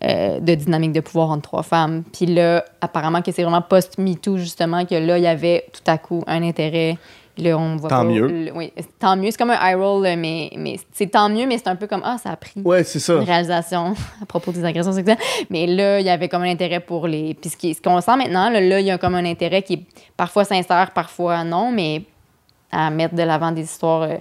euh, 0.02 0.40
de 0.40 0.54
dynamique 0.54 0.92
de 0.92 1.00
pouvoir 1.00 1.28
entre 1.28 1.42
trois 1.42 1.62
femmes. 1.62 2.04
Puis 2.10 2.24
là, 2.24 2.64
apparemment 2.80 3.20
que 3.20 3.32
c'est 3.32 3.42
vraiment 3.42 3.60
post-MeToo, 3.60 4.38
justement, 4.38 4.86
que 4.86 4.94
là, 4.94 5.18
il 5.18 5.24
y 5.24 5.26
avait 5.26 5.66
tout 5.74 5.82
à 5.86 5.98
coup 5.98 6.24
un 6.26 6.42
intérêt. 6.42 6.96
Là, 7.38 7.56
on 7.56 7.76
voit 7.76 7.88
Tant 7.88 7.98
pas- 7.98 8.04
mieux. 8.04 8.26
le- 8.26 8.52
oui, 8.52 8.72
tant 8.98 9.16
mieux. 9.16 9.30
C'est 9.30 9.38
comme 9.38 9.50
un 9.50 9.60
eye 9.70 9.74
roll, 9.74 10.02
là, 10.02 10.16
mais, 10.16 10.50
mais 10.56 10.78
c'est 10.92 11.06
tant 11.06 11.28
mieux, 11.30 11.46
mais 11.46 11.56
c'est 11.58 11.68
un 11.68 11.76
peu 11.76 11.86
comme, 11.86 12.02
ah, 12.04 12.16
ça 12.22 12.30
a 12.32 12.36
pris 12.36 12.60
Ouais, 12.64 12.84
c'est 12.84 12.98
ça. 12.98 13.14
une 13.14 13.20
réalisation 13.22 13.94
à 14.22 14.26
propos 14.26 14.52
des 14.52 14.64
agressions 14.64 14.92
sexuelles. 14.92 15.16
Mais 15.48 15.66
là, 15.66 16.00
il 16.00 16.06
y 16.06 16.10
avait 16.10 16.28
comme 16.28 16.42
un 16.42 16.50
intérêt 16.50 16.80
pour 16.80 17.06
les. 17.06 17.34
Puis 17.34 17.50
ce 17.50 17.56
qui- 17.56 17.72
ce 17.74 17.80
qu'on 17.80 18.00
sent 18.00 18.16
maintenant, 18.16 18.50
là, 18.50 18.60
là, 18.60 18.80
il 18.80 18.86
y 18.86 18.90
a 18.90 18.98
comme 18.98 19.14
un 19.14 19.24
intérêt 19.24 19.62
qui 19.62 19.74
est 19.74 19.82
parfois 20.16 20.44
sincère, 20.44 20.90
parfois 20.92 21.44
non, 21.44 21.70
mais 21.72 22.02
à 22.72 22.90
mettre 22.90 23.14
de 23.14 23.22
l'avant 23.22 23.52
des 23.52 23.62
histoires 23.62 24.02
euh, 24.02 24.16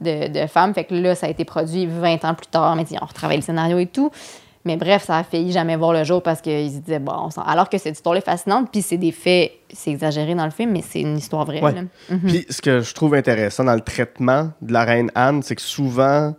de, 0.00 0.28
de 0.28 0.46
femmes. 0.46 0.72
Fait 0.72 0.84
que 0.84 0.94
là, 0.94 1.14
ça 1.14 1.26
a 1.26 1.30
été 1.30 1.44
produit 1.44 1.86
20 1.86 2.24
ans 2.24 2.34
plus 2.34 2.46
tard, 2.46 2.74
mais 2.76 2.84
on 3.00 3.04
retravaille 3.04 3.36
le 3.38 3.42
scénario 3.42 3.78
et 3.78 3.86
tout. 3.86 4.10
Mais 4.66 4.76
bref, 4.76 5.04
ça 5.04 5.16
a 5.16 5.24
failli 5.24 5.52
jamais 5.52 5.74
voir 5.76 5.92
le 5.94 6.04
jour 6.04 6.22
parce 6.22 6.42
qu'ils 6.42 6.70
se 6.70 6.76
disaient, 6.78 6.98
bon, 6.98 7.14
on 7.16 7.30
s'en- 7.30 7.40
alors 7.42 7.70
que 7.70 7.78
cette 7.78 7.94
histoire 7.96 8.16
est 8.16 8.20
fascinante, 8.24 8.68
puis 8.70 8.82
c'est 8.82 8.98
des 8.98 9.10
faits, 9.12 9.52
c'est 9.72 9.90
exagéré 9.90 10.34
dans 10.34 10.44
le 10.44 10.50
film, 10.50 10.72
mais 10.72 10.82
c'est 10.82 11.00
une 11.00 11.16
histoire 11.16 11.46
vraie. 11.46 11.62
Ouais. 11.62 11.72
Mhm. 12.10 12.20
Puis 12.26 12.46
ce 12.50 12.60
que 12.60 12.80
je 12.82 12.92
trouve 12.92 13.14
intéressant 13.14 13.64
dans 13.64 13.74
le 13.74 13.80
traitement 13.80 14.52
de 14.60 14.72
la 14.72 14.84
reine 14.84 15.10
Anne, 15.14 15.42
c'est 15.42 15.54
que 15.56 15.62
souvent, 15.62 16.34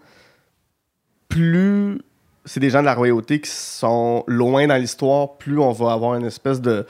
plus 1.30 2.00
c'est 2.46 2.60
des 2.60 2.70
gens 2.72 2.80
de 2.82 2.86
la 2.86 2.96
royauté 2.96 3.40
qui 3.40 3.50
sont 3.52 4.24
loin 4.28 4.66
dans 4.68 4.76
l'histoire, 4.78 5.38
plus 5.38 5.60
on 5.60 5.72
va 5.72 5.94
avoir 5.94 6.16
une 6.16 6.26
espèce 6.26 6.60
de. 6.62 6.86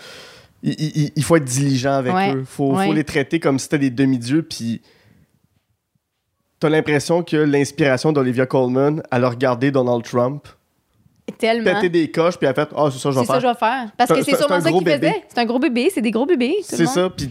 Il, 0.64 0.74
il- 0.80 1.12
il 1.16 1.24
faut 1.24 1.36
être 1.38 1.44
diligent 1.46 1.92
avec 1.94 2.14
Ouais, 2.14 2.36
eux. 2.36 2.44
Faut, 2.46 2.76
ouais. 2.76 2.86
faut 2.88 2.94
les 2.94 3.04
traiter 3.04 3.40
comme 3.40 3.58
si 3.60 3.64
c'était 3.64 3.80
des 3.80 3.90
demi-dieux. 3.90 4.44
Puis 4.44 4.82
t'as 6.60 6.70
l'impression 6.70 7.24
que 7.24 7.36
l'inspiration 7.38 8.12
d'Olivia 8.12 8.46
Colman, 8.46 9.02
elle 9.12 9.24
a 9.24 9.30
regardé 9.30 9.72
Donald 9.72 10.04
Trump, 10.04 10.48
Tellement. 11.38 11.74
péter 11.76 11.90
des 11.90 12.12
coches, 12.12 12.38
puis 12.38 12.46
elle 12.46 12.52
a 12.52 12.54
fait 12.54 12.70
Ah, 12.76 12.90
c'est 12.92 13.00
ça, 13.00 13.10
je 13.12 13.16
vais 13.20 13.22
C'est 13.26 13.28
ça 13.32 13.36
je 13.36 13.42
faire. 13.42 13.54
vais 13.54 13.60
faire. 13.60 13.92
Parce 13.98 14.10
que 14.12 14.22
c'est- 14.24 14.36
sûrement 14.36 14.62
ça 14.62 14.70
gros 14.70 14.80
qu'il 14.80 14.86
bébé. 14.86 15.08
faisait. 15.08 15.24
C'est 15.30 15.40
un 15.40 15.46
gros 15.46 15.60
bébé, 15.60 15.90
c'est 15.94 16.02
des 16.02 16.12
gros 16.12 16.26
bébés. 16.26 16.56
C'est 16.62 16.86
ça, 16.86 17.10
puis 17.10 17.30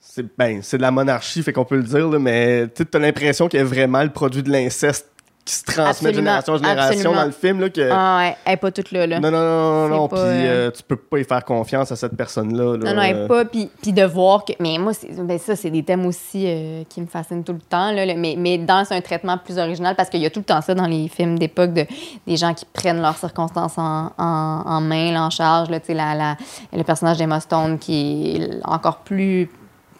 c'est 0.00 0.24
ben, 0.36 0.60
c'est 0.62 0.76
de 0.78 0.82
la 0.82 0.90
monarchie, 0.90 1.42
fait 1.42 1.52
qu'on 1.52 1.64
peut 1.64 1.76
le 1.76 1.82
dire, 1.82 2.08
là, 2.08 2.18
mais 2.18 2.66
tu 2.68 2.84
as 2.92 2.98
l'impression 2.98 3.48
qu'il 3.48 3.58
y 3.58 3.62
a 3.62 3.64
vraiment 3.66 4.02
le 4.02 4.10
produit 4.10 4.42
de 4.42 4.50
l'inceste 4.50 5.08
qui 5.46 5.54
se 5.54 5.62
transmet 5.64 6.10
de 6.10 6.16
génération 6.16 6.52
en 6.54 6.56
génération 6.56 6.90
absolument. 6.90 7.14
dans 7.14 7.24
le 7.24 7.30
film. 7.30 7.60
Là, 7.60 7.70
que... 7.70 7.88
Ah 7.90 8.16
ouais, 8.18 8.36
elle 8.44 8.52
est 8.54 8.56
pas 8.56 8.70
toute 8.72 8.90
là. 8.90 9.06
là. 9.06 9.20
non, 9.20 9.30
non, 9.30 9.38
non, 9.38 9.88
non, 9.88 9.96
non, 9.96 10.08
puis 10.08 10.18
euh, 10.20 10.66
euh, 10.66 10.70
tu 10.72 10.82
peux 10.82 10.96
pas 10.96 11.18
y 11.20 11.24
faire 11.24 11.44
confiance 11.44 11.92
à 11.92 11.96
cette 11.96 12.16
personne-là. 12.16 12.76
là. 12.76 12.90
Non, 12.90 12.96
non, 12.96 13.02
elle 13.02 13.16
est 13.16 13.28
pas. 13.28 13.44
Puis, 13.44 13.70
puis 13.80 13.92
de 13.92 14.02
voir 14.04 14.44
que. 14.44 14.52
Mais 14.60 14.76
moi, 14.76 14.92
c'est- 14.92 15.08
ben 15.22 15.38
ça, 15.38 15.54
c'est 15.56 15.70
des 15.70 15.82
thèmes 15.84 16.04
aussi 16.04 16.44
euh, 16.46 16.82
qui 16.88 17.00
me 17.00 17.06
fascinent 17.06 17.44
tout 17.44 17.52
le 17.52 17.60
temps. 17.60 17.92
Là, 17.92 18.04
mais, 18.16 18.34
mais 18.36 18.58
dans 18.58 18.84
un 18.90 19.00
traitement 19.00 19.38
plus 19.38 19.56
original, 19.58 19.94
parce 19.94 20.10
qu'il 20.10 20.20
y 20.20 20.26
a 20.26 20.30
tout 20.30 20.40
le 20.40 20.44
temps 20.44 20.60
ça 20.60 20.74
dans 20.74 20.86
les 20.86 21.06
films 21.08 21.38
d'époque, 21.38 21.72
de, 21.72 21.86
des 22.26 22.36
gens 22.36 22.52
qui 22.52 22.64
prennent 22.64 23.00
leurs 23.00 23.16
circonstances 23.16 23.78
en, 23.78 24.10
en, 24.18 24.62
en 24.66 24.80
main, 24.80 25.12
là, 25.12 25.22
en 25.24 25.30
charge. 25.30 25.70
Là, 25.70 25.78
tu 25.78 25.86
sais, 25.86 25.94
la, 25.94 26.16
la, 26.16 26.36
le 26.72 26.82
personnage 26.82 27.18
d'Emma 27.18 27.38
Stone 27.38 27.78
qui 27.78 28.36
est 28.36 28.50
encore 28.64 28.98
plus. 28.98 29.48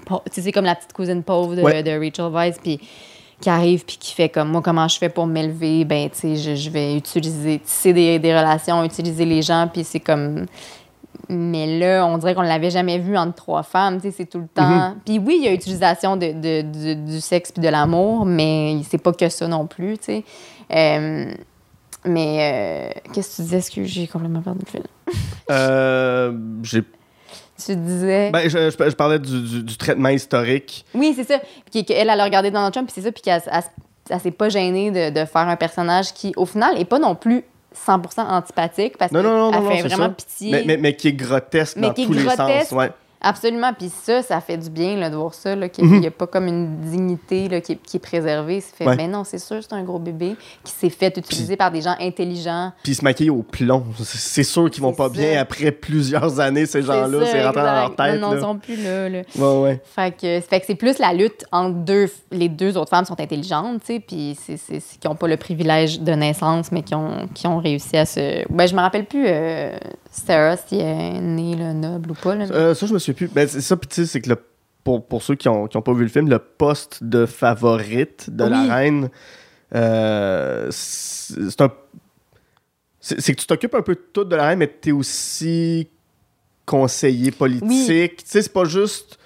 Tu 0.09 0.15
sais, 0.33 0.43
c'est 0.43 0.53
comme 0.53 0.65
la 0.65 0.75
petite 0.75 0.93
cousine 0.93 1.23
pauvre 1.23 1.55
de, 1.55 1.63
Ouais. 1.63 1.85
de 1.85 1.91
Rachel 1.93 2.33
Weisz. 2.33 2.57
Puis 2.61 2.81
qui 3.41 3.51
arrive 3.51 3.85
puis 3.85 3.97
qui 3.99 4.15
fait 4.15 4.29
comme 4.29 4.49
moi 4.51 4.63
comment 4.63 4.89
je 4.89 4.99
fais 4.99 5.09
pour 5.09 5.27
m'élever? 5.27 5.85
Ben 5.85 6.09
tu 6.11 6.17
sais 6.19 6.37
je, 6.37 6.55
je 6.55 6.71
vais 6.71 6.97
utiliser 6.97 7.59
tisser 7.59 7.93
des, 7.93 8.19
des 8.19 8.37
relations 8.37 8.83
utiliser 8.85 9.25
les 9.25 9.43
gens 9.43 9.69
puis 9.73 9.85
c'est 9.85 10.01
comme 10.01 10.47
mais 11.29 11.79
là, 11.81 12.07
on 12.07 12.19
dirait 12.19 12.37
qu'on 12.37 12.43
ne 12.43 12.47
l'avait 12.49 12.71
jamais 12.71 12.99
vu 13.01 13.17
entre 13.17 13.35
trois 13.35 13.65
femmes. 13.65 13.97
tu 14.01 14.03
sais, 14.11 14.15
C'est 14.17 14.27
tout 14.27 14.39
le 14.39 14.47
temps. 14.47 14.95
Puis 15.05 15.19
oui, 15.19 15.39
il 15.41 15.45
y 15.45 15.49
a 15.49 15.53
utilisation 15.53 16.17
de, 16.17 16.27
de- 16.27 16.63
de- 16.63 16.95
du 16.95 17.21
sexe 17.21 17.51
puis 17.51 17.61
de 17.61 17.69
l'amour, 17.69 18.25
mais 18.25 18.77
c'est 18.89 18.99
pas 18.99 19.13
que 19.13 19.29
ça 19.29 19.49
non 19.49 19.67
plus. 19.67 19.99
tu 19.99 20.05
sais. 20.05 20.25
Euh, 20.73 21.33
mais 22.05 22.93
euh, 22.95 23.01
qu'est-ce 23.13 23.31
que 23.31 23.37
tu 23.37 23.43
disais? 23.43 23.57
Est-ce 23.57 23.71
que 23.73 23.83
j'ai 23.83 24.07
complètement 24.07 24.41
perdu 24.43 24.61
le 24.67 24.71
fil? 24.71 24.83
Euh, 25.51 26.33
j'ai- 26.63 26.85
Tu 27.65 27.75
disais. 27.77 28.31
ben, 28.31 28.49
je, 28.49 28.71
je- 28.71 28.91
je 28.91 28.95
parlais 28.97 29.19
du, 29.19 29.41
du- 29.43 29.63
du 29.63 29.77
traitement 29.77 30.09
historique. 30.11 30.85
Oui, 30.95 31.13
c'est 31.17 31.25
ça. 31.25 31.39
Puis 31.73 31.85
qu'elle, 31.85 32.09
elle 32.11 32.21
a 32.21 32.25
regardé 32.25 32.51
Donald 32.51 32.73
Trump, 32.73 32.87
puis 32.87 32.95
c'est 32.95 33.07
ça, 33.07 33.13
puis 33.13 33.23
qu'elle 33.23 33.41
elle, 34.11 34.21
s'est 34.21 34.31
pas 34.31 34.49
gênée 34.49 34.91
de, 34.91 35.11
de 35.19 35.25
faire 35.25 35.49
un 35.49 35.57
personnage 35.57 36.13
qui, 36.13 36.33
au 36.37 36.45
final, 36.47 36.79
est 36.79 36.85
pas 36.85 36.99
non 36.99 37.15
plus 37.15 37.45
100% 37.75 38.21
antipathique, 38.21 38.97
parce 38.99 39.11
qu'elle 39.13 39.23
fait 39.23 39.27
non, 39.29 39.51
vraiment 39.51 40.05
ça. 40.05 40.09
pitié. 40.11 40.51
Mais, 40.53 40.65
mais, 40.67 40.77
mais 40.77 40.97
qui 40.97 41.09
est 41.09 41.13
grotesque 41.13 41.77
Mais 41.77 41.89
dans 41.89 41.93
qui 41.95 42.03
est 42.03 42.07
tous 42.07 42.13
les 42.13 42.25
grotesque. 42.25 42.69
sens. 42.69 42.73
Ouais. 42.79 42.91
Absolument. 43.29 43.73
Puis 43.73 43.91
ça, 43.91 44.23
ça 44.23 44.41
fait 44.41 44.57
du 44.57 44.71
bien 44.71 44.97
là, 44.97 45.11
de 45.11 45.17
voir 45.17 45.35
ça, 45.35 45.57
qu'il 45.69 45.85
n'y 45.87 46.07
a 46.07 46.11
pas 46.11 46.27
comme 46.27 46.47
une 46.47 46.77
dignité 46.81 47.49
là, 47.49 47.61
qui, 47.61 47.73
est, 47.73 47.77
qui 47.77 47.97
est 47.97 48.01
préservée. 48.01 48.61
C'est 48.61 48.77
fait, 48.77 48.85
Mhm. 48.85 48.91
Ouais. 48.91 48.97
mais 48.97 49.09
non, 49.09 49.25
c'est 49.25 49.39
sûr, 49.39 49.57
c'est 49.61 49.73
un 49.75 49.83
gros 49.83 49.99
bébé 49.99 50.37
qui 50.63 50.73
s'est 50.73 50.91
fait 50.91 51.17
utiliser 51.17 51.57
par 51.57 51.71
des 51.71 51.81
gens 51.83 51.97
intelligents. 52.01 52.73
Puis 52.85 52.95
se 52.95 53.03
maquillent 53.05 53.31
au 53.31 53.43
plomb. 53.43 53.85
C'est- 54.05 54.43
sûr 54.45 54.71
qu'ils 54.71 54.83
vont 54.83 54.93
pas 54.93 55.09
ça. 55.09 55.15
bien 55.15 55.41
après 55.41 55.73
plusieurs 55.73 56.39
années, 56.41 56.67
ces 56.67 56.83
gens-là. 56.83 57.27
C'est 57.27 57.45
rentré 57.45 57.63
dans 57.63 57.73
leur 57.75 57.97
tête. 57.97 58.21
Non, 58.21 58.35
non, 58.35 58.41
sont 58.41 58.59
plus 58.59 58.77
là. 58.83 59.09
là. 59.09 59.23
Ouais, 59.37 59.61
ouais. 59.63 59.83
Fait 59.85 60.13
que, 60.13 60.41
fait 60.41 60.61
que 60.61 60.67
c'est 60.67 60.75
plus 60.77 60.99
la 60.99 61.13
lutte 61.13 61.45
entre 61.51 61.75
deux. 61.79 62.07
Les 62.31 62.49
deux 62.49 62.77
autres 62.77 62.91
femmes 62.91 63.05
sont 63.05 63.21
intelligentes, 63.21 63.81
tu 63.85 63.95
sais, 63.95 64.01
puis 64.01 64.37
c'est- 64.39 64.57
qui 65.01 65.09
n'ont 65.09 65.17
pas 65.17 65.27
le 65.29 65.37
privilège 65.37 66.01
de 66.01 66.13
naissance, 66.13 66.71
mais 66.71 66.83
qui 66.83 66.95
ont, 66.95 67.29
qui 67.35 67.47
ont 67.47 67.59
réussi 67.59 67.97
à 67.97 68.07
se. 68.07 68.45
Ben, 68.53 68.67
je 68.69 68.75
me 68.75 68.81
rappelle 68.81 69.07
plus, 69.07 69.25
euh, 69.27 69.77
Sarah, 70.25 70.57
si 70.57 70.77
elle 70.77 71.17
est 71.17 71.21
née 71.21 71.57
là, 71.57 71.73
noble 71.73 72.11
ou 72.13 72.15
pas. 72.15 72.35
Là, 72.35 72.47
mais- 72.47 72.53
Euh, 72.55 72.75
ça, 72.75 72.87
je 72.87 72.93
me 72.95 72.99
souviens 72.99 73.15
plus. 73.15 73.29
Ben, 73.29 73.47
c'est 73.49 73.61
ça, 73.61 73.77
puis 73.77 73.89
tu 73.89 73.95
sais, 73.97 74.07
c'est 74.07 74.21
que 74.21 74.31
le- 74.31 74.43
pour, 74.85 75.05
pour 75.07 75.23
ceux 75.23 75.35
qui 75.35 75.49
ont, 75.49 75.67
qui 75.67 75.77
ont 75.77 75.83
pas 75.83 75.93
vu 75.93 76.03
le 76.05 76.09
film, 76.09 76.29
le 76.29 76.39
poste 76.39 77.03
de 77.03 77.27
favorite 77.27 78.31
de 78.31 78.45
Oui. 78.45 78.51
la 78.51 78.75
reine, 78.75 79.11
euh, 79.75 80.69
c'est 80.71 81.61
un. 81.61 81.71
C'est 83.01 83.35
que 83.35 83.41
tu 83.41 83.47
t'occupes 83.47 83.75
un 83.75 83.83
peu 83.83 83.95
de 83.95 84.01
tout 84.13 84.25
de 84.25 84.35
la 84.35 84.47
reine, 84.49 84.59
mais 84.59 84.73
tu 84.83 84.89
es 84.89 84.93
aussi 84.93 85.89
conseiller 86.65 87.31
politique. 87.31 88.17
Tu 88.17 88.25
sais, 88.27 88.43
c'est 88.43 88.53
pas 88.53 88.65
juste 88.65 89.19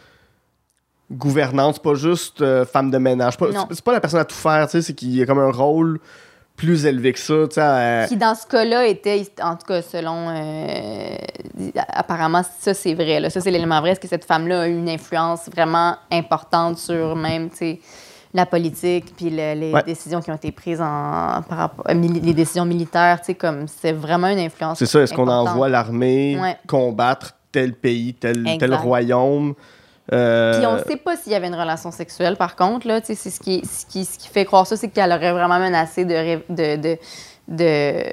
gouvernante, 1.11 1.77
c'est 1.77 1.83
pas 1.83 1.95
juste 1.95 2.41
euh, 2.43 2.65
femme 2.67 2.91
de 2.91 2.99
ménage. 2.99 3.35
C'est 3.71 3.83
pas 3.85 3.93
la 3.93 4.01
personne 4.01 4.21
à 4.21 4.25
tout 4.25 4.35
faire, 4.37 4.67
tu 4.67 4.73
sais, 4.73 4.83
c'est 4.83 4.95
qu'il 4.95 5.15
y 5.15 5.23
a 5.23 5.27
comme 5.27 5.39
un 5.39 5.51
rôle 5.51 5.99
plus 6.61 6.85
élevé 6.85 7.13
que 7.15 7.19
ça, 7.19 7.35
tu 7.49 7.55
sais. 7.55 7.61
à- 7.63 8.05
qui, 8.07 8.17
dans 8.19 8.35
ce 8.35 8.47
cas-là, 8.47 8.87
était, 8.87 9.23
en 9.43 9.57
tout 9.57 9.67
cas, 9.67 9.81
selon. 9.81 10.29
euh, 10.29 11.17
apparemment, 11.89 12.43
ça, 12.61 12.75
c'est 12.75 12.93
vrai. 12.95 13.19
Là. 13.21 13.31
Ça, 13.31 13.41
c'est 13.41 13.51
l'élément 13.51 13.81
vrai. 13.81 13.93
Est-ce 13.93 14.01
que 14.01 14.09
cette 14.09 14.25
femme-là 14.27 14.63
a 14.63 14.69
eu 14.69 14.77
une 14.77 14.89
influence 14.89 15.49
vraiment 15.55 15.97
importante 16.13 16.77
sur 16.79 17.17
même, 17.17 17.49
tu 17.51 17.57
sais, 17.57 17.81
la 18.35 18.45
politique, 18.47 19.07
puis 19.17 19.31
le- 19.31 19.55
les 19.55 19.73
Ouais. 19.73 19.83
décisions 19.85 20.21
qui 20.21 20.31
ont 20.31 20.37
été 20.37 20.53
prises 20.53 20.81
en, 20.81 21.43
par 21.49 21.59
rapport, 21.59 21.85
euh, 21.89 21.95
les 21.95 22.35
décisions 22.35 22.65
militaires, 22.67 23.21
tu 23.21 23.27
sais, 23.27 23.35
comme 23.35 23.67
c'est 23.67 23.93
vraiment 23.93 24.29
une 24.29 24.39
influence. 24.39 24.79
C'est 24.79 24.87
ça, 24.87 25.01
est-ce 25.01 25.15
qu'on 25.15 25.29
envoie 25.29 25.69
l'armée 25.69 26.39
Ouais. 26.41 26.57
combattre 26.67 27.33
tel 27.51 27.73
pays, 27.75 28.15
tel, 28.15 28.45
tel 28.59 28.75
royaume? 28.75 29.55
Euh, 30.13 30.57
Puis 30.59 30.67
on 30.67 30.75
ne 30.77 30.83
sait 30.83 30.97
pas 30.97 31.17
s'il 31.17 31.33
y 31.33 31.35
avait 31.35 31.47
une 31.47 31.55
relation 31.55 31.91
sexuelle, 31.93 32.37
par 32.37 32.57
contre. 32.57 32.87
Là, 32.89 33.01
c'est 33.03 33.15
ce, 33.15 33.39
qui, 33.41 33.63
ce, 33.65 33.87
qui, 33.87 34.05
ce 34.05 34.19
qui 34.19 34.29
fait 34.29 34.45
croire 34.45 34.67
ça, 34.67 34.77
c'est 34.77 34.89
qu'elle 34.89 35.13
aurait 35.13 35.33
vraiment 35.33 35.59
menacé 35.59 36.05
de, 36.05 36.41
de, 36.49 36.77
de, 36.77 36.99
de, 37.49 38.05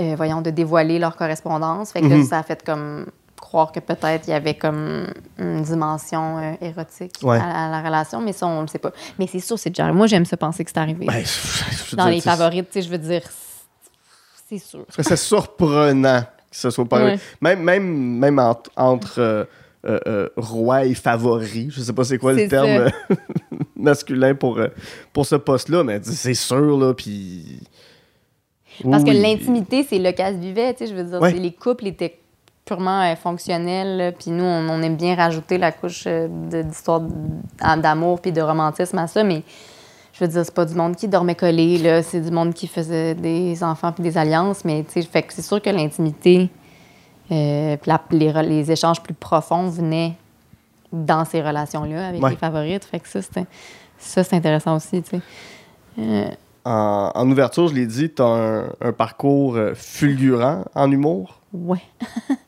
euh, 0.00 0.14
voyons, 0.16 0.40
de 0.40 0.50
dévoiler 0.50 0.98
leur 0.98 1.16
correspondance. 1.16 1.92
Fait 1.92 2.00
que 2.00 2.06
Mhm. 2.06 2.24
ça 2.24 2.38
a 2.38 2.42
fait 2.42 2.64
comme 2.64 3.06
croire 3.40 3.72
que 3.72 3.80
peut-être 3.80 4.26
il 4.26 4.30
y 4.30 4.34
avait 4.34 4.54
comme 4.54 5.06
une 5.38 5.62
dimension 5.62 6.38
euh, 6.38 6.52
érotique 6.60 7.14
Ouais. 7.22 7.38
à, 7.38 7.66
à 7.66 7.70
la 7.70 7.82
relation, 7.82 8.20
mais 8.20 8.32
ça, 8.32 8.46
on 8.46 8.56
ne 8.58 8.62
le 8.62 8.66
sait 8.68 8.78
pas. 8.78 8.90
Mais 9.18 9.26
c'est 9.26 9.40
sûr, 9.40 9.58
c'est 9.58 9.70
déjà... 9.70 9.92
Moi, 9.92 10.06
j'aime 10.06 10.24
ça 10.24 10.36
penser 10.36 10.64
que 10.64 10.70
c'est 10.72 10.78
arrivé. 10.80 11.06
ben, 11.06 11.22
je 11.24 11.94
Dans 11.96 12.04
dire, 12.04 12.14
les 12.14 12.20
favorites, 12.20 12.68
tu 12.70 12.80
sais, 12.80 12.82
je 12.86 12.90
veux 12.90 12.98
dire, 12.98 13.22
c'est 14.48 14.58
sûr. 14.58 14.84
C'est 14.90 15.02
c'est 15.02 15.16
surprenant 15.16 16.22
que 16.22 16.56
ce 16.56 16.70
soit 16.70 16.84
pas 16.84 17.02
Ouais. 17.04 17.18
Même, 17.40 17.62
même, 17.62 17.84
même 18.18 18.38
entre, 18.38 18.70
entre 18.76 19.18
euh, 19.20 19.44
euh, 19.86 19.98
euh, 20.06 20.28
roi 20.36 20.84
et 20.86 20.94
favori, 20.94 21.68
je 21.70 21.80
sais 21.82 21.92
pas 21.92 22.04
c'est 22.04 22.18
quoi 22.18 22.32
le 22.32 22.48
terme 22.48 22.68
euh, 22.68 22.88
masculin 23.76 24.34
pour, 24.34 24.58
pour 25.12 25.26
ce 25.26 25.36
poste-là, 25.36 25.84
mais 25.84 26.00
c'est 26.02 26.34
sûr, 26.34 26.78
là, 26.78 26.94
puis... 26.94 27.60
Parce 28.82 29.02
Oui, 29.04 29.10
que 29.10 29.22
l'intimité, 29.22 29.86
c'est 29.88 29.98
le 29.98 30.10
cas 30.12 30.32
vivait, 30.32 30.72
tu 30.74 30.84
sais, 30.84 30.90
je 30.90 30.96
veux 30.96 31.04
dire, 31.04 31.20
Ouais. 31.20 31.32
les 31.32 31.52
couples 31.52 31.86
étaient 31.86 32.18
purement 32.64 33.14
fonctionnels, 33.16 34.14
puis 34.18 34.30
nous, 34.30 34.42
on, 34.44 34.68
on 34.68 34.82
aime 34.82 34.96
bien 34.96 35.14
rajouter 35.14 35.58
la 35.58 35.70
couche 35.70 36.08
d'histoire 36.08 37.02
d'amour 37.76 38.20
puis 38.20 38.32
de 38.32 38.40
romantisme 38.40 38.98
à 38.98 39.06
ça, 39.06 39.22
mais 39.22 39.42
je 40.14 40.24
veux 40.24 40.28
dire, 40.28 40.44
c'est 40.44 40.54
pas 40.54 40.64
du 40.64 40.74
monde 40.74 40.96
qui 40.96 41.08
dormait 41.08 41.34
collé, 41.34 41.76
là, 41.78 42.02
c'est 42.02 42.20
du 42.20 42.30
monde 42.30 42.54
qui 42.54 42.68
faisait 42.68 43.14
des 43.14 43.62
enfants 43.62 43.92
puis 43.92 44.02
des 44.02 44.16
alliances, 44.16 44.64
mais 44.64 44.82
tu 44.84 45.02
sais, 45.02 45.02
fait 45.02 45.22
que 45.22 45.32
c'est 45.32 45.42
sûr 45.42 45.60
que 45.60 45.70
l'intimité, 45.70 46.48
euh, 47.30 47.76
la- 47.86 48.02
les, 48.42 48.70
échanges 48.70 49.02
plus 49.02 49.14
profonds 49.14 49.68
venaient 49.68 50.14
dans 50.92 51.24
ces 51.24 51.42
relations-là 51.42 52.08
avec 52.08 52.22
Ouais. 52.22 52.30
les 52.30 52.36
favorites, 52.36 52.84
fait 52.84 53.00
que 53.00 53.08
ça, 53.08 53.20
c'est 53.22 53.46
ça, 53.98 54.22
c'est 54.24 54.36
intéressant 54.36 54.76
aussi, 54.76 55.02
tu 55.02 55.10
sais. 55.10 55.20
Euh, 55.98 56.30
En, 56.64 57.10
en 57.14 57.30
ouverture, 57.30 57.68
je 57.68 57.74
l'ai 57.74 57.86
dit, 57.86 58.10
t'as 58.10 58.24
un, 58.24 58.64
un 58.80 58.92
parcours 58.92 59.56
euh, 59.56 59.74
fulgurant 59.74 60.64
en 60.74 60.90
humour. 60.90 61.40
ouais. 61.52 61.82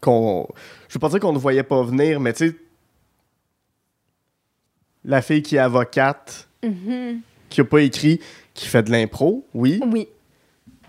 qu'on. 0.00 0.46
Je 0.88 0.94
veux 0.94 1.00
pas 1.00 1.08
dire 1.10 1.20
qu'on 1.20 1.32
ne 1.32 1.38
voyait 1.38 1.62
pas 1.62 1.82
venir, 1.82 2.20
mais 2.20 2.32
tu 2.32 2.48
sais. 2.48 2.56
La 5.04 5.22
fille 5.22 5.42
qui 5.42 5.56
est 5.56 5.60
avocate, 5.60 6.48
Mhm. 6.62 7.20
qui 7.48 7.60
a 7.60 7.64
pas 7.64 7.80
écrit, 7.80 8.20
qui 8.54 8.66
fait 8.66 8.82
de 8.82 8.90
l'impro, 8.90 9.46
oui, 9.54 9.80
Oui. 9.90 10.08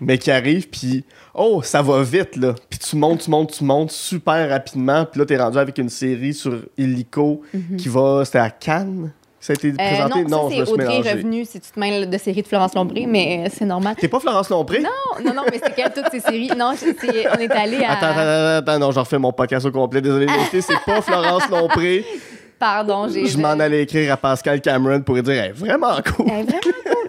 Mais 0.04 0.18
qui 0.18 0.30
arrive, 0.30 0.68
puis 0.68 1.04
oh, 1.34 1.62
ça 1.62 1.80
va 1.82 2.02
vite, 2.02 2.36
là. 2.36 2.54
Puis 2.68 2.78
tu 2.78 2.96
montes, 2.96 3.20
tu 3.22 3.30
montes, 3.30 3.52
tu 3.52 3.64
montes 3.64 3.90
super 3.90 4.48
rapidement, 4.50 5.04
puis 5.04 5.20
là, 5.20 5.26
t'es 5.26 5.36
rendu 5.36 5.58
avec 5.58 5.78
une 5.78 5.88
série 5.88 6.34
sur 6.34 6.58
Illico 6.76 7.42
qui 7.78 7.88
va. 7.88 8.22
C'était 8.24 8.38
à 8.38 8.50
Cannes? 8.50 9.12
Ça 9.40 9.52
a 9.52 9.54
été 9.54 9.72
Mhm. 9.72 9.76
Euh, 9.80 9.88
présenté? 9.88 10.24
non, 10.24 10.50
je 10.50 10.54
ça, 10.54 10.60
me 10.60 10.64
c'est 10.66 10.72
Audrey 10.72 10.86
mélangé. 10.86 11.10
Revenu, 11.14 11.44
si 11.44 11.58
tu 11.60 11.68
te 11.72 11.80
mêles 11.80 12.08
de 12.08 12.16
série 12.16 12.42
de 12.42 12.46
Florence 12.46 12.74
Lombré, 12.76 13.06
mais 13.08 13.44
euh, 13.44 13.50
c'est 13.52 13.64
normal. 13.64 13.96
T'es 13.98 14.06
pas 14.06 14.20
Florence 14.20 14.48
Lompré? 14.50 14.80
Non, 14.82 15.24
non, 15.24 15.34
non, 15.34 15.42
mais 15.50 15.60
c'est 15.60 15.74
qu'elle, 15.74 15.92
toutes 15.92 16.12
ces 16.12 16.20
séries. 16.20 16.48
Non, 16.56 16.74
on 16.76 17.38
est 17.40 17.50
allé 17.50 17.82
à. 17.82 17.92
Attends, 17.94 18.06
attends, 18.06 18.20
attends, 18.20 18.56
attends, 18.70 18.78
non, 18.78 18.92
je 18.92 19.00
refais 19.00 19.18
mon 19.18 19.32
podcast 19.32 19.66
au 19.66 19.72
complet. 19.72 20.00
Désolé, 20.00 20.28
c'est 20.52 20.62
pas 20.86 21.02
Florence 21.02 21.48
Lompré. 21.50 22.04
Pardon, 22.60 23.08
j'ai. 23.08 23.26
Je 23.26 23.36
m'en 23.36 23.48
allais 23.58 23.82
écrire 23.82 24.12
à 24.12 24.16
Pascal 24.16 24.60
Cameron 24.60 25.00
pour 25.00 25.16
lui 25.16 25.22
dire, 25.24 25.46
cool. 25.56 25.66
Vraiment 25.66 25.96
cool. 26.16 26.26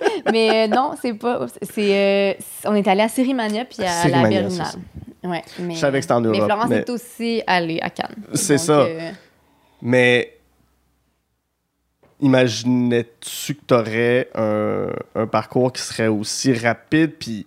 Mais 0.32 0.66
euh, 0.66 0.68
non, 0.68 0.94
c'est 1.02 1.14
pas. 1.14 1.46
C'est, 1.62 1.96
euh, 1.96 2.34
on 2.66 2.76
est 2.76 2.88
allé 2.88 3.02
à 3.02 3.10
Sérimania 3.10 3.66
puis 3.66 3.84
à 3.84 4.08
la 4.08 4.28
Berlinale. 4.28 4.68
Ouais, 5.24 5.42
mais, 5.60 5.76
Je 5.76 5.80
savais 5.80 6.00
que 6.00 6.02
c'était 6.04 6.14
en 6.14 6.22
Mais 6.22 6.38
Europe, 6.38 6.46
Florence 6.50 6.70
mais- 6.70 6.78
est 6.80 6.90
aussi 6.90 7.42
allée 7.48 7.80
à 7.82 7.90
Cannes. 7.90 8.16
C'est 8.34 8.58
ça. 8.58 8.80
euh, 8.82 9.12
Mais 9.82 10.38
imaginais-tu 12.20 13.56
que 13.56 13.62
t'aurais 13.66 14.30
un, 14.36 14.88
un 15.16 15.28
parcours 15.28 15.72
qui 15.74 15.82
serait 15.82 16.08
aussi 16.08 16.54
rapide, 16.54 17.12
puis 17.20 17.46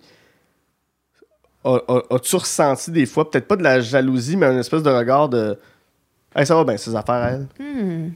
as-tu 1.63 2.35
ressenti 2.35 2.91
des 2.91 3.05
fois, 3.05 3.29
peut-être 3.29 3.47
pas 3.47 3.55
de 3.57 3.63
la 3.63 3.81
jalousie, 3.81 4.37
mais 4.37 4.45
un 4.45 4.57
espèce 4.59 4.83
de 4.83 4.89
regard 4.89 5.29
de 5.29 5.57
Hey, 6.35 6.45
ça 6.45 6.55
va 6.55 6.63
bien, 6.63 6.77
ces 6.77 6.95
affaires, 6.95 7.25
elle. 7.25 7.47
Hmm. 7.63 8.09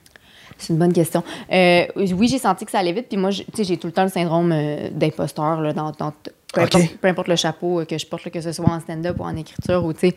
C'est 0.62 0.74
une 0.74 0.80
bonne 0.80 0.93
question. 0.93 1.24
Euh, 1.51 1.86
oui, 1.95 2.28
j'ai 2.28 2.38
senti 2.38 2.66
que 2.66 2.72
ça 2.72 2.80
allait 2.80 2.91
vite. 2.93 3.07
Puis 3.09 3.18
moi, 3.18 3.32
j'ai- 3.32 3.45
tu 3.45 3.51
sais, 3.55 3.64
j'ai 3.64 3.78
tout 3.78 3.88
le 3.88 3.93
temps 3.93 4.03
le 4.03 4.09
syndrome 4.09 4.51
euh, 4.53 4.89
d'imposteur 4.91 5.59
là, 5.62 5.74
dans, 5.74 5.91
dans- 5.97 6.14
peu, 6.53 6.62
importe, 6.62 6.97
peu 7.01 7.07
importe 7.07 7.28
le 7.30 7.36
chapeau 7.36 7.80
euh, 7.80 7.86
que 7.86 7.97
je 7.97 8.05
porte, 8.05 8.26
là, 8.26 8.32
que 8.32 8.41
ce 8.41 8.51
soit 8.51 8.70
en 8.70 8.80
stand-up 8.80 9.18
ou 9.20 9.24
en 9.24 9.36
écriture. 9.36 9.84
Ou, 9.84 9.93
tu 9.93 10.09
sais. 10.09 10.16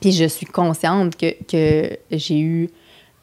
puis 0.00 0.12
je 0.12 0.24
suis 0.24 0.46
consciente 0.46 1.16
que, 1.16 1.32
que 1.44 1.96
j'ai 2.10 2.38
eu 2.40 2.70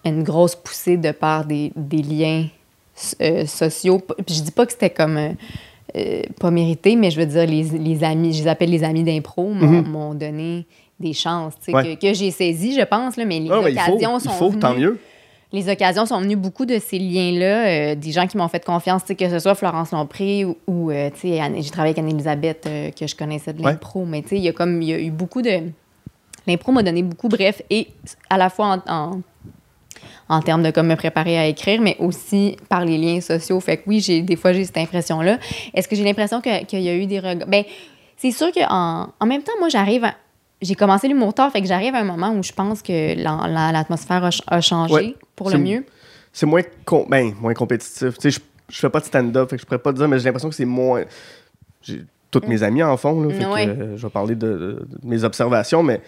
une 0.05 0.23
grosse 0.23 0.55
poussée 0.55 0.95
de 0.97 1.11
par 1.11 1.43
des, 1.45 1.73
des 1.75 2.01
liens 2.01 2.45
euh, 3.21 3.45
sociaux. 3.45 3.99
Puis 4.25 4.35
je 4.35 4.41
dis 4.43 4.51
pas 4.51 4.65
que 4.65 4.71
c'était 4.71 4.89
comme... 4.89 5.35
pas 6.39 6.51
mérité, 6.51 6.95
mais 6.95 7.11
je 7.11 7.19
veux 7.19 7.25
dire, 7.25 7.45
les, 7.47 7.63
les 7.63 8.03
amis, 8.03 8.33
je 8.33 8.43
les 8.43 8.47
appelle 8.47 8.69
les 8.69 8.83
amis 8.83 9.03
d'impro, 9.03 9.49
m'ont 9.49 9.81
m'ont 9.81 10.13
donné 10.13 10.65
des 10.99 11.13
chances. 11.13 11.53
Ouais. 11.67 11.95
que, 11.97 12.07
que 12.07 12.13
j'ai 12.13 12.29
saisies, 12.31 12.75
je 12.79 12.85
pense, 12.85 13.17
là, 13.17 13.25
mais 13.25 13.39
les 13.39 13.49
Ah, 13.51 13.61
il 13.67 13.79
faut, 13.79 13.93
occasions 13.93 14.17
il 14.19 14.21
sont 14.21 14.29
faut 14.31 14.51
tant 14.53 14.73
venues 14.73 14.81
mieux. 14.85 14.99
Les 15.51 15.67
occasions 15.69 16.05
sont 16.05 16.19
venues 16.21 16.35
beaucoup 16.35 16.65
de 16.65 16.77
ces 16.79 16.99
liens-là, 16.99 17.67
euh, 17.67 17.95
des 17.95 18.11
gens 18.11 18.27
qui 18.27 18.37
m'ont 18.37 18.47
fait 18.47 18.63
confiance, 18.63 19.03
que 19.03 19.29
ce 19.29 19.39
soit 19.39 19.55
Florence 19.55 19.91
Lompré 19.91 20.45
ou, 20.45 20.57
ou, 20.67 20.91
euh, 20.91 21.09
tu 21.09 21.21
sais, 21.29 21.39
Anne- 21.39 21.55
j'ai 21.61 21.71
travaillé 21.71 21.93
avec 21.97 21.99
Anne-Elisabeth, 21.99 22.65
euh, 22.67 22.91
que 22.91 23.07
je 23.07 23.15
connaissais 23.15 23.53
de 23.53 23.61
Ouais. 23.63 23.71
l'impro, 23.71 24.05
mais 24.05 24.21
tu 24.21 24.29
sais, 24.29 24.35
il 24.37 24.43
y 24.43 24.47
a 24.49 24.53
comme, 24.53 24.81
il 24.81 24.89
y 24.89 24.93
a 24.93 24.99
eu 24.99 25.09
beaucoup 25.11 25.41
de... 25.41 25.61
L'impro 26.47 26.71
m'a 26.71 26.83
donné 26.83 27.01
beaucoup, 27.03 27.29
bref, 27.29 27.61
et 27.69 27.87
à 28.29 28.37
la 28.37 28.49
fois 28.49 28.81
en, 28.87 28.93
en, 28.93 29.21
en 30.29 30.41
termes 30.41 30.61
de 30.63 30.71
comme 30.71 30.87
me 30.87 30.95
préparer 30.95 31.37
à 31.37 31.47
écrire, 31.47 31.81
mais 31.81 31.95
aussi 31.99 32.55
par 32.69 32.85
les 32.85 32.97
liens 32.97 33.19
sociaux. 33.19 33.59
Fait 33.59 33.77
que 33.77 33.83
oui, 33.87 33.99
j'ai, 33.99 34.21
des 34.21 34.35
fois, 34.35 34.53
j'ai 34.53 34.63
cette 34.65 34.77
impression-là. 34.77 35.39
Est-ce 35.73 35.87
que 35.87 35.95
j'ai 35.95 36.03
l'impression 36.03 36.41
que- 36.41 36.63
qu'il 36.65 36.81
y 36.81 36.89
a 36.89 36.95
eu 36.95 37.05
des 37.07 37.19
regards? 37.19 37.47
Ben, 37.47 37.63
c'est 38.17 38.31
sûr 38.31 38.51
qu'en 38.51 39.09
en 39.19 39.25
même 39.25 39.41
temps, 39.41 39.51
moi, 39.59 39.69
j'arrive 39.69 40.03
à- 40.05 40.13
J'ai 40.61 40.75
commencé 40.75 41.07
l'humour 41.07 41.33
tard, 41.33 41.51
fait 41.51 41.61
que 41.61 41.67
j'arrive 41.67 41.95
à 41.95 41.99
un 41.99 42.03
moment 42.03 42.31
où 42.31 42.43
je 42.43 42.51
pense 42.51 42.81
que 42.81 43.15
la- 43.15 43.47
la- 43.47 43.71
l'atmosphère 43.71 44.23
a, 44.25 44.31
ch- 44.31 44.41
a 44.47 44.59
changé 44.61 44.93
Ouais. 44.93 45.15
pour 45.35 45.49
le 45.49 45.57
mieux. 45.57 45.85
C'est 46.33 46.45
moins, 46.45 46.61
com- 46.85 47.05
ben, 47.09 47.33
moins 47.39 47.53
compétitif. 47.53 48.17
Tu 48.17 48.29
sais, 48.29 48.31
je, 48.31 48.73
je 48.75 48.79
fais 48.79 48.89
pas 48.89 48.99
de 48.99 49.05
stand-up, 49.05 49.49
fait 49.49 49.55
que 49.55 49.61
je 49.61 49.65
pourrais 49.65 49.79
pas 49.79 49.91
te 49.93 49.97
dire, 49.97 50.07
mais 50.07 50.19
j'ai 50.19 50.25
l'impression 50.25 50.49
que 50.49 50.55
c'est 50.55 50.65
moins. 50.65 51.03
j'ai- 51.81 52.03
Toutes 52.31 52.47
mes 52.47 52.61
amis 52.61 52.83
en 52.83 52.95
font, 52.97 53.21
là, 53.23 53.33
fait 53.33 53.43
que, 53.43 53.49
Ouais. 53.49 53.67
euh, 53.67 53.97
je 53.97 54.05
vais 54.05 54.11
parler 54.11 54.35
de 54.35 54.85
mes 55.01 55.23
observations, 55.23 55.81
mais 55.81 55.99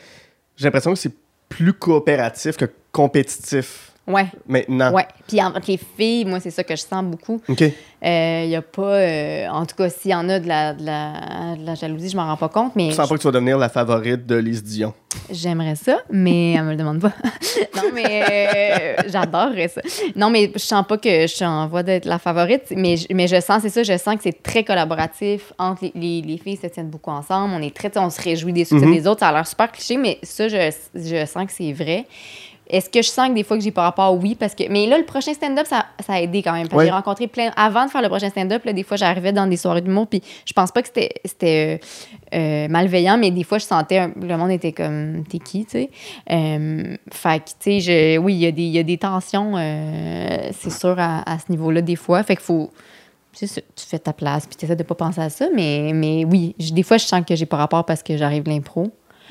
j'ai 0.55 0.65
l'impression 0.65 0.91
que 0.93 0.99
c'est 0.99 1.13
plus 1.49 1.73
coopératif 1.73 2.57
que 2.57 2.65
compétitif 2.91 3.90
Ouais. 4.11 4.25
maintenant. 4.47 4.91
Ouais. 4.93 5.05
Puis 5.27 5.41
entre 5.41 5.59
les 5.67 5.77
filles, 5.97 6.25
moi, 6.25 6.39
c'est 6.39 6.51
ça 6.51 6.63
que 6.63 6.75
je 6.75 6.81
sens 6.81 7.03
beaucoup. 7.03 7.41
OK. 7.47 7.63
Il 8.03 8.47
n'y 8.47 8.55
a 8.55 8.61
pas. 8.63 8.81
euh, 8.95 9.47
en 9.49 9.65
tout 9.65 9.75
cas, 9.75 9.89
s'il 9.89 10.09
y 10.11 10.15
en 10.15 10.27
a 10.27 10.39
de 10.39 10.47
la, 10.47 10.73
de 10.73 10.83
la, 10.85 11.55
de 11.59 11.65
la 11.65 11.75
jalousie, 11.75 12.09
je 12.09 12.17
m'en 12.17 12.25
rends 12.25 12.37
pas 12.37 12.49
compte, 12.49 12.75
mais 12.75 12.89
Tu 12.89 12.95
sens 12.95 13.07
pas 13.07 13.15
que 13.15 13.21
tu 13.21 13.27
vas 13.27 13.31
devenir 13.31 13.57
la 13.59 13.69
favorite 13.69 14.25
de 14.25 14.35
Lise 14.37 14.63
Dion. 14.63 14.93
j'aimerais 15.29 15.75
ça, 15.75 15.99
mais 16.09 16.53
elle 16.53 16.63
me 16.63 16.71
le 16.71 16.77
demande 16.77 16.99
pas. 16.99 17.11
non, 17.75 17.83
mais 17.93 18.23
euh, 18.31 19.03
j'adorerais 19.07 19.67
ça. 19.67 19.81
Non, 20.15 20.31
mais 20.31 20.51
je 20.53 20.59
sens 20.59 20.83
pas 20.87 20.97
que 20.97 21.21
je 21.21 21.27
suis 21.27 21.45
en 21.45 21.67
voie 21.67 21.83
d'être 21.83 22.05
la 22.05 22.17
favorite, 22.17 22.63
mais, 22.75 22.97
je- 22.97 23.05
mais 23.13 23.27
je 23.27 23.39
sens, 23.39 23.61
c'est 23.61 23.69
ça, 23.69 23.83
je 23.83 23.95
sens 23.99 24.15
que 24.15 24.23
c'est 24.23 24.41
très 24.41 24.63
collaboratif 24.63 25.53
entre 25.59 25.83
les, 25.83 25.91
les, 25.93 26.21
les 26.23 26.37
filles, 26.39 26.57
se 26.57 26.67
tiennent 26.67 26.89
beaucoup 26.89 27.11
ensemble. 27.11 27.53
On 27.55 27.61
est 27.61 27.75
très, 27.75 27.95
on 27.99 28.09
se 28.09 28.19
réjouit 28.21 28.53
des 28.53 28.65
succès 28.65 28.85
Mhm. 28.85 28.93
des 28.95 29.05
autres. 29.07 29.19
Ça 29.19 29.27
a 29.27 29.31
l'air 29.31 29.45
super 29.45 29.71
cliché, 29.71 29.97
mais 29.97 30.17
ça, 30.23 30.47
je, 30.47 30.71
je 30.95 31.25
sens 31.27 31.45
que 31.45 31.51
c'est 31.51 31.71
vrai. 31.71 32.05
Est-ce 32.71 32.89
que 32.89 33.01
je 33.01 33.09
sens 33.09 33.27
que 33.29 33.33
des 33.33 33.43
fois 33.43 33.57
que 33.57 33.63
j'ai 33.63 33.71
pas 33.71 33.83
rapport? 33.83 34.15
Oui, 34.17 34.35
parce 34.35 34.55
que. 34.55 34.63
Mais 34.69 34.87
là, 34.87 34.97
le 34.97 35.03
prochain 35.05 35.33
stand-up, 35.33 35.67
ça, 35.67 35.85
ça 36.05 36.13
a 36.13 36.21
aidé 36.21 36.41
quand 36.41 36.53
même. 36.53 36.63
Parce 36.67 36.71
que 36.71 36.77
Ouais. 36.77 36.85
J'ai 36.85 36.91
rencontré 36.91 37.27
plein. 37.27 37.51
Avant 37.55 37.85
de 37.85 37.91
faire 37.91 38.01
le 38.01 38.09
prochain 38.09 38.29
stand-up, 38.29 38.67
des 38.67 38.83
fois, 38.83 38.97
j'arrivais 38.97 39.33
dans 39.33 39.45
des 39.45 39.57
soirées 39.57 39.81
d'humour, 39.81 40.07
puis 40.07 40.21
je 40.45 40.53
pense 40.53 40.71
pas 40.71 40.81
que 40.81 40.87
c'était 40.87 41.79
euh, 42.33 42.35
euh, 42.35 42.67
malveillant, 42.69 43.17
mais 43.17 43.29
des 43.31 43.43
fois, 43.43 43.57
je 43.57 43.65
sentais. 43.65 43.97
un- 43.99 44.11
Le 44.21 44.37
monde 44.37 44.51
était 44.51 44.71
comme, 44.71 45.23
t'es 45.29 45.39
qui, 45.39 45.65
tu 45.65 45.71
sais? 45.71 45.89
Euh, 46.31 46.95
fait 47.11 47.39
que, 47.39 47.49
tu 47.49 47.53
sais, 47.59 47.79
je- 47.81 48.17
oui, 48.17 48.33
il 48.35 48.39
y, 48.39 48.45
a 48.47 48.51
des- 48.51 48.61
il 48.63 48.69
y 48.71 48.79
a 48.79 48.83
des 48.83 48.97
tensions, 48.97 49.53
euh, 49.57 50.49
c'est 50.57 50.71
sûr, 50.71 50.95
à, 50.97 51.29
à 51.29 51.37
ce 51.39 51.45
niveau-là, 51.51 51.81
des 51.81 51.95
fois. 51.97 52.23
Fait 52.23 52.35
qu'il 52.35 52.45
faut. 52.45 52.69
tu 53.33 53.47
fais 53.87 53.97
ta 53.99 54.11
place, 54.13 54.45
puis 54.45 54.55
tu 54.57 54.65
essaies 54.65 54.75
de 54.75 54.83
pas 54.83 54.93
penser 54.95 55.21
à 55.21 55.29
ça, 55.29 55.47
mais, 55.55 55.91
mais 55.93 56.25
oui, 56.25 56.53
des 56.59 56.83
fois, 56.83 56.97
je 56.97 57.05
sens 57.05 57.21
que 57.25 57.33
j'ai 57.35 57.45
pas 57.45 57.55
rapport 57.57 57.85
parce 57.85 58.03
que 58.03 58.17
j'arrive 58.17 58.43
de 58.43 58.49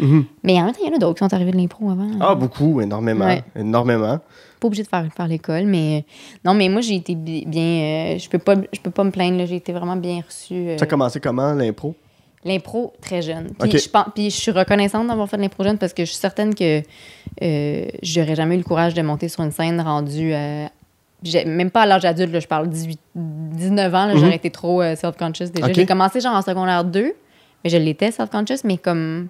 Mhm. 0.00 0.24
Mais 0.42 0.54
en 0.60 0.64
même 0.64 0.72
temps, 0.72 0.80
il 0.82 0.88
y 0.88 0.92
en 0.92 0.96
a 0.96 0.98
d'autres 0.98 1.18
qui 1.18 1.24
sont 1.28 1.34
arrivés 1.34 1.52
de 1.52 1.56
l'impro 1.56 1.90
avant. 1.90 2.08
Ah, 2.20 2.34
beaucoup, 2.34 2.80
énormément. 2.80 3.26
Ouais. 3.26 3.42
Énormément. 3.56 4.18
pas 4.60 4.66
obligé 4.66 4.82
de 4.82 4.88
faire, 4.88 5.06
faire 5.16 5.26
l'école, 5.28 5.64
mais 5.64 6.04
non, 6.44 6.52
mais 6.54 6.68
moi 6.68 6.82
j'ai 6.82 6.96
été 6.96 7.14
bi- 7.14 7.46
bien, 7.46 7.62
euh, 7.62 8.18
je 8.18 8.28
peux 8.28 8.38
pas, 8.38 8.56
je 8.72 8.78
peux 8.80 8.90
pas 8.90 9.04
me 9.04 9.10
plaindre, 9.10 9.46
j'ai 9.46 9.56
été 9.56 9.72
vraiment 9.72 9.96
bien 9.96 10.20
reçue. 10.26 10.52
euh, 10.68 10.76
Ça 10.78 10.84
a 10.84 10.86
commencé 10.86 11.18
comment, 11.18 11.52
l'impro? 11.54 11.94
L'impro 12.44 12.92
très 13.00 13.22
jeune. 13.22 13.52
Puis, 13.58 13.70
je 13.78 13.88
pense, 13.88 14.06
puis 14.14 14.30
je 14.30 14.36
suis 14.36 14.50
reconnaissante 14.50 15.06
d'avoir 15.06 15.28
fait 15.30 15.36
de 15.38 15.42
l'impro 15.42 15.64
jeune 15.64 15.78
parce 15.78 15.94
que 15.94 16.04
je 16.04 16.10
suis 16.10 16.18
certaine 16.18 16.54
que 16.54 16.82
euh, 17.42 17.86
j'aurais 18.02 18.34
jamais 18.34 18.54
eu 18.54 18.58
le 18.58 18.64
courage 18.64 18.92
de 18.94 19.00
monter 19.02 19.28
sur 19.28 19.42
une 19.44 19.50
scène 19.50 19.80
rendue 19.80 20.32
même 21.46 21.70
pas 21.70 21.82
à 21.82 21.86
l'âge 21.86 22.04
adulte, 22.04 22.32
là, 22.32 22.40
je 22.40 22.46
parle 22.46 22.68
18, 22.68 22.98
19 23.14 23.94
ans, 23.94 24.06
là, 24.06 24.14
Mhm. 24.14 24.20
j'aurais 24.20 24.36
été 24.36 24.50
trop 24.50 24.80
euh, 24.82 24.96
self-conscious 24.96 25.50
déjà. 25.52 25.70
J'ai 25.72 25.84
commencé 25.86 26.20
genre 26.20 26.34
en 26.34 26.40
secondaire 26.42 26.82
2, 26.84 27.12
mais 27.62 27.70
je 27.70 27.76
l'étais 27.76 28.10
self-conscious, 28.10 28.64
mais 28.64 28.78
comme 28.78 29.28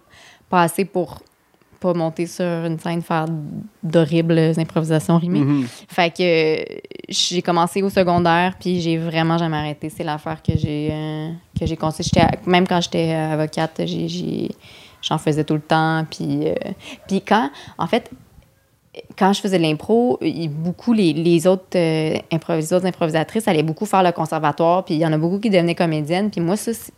pas 0.51 0.63
assez 0.63 0.85
pour 0.85 1.23
pas 1.81 1.95
monter 1.95 2.27
sur 2.27 2.45
une 2.45 2.79
scène 2.79 3.01
faire 3.01 3.25
d'horribles 3.83 4.39
improvisations 4.59 5.17
rimées. 5.17 5.41
Mhm. 5.41 5.67
Fait 5.89 6.11
que 6.11 6.21
euh, 6.21 6.79
j'ai 7.09 7.41
commencé 7.41 7.83
au 7.83 7.89
secondaire, 7.89 8.55
puis 8.61 8.83
j'ai 8.83 8.99
vraiment 8.99 9.39
jamais 9.39 9.57
arrêté. 9.57 9.89
C'est 9.89 10.05
l'affaire 10.05 10.43
que 10.43 10.53
j'ai 10.59 10.91
euh, 10.93 11.31
que 11.59 11.65
j'ai 11.65 11.79
Même 12.47 12.69
quand 12.69 12.83
j'étais 12.83 13.13
euh, 13.15 13.33
avocate, 13.33 13.81
j'en 15.01 15.17
faisais 15.17 15.45
tout 15.45 15.55
le 15.55 15.63
temps. 15.63 16.05
Puis, 16.11 16.49
euh, 16.49 16.55
puis 17.09 17.23
quand, 17.23 17.51
en 17.79 17.87
fait, 17.87 18.11
quand 19.17 19.33
je 19.33 19.41
faisais 19.41 19.57
de 19.57 19.63
l'impro, 19.63 20.19
beaucoup 20.51 20.93
les, 20.93 21.15
les 21.15 21.47
autres, 21.47 21.65
euh, 21.77 22.19
improvis- 22.31 22.57
les 22.61 22.73
autres 22.75 22.87
improvisatrices 22.87 23.49
allaient 23.49 23.63
beaucoup 23.63 23.87
faire 23.87 24.03
le 24.03 24.13
conservatoire, 24.13 24.85
puis 24.85 24.97
il 24.97 25.01
y 25.01 25.07
en 25.07 25.13
a 25.15 25.19
beaucoup 25.19 25.39
qui 25.39 25.49
devenaient 25.49 25.75
comédiennes. 25.75 26.31
Puis 26.31 26.43
moi, 26.43 26.57
ça, 26.59 26.75
c'est 26.75 26.93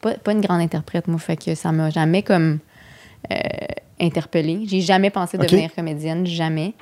pas, 0.00 0.14
pas 0.14 0.30
une 0.30 0.42
grande 0.42 0.60
interprète, 0.60 1.08
moi. 1.08 1.18
Fait 1.18 1.36
que 1.36 1.56
ça 1.56 1.72
m'a 1.72 1.90
jamais 1.90 2.22
comme 2.22 2.60
euh, 3.30 3.36
interpellée. 4.00 4.60
J'ai 4.66 4.80
jamais 4.80 5.10
pensé 5.10 5.36
Ok. 5.36 5.44
devenir 5.46 5.74
comédienne, 5.74 6.26
jamais. 6.26 6.72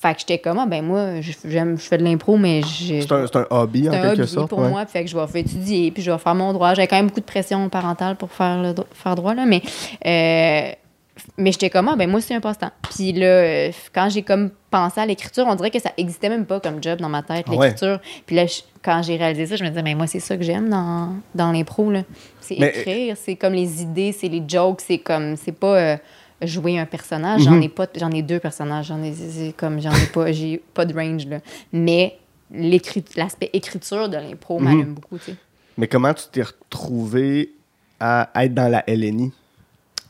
Fait 0.00 0.14
que 0.14 0.20
j'étais 0.20 0.38
comme, 0.38 0.58
ah, 0.58 0.64
ben 0.66 0.82
moi, 0.82 1.20
je, 1.20 1.32
j'aime- 1.44 1.76
je 1.78 1.82
fais 1.82 1.98
de 1.98 2.04
l'impro, 2.04 2.36
mais 2.38 2.62
j'ai. 2.62 3.02
C'est 3.02 3.12
un, 3.12 3.24
un 3.34 3.46
hobby, 3.50 3.86
en 3.88 3.92
C'est 3.92 3.98
un 3.98 4.02
quelque 4.02 4.20
hobby 4.22 4.28
sorte. 4.30 4.48
pour 4.48 4.60
ouais. 4.60 4.68
moi. 4.70 4.86
Fait 4.86 5.04
que 5.04 5.10
je 5.10 5.16
vais 5.18 5.26
faire 5.26 5.40
étudier, 5.42 5.90
puis 5.90 6.02
je 6.02 6.10
vais 6.10 6.16
faire 6.18 6.34
mon 6.34 6.52
droit. 6.54 6.72
J'avais 6.74 6.88
quand 6.88 6.96
même 6.96 7.08
beaucoup 7.08 7.20
de 7.20 7.24
pression 7.26 7.68
parentale 7.68 8.16
pour 8.16 8.32
faire, 8.32 8.62
le, 8.62 8.74
faire 8.94 9.14
droit, 9.14 9.34
là. 9.34 9.44
Mais, 9.44 9.60
euh, 10.06 10.72
mais 11.36 11.52
j'étais 11.52 11.68
comme, 11.68 11.88
ah, 11.88 11.96
ben 11.96 12.08
moi, 12.08 12.22
c'est 12.22 12.34
un 12.34 12.40
passe-temps. 12.40 12.70
Puis 12.94 13.12
là, 13.12 13.68
quand 13.92 14.08
j'ai 14.08 14.22
comme 14.22 14.50
pensé 14.70 15.00
à 15.00 15.06
l'écriture, 15.06 15.44
on 15.48 15.54
dirait 15.54 15.70
que 15.70 15.80
ça 15.80 15.92
existait 15.96 16.28
même 16.28 16.46
pas 16.46 16.60
comme 16.60 16.82
job 16.82 17.00
dans 17.00 17.08
ma 17.08 17.22
tête, 17.22 17.46
Ah 17.48 17.54
ouais. 17.54 17.66
l'écriture. 17.68 18.00
Puis 18.26 18.36
là, 18.36 18.46
je- 18.46 18.60
quand 18.82 19.02
j'ai 19.02 19.16
réalisé 19.16 19.46
ça, 19.46 19.56
je 19.56 19.64
me 19.64 19.68
disais, 19.68 19.82
mais 19.82 19.94
moi, 19.94 20.06
c'est 20.06 20.20
ça 20.20 20.36
que 20.36 20.42
j'aime 20.42 20.68
dans, 20.68 21.14
dans 21.34 21.52
l'impro. 21.52 21.92
C'est 22.40 22.56
écrire, 22.56 23.16
c'est 23.16 23.36
comme 23.36 23.52
les 23.54 23.82
idées, 23.82 24.12
c'est 24.12 24.28
les 24.28 24.42
jokes, 24.46 24.80
c'est 24.80 24.98
comme, 24.98 25.36
c'est 25.36 25.52
pas. 25.52 25.76
euh, 25.78 25.96
jouer 26.42 26.78
un 26.78 26.86
personnage 26.86 27.42
j'en 27.42 27.50
Mhm. 27.56 27.62
ai 27.64 27.68
pas 27.68 27.86
j'en 27.96 28.10
ai 28.12 28.22
deux 28.22 28.38
personnages 28.40 28.86
j'en 28.86 29.02
ai 29.02 29.52
comme 29.58 29.78
j'en 29.78 29.92
ai 29.92 30.06
pas 30.06 30.32
j'ai 30.32 30.56
pas 30.72 30.86
de 30.86 30.94
range 30.94 31.26
là 31.26 31.40
mais 31.70 32.16
l'écrit- 32.50 33.04
l'aspect 33.14 33.50
écriture 33.52 34.08
de 34.08 34.16
l'impro 34.16 34.58
Mhm. 34.58 34.64
m'allume 34.64 34.94
beaucoup, 34.94 35.18
tu 35.18 35.32
sais. 35.32 35.36
Mais 35.76 35.86
comment 35.86 36.14
tu 36.14 36.24
t'es 36.32 36.40
retrouvé 36.42 37.52
à 38.00 38.30
être 38.36 38.54
dans 38.54 38.68
la 38.68 38.82
LNI? 38.88 39.32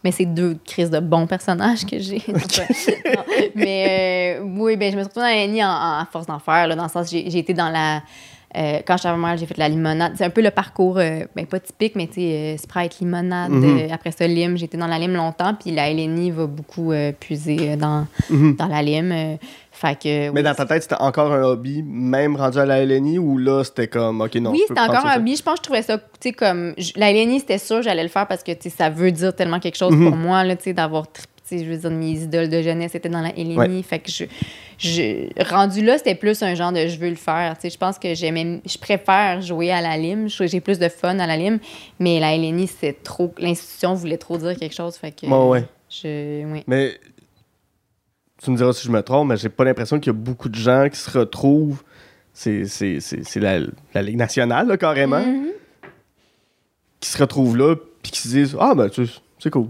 Mais 0.02 0.12
c'est 0.12 0.24
deux 0.24 0.56
crises 0.64 0.90
de 0.90 0.98
bons 1.00 1.26
personnages 1.26 1.84
que 1.84 1.98
j'ai. 1.98 2.22
Mais 3.54 4.38
euh, 4.40 4.44
oui, 4.44 4.76
ben, 4.76 4.90
je 4.90 4.96
me 4.96 5.02
suis 5.02 5.08
retrouvée 5.08 5.26
dans 5.26 5.40
la 5.40 5.46
NI 5.46 5.64
en, 5.64 5.68
en- 6.02 6.06
force 6.10 6.26
d'en 6.26 6.38
faire, 6.38 6.66
là, 6.66 6.74
dans 6.76 6.84
le 6.84 6.88
sens 6.88 7.10
j'ai 7.10 7.30
j'ai 7.30 7.38
été 7.38 7.52
dans 7.54 7.68
la... 7.68 8.02
euh, 8.56 8.80
quand 8.86 8.96
j'étais 8.96 9.14
mal, 9.16 9.38
j'ai 9.38 9.46
fait 9.46 9.54
de 9.54 9.58
la 9.60 9.68
limonade. 9.68 10.12
C'est 10.16 10.24
un 10.24 10.30
peu 10.30 10.40
le 10.42 10.50
parcours, 10.50 10.98
euh, 10.98 11.24
ben, 11.36 11.46
pas 11.46 11.60
typique, 11.60 11.94
mais 11.96 12.06
tu 12.06 12.14
sais, 12.14 12.54
euh, 12.54 12.56
Sprite, 12.56 12.98
limonade. 13.00 13.50
Mhm. 13.50 13.90
après 13.92 14.10
ça, 14.12 14.26
lime. 14.26 14.56
J'étais 14.56 14.78
dans 14.78 14.86
la 14.86 14.98
lime 14.98 15.12
longtemps, 15.14 15.54
puis 15.54 15.70
la 15.70 15.90
LNI 15.92 16.30
va 16.30 16.46
beaucoup 16.46 16.92
puiser 17.18 17.76
dans, 17.76 18.06
Mhm. 18.30 18.56
dans 18.56 18.66
la 18.68 18.82
lime. 18.82 19.38
Fait 19.80 19.98
que... 19.98 20.30
Mais 20.30 20.42
dans 20.42 20.54
ta 20.54 20.66
tête, 20.66 20.82
c'était 20.82 20.96
encore 21.00 21.32
un 21.32 21.42
hobby, 21.42 21.82
même 21.82 22.36
rendu 22.36 22.58
à 22.58 22.66
la 22.66 22.84
LNI, 22.84 23.18
ou 23.18 23.38
là, 23.38 23.64
c'était 23.64 23.88
comme, 23.88 24.20
OK, 24.20 24.34
non. 24.36 24.50
oui, 24.50 24.60
c'était 24.68 24.80
encore 24.80 25.06
un 25.06 25.16
hobby. 25.16 25.36
Je 25.36 25.42
pense 25.42 25.54
que 25.54 25.58
je 25.60 25.62
trouvais 25.62 25.82
ça, 25.82 25.98
tu 25.98 26.04
sais, 26.20 26.32
comme. 26.32 26.74
je- 26.76 26.92
La 26.96 27.10
LNI, 27.12 27.40
c'était 27.40 27.58
sûr, 27.58 27.80
j'allais 27.82 28.02
le 28.02 28.08
faire 28.08 28.26
parce 28.26 28.42
que, 28.42 28.52
tu 28.52 28.68
sais, 28.68 28.70
ça 28.76 28.90
veut 28.90 29.10
dire 29.12 29.34
tellement 29.34 29.58
quelque 29.60 29.76
chose 29.78 29.94
Mhm. 29.94 30.08
pour 30.08 30.16
moi, 30.16 30.44
là, 30.44 30.56
tu 30.56 30.64
sais, 30.64 30.72
d'avoir. 30.74 31.10
tu 31.10 31.22
sais, 31.44 31.64
je 31.64 31.70
veux 31.70 31.76
dire, 31.78 31.90
mes 31.90 32.10
idoles 32.12 32.48
de 32.48 32.62
jeunesse 32.62 32.94
étaient 32.94 33.08
dans 33.08 33.22
la 33.22 33.30
LNI. 33.30 33.56
Ouais. 33.56 33.82
Fait 33.82 33.98
que 33.98 34.10
je, 34.10 34.24
je. 34.78 35.28
Rendu 35.52 35.82
là, 35.84 35.98
c'était 35.98 36.14
plus 36.14 36.42
un 36.42 36.54
genre 36.54 36.72
de 36.72 36.86
je 36.86 36.98
veux 36.98 37.08
le 37.08 37.16
faire. 37.16 37.54
Tu 37.56 37.62
sais, 37.62 37.70
je 37.70 37.78
pense 37.78 37.98
que 37.98 38.14
j'aimais. 38.14 38.60
Je 38.66 38.78
préfère 38.78 39.40
jouer 39.40 39.70
à 39.72 39.80
la 39.80 39.96
lime. 39.96 40.28
J'ai 40.28 40.60
plus 40.60 40.78
de 40.78 40.88
fun 40.88 41.18
à 41.18 41.26
la 41.26 41.36
lime. 41.36 41.58
Mais 41.98 42.20
la 42.20 42.36
LNI, 42.36 42.66
c'est 42.68 43.02
trop. 43.02 43.32
L'institution 43.38 43.94
voulait 43.94 44.18
trop 44.18 44.36
dire 44.38 44.56
quelque 44.56 44.74
chose. 44.74 44.96
Fait 44.96 45.10
que. 45.12 45.26
Ouais, 45.26 45.48
ouais. 45.48 45.64
Je. 45.88 46.44
Oui. 46.52 46.62
Mais 46.68 46.92
tu 48.42 48.50
me 48.50 48.56
diras 48.56 48.72
si 48.72 48.86
je 48.86 48.90
me 48.92 49.02
trompe, 49.02 49.28
mais 49.28 49.36
j'ai 49.36 49.48
pas 49.48 49.64
l'impression 49.64 49.98
qu'il 50.00 50.12
y 50.12 50.16
a 50.16 50.18
beaucoup 50.18 50.48
de 50.48 50.54
gens 50.54 50.88
qui 50.90 50.98
se 50.98 51.10
retrouvent. 51.18 51.82
C'est, 52.32 52.64
la, 53.36 53.58
la 53.94 54.02
Ligue 54.02 54.16
nationale, 54.16 54.66
là, 54.68 54.76
carrément, 54.76 55.20
Mhm. 55.20 55.48
qui 57.00 57.08
se 57.10 57.18
retrouvent 57.18 57.56
là, 57.56 57.74
puis 58.02 58.12
qui 58.12 58.20
se 58.20 58.28
disent 58.28 58.56
Ah, 58.58 58.74
ben, 58.74 58.88
tu 58.88 59.06
sais, 59.06 59.12
c'est 59.38 59.50
cool. 59.50 59.68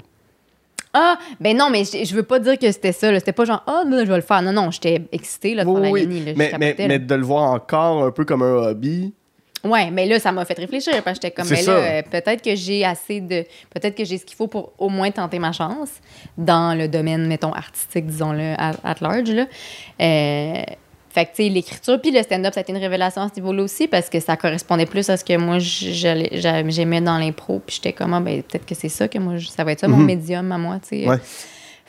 Ah, 0.92 1.18
ben 1.40 1.56
non, 1.56 1.70
mais 1.70 1.84
je, 1.84 2.04
je 2.04 2.14
veux 2.16 2.24
pas 2.24 2.40
dire 2.40 2.58
que 2.58 2.70
c'était 2.72 2.90
ça. 2.92 3.14
C'était 3.16 3.32
pas 3.32 3.44
genre, 3.44 3.62
ah, 3.68 3.82
là, 3.88 4.04
je 4.04 4.10
vais 4.10 4.16
le 4.16 4.22
faire. 4.22 4.42
Non, 4.42 4.52
non, 4.52 4.70
j'étais 4.72 5.02
excitée 5.12 5.54
là, 5.54 5.64
de 5.64 5.70
faire 5.70 5.80
la 5.80 5.90
Oui, 5.90 6.24
là. 6.24 6.32
Mais, 6.58 6.74
mais 6.78 6.98
de 6.98 7.14
le 7.14 7.22
voir 7.22 7.50
encore 7.52 8.04
un 8.04 8.10
peu 8.10 8.24
comme 8.24 8.42
un 8.42 8.54
hobby. 8.54 9.12
Ouais, 9.62 9.90
mais 9.90 10.06
là, 10.06 10.18
ça 10.18 10.32
m'a 10.32 10.44
fait 10.46 10.58
réfléchir 10.58 10.92
parce 11.02 11.18
que 11.18 11.26
j'étais 11.26 11.34
comme, 11.34 11.50
mais 11.50 11.62
là, 11.62 11.72
euh, 11.72 12.02
peut-être 12.10 12.42
que 12.42 12.54
j'ai 12.54 12.84
assez 12.84 13.20
de. 13.20 13.44
Peut-être 13.68 13.94
que 13.94 14.04
j'ai 14.04 14.16
ce 14.16 14.24
qu'il 14.24 14.36
faut 14.36 14.46
pour 14.46 14.72
au 14.78 14.88
moins 14.88 15.10
tenter 15.10 15.38
ma 15.38 15.52
chance 15.52 15.90
dans 16.38 16.76
le 16.76 16.88
domaine, 16.88 17.26
mettons, 17.26 17.52
artistique, 17.52 18.06
disons-le, 18.06 18.54
at, 18.58 18.72
at 18.84 18.94
large. 19.02 19.30
Là. 19.30 19.46
Euh, 20.00 20.62
fait 21.12 21.24
que, 21.26 21.30
tu 21.34 21.42
sais, 21.42 21.48
l'écriture 21.48 22.00
puis 22.00 22.10
le 22.12 22.22
stand-up, 22.22 22.54
ça 22.54 22.60
a 22.60 22.62
été 22.62 22.72
une 22.72 22.78
révélation 22.78 23.22
à 23.22 23.28
ce 23.28 23.34
niveau-là 23.34 23.64
aussi 23.64 23.88
parce 23.88 24.08
que 24.08 24.20
ça 24.20 24.36
correspondait 24.36 24.86
plus 24.86 25.10
à 25.10 25.16
ce 25.16 25.24
que 25.24 25.36
moi, 25.36 25.58
j'aimais 25.58 27.00
dans 27.00 27.18
l'impro. 27.18 27.60
Puis 27.66 27.76
j'étais 27.76 27.92
comme, 27.92 28.14
ah, 28.14 28.20
ben, 28.20 28.42
peut-être 28.42 28.64
que 28.64 28.74
c'est 28.74 28.88
ça 28.88 29.08
que 29.08 29.18
moi, 29.18 29.34
ça 29.40 29.64
va 29.64 29.72
être 29.72 29.80
ça, 29.80 29.88
mon 29.88 29.96
Mhm. 29.98 30.06
médium 30.06 30.52
à 30.52 30.58
moi, 30.58 30.78
tu 30.80 31.00
sais. 31.00 31.08
Ouais. 31.08 31.16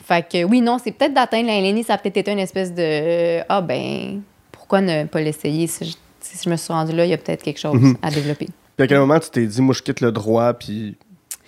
Fait 0.04 0.28
que, 0.28 0.44
oui, 0.44 0.60
non, 0.62 0.78
c'est 0.84 0.92
peut-être 0.92 1.14
d'atteindre 1.14 1.48
la 1.48 1.58
LNI, 1.62 1.84
ça 1.84 1.94
a 1.94 1.98
peut-être 2.00 2.18
été 2.18 2.32
une 2.32 2.40
espèce 2.40 2.72
de, 2.74 2.82
euh, 2.82 3.42
ah, 3.48 3.62
ben, 3.62 4.22
pourquoi 4.52 4.82
ne 4.82 5.06
pas 5.06 5.22
l'essayer? 5.22 5.68
Si 5.68 5.86
je, 5.86 5.94
si 6.38 6.44
je 6.46 6.50
me 6.50 6.56
suis 6.58 6.74
rendue 6.74 6.94
là, 6.96 7.06
il 7.06 7.10
y 7.10 7.14
a 7.14 7.18
peut-être 7.18 7.44
quelque 7.44 7.60
chose 7.60 7.80
Mhm. 7.80 7.98
à 8.02 8.10
développer. 8.12 8.48
Puis 8.78 8.84
à 8.84 8.88
quel 8.88 9.00
moment 9.00 9.20
tu 9.20 9.30
t'es 9.30 9.46
dit 9.46 9.62
Moi, 9.62 9.74
je 9.76 9.82
quitte 9.82 10.02
le 10.02 10.12
droit, 10.12 10.54
puis 10.54 10.98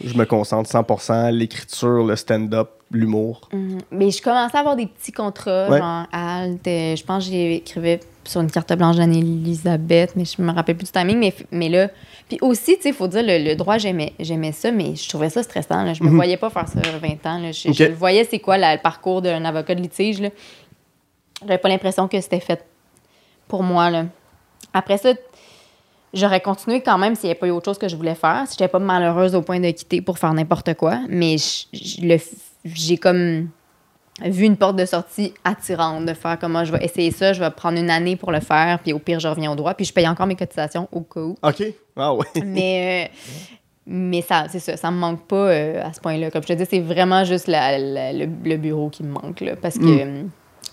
je 0.03 0.15
me 0.17 0.25
concentre 0.25 0.69
100% 0.69 1.31
l'écriture, 1.31 2.03
le 2.05 2.15
stand-up, 2.15 2.69
l'humour? 2.91 3.49
Mhm. 3.53 3.79
Mais 3.91 4.11
je 4.11 4.21
commençais 4.21 4.57
à 4.57 4.59
avoir 4.59 4.75
des 4.75 4.87
petits 4.87 5.11
contrats, 5.11 5.69
Ouais. 5.69 5.77
genre 5.79 6.05
Alt. 6.11 6.61
je 6.65 7.03
pense 7.03 7.25
que 7.25 7.31
j'écrivais 7.31 7.99
sur 8.25 8.39
une 8.41 8.49
carte 8.51 8.71
blanche 8.73 8.95
d'Anne-Elisabeth, 8.97 10.15
mais 10.15 10.23
je 10.25 10.41
me 10.41 10.51
rappelle 10.53 10.77
plus 10.77 10.85
du 10.85 10.91
timing. 10.91 11.17
Mais, 11.19 11.33
mais 11.51 11.69
là, 11.69 11.89
puis 12.29 12.37
aussi, 12.41 12.75
tu 12.77 12.83
sais, 12.83 12.89
il 12.89 12.95
faut 12.95 13.07
dire, 13.07 13.23
le, 13.23 13.43
le 13.43 13.55
droit, 13.55 13.77
j'aimais, 13.77 14.13
ça, 14.53 14.71
mais 14.71 14.95
je 14.95 15.09
trouvais 15.09 15.29
ça 15.29 15.43
stressant. 15.43 15.83
Là. 15.83 15.93
Je 15.93 16.03
me 16.03 16.09
Mhm. 16.09 16.15
voyais 16.15 16.37
pas 16.37 16.49
faire 16.49 16.67
ça 16.67 16.79
à 16.79 16.97
20 16.99 17.25
ans. 17.25 17.39
Là. 17.39 17.51
Je, 17.51 17.69
Ok. 17.69 17.75
je 17.75 17.83
le 17.85 17.93
voyais, 17.93 18.23
c'est 18.29 18.39
quoi 18.39 18.57
le 18.57 18.81
parcours 18.81 19.21
d'un 19.21 19.43
avocat 19.43 19.75
de 19.75 19.81
litige. 19.81 20.21
J'avais 21.41 21.57
pas 21.57 21.67
l'impression 21.69 22.07
que 22.07 22.19
c'était 22.21 22.39
fait 22.39 22.63
pour 23.47 23.63
moi. 23.63 23.89
Là. 23.89 24.05
Après 24.73 24.97
ça, 24.97 25.11
j'aurais 26.13 26.41
continué 26.41 26.81
quand 26.81 26.97
même 26.97 27.15
s'il 27.15 27.25
n'y 27.27 27.31
avait 27.31 27.39
pas 27.39 27.47
eu 27.47 27.51
autre 27.51 27.65
chose 27.65 27.77
que 27.77 27.87
je 27.87 27.95
voulais 27.95 28.15
faire. 28.15 28.43
Si 28.47 28.53
j'étais 28.57 28.67
pas 28.67 28.79
malheureuse 28.79 29.35
au 29.35 29.41
point 29.41 29.59
de 29.59 29.69
quitter 29.71 30.01
pour 30.01 30.17
faire 30.19 30.33
n'importe 30.33 30.73
quoi. 30.75 30.99
Mais 31.09 31.35
j'ai 32.65 32.97
comme 32.97 33.49
vu 34.23 34.45
une 34.45 34.57
porte 34.57 34.75
de 34.75 34.85
sortie 34.85 35.33
attirante, 35.43 36.05
de 36.05 36.13
faire 36.13 36.37
comment 36.39 36.63
je 36.65 36.71
vais 36.71 36.83
essayer 36.85 37.09
ça, 37.11 37.33
je 37.33 37.39
vais 37.39 37.49
prendre 37.49 37.79
une 37.79 37.89
année 37.89 38.15
pour 38.15 38.31
le 38.31 38.39
faire, 38.41 38.77
puis 38.79 38.93
au 38.93 38.99
pire, 38.99 39.19
je 39.19 39.27
reviens 39.27 39.51
au 39.51 39.55
droit, 39.55 39.73
puis 39.73 39.85
je 39.85 39.93
paye 39.93 40.07
encore 40.07 40.27
mes 40.27 40.35
cotisations 40.35 40.87
au 40.91 41.01
cas 41.01 41.19
où. 41.21 41.35
OK. 41.41 41.63
Ah 41.95 42.13
ouais. 42.13 42.25
Mais, 42.45 43.09
euh, 43.11 43.17
mais 43.85 44.21
ça, 44.21 44.45
c'est 44.49 44.59
ça, 44.59 44.77
ça 44.77 44.91
me 44.91 44.97
manque 44.97 45.27
pas 45.27 45.35
euh, 45.49 45.83
à 45.83 45.91
ce 45.91 45.99
point-là. 45.99 46.31
Comme 46.31 46.41
je 46.43 46.47
te 46.47 46.53
dis, 46.53 46.63
c'est 46.69 46.79
vraiment 46.79 47.23
juste 47.25 47.47
la- 47.47 47.77
la- 47.77 48.13
le, 48.13 48.27
le 48.45 48.57
bureau 48.57 48.89
qui 48.89 49.03
me 49.03 49.09
manque, 49.11 49.41
là, 49.41 49.55
parce 49.57 49.77
que... 49.77 49.83
euh, 49.85 50.23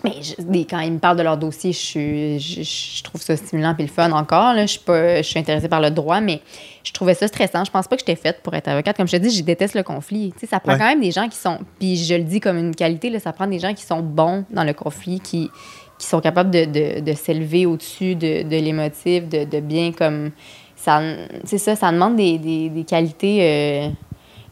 Mais 0.03 0.13
je- 0.21 0.33
quand 0.63 0.79
ils 0.79 0.93
me 0.93 0.97
parlent 0.99 1.17
de 1.17 1.21
leur 1.23 1.37
dossier, 1.37 1.73
je, 1.73 1.77
suis- 1.77 2.39
je, 2.39 2.63
je 2.63 3.03
trouve 3.03 3.21
ça 3.21 3.35
stimulant 3.37 3.75
puis 3.75 3.83
le 3.83 3.89
fun 3.91 4.11
encore. 4.11 4.53
Là. 4.53 4.65
Je, 4.65 4.71
suis 4.71 4.79
pas, 4.79 5.17
je 5.21 5.27
suis 5.27 5.37
intéressée 5.39 5.69
par 5.69 5.79
le 5.81 5.91
droit, 5.91 6.21
mais 6.21 6.41
je 6.83 6.91
trouvais 6.91 7.13
ça 7.13 7.27
stressant. 7.27 7.63
Je 7.65 7.69
pense 7.71 7.87
pas 7.87 7.95
que 7.97 8.01
j'étais 8.01 8.15
faite 8.19 8.41
pour 8.41 8.53
être 8.55 8.67
avocate. 8.67 8.97
Comme 8.97 9.07
je 9.07 9.17
te 9.17 9.21
dis, 9.21 9.29
je 9.29 9.43
déteste 9.43 9.75
le 9.75 9.83
conflit. 9.83 10.31
Tu 10.33 10.39
sais, 10.39 10.47
ça 10.47 10.59
prend 10.59 10.71
Ouais. 10.73 10.79
quand 10.79 10.87
même 10.87 11.01
des 11.01 11.11
gens 11.11 11.27
qui 11.29 11.37
sont... 11.37 11.59
Puis 11.79 11.97
je 11.97 12.15
le 12.15 12.23
dis 12.23 12.39
comme 12.39 12.57
une 12.57 12.73
qualité, 12.75 13.09
là, 13.11 13.19
ça 13.19 13.31
prend 13.31 13.45
des 13.47 13.59
gens 13.59 13.73
qui 13.75 13.83
sont 13.83 14.01
bons 14.01 14.43
dans 14.49 14.63
le 14.63 14.73
conflit, 14.73 15.19
qui, 15.19 15.51
qui 15.99 16.07
sont 16.07 16.19
capables 16.21 16.49
de, 16.49 16.65
de, 16.65 16.99
de 17.01 17.13
s'élever 17.13 17.67
au-dessus 17.67 18.15
de, 18.15 18.41
de 18.41 18.55
l'émotif, 18.57 19.29
de, 19.29 19.43
de 19.43 19.59
bien 19.59 19.91
comme... 19.91 20.31
ça 20.75 20.99
C'est 21.43 21.59
ça, 21.59 21.75
ça 21.75 21.91
demande 21.91 22.15
des, 22.15 22.39
des, 22.39 22.69
des 22.69 22.83
qualités 22.85 23.37
euh, 23.41 23.89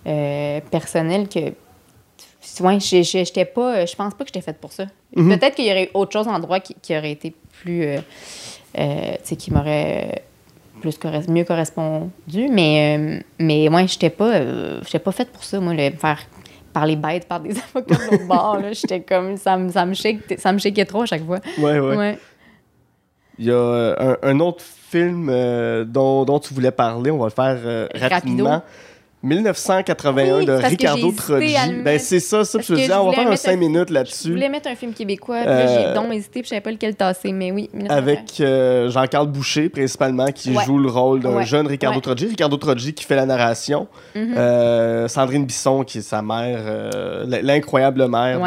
euh, 0.05 0.59
personnelles 0.69 1.27
que... 1.27 1.53
Ouais, 2.61 2.80
j'étais 2.80 3.45
pas... 3.45 3.86
Je 3.86 3.95
pense 3.95 4.14
pas 4.14 4.23
que 4.23 4.30
j'étais 4.34 4.41
faite 4.41 4.57
pour 4.60 4.72
ça. 4.72 4.86
Mhm. 5.15 5.38
Peut-être 5.38 5.56
qu'il 5.56 5.65
y 5.65 5.72
aurait 5.72 5.90
autre 5.94 6.11
chose 6.14 6.27
en 6.27 6.40
droit 6.40 6.60
qui, 6.60 6.76
qui 6.81 6.98
aurait 6.98 7.11
été 7.11 7.34
plus... 7.61 7.84
euh, 7.84 7.98
euh, 8.77 9.11
tu 9.14 9.19
sais, 9.23 9.36
qui 9.36 9.52
m'aurait 9.52 10.23
plus 10.81 10.98
corres- 10.98 11.30
mieux 11.30 11.44
correspondu, 11.44 12.48
mais, 12.49 12.98
euh, 12.98 13.19
mais 13.40 13.68
moi, 13.69 13.86
j'étais 13.86 14.10
pas, 14.10 14.36
euh, 14.36 14.80
j'étais 14.86 14.99
pas 14.99 15.11
faite 15.11 15.30
pour 15.31 15.44
ça, 15.44 15.60
moi, 15.60 15.73
le, 15.73 15.90
me 15.90 15.98
faire 15.98 16.19
parler 16.72 16.95
bête 16.95 17.27
par 17.27 17.40
des 17.40 17.52
avocats 17.76 17.95
de 18.18 18.27
bord. 18.27 18.60
J'étais 18.72 19.02
comme... 19.02 19.36
Ça 19.38 19.57
me, 19.57 19.69
ça 19.72 19.86
me 19.86 19.94
shake- 19.94 20.38
ça 20.40 20.53
me 20.53 20.60
shakeait 20.60 20.86
trop 20.86 21.02
à 21.02 21.06
chaque 21.06 21.26
fois. 21.26 21.40
Ouais, 21.57 21.80
ouais. 21.80 21.98
Ouais. 21.98 22.18
Il 23.40 23.45
y 23.45 23.52
a 23.52 23.56
euh, 23.56 24.15
un, 24.22 24.30
un 24.30 24.40
autre 24.41 24.64
film 24.64 25.30
euh, 25.30 25.84
dont, 25.86 26.26
dont 26.26 26.40
tu 26.40 26.53
voulais 26.53 26.72
parler, 26.72 27.10
on 27.11 27.18
va 27.18 27.26
le 27.26 27.31
faire 27.31 27.57
euh, 27.65 27.88
Rapido. 27.95 28.44
Rapidement. 29.21 29.35
1981 29.35 30.37
Oui, 30.37 30.45
de 30.45 30.51
Ricardo 30.53 31.11
le 31.11 31.83
Ben 31.83 31.99
c'est 31.99 32.19
ça, 32.19 32.43
ça. 32.45 32.57
Puis 32.59 32.67
Je 32.67 32.73
me 32.73 32.77
disais, 32.77 32.93
je 32.93 32.97
on 32.99 33.05
va 33.07 33.11
faire 33.13 33.27
un 33.27 33.29
mettre 33.31 33.41
5 33.41 33.51
un- 33.51 33.55
minutes 33.57 33.89
Je 33.89 33.93
là-dessus 33.93 34.31
voulais 34.31 34.49
mettre 34.49 34.69
un 34.69 34.75
film 34.75 34.93
québécois, 34.93 35.41
puis 35.41 35.49
Euh, 35.49 35.87
j'ai 35.89 35.93
donc 35.93 36.13
hésité, 36.13 36.39
puis 36.39 36.43
je 36.43 36.49
savais 36.49 36.61
pas 36.61 36.71
lequel 36.71 36.95
tasser, 36.95 37.31
mais 37.31 37.51
oui. 37.51 37.69
1981. 37.73 37.97
avec 37.97 38.41
euh, 38.41 38.89
Jean-Carl 38.89 39.27
Boucher, 39.27 39.69
principalement, 39.69 40.27
qui 40.27 40.51
Ouais. 40.51 40.63
joue 40.65 40.77
le 40.77 40.89
rôle 40.89 41.19
d'un 41.19 41.35
Ouais. 41.35 41.45
jeune 41.45 41.67
Ricardo 41.67 41.97
Ouais. 41.97 42.01
Ricardo 42.29 42.57
Troggi 42.57 42.93
qui 42.93 43.03
fait 43.05 43.15
la 43.15 43.25
narration. 43.25 43.87
Mhm. 44.15 44.35
Euh, 44.37 45.07
Sandrine 45.07 45.45
Bisson, 45.45 45.83
qui 45.83 45.97
est 45.97 46.01
sa 46.01 46.21
mère, 46.21 46.59
euh, 46.65 47.25
l'incroyable 47.43 48.07
mère 48.07 48.39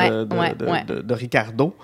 de 1.03 1.15
Ricardo. 1.15 1.75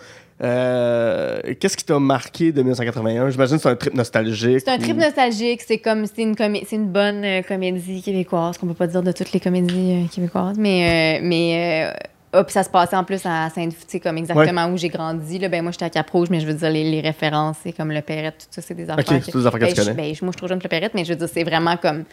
Euh, 0.43 1.41
Qu'est-ce 1.61 1.77
qui 1.77 1.85
t'a 1.85 1.99
marqué 1.99 2.53
de 2.53 2.63
1981? 2.63 3.31
J'imagine 3.31 3.57
que 3.57 3.63
c'est 3.63 3.69
un 3.69 3.77
trip 3.77 3.95
nostalgique. 3.95 4.61
C'est 4.61 4.71
un 4.71 4.79
trip 4.79 4.97
ou- 4.97 5.01
nostalgique, 5.01 5.63
c'est 5.67 5.79
comme 5.79 6.07
c'est 6.07 6.23
une 6.23 6.35
comé- 6.37 6.65
c'est 6.69 6.77
une 6.77 6.89
bonne 6.89 7.25
euh, 7.25 7.43
comédie 7.43 8.03
québécoise, 8.03 8.57
qu'on 8.59 8.67
peut 8.67 8.75
pas 8.75 8.87
dire 8.87 9.03
de 9.03 9.13
toutes 9.13 9.33
les 9.33 9.41
comédies 9.41 10.05
euh, 10.05 10.09
québécoises, 10.15 10.57
mais 10.59 11.21
mais 11.23 11.93
puis 12.31 12.53
ça 12.53 12.63
se 12.63 12.69
passait 12.71 12.95
en 12.95 13.05
plus 13.05 13.21
à 13.25 13.49
Sainte, 13.51 13.73
tu 13.73 13.85
sais 13.89 14.01
comme 14.01 14.19
exactement 14.19 14.67
où 14.67 14.77
j'ai 14.77 14.91
grandi 14.91 15.39
là, 15.39 15.49
ben 15.49 15.63
moi 15.63 15.73
j'étais 15.73 15.87
à 15.87 15.91
Cap-Rouge, 15.91 16.29
mais 16.31 16.41
je 16.41 16.47
veux 16.47 16.55
dire 16.55 16.71
les, 16.71 16.85
les 16.89 17.01
références, 17.01 17.57
c'est 17.63 17.73
comme 17.73 17.91
le 17.91 18.03
Perrette, 18.03 18.39
tout 18.39 18.47
ça 18.51 18.63
c'est 18.63 18.75
des 18.75 18.89
affaires. 18.91 18.99
Ok, 19.17 19.23
c'est 19.25 19.33
toutes 19.33 19.41
des 19.41 19.47
affaires 19.47 19.59
que 19.61 19.65
ben, 19.65 19.73
tu 19.75 19.81
connais. 19.81 19.95
ben, 19.95 20.03
moi 20.05 20.13
je 20.13 20.15
suis 20.15 20.31
trop 20.37 20.47
jeune 20.47 20.59
pour 20.59 20.65
le 20.67 20.69
Perrette, 20.69 20.93
mais 20.95 21.05
je 21.05 21.15
veux 21.15 21.19
dire 21.19 21.29
c'est 21.33 21.43
vraiment 21.43 21.77
comme 21.79 22.05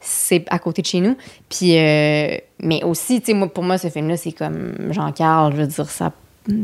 c'est 0.00 0.44
à 0.50 0.58
côté 0.58 0.82
de 0.82 0.86
chez 0.86 1.00
nous. 1.00 1.16
Puis 1.48 1.78
euh, 1.78 2.36
mais 2.60 2.84
aussi 2.84 3.20
tu 3.20 3.26
sais 3.28 3.32
moi 3.34 3.52
pour 3.52 3.64
moi 3.64 3.78
ce 3.78 3.88
film 3.88 4.08
là 4.08 4.16
c'est 4.18 4.32
comme 4.32 4.74
Jean-Carl, 4.92 5.52
je 5.56 5.62
veux 5.62 5.66
dire 5.66 5.88
ça 5.88 6.12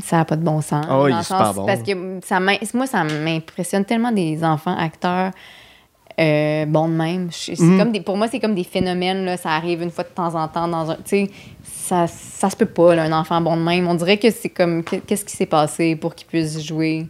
ça 0.00 0.18
n'a 0.18 0.24
pas 0.24 0.36
de 0.36 0.42
bon 0.44 0.60
sens. 0.60 0.86
Dans 0.86 1.06
le 1.06 1.12
super 1.22 1.46
sens- 1.46 1.56
bon. 1.56 1.66
Parce 1.66 1.82
que 1.82 1.92
ça 2.24 2.38
moi, 2.40 2.86
ça 2.86 3.04
m'impressionne 3.04 3.84
tellement 3.84 4.12
des 4.12 4.44
enfants 4.44 4.76
acteurs 4.76 5.30
euh, 6.18 6.66
bons 6.66 6.88
de 6.88 6.94
même. 6.94 7.30
Je- 7.32 7.52
Mhm. 7.62 7.78
comme 7.78 7.92
des, 7.92 8.00
pour 8.02 8.16
moi, 8.16 8.28
c'est 8.28 8.40
comme 8.40 8.54
des 8.54 8.64
phénomènes. 8.64 9.24
Là, 9.24 9.36
ça 9.38 9.50
arrive 9.52 9.80
une 9.80 9.90
fois 9.90 10.04
de 10.04 10.10
temps 10.10 10.34
en 10.34 10.48
temps 10.48 10.68
dans 10.68 10.90
un. 10.90 10.96
Tu 10.96 11.02
sais, 11.06 11.30
ça, 11.62 12.06
ça 12.06 12.50
se 12.50 12.56
peut 12.56 12.66
pas, 12.66 12.94
là, 12.94 13.04
un 13.04 13.12
enfant 13.12 13.40
bon 13.40 13.56
de 13.56 13.62
même. 13.62 13.88
On 13.88 13.94
dirait 13.94 14.18
que 14.18 14.30
c'est 14.30 14.50
comme. 14.50 14.84
que- 14.84 14.96
Qu'est-ce 14.96 15.24
qui 15.24 15.34
s'est 15.36 15.46
passé 15.46 15.96
pour 15.96 16.14
qu'il 16.14 16.26
puisse 16.26 16.60
jouer 16.62 17.06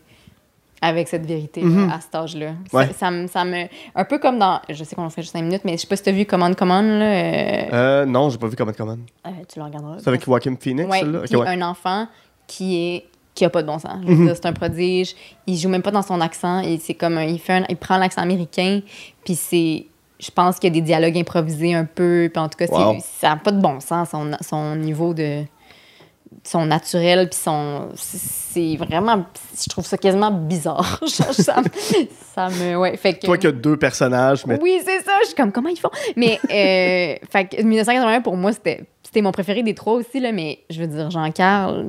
avec 0.82 1.08
cette 1.08 1.26
vérité 1.26 1.60
Mhm. 1.62 1.90
à 1.90 2.00
cet 2.00 2.14
âge-là? 2.14 2.52
Ouais. 2.72 2.86
Ça, 2.88 2.92
ça 2.92 3.10
me, 3.10 3.26
ça 3.26 3.44
me. 3.44 3.64
Un 3.96 4.04
peu 4.04 4.18
comme 4.18 4.38
dans. 4.38 4.60
Je 4.68 4.84
sais 4.84 4.94
qu'on 4.94 5.04
en 5.06 5.10
fait 5.10 5.22
juste 5.22 5.32
5 5.32 5.42
minutes, 5.42 5.62
mais 5.64 5.72
je 5.72 5.78
sais 5.78 5.86
pas 5.88 5.96
si 5.96 6.04
t'as 6.04 6.12
vu 6.12 6.24
Commande 6.24 6.54
Commande, 6.54 6.86
là. 6.86 7.04
euh, 7.04 7.62
Euh, 7.72 8.06
non, 8.06 8.30
j'ai 8.30 8.38
pas 8.38 8.46
vu 8.46 8.54
Command 8.54 8.76
Command. 8.76 9.00
euh, 9.26 9.30
tu 9.52 9.58
le 9.58 9.64
regarderas. 9.64 9.96
C'est 9.98 10.08
avec 10.08 10.24
Joaquin 10.24 10.54
Phoenix, 10.60 10.88
Ouais, 10.88 11.02
ouais. 11.04 11.48
un 11.48 11.62
enfant 11.62 12.06
qui 12.50 12.76
est 12.76 13.06
qui 13.34 13.44
a 13.44 13.50
pas 13.50 13.62
de 13.62 13.66
bon 13.68 13.78
sens. 13.78 13.98
Mhm. 14.04 14.32
c'est 14.34 14.46
un 14.46 14.52
prodige. 14.52 15.14
Il 15.46 15.56
joue 15.56 15.68
même 15.68 15.82
pas 15.82 15.92
dans 15.92 16.02
son 16.02 16.20
accent. 16.20 16.60
Et 16.60 16.78
c'est 16.78 16.94
comme 16.94 17.16
un- 17.16 17.24
il 17.24 17.38
fait 17.38 17.52
un- 17.54 17.64
il 17.70 17.76
prend 17.76 17.96
l'accent 17.96 18.20
américain. 18.22 18.80
Puis 19.24 19.36
c'est 19.36 19.86
je 20.18 20.30
pense 20.30 20.58
qu'il 20.58 20.68
y 20.68 20.72
a 20.72 20.74
des 20.74 20.84
dialogues 20.84 21.16
improvisés 21.16 21.72
un 21.72 21.84
peu. 21.86 22.28
Puis 22.30 22.42
en 22.42 22.48
tout 22.48 22.58
cas, 22.58 22.66
Wow. 22.70 22.98
ça 23.20 23.28
n'a 23.30 23.36
pas 23.36 23.52
de 23.52 23.60
bon 23.60 23.78
sens 23.80 24.10
son, 24.10 24.32
son 24.42 24.76
niveau 24.76 25.14
de 25.14 25.44
son 26.44 26.64
naturel 26.66 27.28
puis 27.28 27.38
son 27.42 27.88
c'est 27.96 28.76
vraiment 28.76 29.24
je 29.60 29.68
trouve 29.68 29.84
ça 29.84 29.98
quasiment 29.98 30.30
bizarre 30.30 31.00
ça 31.06 32.48
me 32.48 32.76
ouais 32.76 32.96
fait 32.96 33.14
que 33.14 33.26
Toi 33.26 33.36
qui 33.38 33.46
as 33.48 33.52
deux 33.52 33.76
personnages, 33.76 34.46
mais 34.46 34.58
oui, 34.62 34.80
c'est 34.84 35.00
ça. 35.04 35.12
Je 35.22 35.26
suis 35.28 35.34
comme, 35.34 35.50
comment 35.52 35.68
ils 35.68 35.78
font? 35.78 35.90
Mais, 36.16 36.38
euh, 36.44 37.16
fait 37.30 37.44
que 37.46 37.62
1981, 37.62 38.20
pour 38.20 38.36
moi, 38.36 38.52
c'était 38.52 38.84
c'était 39.02 39.22
mon 39.22 39.32
préféré 39.32 39.62
des 39.64 39.74
trois 39.74 39.94
aussi, 39.94 40.20
là. 40.20 40.30
Mais 40.32 40.60
je 40.70 40.80
veux 40.80 40.86
dire, 40.86 41.10
Jean-Carl, 41.10 41.88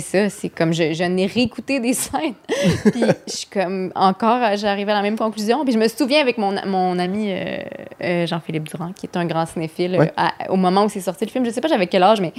c'est 0.00 0.28
ça. 0.28 0.30
C'est 0.30 0.48
comme, 0.48 0.72
je, 0.72 0.92
je 0.92 1.04
n'ai 1.04 1.26
réécouté 1.26 1.80
des 1.80 1.92
scènes. 1.94 2.34
Puis 2.92 3.02
je 3.26 3.32
suis 3.32 3.46
comme, 3.46 3.92
encore, 3.94 4.42
euh, 4.42 4.56
j'arrive 4.56 4.88
à 4.88 4.94
la 4.94 5.02
même 5.02 5.16
conclusion. 5.18 5.64
Puis 5.64 5.72
je 5.74 5.78
me 5.78 5.88
souviens 5.88 6.20
avec 6.20 6.38
mon, 6.38 6.54
mon 6.66 6.98
ami 6.98 7.26
euh, 7.30 7.58
euh, 8.02 8.26
Jean-Philippe 8.26 8.64
Durand, 8.64 8.92
qui 8.92 9.06
est 9.06 9.16
un 9.16 9.24
grand 9.26 9.46
cinéphile, 9.46 9.96
Ouais. 9.98 10.12
à- 10.16 10.50
au 10.50 10.56
moment 10.56 10.84
où 10.84 10.88
c'est 10.88 11.00
sorti 11.00 11.24
le 11.24 11.30
film, 11.30 11.44
je 11.44 11.50
sais 11.50 11.60
pas 11.60 11.68
j'avais 11.68 11.86
quel 11.86 12.02
âge, 12.02 12.20
mais 12.20 12.32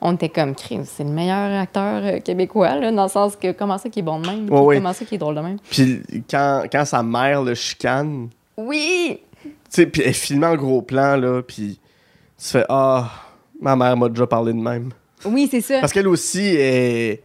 on 0.00 0.14
était 0.14 0.28
comme, 0.28 0.54
c'est 0.84 1.04
le 1.04 1.10
meilleur 1.10 1.58
acteur 1.60 2.22
québécois, 2.22 2.76
là, 2.76 2.92
dans 2.92 3.04
le 3.04 3.08
sens 3.08 3.36
que 3.36 3.52
comment 3.52 3.78
ça 3.78 3.88
qui 3.88 4.00
est 4.00 4.02
bon 4.02 4.20
de 4.20 4.26
même? 4.28 4.50
Ouais. 4.52 4.76
Comment 4.76 4.92
ça 4.92 5.04
qui 5.04 5.14
est 5.14 5.18
drôle 5.18 5.34
de 5.36 5.40
même? 5.40 5.58
puis 5.70 6.02
quand, 6.30 6.64
quand 6.70 6.84
sa 6.84 7.02
mère 7.02 7.42
le 7.42 7.54
chicane, 7.54 8.28
Oui! 8.56 9.20
tu 9.42 9.50
sais, 9.68 9.86
puis 9.86 10.02
elle 10.04 10.14
filmée 10.14 10.46
en 10.46 10.56
gros 10.56 10.82
plan, 10.82 11.16
là, 11.16 11.42
puis 11.42 11.78
tu 12.38 12.46
fais 12.48 12.64
Ah, 12.68 13.10
ma 13.60 13.74
mère 13.76 13.96
m'a 13.96 14.08
déjà 14.08 14.26
parlé 14.26 14.52
de 14.52 14.58
même. 14.58 14.90
Oui, 15.24 15.48
c'est 15.50 15.60
ça. 15.60 15.80
Parce 15.80 15.92
qu'elle 15.92 16.08
aussi 16.08 16.42
est, 16.44 17.22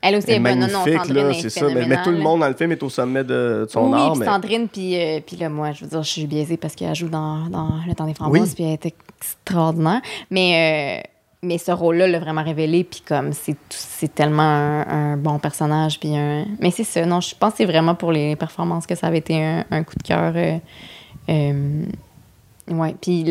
Elle 0.00 0.16
aussi 0.16 0.30
est 0.30 0.36
est 0.36 0.40
bonne. 0.40 0.60
Non, 0.60 0.68
Sandrine 0.68 1.34
c'est 1.34 1.50
ça. 1.50 1.66
Mais, 1.68 1.86
mais 1.86 2.02
tout 2.02 2.10
le 2.10 2.18
monde 2.18 2.40
dans 2.40 2.48
le 2.48 2.54
film 2.54 2.72
est 2.72 2.82
au 2.82 2.88
sommet 2.88 3.24
de, 3.24 3.64
de 3.64 3.66
son 3.68 3.92
oui, 3.92 3.98
art. 3.98 4.16
mais... 4.16 4.26
Sandrine, 4.26 4.68
puis, 4.68 4.96
euh, 4.96 5.20
puis 5.26 5.36
là, 5.36 5.48
moi, 5.48 5.72
je 5.72 5.84
veux 5.84 5.90
dire, 5.90 6.02
je 6.02 6.08
suis 6.10 6.26
biaisée 6.26 6.56
parce 6.56 6.74
qu'elle 6.74 6.94
joue 6.94 7.08
dans, 7.08 7.46
dans 7.48 7.70
Le 7.86 7.94
Temps 7.94 8.06
des 8.06 8.14
Framboises, 8.14 8.50
Oui. 8.50 8.54
puis 8.54 8.64
elle 8.64 8.72
est 8.74 8.86
extraordinaire. 9.18 10.00
Mais, 10.30 11.02
euh, 11.02 11.08
mais 11.42 11.58
ce 11.58 11.70
rôle-là 11.72 12.06
l'a 12.08 12.18
vraiment 12.18 12.42
révélé, 12.44 12.84
puis 12.84 13.02
comme 13.06 13.30
c'est 13.32 14.14
tellement 14.14 14.42
un, 14.42 15.12
un 15.12 15.16
bon 15.16 15.38
personnage, 15.38 16.00
puis 16.00 16.16
un... 16.16 16.44
Mais 16.60 16.70
c'est 16.70 16.84
ça, 16.84 17.04
non, 17.06 17.20
je 17.20 17.34
pense 17.38 17.52
que 17.52 17.56
c'est 17.58 17.64
vraiment 17.66 17.94
pour 17.94 18.12
les 18.12 18.36
performances 18.36 18.86
que 18.86 18.94
ça 18.94 19.08
avait 19.08 19.18
été 19.18 19.42
un, 19.44 19.64
un 19.70 19.82
coup 19.84 19.94
de 19.96 20.02
cœur. 20.02 20.32
euh, 20.36 20.58
ouais, 22.68 22.94
puis 23.00 23.24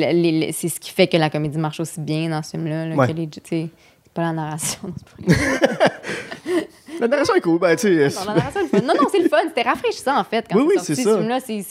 c'est 0.54 0.70
ce 0.70 0.80
qui 0.80 0.92
fait 0.92 1.08
que 1.08 1.18
la 1.18 1.30
comédie 1.30 1.58
marche 1.58 1.80
aussi 1.80 2.00
bien 2.00 2.30
dans 2.30 2.42
ce 2.44 2.52
film-là, 2.52 2.88
là, 2.88 2.96
Ouais. 2.96 3.08
que 3.08 3.14
les... 3.14 3.30
c'est 3.44 3.70
pas 4.14 4.22
la 4.24 4.34
narration. 4.34 4.80
non, 5.28 5.36
La 7.02 7.08
narration 7.10 7.36
est 7.36 7.42
cool. 7.42 7.60
Ben, 7.60 7.76
tu 7.76 7.82
sais, 8.10 8.20
Non, 8.20 8.26
la 8.28 8.36
narration 8.36 8.60
est 8.62 8.64
le 8.64 8.70
fun. 8.70 8.82
Non, 8.88 8.94
non, 9.02 9.08
c'est 9.12 9.20
le 9.20 9.28
fun. 9.30 9.38
C'était 9.48 9.64
rafraîchissant, 9.64 10.18
en 10.18 10.24
fait. 10.24 10.46
Quand 10.50 10.58
Oui, 10.58 10.66
oui, 10.70 10.76
c'est 10.82 10.96
ce 10.96 11.02
ça. 11.04 11.20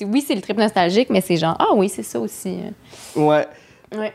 oui, 0.07 0.21
c'est 0.27 0.35
le 0.35 0.43
trip 0.43 0.59
nostalgique, 0.59 1.09
mais 1.11 1.23
c'est 1.23 1.37
genre, 1.37 1.57
ah 1.59 1.69
oui, 1.75 1.89
c'est 1.89 2.03
ça 2.03 2.21
aussi. 2.21 2.59
ouais. 3.17 3.47
Ouais. 3.97 4.13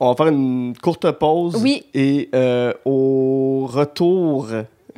On 0.00 0.08
va 0.08 0.16
faire 0.16 0.26
une 0.32 0.74
courte 0.82 1.08
pause. 1.12 1.60
Oui. 1.62 1.84
Et 1.94 2.28
euh, 2.34 2.72
au 2.84 3.68
retour. 3.70 4.48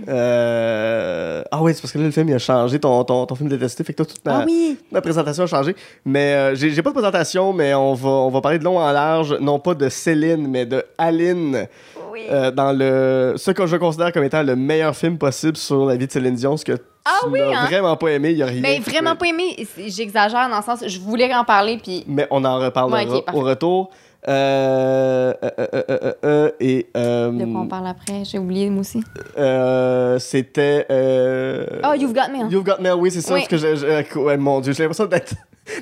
Euh, 0.09 1.43
Ah 1.51 1.63
oui, 1.63 1.73
c'est 1.75 1.81
parce 1.83 1.93
que 1.93 1.99
là, 1.99 2.05
le 2.05 2.11
film, 2.11 2.29
il 2.29 2.35
a 2.35 2.39
changé. 2.39 2.79
Ton, 2.79 3.05
ton, 3.05 3.27
ton 3.27 3.35
film 3.35 3.49
détesté, 3.49 3.85
fait 3.85 3.93
que 3.93 3.99
toi, 3.99 4.07
toute 4.07 4.25
ma, 4.25 4.39
Ah 4.41 4.45
oui! 4.47 4.79
ma 4.91 5.01
présentation 5.01 5.45
a 5.45 5.47
changé. 5.47 5.75
Mais 6.05 6.35
euh, 6.35 6.55
j'ai 6.55 6.83
pas 6.83 6.91
de 6.91 6.95
présentation, 6.95 7.53
mais 7.53 7.75
on 7.75 7.95
va, 7.95 8.09
on 8.09 8.31
va 8.31 8.41
parler 8.41 8.59
de 8.59 8.65
long 8.65 8.79
en 8.79 8.93
large, 8.93 9.37
non 9.41 9.59
pas 9.59 9.75
de 9.75 9.89
Céline, 9.89 10.47
mais 10.49 10.67
de 10.67 10.85
Aline, 10.99 11.67
Oui. 12.13 12.23
euh, 12.31 12.51
dans 12.51 12.73
le 12.73 13.35
ce 13.37 13.51
que 13.51 13.67
je 13.67 13.77
considère 13.77 14.13
comme 14.13 14.25
étant 14.25 14.43
le 14.43 14.57
meilleur 14.57 14.95
film 14.97 15.19
possible 15.19 15.57
sur 15.57 15.87
la 15.87 15.97
vie 15.97 16.07
de 16.07 16.13
Céline 16.13 16.35
Dion, 16.35 16.57
ce 16.57 16.65
que 16.65 16.79
Ah 17.05 17.19
tu 17.23 17.29
oui, 17.31 17.41
n'as 17.41 17.63
hein? 17.63 17.67
vraiment 17.67 17.97
pas 17.97 18.09
aimé. 18.09 18.31
Il 18.33 18.39
y 18.39 18.43
a 18.43 18.47
rien. 18.47 18.63
Qui 18.63 18.81
vraiment 18.91 19.17
pas 19.17 19.27
aimé. 19.27 19.67
J'exagère 19.87 20.49
dans 20.49 20.57
le 20.59 20.63
sens, 20.63 20.85
je 20.87 20.99
voulais 21.01 21.33
en 21.35 21.45
parler, 21.45 21.79
puis. 21.83 22.05
Mais 22.07 22.27
on 22.31 22.45
en 22.45 22.59
reparlera 22.59 23.05
Ouais, 23.05 23.25
au 23.33 23.41
retour. 23.41 23.91
Euh, 24.27 25.35
euh, 25.43 25.51
euh, 25.59 25.67
euh, 25.75 25.83
euh, 25.91 26.13
euh, 26.25 26.51
et 26.61 26.87
De 26.95 27.53
quoi 27.53 27.61
on 27.63 27.67
parle 27.69 27.87
après? 27.89 28.25
J'ai 28.25 28.39
oublié, 28.39 28.71
moi 28.71 28.81
aussi. 28.81 29.03
euh, 29.37 30.19
c'était. 30.19 30.87
Euh, 30.91 31.67
Oh, 31.85 31.95
You've 31.95 32.15
Got 32.15 32.33
Me. 32.33 32.43
hein. 32.45 32.49
You've 32.51 32.65
Got 32.65 32.81
Mail, 32.81 32.95
oui, 32.99 33.11
c'est 33.11 33.21
ça. 33.21 33.35
Oui. 33.35 33.41
Parce 33.41 33.49
que 33.49 33.57
j'ai- 33.59 33.77
j'ai- 33.77 34.19
ouais, 34.19 34.37
mon 34.37 34.61
Dieu, 34.61 34.73
j'ai 34.73 34.83
l'impression 34.85 35.07
d'être 35.07 35.35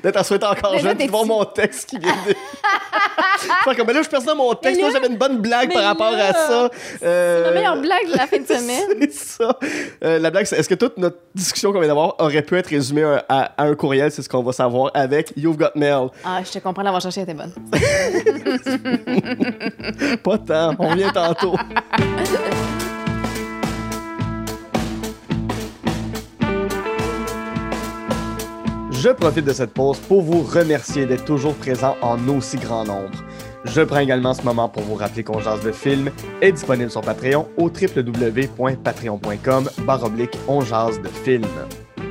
D'être 0.03 0.21
en 0.21 0.23
souhaitant 0.23 0.53
encore 0.53 0.73
Mais 0.75 0.81
jeune, 0.81 0.97
puis 0.97 1.07
de 1.07 1.11
voir 1.11 1.25
mon 1.27 1.45
texte 1.45 1.89
qui 1.89 1.99
vient 1.99 2.15
de. 2.27 2.35
Faire 3.65 3.77
comme, 3.77 3.87
ben 3.87 3.95
là, 3.95 4.03
je 4.03 4.09
perds 4.09 4.23
dans 4.23 4.37
mon 4.37 4.55
texte, 4.55 4.77
Mais 4.77 4.83
moi, 4.83 4.91
là- 4.93 4.99
j'avais 5.01 5.13
une 5.13 5.19
bonne 5.19 5.39
blague 5.39 5.69
mais 5.69 5.75
par 5.75 5.85
rapport 5.85 6.15
à 6.15 6.33
ça. 6.33 6.71
Euh, 7.03 7.45
La 7.47 7.51
meilleure 7.51 7.81
blague 7.81 8.07
de 8.13 8.17
la 8.17 8.27
fin 8.29 8.39
de 8.39 8.47
semaine. 8.47 9.09
C'est 9.11 9.43
ça. 9.43 9.59
Euh, 10.05 10.19
la 10.21 10.31
blague, 10.31 10.45
c'est 10.47 10.57
est-ce 10.57 10.69
que 10.69 10.77
toute 10.77 10.97
notre 10.99 11.17
discussion 11.35 11.73
qu'on 11.73 11.81
vient 11.81 11.89
d'avoir 11.89 12.15
aurait 12.21 12.43
pu 12.43 12.57
être 12.57 12.69
résumée 12.69 13.03
à, 13.03 13.25
à- 13.29 13.53
à 13.61 13.65
un 13.65 13.75
courriel? 13.75 14.13
C'est 14.13 14.23
ce 14.23 14.29
qu'on 14.29 14.45
va 14.45 14.53
savoir 14.53 14.93
avec 14.95 15.33
You've 15.37 15.57
Got 15.57 15.71
Mail. 15.75 16.09
Ah, 16.25 16.41
je 16.45 16.53
te 16.53 16.59
comprends, 16.61 16.83
l'avoir 16.83 17.03
cherché 17.03 17.23
était 17.23 17.35
bonne. 17.35 17.53
Pas 20.23 20.39
tant, 20.39 20.77
on 20.79 20.89
revient 20.91 21.11
tantôt. 21.13 21.57
Je 29.03 29.09
profite 29.09 29.45
de 29.45 29.53
cette 29.53 29.75
pause 29.75 29.99
pour 29.99 30.23
vous 30.23 30.45
remercier 30.45 31.07
d'être 31.07 31.25
toujours 31.25 31.57
présent 31.57 31.97
en 32.03 32.29
aussi 32.29 32.57
grand 32.57 32.85
nombre. 32.85 33.19
Je 33.65 33.81
prends 33.81 33.99
également 33.99 34.33
ce 34.33 34.43
moment 34.43 34.69
pour 34.69 34.85
vous 34.85 34.95
rappeler 34.95 35.25
qu'on 35.25 35.41
jase 35.41 35.65
de 35.65 35.73
film 35.73 36.09
est 36.41 36.53
disponible 36.53 36.89
sur 36.89 37.01
Patreon 37.01 37.49
au 37.57 37.65
www.patreon.com 37.65 39.71
baroblique 39.85 40.39
de 40.47 41.09
film. 41.25 41.49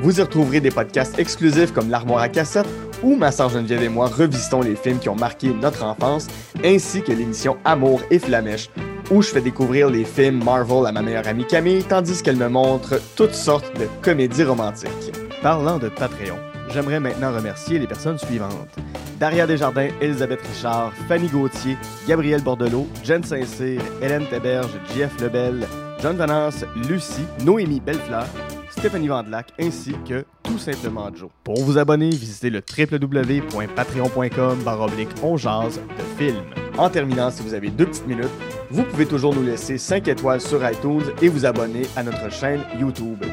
Vous 0.01 0.19
y 0.19 0.21
retrouverez 0.21 0.59
des 0.59 0.69
podcasts 0.69 1.17
exclusifs 1.17 1.71
comme 1.71 1.89
l'armoire 1.89 2.23
à 2.23 2.27
cassette 2.27 2.67
où 3.01 3.15
ma 3.15 3.31
sœur 3.31 3.47
Geneviève 3.47 3.83
et 3.83 3.89
moi 3.89 4.07
revisitons 4.07 4.59
les 4.59 4.75
films 4.75 4.99
qui 4.99 5.07
ont 5.07 5.15
marqué 5.15 5.53
notre 5.53 5.85
enfance, 5.85 6.27
ainsi 6.61 7.03
que 7.03 7.13
l'émission 7.13 7.55
Amour 7.63 8.01
et 8.11 8.19
Flamèche, 8.19 8.69
où 9.09 9.21
je 9.21 9.29
fais 9.29 9.39
découvrir 9.39 9.89
les 9.89 10.03
films 10.03 10.43
Marvel 10.43 10.85
à 10.85 10.91
ma 10.91 11.01
meilleure 11.01 11.29
amie 11.29 11.47
Camille, 11.47 11.85
tandis 11.85 12.21
qu'elle 12.21 12.35
me 12.35 12.49
montre 12.49 12.99
toutes 13.15 13.33
sortes 13.33 13.79
de 13.79 13.87
comédies 14.01 14.43
romantiques. 14.43 15.13
Parlant 15.41 15.79
de 15.79 15.89
Patreon, 15.89 16.37
j'aimerais 16.71 16.99
maintenant 16.99 17.33
remercier 17.33 17.79
les 17.79 17.87
personnes 17.87 18.17
suivantes. 18.17 18.75
Daria 19.19 19.45
Desjardins, 19.45 19.89
Elisabeth 20.01 20.41
Richard, 20.41 20.93
Fanny 21.07 21.27
Gauthier, 21.27 21.77
Gabriel 22.07 22.41
Bordelot, 22.41 22.87
Jen 23.03 23.23
Saint-Cyr, 23.23 23.81
Hélène 24.01 24.25
Théberge, 24.27 24.71
JF 24.95 25.21
Lebel, 25.21 25.67
John 26.01 26.17
Vanance, 26.17 26.65
Lucie, 26.87 27.25
Noémie 27.45 27.79
Bellefleur, 27.79 28.25
Stéphanie 28.71 29.09
Vandelac 29.09 29.51
ainsi 29.59 29.93
que 30.07 30.25
tout 30.41 30.57
simplement 30.57 31.13
Joe. 31.13 31.29
Pour 31.43 31.63
vous 31.63 31.77
abonner, 31.77 32.09
visitez 32.09 32.49
le 32.49 32.61
www.patreon.com 32.61 34.63
baroblique 34.63 35.09
on 35.21 35.35
de 35.35 35.39
film. 36.17 36.41
En 36.77 36.89
terminant, 36.89 37.29
si 37.29 37.43
vous 37.43 37.53
avez 37.53 37.69
deux 37.69 37.85
petites 37.85 38.07
minutes, 38.07 38.31
vous 38.71 38.83
pouvez 38.83 39.05
toujours 39.05 39.35
nous 39.35 39.43
laisser 39.43 39.77
5 39.77 40.07
étoiles 40.07 40.41
sur 40.41 40.67
iTunes 40.67 41.03
et 41.21 41.27
vous 41.27 41.45
abonner 41.45 41.83
à 41.95 42.03
notre 42.03 42.31
chaîne 42.31 42.61
YouTube. 42.79 43.23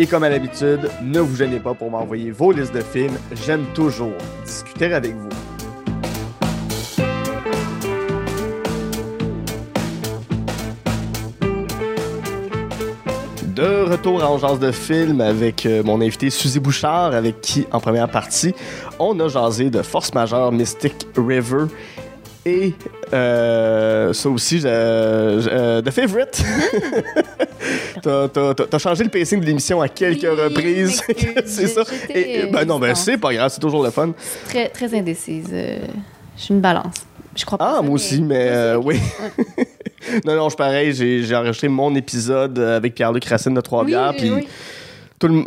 Et 0.00 0.06
comme 0.06 0.22
à 0.22 0.28
l'habitude, 0.28 0.88
ne 1.02 1.18
vous 1.18 1.34
gênez 1.34 1.58
pas 1.58 1.74
pour 1.74 1.90
m'envoyer 1.90 2.30
vos 2.30 2.52
listes 2.52 2.72
de 2.72 2.82
films, 2.82 3.18
j'aime 3.44 3.64
toujours 3.74 4.12
discuter 4.46 4.94
avec 4.94 5.12
vous. 5.12 5.28
De 13.56 13.90
retour 13.90 14.22
à 14.22 14.30
Ongeance 14.30 14.60
de 14.60 14.70
film 14.70 15.20
avec 15.20 15.66
euh, 15.66 15.82
mon 15.82 16.00
invité 16.00 16.30
Suzy 16.30 16.60
Bouchard, 16.60 17.12
avec 17.12 17.40
qui, 17.40 17.66
en 17.72 17.80
première 17.80 18.08
partie, 18.08 18.54
on 19.00 19.18
a 19.18 19.26
jasé 19.26 19.68
de 19.68 19.82
Force 19.82 20.14
majeure 20.14 20.52
Mystic 20.52 21.08
River 21.16 21.64
et 22.46 22.72
euh, 23.12 24.12
ça 24.12 24.28
aussi, 24.30 24.60
euh, 24.64 25.82
The 25.82 25.90
Favorite. 25.90 26.42
T'as- 28.02 28.78
changé 28.78 29.04
le 29.04 29.10
pacing 29.10 29.40
de 29.40 29.46
l'émission 29.46 29.80
à 29.80 29.88
quelques 29.88 30.22
Oui, 30.22 30.28
reprises. 30.28 31.02
c'est 31.46 31.66
ça. 31.66 31.82
Et- 32.10 32.46
ben 32.52 32.64
non, 32.64 32.78
ben 32.78 32.94
c'est 32.94 33.18
pas 33.18 33.32
grave, 33.34 33.50
c'est 33.52 33.60
toujours 33.60 33.82
le 33.82 33.90
fun. 33.90 34.12
Très, 34.46 34.68
très 34.68 34.94
indécise. 34.96 35.48
euh, 35.52 35.78
je 36.36 36.42
suis 36.42 36.54
une 36.54 36.60
balance. 36.60 36.94
Je 37.36 37.44
crois 37.44 37.58
pas. 37.58 37.76
Ah, 37.78 37.82
moi 37.82 37.94
aussi, 37.94 38.20
mais 38.20 38.48
euh, 38.50 38.76
oui. 38.76 38.98
non, 40.24 40.34
non, 40.36 40.44
je 40.44 40.50
suis 40.50 40.56
pareil. 40.56 40.92
J'ai 40.92 41.36
enregistré 41.36 41.68
mon 41.68 41.94
épisode 41.94 42.58
euh, 42.58 42.76
avec 42.76 42.94
Pierre-Luc 42.94 43.24
Racine 43.26 43.54
de 43.54 43.60
Trois-Bières. 43.60 44.10
Oui, 44.14 44.16
puis 44.18 44.30
oui. 44.30 44.48
tout, 45.20 45.28
le, 45.28 45.42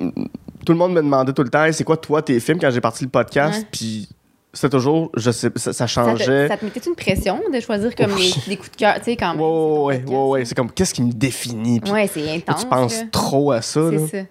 tout 0.66 0.72
le 0.72 0.78
monde 0.78 0.94
me 0.94 1.02
demandait 1.02 1.34
tout 1.34 1.44
le 1.44 1.50
temps 1.50 1.64
Hey, 1.66 1.74
c'est 1.74 1.84
quoi, 1.84 1.98
toi, 1.98 2.22
tes 2.22 2.40
films 2.40 2.60
quand 2.60 2.72
j'ai 2.72 2.80
parti 2.82 3.04
le 3.04 3.10
podcast. 3.10 3.66
Puis 3.72 4.08
c'était 4.54 4.70
toujours, 4.70 5.12
je 5.16 5.32
sais, 5.32 5.50
ça, 5.56 5.88
changeait. 5.88 6.48
ça 6.48 6.58
te 6.58 6.66
mettait 6.66 6.82
une 6.86 6.96
pression 6.96 7.40
de 7.54 7.60
choisir 7.60 7.96
comme 7.96 8.16
les, 8.18 8.32
les 8.48 8.58
coups 8.58 8.72
de 8.72 8.76
cœur, 8.76 8.96
tu 8.98 9.04
sais, 9.06 9.16
quand 9.16 9.32
même. 9.34 9.42
Ouais, 9.42 9.84
ouais, 9.96 10.04
c'est 10.06 10.12
ouais, 10.14 10.28
ouais. 10.30 10.46
C'est 10.46 10.56
comme, 10.56 10.72
qu'est-ce 10.72 10.94
qui 10.94 11.02
me 11.04 11.12
définit? 11.12 11.80
Puis 11.80 11.92
Ouais, 11.92 12.08
c'est 12.08 12.30
intense. 12.30 12.62
tu 12.62 12.68
penses 12.68 13.00
là. 13.02 13.06
trop 13.12 13.52
à 13.52 13.62
ça. 13.62 13.80
là. 13.80 13.98
C'est 14.10 14.20
ça. 14.22 14.26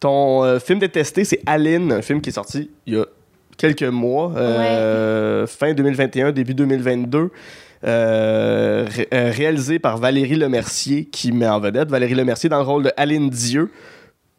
Ton 0.00 0.44
euh, 0.44 0.58
film 0.58 0.78
détesté, 0.78 1.24
c'est 1.24 1.40
Aline, 1.46 1.92
un 1.92 2.02
film 2.02 2.20
qui 2.20 2.30
est 2.30 2.32
sorti 2.34 2.70
il 2.86 2.94
y 2.94 2.98
a 2.98 3.04
quelques 3.58 3.82
mois, 3.82 4.32
euh, 4.36 5.46
fin 5.46 5.74
2021, 5.74 6.32
début 6.32 6.54
2022. 6.54 7.30
euh, 7.84 8.86
ré- 8.88 9.08
euh, 9.14 9.30
réalisé 9.34 9.78
par 9.78 9.96
Valérie 9.98 10.36
Lemercier, 10.36 11.04
qui 11.06 11.32
met 11.32 11.48
en 11.48 11.60
vedette 11.60 11.88
Valérie 11.90 12.14
Lemercier 12.14 12.48
dans 12.50 12.58
le 12.58 12.64
rôle 12.64 12.82
de 12.84 12.92
Aline 12.96 13.30
Dieu, 13.30 13.70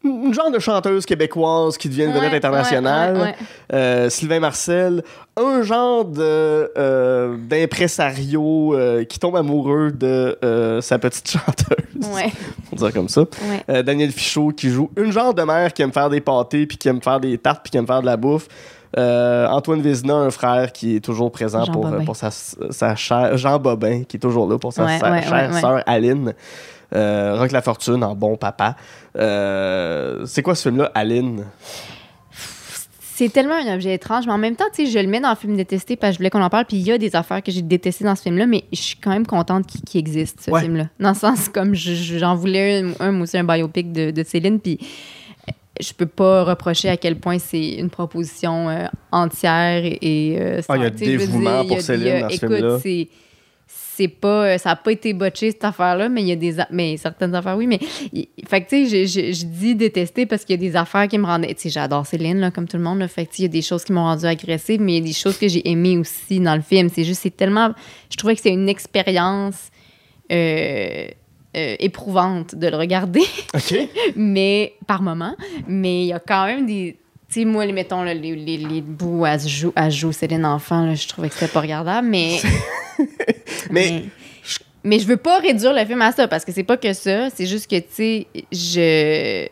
une 0.04 0.34
genre 0.34 0.50
de 0.50 0.58
chanteuse 0.58 1.06
québécoise 1.06 1.76
qui 1.78 1.88
devient 1.88 2.04
une 2.04 2.12
vedette 2.12 2.30
Ouais, 2.30 2.36
internationale. 2.36 3.14
ouais, 3.14 3.20
ouais, 3.20 3.26
ouais. 3.28 3.34
Euh, 3.72 4.10
Sylvain 4.10 4.40
Marcel, 4.40 5.02
un 5.36 5.62
genre 5.62 6.04
de 6.04 6.70
euh, 6.76 7.36
d'impresario 7.38 8.74
euh, 8.74 9.04
qui 9.04 9.18
tombe 9.18 9.36
amoureux 9.36 9.90
de 9.92 10.36
sa 10.80 10.98
petite 10.98 11.30
chanteuse, 11.30 12.08
pour 12.68 12.78
dire 12.78 12.92
comme 12.92 13.08
ça. 13.08 13.24
Daniel 13.68 14.10
Fichot 14.12 14.48
qui 14.50 14.70
joue 14.70 14.90
une 14.96 15.12
genre 15.12 15.34
de 15.34 15.42
mère 15.42 15.72
qui 15.72 15.82
aime 15.82 15.92
faire 15.92 16.10
des 16.10 16.20
pâtés, 16.20 16.66
puis 16.66 16.76
qui 16.76 16.88
aime 16.88 17.02
faire 17.02 17.20
des 17.20 17.38
tartes, 17.38 17.60
puis 17.62 17.70
qui 17.70 17.76
aime 17.78 17.86
faire 17.86 18.00
de 18.00 18.06
la 18.06 18.16
bouffe. 18.16 18.48
Euh, 18.98 19.46
Antoine 19.48 19.80
Vézina, 19.80 20.14
un 20.16 20.30
frère 20.30 20.70
qui 20.70 20.96
est 20.96 21.00
toujours 21.00 21.32
présent 21.32 21.64
Jean 21.64 21.72
pour, 21.72 21.90
pour 22.04 22.14
sa, 22.14 22.30
sa 22.30 22.94
chère... 22.94 23.38
Jean 23.38 23.58
Bobin, 23.58 24.02
qui 24.06 24.18
est 24.18 24.20
toujours 24.20 24.46
là 24.50 24.58
pour 24.58 24.72
sa 24.74 24.84
Ouais, 24.84 24.98
sa- 24.98 25.10
ouais, 25.10 25.22
chère 25.22 25.50
ouais. 25.50 25.60
sœur 25.60 25.82
Aline. 25.86 26.34
Euh, 26.94 27.36
Rock 27.38 27.52
La 27.52 27.62
Fortune 27.62 28.02
en 28.04 28.14
bon 28.14 28.36
papa. 28.36 28.76
Euh, 29.16 30.24
c'est 30.26 30.42
quoi 30.42 30.54
ce 30.54 30.68
film-là, 30.68 30.90
Aline? 30.94 31.44
C'est 33.14 33.28
tellement 33.28 33.54
un 33.54 33.74
objet 33.74 33.94
étrange, 33.94 34.26
mais 34.26 34.32
en 34.32 34.38
même 34.38 34.56
temps, 34.56 34.64
tu 34.74 34.86
sais, 34.86 34.90
je 34.90 34.98
le 34.98 35.06
mets 35.06 35.20
dans 35.20 35.30
le 35.30 35.36
film 35.36 35.54
détesté 35.56 35.96
parce 35.96 36.10
que 36.10 36.14
je 36.14 36.18
voulais 36.18 36.30
qu'on 36.30 36.42
en 36.42 36.48
parle. 36.48 36.64
Puis 36.64 36.78
il 36.78 36.82
y 36.82 36.90
a 36.92 36.98
des 36.98 37.14
affaires 37.14 37.42
que 37.42 37.52
j'ai 37.52 37.62
détestées 37.62 38.04
dans 38.04 38.16
ce 38.16 38.22
film-là, 38.22 38.46
mais 38.46 38.64
je 38.72 38.80
suis 38.80 38.96
quand 38.96 39.10
même 39.10 39.26
contente 39.26 39.66
qu'il 39.66 40.00
existe, 40.00 40.40
ce 40.40 40.50
Ouais. 40.50 40.62
film-là. 40.62 40.88
Dans 40.98 41.10
le 41.10 41.14
sens, 41.14 41.48
comme 41.48 41.74
je- 41.74 41.92
je- 41.94 42.18
j'en 42.18 42.34
voulais 42.34 42.82
un, 42.82 42.92
un, 43.06 43.20
aussi, 43.20 43.36
un 43.38 43.44
biopic 43.44 43.92
de, 43.92 44.10
de 44.10 44.24
Céline, 44.24 44.58
puis 44.58 44.78
je 45.80 45.92
peux 45.92 46.06
pas 46.06 46.42
reprocher 46.44 46.88
à 46.88 46.96
quel 46.96 47.16
point 47.16 47.38
c'est 47.38 47.74
une 47.74 47.90
proposition 47.90 48.68
euh, 48.70 48.86
entière 49.12 49.82
et. 49.84 50.36
euh, 50.40 50.60
Ah, 50.68 50.76
il 50.78 50.82
y 50.82 50.86
a 50.86 50.90
dévouement 50.90 51.64
pour 51.66 51.80
Céline 51.80 52.20
dans 52.22 52.28
ce 52.30 52.34
écoute, 52.36 52.56
film-là. 52.56 52.78
C'est 53.94 54.08
pas 54.08 54.46
euh, 54.54 54.58
ça 54.58 54.70
a 54.70 54.76
pas 54.76 54.90
été 54.92 55.12
botché 55.12 55.50
cette 55.50 55.64
affaire 55.64 55.96
là 55.96 56.08
mais 56.08 56.22
il 56.22 56.28
y 56.28 56.32
a 56.32 56.36
des 56.36 56.56
mais 56.70 56.96
certaines 56.96 57.34
affaires 57.34 57.56
oui 57.56 57.66
mais 57.66 57.78
il- 58.12 58.26
fait 58.48 58.62
que 58.62 58.68
tu 58.70 58.88
sais 58.88 59.06
je- 59.06 59.20
je 59.30 59.32
je 59.32 59.44
dis 59.44 59.74
détester 59.74 60.24
parce 60.26 60.44
qu'il 60.44 60.56
y 60.60 60.66
a 60.66 60.70
des 60.70 60.76
affaires 60.76 61.06
qui 61.08 61.18
me 61.18 61.26
rendaient 61.26 61.52
tu 61.54 61.62
sais 61.62 61.70
j'adore 61.70 62.06
Céline 62.06 62.38
là, 62.40 62.50
comme 62.50 62.66
tout 62.66 62.78
le 62.78 62.82
monde 62.82 62.98
là, 63.00 63.08
fait 63.08 63.26
que 63.26 63.32
il 63.38 63.42
y 63.42 63.44
a 63.44 63.48
des 63.48 63.60
choses 63.62 63.84
qui 63.84 63.92
m'ont 63.92 64.04
rendu 64.04 64.24
agressive 64.24 64.80
mais 64.80 64.92
il 64.94 64.98
y 65.00 65.02
a 65.02 65.06
des 65.08 65.12
choses 65.12 65.36
que 65.38 65.46
j'ai 65.48 65.68
aimées 65.70 65.98
aussi 65.98 66.40
dans 66.40 66.54
le 66.56 66.62
film 66.62 66.88
c'est 66.88 67.04
juste 67.04 67.20
c'est 67.22 67.36
tellement 67.36 67.72
je 68.10 68.16
trouvais 68.16 68.34
que 68.34 68.40
c'est 68.42 68.52
une 68.52 68.68
expérience 68.68 69.70
euh, 70.30 71.06
euh, 71.56 71.76
éprouvante 71.80 72.54
de 72.54 72.66
le 72.68 72.76
regarder 72.76 73.20
OK. 73.54 73.74
mais 74.16 74.72
par 74.86 75.02
moment. 75.02 75.36
Mais 75.68 76.04
il 76.04 76.06
y 76.06 76.12
a 76.14 76.18
quand 76.20 76.46
même 76.46 76.64
des. 76.64 76.96
Sais, 77.32 77.44
moi, 77.46 77.64
les, 77.64 77.72
mettons, 77.72 78.02
là, 78.02 78.12
les, 78.12 78.36
les, 78.36 78.58
les 78.58 78.80
bouts 78.82 79.24
à 79.24 79.38
jouer, 79.38 79.72
à 79.74 79.88
jouer 79.88 80.12
Céline 80.12 80.44
Enfant, 80.44 80.84
là, 80.84 80.94
je 80.94 81.08
trouvais 81.08 81.28
que 81.28 81.34
c'était 81.34 81.50
pas 81.52 81.60
regardable, 81.62 82.06
mais. 82.08 82.38
Mais- 83.70 84.04
mais 84.84 84.98
je 84.98 85.06
veux 85.06 85.16
pas 85.16 85.38
réduire 85.38 85.72
le 85.72 85.84
film 85.86 86.02
à 86.02 86.10
ça, 86.12 86.26
parce 86.28 86.44
que 86.44 86.50
c'est 86.52 86.64
pas 86.64 86.76
que 86.76 86.92
ça. 86.92 87.30
C'est 87.30 87.46
juste 87.46 87.70
que, 87.70 87.76
tu 87.78 87.86
sais, 87.92 88.26
je. 88.52 89.46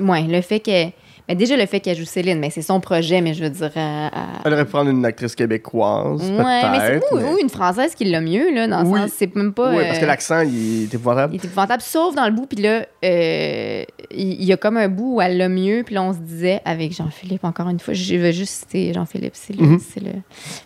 Ouais, 0.00 0.22
le 0.22 0.40
fait 0.42 0.60
que. 0.60 0.88
Mais 1.28 1.34
déjà, 1.34 1.56
le 1.56 1.64
fait 1.64 1.80
qu'elle 1.80 1.96
joue 1.96 2.04
Céline, 2.04 2.38
mais 2.38 2.50
c'est 2.50 2.60
son 2.60 2.80
projet, 2.80 3.22
mais 3.22 3.32
je 3.32 3.42
veux 3.44 3.48
dire. 3.50 3.70
à- 3.76 4.08
à- 4.08 4.26
Elle 4.44 4.52
aurait 4.52 4.64
pu 4.66 4.72
prendre 4.72 4.90
une 4.90 5.04
actrice 5.06 5.34
québécoise, 5.34 6.20
Ouais, 6.30 6.70
mais 6.70 6.78
c'est 6.80 7.12
ou, 7.12 7.16
mais- 7.16 7.32
ou 7.32 7.38
une 7.38 7.48
Française 7.48 7.94
qui 7.94 8.04
l'a 8.04 8.20
mieux, 8.20 8.54
là, 8.54 8.66
dans 8.68 8.82
le 8.82 8.86
sens. 8.98 9.10
C'est 9.16 9.34
même 9.34 9.54
pas. 9.54 9.70
Oui, 9.70 9.82
parce 9.86 9.98
que 9.98 10.04
euh, 10.04 10.08
l'accent, 10.08 10.40
il 10.42 10.82
est 10.84 10.94
épouvantable. 10.94 11.32
il 11.32 11.36
était 11.36 11.46
épouvantable, 11.46 11.80
sauf 11.82 12.14
dans 12.14 12.26
le 12.26 12.32
bout. 12.32 12.44
Puis 12.46 12.60
là, 12.62 12.84
euh, 13.04 13.84
il 14.10 14.44
y, 14.44 14.52
a 14.52 14.56
comme 14.58 14.76
un 14.76 14.88
bout 14.88 15.16
où 15.16 15.20
elle 15.22 15.38
l'a 15.38 15.48
mieux. 15.48 15.82
Puis 15.84 15.94
là, 15.94 16.02
on 16.02 16.12
se 16.12 16.18
disait, 16.18 16.60
avec 16.66 16.92
Jean-Philippe, 16.94 17.44
encore 17.44 17.68
une 17.70 17.80
fois, 17.80 17.94
je 17.94 18.16
veux 18.16 18.30
juste 18.32 18.52
citer 18.52 18.92
Jean-Philippe, 18.92 19.34
c'est 19.34 19.56
le, 19.56 19.78
c'est 19.78 20.02
le 20.02 20.12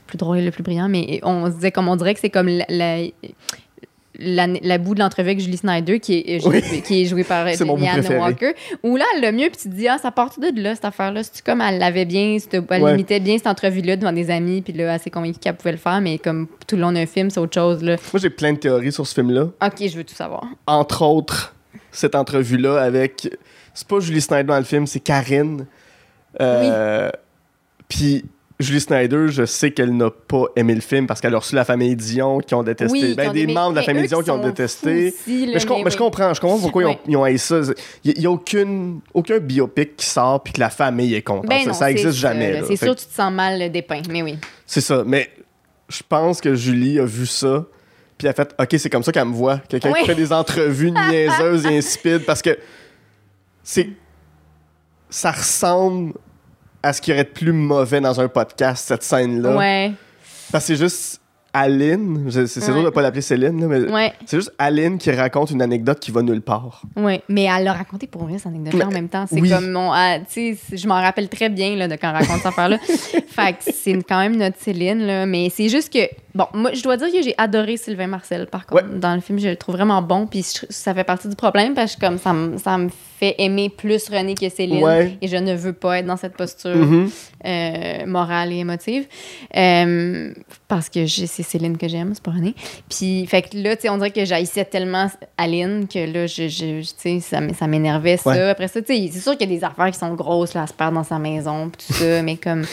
plus 0.08 0.18
drôle 0.18 0.38
et 0.38 0.44
le 0.44 0.50
plus 0.50 0.62
brillant. 0.64 0.88
Mais 0.88 1.20
on 1.22 1.46
se 1.46 1.52
disait, 1.54 1.70
comme 1.70 1.88
on 1.88 1.94
dirait 1.96 2.14
que 2.14 2.20
c'est 2.20 2.30
comme 2.30 2.48
la, 2.48 2.64
la, 2.68 2.96
la, 4.18 4.46
la 4.46 4.78
bout 4.78 4.94
de 4.94 5.00
l'entrevue 5.00 5.28
avec 5.30 5.40
Julie 5.40 5.56
Snyder, 5.56 6.00
qui 6.00 6.18
est, 6.26 6.44
Oui. 6.46 6.60
qui 6.82 7.02
est 7.02 7.04
jouée 7.04 7.24
par 7.24 7.46
Julianne 7.48 7.92
préféré. 8.00 8.18
Walker. 8.18 8.52
Où 8.82 8.96
là, 8.96 9.04
elle 9.14 9.20
l'a 9.22 9.32
mieux. 9.32 9.48
Puis 9.48 9.58
tu 9.62 9.68
te 9.70 9.74
dis, 9.74 9.86
ah, 9.88 9.98
ça 9.98 10.10
part 10.10 10.30
de 10.38 10.60
là, 10.60 10.74
cette 10.74 10.84
affaire-là. 10.84 11.22
C'est 11.22 11.44
comme 11.44 11.60
elle 11.60 11.78
l'avait 11.78 12.04
bien, 12.04 12.36
elle 12.52 12.82
Ouais. 12.82 12.94
imitait 12.94 13.20
bien 13.20 13.36
cette 13.38 13.46
entrevue-là 13.46 13.96
devant 13.96 14.12
des 14.12 14.30
amis. 14.30 14.60
Puis 14.62 14.72
là, 14.72 14.94
elle 14.94 15.00
s'est 15.00 15.10
convaincue 15.10 15.38
qu'elle 15.38 15.56
pouvait 15.56 15.72
le 15.72 15.78
faire. 15.78 16.00
Mais 16.00 16.18
comme 16.18 16.48
tout 16.66 16.74
le 16.76 16.82
long 16.82 16.92
d'un 16.92 17.06
film, 17.06 17.30
c'est 17.30 17.38
autre 17.40 17.54
chose. 17.54 17.82
Là. 17.82 17.96
Moi, 18.12 18.20
j'ai 18.20 18.30
plein 18.30 18.52
de 18.52 18.58
théories 18.58 18.92
sur 18.92 19.06
ce 19.06 19.14
film-là. 19.14 19.42
OK, 19.64 19.86
je 19.88 19.96
veux 19.96 20.04
tout 20.04 20.14
savoir. 20.14 20.44
Entre 20.66 21.02
autres, 21.02 21.54
cette 21.92 22.14
entrevue-là 22.14 22.80
avec. 22.82 23.28
C'est 23.74 23.86
pas 23.86 24.00
Julie 24.00 24.20
Snyder 24.20 24.44
dans 24.48 24.58
le 24.58 24.64
film, 24.64 24.86
c'est 24.88 24.98
Karine. 25.00 25.64
Euh, 26.40 27.10
Puis 27.88 28.24
Julie 28.60 28.80
Snyder, 28.80 29.28
je 29.28 29.44
sais 29.46 29.70
qu'elle 29.70 29.96
n'a 29.96 30.10
pas 30.10 30.46
aimé 30.56 30.74
le 30.74 30.80
film 30.80 31.06
parce 31.06 31.20
qu'elle 31.20 31.34
a 31.34 31.38
reçu 31.38 31.54
la 31.54 31.64
famille 31.64 31.94
Dion 31.94 32.38
qui 32.40 32.54
ont 32.56 32.64
détesté. 32.64 32.98
Oui, 32.98 33.14
ben, 33.14 33.28
ont 33.30 33.32
des 33.32 33.42
aimé- 33.42 33.54
membres 33.54 33.70
de 33.70 33.76
la 33.76 33.82
famille 33.84 34.08
Dion 34.08 34.20
qui 34.20 34.30
ont 34.32 34.42
détesté. 34.42 35.08
aussi, 35.08 35.46
mais, 35.52 35.60
je, 35.60 35.66
com- 35.66 35.76
mais 35.78 35.84
mais 35.84 35.90
je 35.90 35.96
oui. 35.96 36.02
comprends, 36.02 36.34
je 36.34 36.40
comprends 36.40 36.58
pourquoi 36.58 36.82
ils 36.82 36.86
ont- 36.86 36.88
Ouais. 36.90 36.98
ils, 37.06 37.16
ont, 37.16 37.22
haï 37.22 37.38
ça. 37.38 37.60
Il 38.02 38.18
n'y 38.18 38.26
a 38.26 38.30
aucune, 38.32 39.00
aucun 39.14 39.38
biopic 39.38 39.96
qui 39.96 40.06
sort 40.06 40.42
puis 40.42 40.52
que 40.54 40.60
la 40.60 40.70
famille 40.70 41.14
est 41.14 41.22
contente. 41.22 41.46
Ben 41.48 41.60
ça, 41.60 41.66
non, 41.66 41.72
ça 41.72 41.84
c'est 41.86 41.90
existe 41.92 42.12
ça, 42.14 42.32
jamais. 42.32 42.52
là. 42.52 42.58
C'est 42.62 42.76
Fait 42.76 42.86
sûr 42.86 42.94
que 42.94 43.00
que 43.00 43.04
tu 43.04 43.06
te 43.06 43.14
sens 43.14 43.32
mal 43.32 43.70
dépeint, 43.70 44.02
mais 44.10 44.22
oui. 44.22 44.36
C'est 44.66 44.80
ça. 44.80 45.04
Mais 45.06 45.30
je 45.88 46.02
pense 46.08 46.40
que 46.40 46.56
Julie 46.56 46.98
a 46.98 47.04
vu 47.04 47.26
ça 47.26 47.64
puis 48.18 48.26
elle 48.26 48.30
a 48.30 48.34
fait 48.34 48.52
OK, 48.58 48.74
c'est 48.76 48.90
comme 48.90 49.04
ça 49.04 49.12
qu'elle 49.12 49.26
me 49.26 49.34
voit. 49.34 49.58
Quelqu'un 49.68 49.92
Oui. 49.92 50.00
qui 50.00 50.06
fait 50.06 50.14
des 50.16 50.32
entrevues 50.32 50.90
niaiseuses 50.90 51.64
et 51.66 51.68
insipides 51.78 52.24
parce 52.26 52.42
que 52.42 52.58
c'est. 53.62 53.88
Ça 55.10 55.30
ressemble 55.30 56.14
à 56.82 56.92
ce 56.92 57.00
qui 57.00 57.12
aurait 57.12 57.24
de 57.24 57.28
plus 57.30 57.52
mauvais 57.52 58.00
dans 58.00 58.20
un 58.20 58.28
podcast, 58.28 58.86
cette 58.88 59.02
scène-là. 59.02 59.56
Ouais, 59.56 59.92
Parce 60.52 60.64
que 60.64 60.74
c'est 60.74 60.82
juste 60.82 61.20
Aline, 61.52 62.26
c'est 62.30 62.46
c'est 62.46 62.60
Ouais. 62.68 62.74
dur 62.74 62.84
de 62.84 62.90
pas 62.90 63.00
l'appeler 63.00 63.22
Céline, 63.22 63.58
là, 63.58 63.66
mais 63.66 63.90
ouais, 63.90 64.12
c'est 64.26 64.36
juste 64.36 64.52
Aline 64.58 64.98
qui 64.98 65.10
raconte 65.10 65.50
une 65.50 65.62
anecdote 65.62 65.98
qui 65.98 66.10
va 66.10 66.20
nulle 66.22 66.42
part. 66.42 66.82
ouais. 66.94 67.22
Mais 67.28 67.44
elle 67.44 67.64
l'a 67.64 67.72
raconté 67.72 68.06
pour 68.06 68.24
vrai, 68.24 68.36
cette 68.36 68.48
anecdote-là, 68.48 68.86
en 68.86 68.90
même 68.90 69.08
temps. 69.08 69.24
C'est 69.26 69.40
oui. 69.40 69.48
comme 69.48 69.70
mon. 69.72 69.90
ah, 69.92 70.18
tu 70.20 70.24
sais, 70.28 70.58
c'est- 70.68 70.76
je 70.76 70.86
m'en 70.86 71.00
rappelle 71.00 71.28
très 71.30 71.48
bien 71.48 71.74
là, 71.74 71.88
de 71.88 71.94
quand 71.96 72.10
elle 72.10 72.16
raconte 72.22 72.36
cette 72.36 72.46
affaire-là. 72.46 72.78
fait 73.28 73.52
que 73.54 73.72
c'est 73.74 73.94
quand 74.06 74.18
même 74.20 74.36
notre 74.36 74.58
Céline, 74.60 74.98
là. 75.06 75.24
Mais 75.26 75.48
c'est 75.52 75.70
juste 75.70 75.90
que. 75.92 76.00
Bon, 76.34 76.46
moi, 76.52 76.72
je 76.74 76.82
dois 76.82 76.98
dire 76.98 77.10
que 77.10 77.22
j'ai 77.22 77.34
adoré 77.38 77.78
Sylvain 77.78 78.06
Marcel, 78.08 78.46
par 78.46 78.66
contre. 78.66 78.84
Ouais. 78.84 78.98
Dans 78.98 79.14
le 79.14 79.20
film, 79.22 79.38
je 79.38 79.48
le 79.48 79.56
trouve 79.56 79.74
vraiment 79.76 80.02
bon. 80.02 80.26
Puis 80.26 80.42
ça 80.68 80.94
fait 80.94 81.02
partie 81.04 81.28
du 81.28 81.34
problème 81.34 81.74
parce 81.74 81.96
que 81.96 82.00
comme 82.06 82.18
ça, 82.18 82.32
me- 82.34 82.58
ça 82.58 82.76
me 82.78 82.90
fait 83.18 83.34
aimer 83.38 83.68
plus 83.68 84.08
René 84.08 84.34
que 84.34 84.48
Céline. 84.48 84.82
Ouais. 84.84 85.18
Et 85.20 85.28
je 85.28 85.36
ne 85.36 85.54
veux 85.54 85.72
pas 85.72 85.98
être 85.98 86.06
dans 86.06 86.16
cette 86.16 86.36
posture. 86.36 86.76
Mhm. 86.76 87.10
euh, 87.46 88.06
morale 88.06 88.52
et 88.52 88.56
émotive. 88.56 89.06
Euh, 89.56 90.32
parce 90.66 90.88
que 90.88 91.06
c'est 91.06 91.42
Céline 91.42 91.76
que 91.78 91.86
j'aime, 91.88 92.10
c'est 92.14 92.22
pas 92.22 92.32
René. 92.32 92.54
Puis, 92.90 93.26
fait 93.26 93.42
que 93.42 93.56
là, 93.56 93.76
tu 93.76 93.82
sais, 93.82 93.88
on 93.90 93.96
dirait 93.96 94.10
que 94.10 94.24
j'haïssais 94.24 94.64
tellement 94.64 95.08
Aline 95.36 95.86
que 95.86 96.00
là, 96.00 96.26
je, 96.26 96.48
je- 96.48 96.80
je- 96.82 96.94
tu 97.00 97.20
sais, 97.20 97.40
ça, 97.54 97.66
m'énervait, 97.66 98.16
ça. 98.16 98.30
Ouais. 98.30 98.40
Après 98.50 98.66
ça, 98.68 98.82
tu 98.82 98.94
sais, 98.94 99.10
c'est 99.12 99.20
sûr 99.20 99.36
qu'il 99.38 99.48
y 99.50 99.54
a 99.54 99.56
des 99.58 99.64
affaires 99.64 99.90
qui 99.90 99.98
sont 99.98 100.14
grosses, 100.14 100.54
là, 100.54 100.62
elle 100.62 100.68
se 100.68 100.74
perd 100.74 100.94
dans 100.94 101.04
sa 101.04 101.18
maison, 101.18 101.70
puis 101.70 101.86
tout 101.86 101.92
ça, 101.94 102.22
mais 102.22 102.36
comme. 102.36 102.64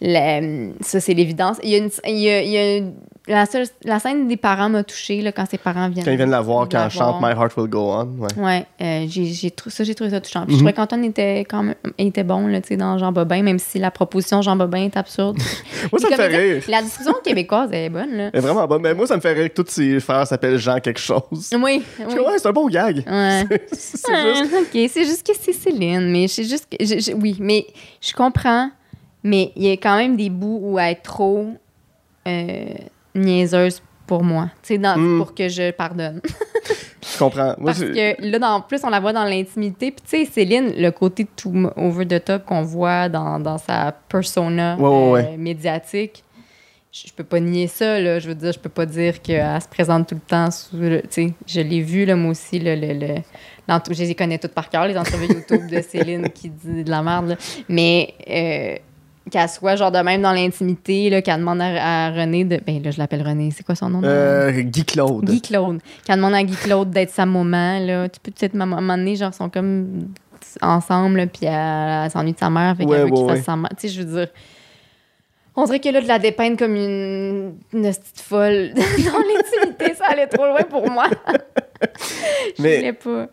la- 0.00 0.40
ça, 0.80 1.00
c'est 1.00 1.14
l'évidence. 1.14 1.58
Il 1.62 1.70
y 1.70 1.74
a 1.74 1.78
une. 1.78 1.90
il 2.06 2.18
y 2.18 2.28
a- 2.30 2.42
il 2.42 2.50
y 2.50 2.56
a 2.58 2.76
une- 2.78 2.94
la, 3.28 3.46
seule- 3.46 3.66
la 3.84 3.98
scène 4.00 4.26
des 4.26 4.36
parents 4.36 4.68
m'a 4.68 4.82
touchée, 4.82 5.22
là, 5.22 5.30
quand 5.30 5.46
ses 5.48 5.58
parents 5.58 5.88
viennent. 5.88 6.04
Quand 6.04 6.10
ils 6.10 6.16
viennent 6.16 6.30
la 6.30 6.40
voir, 6.40 6.68
quand 6.68 6.82
elle 6.84 6.90
chante. 6.90 7.20
My 7.22 7.30
Heart 7.30 7.56
Will 7.56 7.68
Go 7.68 7.92
On. 7.92 8.04
Ouais. 8.18 8.28
Ouais, 8.36 8.66
euh, 8.80 9.06
j'ai, 9.08 9.26
j'ai 9.26 9.50
trou- 9.52 9.70
ça, 9.70 9.84
j'ai 9.84 9.94
trouvé 9.94 10.10
ça 10.10 10.20
touchant. 10.20 10.40
Mhm. 10.40 10.50
Je 10.50 10.56
trouvais 10.56 10.72
qu'Antoine 10.72 11.04
était 11.04 11.40
quand 11.40 11.62
même 11.62 11.74
était 11.98 12.24
bon 12.24 12.48
là, 12.48 12.58
dans 12.76 12.98
Jean 12.98 13.12
Bobin, 13.12 13.42
même 13.42 13.58
si 13.60 13.78
la 13.78 13.90
proposition 13.92 14.42
Jean 14.42 14.56
Bobin 14.56 14.84
est 14.84 14.96
absurde. 14.96 15.38
Moi, 15.92 16.00
ça 16.00 16.10
me 16.10 16.14
fait 16.16 16.26
rire. 16.26 16.62
La 16.68 16.82
discussion 16.82 17.14
québécoise 17.22 17.68
elle 17.72 17.84
est 17.84 17.90
bonne, 17.90 18.12
là. 18.16 18.30
Elle 18.32 18.38
est 18.38 18.42
vraiment 18.42 18.66
bonne. 18.66 18.82
Mais 18.82 18.94
moi, 18.94 19.06
ça 19.06 19.14
me 19.16 19.20
fait 19.20 19.32
rire 19.32 19.48
que 19.52 19.62
tous 19.62 19.70
ses 19.70 20.00
frères 20.00 20.26
s'appellent 20.26 20.58
Jean 20.58 20.80
quelque 20.80 21.00
chose. 21.00 21.50
Oui, 21.52 21.58
oui. 21.60 21.82
Je 21.98 22.04
ouais, 22.16 22.38
c'est 22.38 22.48
un 22.48 22.52
bon 22.52 22.68
gag. 22.68 23.04
Ouais. 23.08 23.44
c'est 23.72 23.96
c'est 23.98 24.12
Ah, 24.12 24.34
juste. 24.42 24.52
OK, 24.52 24.80
c'est 24.90 25.04
juste 25.04 25.26
que 25.26 25.32
c'est 25.40 25.52
Céline, 25.52 26.10
mais 26.10 26.26
c'est 26.28 26.44
juste 26.44 26.66
que 26.70 26.84
je- 26.84 26.98
je- 26.98 27.12
oui, 27.12 27.36
mais 27.38 27.66
je 28.00 28.12
comprends, 28.12 28.70
mais 29.22 29.52
il 29.54 29.64
y 29.64 29.70
a 29.70 29.74
quand 29.74 29.96
même 29.96 30.16
des 30.16 30.28
bouts 30.30 30.58
où 30.62 30.78
elle 30.78 30.92
est 30.92 30.94
trop 30.96 31.46
euh, 32.26 32.64
niaiseuse 33.14 33.82
pour 34.06 34.22
moi, 34.24 34.50
tu 34.62 34.74
sais, 34.74 34.78
dans- 34.78 34.96
Mm. 34.98 35.18
pour 35.18 35.34
que 35.34 35.48
je 35.48 35.70
pardonne. 35.70 36.20
Je 37.12 37.18
comprends. 37.18 37.54
Moi, 37.58 37.72
Parce 37.72 37.80
que 37.80 38.14
là, 38.38 38.54
en 38.54 38.60
plus, 38.60 38.80
on 38.84 38.88
la 38.88 39.00
voit 39.00 39.12
dans 39.12 39.24
l'intimité. 39.24 39.90
Puis, 39.90 40.02
tu 40.08 40.24
sais, 40.24 40.30
Céline, 40.32 40.72
le 40.76 40.90
côté 40.90 41.26
tout 41.36 41.52
over 41.76 42.06
the 42.06 42.24
top 42.24 42.44
qu'on 42.46 42.62
voit 42.62 43.08
dans, 43.08 43.38
dans 43.40 43.58
sa 43.58 43.92
persona 44.08 44.76
Ouais, 44.78 45.10
ouais, 45.10 45.30
euh, 45.32 45.36
médiatique, 45.36 46.22
je, 46.92 47.08
je 47.08 47.12
peux 47.12 47.24
pas 47.24 47.40
nier 47.40 47.66
ça. 47.66 47.98
Là. 48.00 48.18
Je 48.20 48.28
veux 48.28 48.34
dire, 48.36 48.52
je 48.52 48.58
peux 48.58 48.68
pas 48.70 48.86
dire 48.86 49.20
qu'elle 49.20 49.60
se 49.60 49.68
présente 49.68 50.08
tout 50.08 50.14
le 50.14 50.20
temps 50.20 50.50
sous. 50.52 50.76
le- 50.76 51.02
Tu 51.02 51.08
sais, 51.10 51.32
je 51.46 51.60
l'ai 51.60 51.80
vu, 51.82 52.04
là, 52.04 52.14
moi 52.16 52.30
aussi. 52.30 52.58
Le, 52.60 52.76
le, 52.76 52.92
le- 52.94 53.14
je 53.90 54.02
les 54.04 54.14
connais 54.14 54.38
toutes 54.38 54.54
par 54.54 54.70
cœur, 54.70 54.86
les 54.86 54.96
entrevues 54.96 55.26
YouTube 55.26 55.66
de 55.68 55.82
Céline 55.82 56.30
qui 56.30 56.48
dit 56.50 56.84
de 56.84 56.90
la 56.90 57.02
merde. 57.02 57.30
là. 57.30 57.36
Mais. 57.68 58.14
euh, 58.30 58.76
qu'elle 59.30 59.48
soit 59.48 59.76
genre 59.76 59.90
de 59.92 59.98
même 59.98 60.22
dans 60.22 60.32
l'intimité, 60.32 61.08
là, 61.10 61.22
qu'elle 61.22 61.38
demande 61.38 61.60
à, 61.60 62.06
à 62.06 62.10
René 62.10 62.44
de. 62.44 62.60
Ben 62.66 62.82
là, 62.82 62.90
je 62.90 62.98
l'appelle 62.98 63.22
René. 63.26 63.50
C'est 63.50 63.64
quoi 63.64 63.74
son 63.74 63.88
nom? 63.90 64.00
Euh, 64.04 64.50
Guy 64.62 64.84
Claude. 64.84 65.24
Guy 65.24 65.40
Claude. 65.40 65.80
Quand 66.06 66.12
elle 66.14 66.16
demande 66.16 66.34
à 66.34 66.42
Guy 66.42 66.56
Claude 66.56 66.90
d'être 66.90 67.10
sa 67.10 67.24
maman, 67.26 67.78
là, 67.80 68.08
tu 68.08 68.18
peux 68.20 68.30
peut-être, 68.32 68.58
à 68.58 68.62
un 68.62 68.66
moment 68.66 68.96
donné, 68.96 69.16
genre, 69.16 69.30
ils 69.32 69.36
sont 69.36 69.48
comme 69.50 70.08
ensemble, 70.60 71.18
là, 71.18 71.26
puis 71.28 71.46
elle, 71.46 72.04
elle 72.04 72.10
s'ennuie 72.10 72.32
de 72.32 72.38
sa 72.38 72.50
mère, 72.50 72.76
fait 72.76 72.84
qu'elle 72.84 72.92
Ouais, 72.92 73.04
veut 73.04 73.10
qu'il 73.10 73.22
ouais, 73.22 73.28
fasse 73.28 73.38
ouais. 73.38 73.44
sa 73.44 73.56
mère. 73.56 73.70
Tu 73.78 73.88
sais, 73.88 73.94
je 73.94 74.02
veux 74.02 74.18
dire. 74.18 74.28
On 75.54 75.64
dirait 75.66 75.80
que 75.80 75.88
là, 75.90 76.00
de 76.00 76.08
la 76.08 76.18
dépeindre 76.18 76.56
comme 76.56 76.74
une, 76.74 77.52
une 77.74 77.82
petite 77.82 78.20
folle 78.22 78.72
dans 78.74 78.80
l'intimité, 78.82 79.94
ça 79.94 80.06
allait 80.10 80.26
trop 80.26 80.46
loin 80.46 80.62
pour 80.62 80.90
moi. 80.90 81.04
je 82.56 82.62
Mais- 82.62 82.76
voulais 82.78 82.92
pas. 82.94 83.26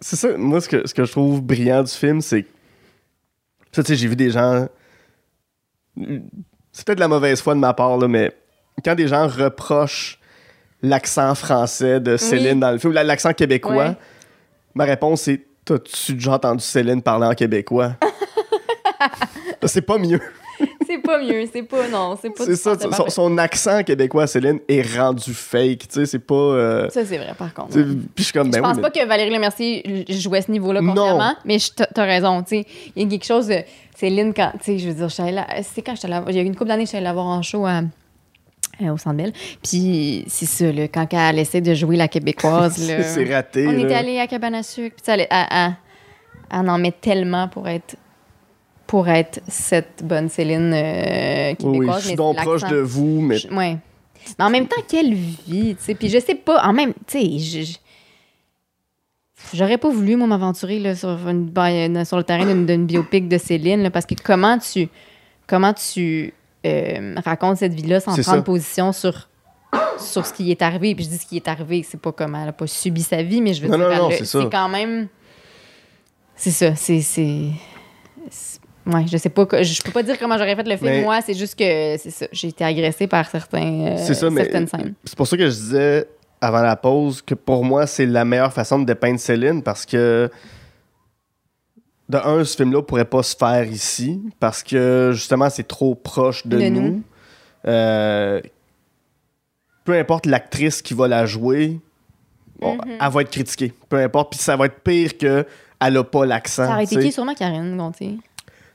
C'est 0.00 0.16
ça, 0.16 0.36
moi, 0.36 0.60
ce 0.60 0.68
que, 0.68 0.86
ce 0.86 0.92
que 0.92 1.04
je 1.04 1.10
trouve 1.12 1.40
brillant 1.42 1.82
du 1.82 1.90
film, 1.90 2.20
c'est. 2.20 2.44
Ça, 3.72 3.82
tu 3.82 3.88
sais, 3.88 3.96
j'ai 3.96 4.06
vu 4.06 4.16
des 4.16 4.28
gens. 4.30 4.66
C'est 5.96 6.86
peut-être 6.86 6.96
de 6.98 7.00
la 7.00 7.08
mauvaise 7.08 7.40
foi 7.42 7.54
de 7.54 7.60
ma 7.60 7.74
part, 7.74 7.98
là, 7.98 8.08
mais 8.08 8.32
quand 8.84 8.94
des 8.94 9.08
gens 9.08 9.26
reprochent 9.28 10.18
l'accent 10.82 11.34
français 11.34 12.00
de 12.00 12.16
Céline 12.16 12.54
Oui. 12.54 12.60
dans 12.60 12.70
le 12.72 12.78
film, 12.78 12.92
ou 12.92 12.96
l'accent 12.96 13.32
québécois, 13.32 13.74
Ouais. 13.88 13.96
ma 14.74 14.84
réponse 14.84 15.28
est 15.28 15.42
T'as-tu 15.64 16.14
déjà 16.14 16.32
entendu 16.32 16.64
Céline 16.64 17.00
parler 17.02 17.24
en 17.24 17.34
québécois? 17.34 17.92
C'est 19.64 19.82
pas 19.82 19.96
mieux. 19.96 20.20
C'est 20.86 20.98
pas 20.98 21.20
mieux, 21.22 21.44
c'est 21.52 21.62
pas, 21.62 21.88
non, 21.88 22.16
c'est 22.20 22.30
pas 22.30 22.44
C'est 22.44 22.54
ça, 22.56 22.76
son, 23.08 23.38
accent 23.38 23.82
québécois, 23.82 24.26
Céline, 24.26 24.60
est 24.68 24.82
rendu 24.96 25.32
fake. 25.32 25.78
Tu 25.78 25.86
sais, 25.90 26.06
c'est 26.06 26.18
pas. 26.20 26.34
euh, 26.34 26.88
Ça, 26.90 27.04
c'est 27.04 27.16
vrai, 27.16 27.32
par 27.36 27.52
contre. 27.54 27.72
Puis 27.72 27.84
je 28.18 28.22
suis 28.24 28.32
comme. 28.32 28.48
Je 28.48 28.52
ben 28.52 28.62
pense 28.62 28.76
oui, 28.76 28.82
pas 28.82 28.90
que 28.90 29.04
Valérie 29.06 29.30
Lemercier 29.30 30.04
jouait 30.10 30.42
ce 30.42 30.50
niveau-là 30.50 30.80
Non. 30.80 30.94
consciemment, 30.94 31.34
mais 31.44 31.58
je- 31.58 31.72
t'as 31.74 31.86
t'as 31.86 32.04
raison, 32.04 32.42
tu 32.42 32.58
sais. 32.60 32.66
Il 32.94 33.02
y 33.02 33.06
a 33.06 33.08
quelque 33.08 33.24
chose 33.24 33.46
de... 33.48 33.56
Céline, 34.02 34.34
quand... 34.34 34.50
Tu 34.58 34.64
sais, 34.64 34.78
je 34.78 34.88
veux 34.88 34.94
dire, 34.94 35.08
je 35.08 35.14
là- 35.32 35.46
C'est 35.62 35.80
quand 35.82 35.94
allée 35.94 36.08
la- 36.08 36.24
Il 36.28 36.34
y 36.34 36.38
a 36.38 36.42
eu 36.42 36.46
une 36.46 36.56
couple 36.56 36.68
d'années, 36.68 36.84
je 36.84 36.88
suis 36.88 36.96
allée 36.98 37.04
la 37.04 37.12
voir 37.12 37.26
en 37.26 37.40
show 37.42 37.64
à- 37.66 37.82
euh, 38.80 38.88
au 38.92 38.96
Centre 38.98 39.16
Bell. 39.16 39.32
Puis 39.62 40.24
c'est 40.26 40.46
ça, 40.46 40.72
là, 40.72 40.88
quand 40.88 41.06
elle 41.12 41.38
essaie 41.38 41.60
de 41.60 41.72
jouer 41.74 41.96
la 41.96 42.08
québécoise, 42.08 42.76
c'est 43.02 43.32
raté. 43.32 43.66
On 43.68 43.72
là. 43.72 43.78
était 43.78 43.94
allé 43.94 44.18
à 44.18 44.26
Cabane 44.26 44.56
à 44.56 44.62
sucre, 44.64 44.96
puis 45.00 45.12
elle, 45.12 45.26
elle- 45.30 45.46
elle- 45.50 45.76
elle 46.52 46.68
en 46.70 46.78
met 46.78 46.92
tellement 46.92 47.46
pour 47.48 47.68
être 47.68 47.96
pour 48.86 49.08
être 49.08 49.40
cette 49.48 50.02
bonne 50.04 50.28
Céline 50.28 50.72
euh, 50.74 51.54
Oui, 51.60 51.64
oui, 51.64 51.72
québécoise. 51.78 52.02
je 52.02 52.06
suis 52.08 52.16
donc 52.16 52.36
proche 52.36 52.64
de 52.64 52.76
vous, 52.76 53.20
mais 53.22 53.38
Je- 53.38 53.48
ouais. 53.48 53.76
Mais 54.38 54.44
en 54.44 54.50
même 54.50 54.66
temps, 54.66 54.82
quelle 54.86 55.14
vie, 55.14 55.74
tu 55.76 55.76
sais. 55.78 55.94
Puis 55.94 56.08
je 56.08 56.18
sais 56.18 56.34
pas, 56.34 56.62
en 56.66 56.72
même, 56.74 56.92
tu 57.06 57.18
sais, 57.18 57.38
je- 57.38 57.62
je- 57.72 57.78
j'aurais 59.54 59.78
pas 59.78 59.88
voulu, 59.90 60.16
moi, 60.16 60.26
m'aventurer 60.26 60.78
là, 60.78 60.94
sur, 60.94 61.08
une, 61.28 62.04
sur 62.04 62.16
le 62.16 62.24
terrain 62.24 62.46
d'une, 62.46 62.66
d'une 62.66 62.86
biopic 62.86 63.28
de 63.28 63.38
Céline, 63.38 63.82
là, 63.82 63.90
parce 63.90 64.06
que 64.06 64.14
comment 64.22 64.58
tu, 64.58 64.88
comment 65.46 65.72
tu 65.74 66.32
euh, 66.66 67.14
racontes 67.24 67.58
cette 67.58 67.74
vie-là 67.74 68.00
sans 68.00 68.14
C'est 68.14 68.22
prendre 68.22 68.38
ça. 68.38 68.42
position 68.44 68.92
sur 68.92 69.28
sur 69.98 70.26
ce 70.26 70.32
qui 70.34 70.50
est 70.50 70.60
arrivé? 70.62 70.94
Puis 70.94 71.04
je 71.04 71.10
dis 71.10 71.18
ce 71.18 71.26
qui 71.26 71.36
est 71.36 71.48
arrivé, 71.48 71.84
c'est 71.88 72.00
pas 72.00 72.12
comme 72.12 72.34
elle 72.34 72.48
a 72.48 72.52
pas 72.52 72.66
subi 72.66 73.02
sa 73.02 73.22
vie, 73.22 73.40
mais 73.40 73.54
je 73.54 73.62
veux 73.62 73.68
Non, 73.68 73.78
dire, 73.78 73.88
non, 73.88 74.08
non, 74.10 74.16
c'est 74.22 74.50
quand 74.50 74.68
même. 74.68 75.08
C'est 76.36 76.50
ça, 76.50 76.74
c'est. 76.74 77.00
c'est... 77.00 77.48
Ouais, 78.84 79.04
je 79.06 79.16
sais 79.16 79.28
pas, 79.28 79.46
je 79.62 79.82
peux 79.82 79.92
pas 79.92 80.02
dire 80.02 80.18
comment 80.18 80.36
j'aurais 80.36 80.56
fait 80.56 80.64
le 80.68 80.76
film, 80.76 80.90
Mais- 80.90 81.02
moi, 81.02 81.20
c'est 81.24 81.34
juste 81.34 81.56
que 81.56 81.96
c'est 81.98 82.10
ça. 82.10 82.26
J'ai 82.32 82.48
été 82.48 82.64
agressée 82.64 83.06
par 83.06 83.28
certains, 83.30 83.62
euh, 83.86 83.96
C'est 83.96 84.14
ça, 84.14 84.28
mais- 84.28 84.42
certaines 84.42 84.66
scènes. 84.66 84.94
C'est 85.04 85.16
pour 85.16 85.26
ça 85.28 85.36
que 85.36 85.44
je 85.44 85.50
disais 85.54 86.08
avant 86.42 86.60
la 86.60 86.76
pause 86.76 87.22
que 87.22 87.34
pour 87.34 87.64
moi, 87.64 87.86
c'est 87.86 88.04
la 88.04 88.24
meilleure 88.24 88.52
façon 88.52 88.78
de 88.80 88.84
dépeindre 88.84 89.18
Céline 89.20 89.62
parce 89.62 89.86
que 89.86 90.28
de 92.08 92.18
un, 92.18 92.44
ce 92.44 92.56
film-là 92.56 92.82
pourrait 92.82 93.04
pas 93.06 93.22
se 93.22 93.36
faire 93.36 93.64
ici 93.64 94.20
parce 94.40 94.62
que 94.62 95.10
justement, 95.14 95.48
c'est 95.48 95.66
trop 95.66 95.94
proche 95.94 96.46
de, 96.46 96.58
De 96.58 96.68
nous. 96.68 96.80
nous. 96.82 97.02
Euh, 97.68 98.40
peu 99.84 99.92
importe 99.98 100.26
l'actrice 100.26 100.82
qui 100.82 100.94
va 100.94 101.08
la 101.08 101.26
jouer, 101.26 101.80
bon, 102.60 102.74
Mhm. 102.74 102.98
elle 103.00 103.10
va 103.10 103.20
être 103.22 103.30
critiquée. 103.30 103.72
Peu 103.88 103.96
importe. 103.98 104.32
Puis 104.32 104.40
ça 104.40 104.56
va 104.56 104.66
être 104.66 104.80
pire 104.80 105.16
que 105.16 105.46
elle 105.80 105.96
a 105.96 106.04
pas 106.04 106.26
l'accent. 106.26 106.66
Ça 106.66 106.72
aurait 106.72 106.84
été 106.84 106.98
qui, 106.98 107.12
sûrement 107.12 107.34
Karine 107.34 107.76
Gontier. 107.76 108.18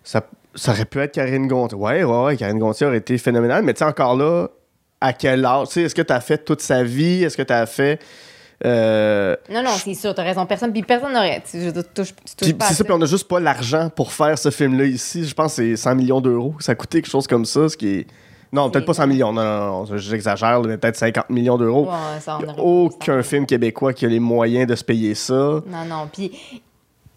Ça, 0.03 0.22
ça 0.56 0.72
aurait 0.72 0.85
pu 0.85 0.99
être 0.99 1.14
Karine 1.14 1.48
Gontier. 1.48 1.77
Ouais, 1.77 2.03
ouais, 2.03 2.23
ouais, 2.26 2.38
Karine 2.38 2.60
Gontier 2.60 2.88
aurait 2.88 2.98
été 2.98 3.18
phénoménale. 3.18 3.64
Mais 3.64 3.73
tu 3.73 3.80
sais, 3.80 3.85
encore 3.85 4.15
là, 4.18 4.48
à 5.01 5.13
quel 5.13 5.45
âge? 5.45 5.75
Est-ce 5.77 5.93
que 5.95 6.01
tu 6.01 6.13
as 6.13 6.19
fait 6.21 6.37
toute 6.43 6.61
sa 6.61 6.83
vie? 6.83 7.23
Est-ce 7.23 7.37
que 7.37 7.43
tu 7.43 7.53
as 7.53 7.65
fait. 7.65 7.99
euh, 8.65 9.35
Non, 9.51 9.61
non, 9.63 9.71
c'est 9.77 9.93
sûr, 9.93 10.13
t'as 10.15 10.23
raison. 10.23 10.45
Personne, 10.45 10.71
puis 10.73 10.81
personne 10.83 11.13
n'aurait. 11.13 11.43
Tu, 11.49 11.71
touches, 11.93 12.13
pas 12.53 12.65
c'est 12.65 12.73
ça, 12.73 12.83
puis 12.83 12.93
on 12.93 13.01
a 13.01 13.05
juste 13.05 13.27
pas 13.27 13.39
l'argent 13.39 13.89
pour 13.89 14.11
faire 14.11 14.37
ce 14.37 14.49
film-là 14.49 14.85
ici. 14.85 15.25
Je 15.25 15.33
pense 15.33 15.55
que 15.55 15.63
c'est 15.63 15.75
100 15.75 15.95
millions 15.95 16.21
d'euros. 16.21 16.55
Ça 16.59 16.71
a 16.71 16.75
coûté 16.75 17.01
quelque 17.01 17.11
chose 17.11 17.27
comme 17.27 17.45
ça, 17.45 17.69
ce 17.69 17.77
qui 17.77 17.87
est. 17.99 18.07
Non, 18.51 18.69
peut-être 18.69 18.85
pas 18.85 18.93
100 18.93 19.07
millions. 19.07 19.33
Non, 19.33 19.43
non, 19.43 19.85
non, 19.85 19.97
j'exagère, 19.97 20.61
mais 20.61 20.77
peut-être 20.77 20.95
50 20.95 21.29
millions 21.29 21.57
d'euros. 21.57 21.89
Ouais, 21.89 22.47
aucun 22.57 23.21
film 23.21 23.45
québécois 23.45 23.91
qui 23.93 24.05
a 24.05 24.07
les 24.09 24.21
moyens 24.21 24.65
de 24.67 24.75
se 24.75 24.85
payer 24.85 25.15
ça. 25.15 25.33
Non, 25.33 25.85
non. 25.87 26.07
Puis 26.11 26.31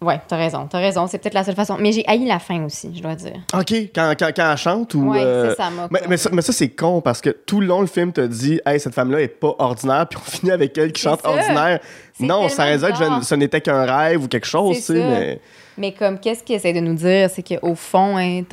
Ouais, 0.03 0.19
t'as 0.27 0.35
raison, 0.37 0.67
t'as 0.67 0.79
raison. 0.79 1.05
C'est 1.05 1.19
peut-être 1.19 1.35
la 1.35 1.43
seule 1.43 1.53
façon. 1.55 1.77
Mais 1.79 1.91
j'ai 1.91 2.03
haï 2.07 2.25
la 2.25 2.39
fin 2.39 2.63
aussi, 2.63 2.91
je 2.95 3.03
dois 3.03 3.13
dire. 3.13 3.39
OK, 3.53 3.71
quand, 3.93 4.13
quand, 4.17 4.31
quand 4.35 4.51
elle 4.51 4.57
chante 4.57 4.95
ou. 4.95 5.11
Ouais, 5.11 5.19
euh, 5.21 5.51
c'est 5.51 5.57
ça, 5.57 5.69
m'a 5.69 5.87
Mais, 5.91 6.01
mais 6.09 6.17
ça, 6.17 6.29
mais 6.33 6.41
ça, 6.41 6.51
c'est 6.51 6.69
con 6.69 7.01
parce 7.01 7.21
que 7.21 7.29
tout 7.29 7.61
le 7.61 7.67
long, 7.67 7.81
le 7.81 7.87
film 7.87 8.11
te 8.11 8.21
dit 8.21 8.59
Hey, 8.65 8.79
cette 8.79 8.95
femme-là 8.95 9.21
est 9.21 9.27
pas 9.27 9.53
ordinaire, 9.59 10.07
puis 10.09 10.17
on 10.19 10.29
finit 10.29 10.51
avec 10.51 10.75
elle 10.77 10.91
qui 10.91 11.01
chante 11.03 11.21
ça. 11.21 11.29
ordinaire. 11.29 11.79
Non, 12.19 12.49
ça 12.49 12.65
que 12.65 12.77
je- 12.77 12.89
bizarre. 13.03 13.23
ce 13.23 13.35
n'était 13.35 13.61
qu'un 13.61 13.83
rêve 13.83 14.23
ou 14.23 14.27
quelque 14.27 14.47
chose, 14.47 14.75
tu 14.77 14.81
C'est 14.81 14.93
sais, 14.93 15.03
mais. 15.05 15.39
Mais 15.77 15.93
comme, 15.93 16.19
qu'est-ce 16.19 16.43
qu'il 16.43 16.55
essaie 16.55 16.73
de 16.73 16.79
nous 16.81 16.93
dire? 16.95 17.29
C'est 17.29 17.43
qu'au 17.43 17.75
fond, 17.75 18.17
hein, 18.17 18.43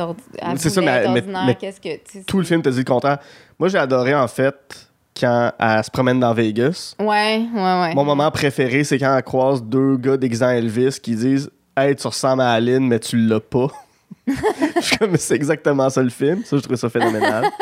C'est 0.57 0.71
ça, 0.71 0.81
mais- 0.81 0.87
être 0.87 1.11
mais- 1.11 1.25
mais 1.47 1.55
Qu'est-ce 1.57 1.81
que. 1.81 2.23
Tout 2.27 2.39
le 2.39 2.45
film 2.45 2.63
te 2.63 2.69
dit 2.69 2.79
le 2.79 2.85
contraire. 2.85 3.19
Moi, 3.59 3.69
j'ai 3.69 3.79
adoré, 3.79 4.15
en 4.15 4.29
fait, 4.29 4.88
quand 5.19 5.53
elle 5.59 5.85
se 5.85 5.91
promène 5.91 6.21
dans 6.21 6.33
Vegas. 6.35 6.95
Ouais, 6.99 7.43
ouais, 7.55 7.81
ouais. 7.81 7.95
Mon 7.95 8.05
moment 8.05 8.31
préféré, 8.31 8.85
c'est 8.85 8.99
quand 8.99 9.17
elle 9.17 9.23
croise 9.23 9.63
deux 9.63 9.97
gars 9.97 10.17
déguisés 10.17 10.45
en 10.45 10.51
Elvis 10.51 10.99
qui 11.03 11.15
disent 11.17 11.51
Hey, 11.77 11.95
tu 11.97 12.07
ressembles 12.07 12.43
à 12.43 12.53
Aline, 12.53 12.87
mais 12.89 12.99
tu 12.99 13.17
l'as 13.17 13.41
pas. 13.41 13.69
Je 14.27 14.81
suis 14.81 14.97
comme, 14.99 15.17
c'est 15.17 15.35
exactement 15.35 15.89
ça 15.91 16.03
le 16.03 16.11
film. 16.11 16.43
Ça, 16.45 16.57
je 16.57 16.63
trouve 16.63 16.77
ça 16.77 16.89
phénoménal. 16.89 17.45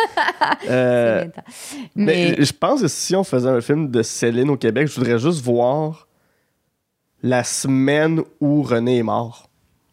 Euh, 0.68 1.24
mais 1.94 2.34
Mais, 2.36 2.44
je 2.44 2.52
pense 2.52 2.80
que 2.82 2.88
si 2.88 3.14
on 3.16 3.24
faisait 3.24 3.48
un 3.48 3.60
film 3.60 3.90
de 3.90 4.02
Céline 4.02 4.50
au 4.50 4.56
Québec, 4.56 4.86
je 4.88 4.94
voudrais 4.98 5.18
juste 5.18 5.42
voir 5.42 6.06
la 7.22 7.42
semaine 7.44 8.20
où 8.40 8.62
René 8.62 8.98
est 8.98 9.02
mort. 9.02 9.48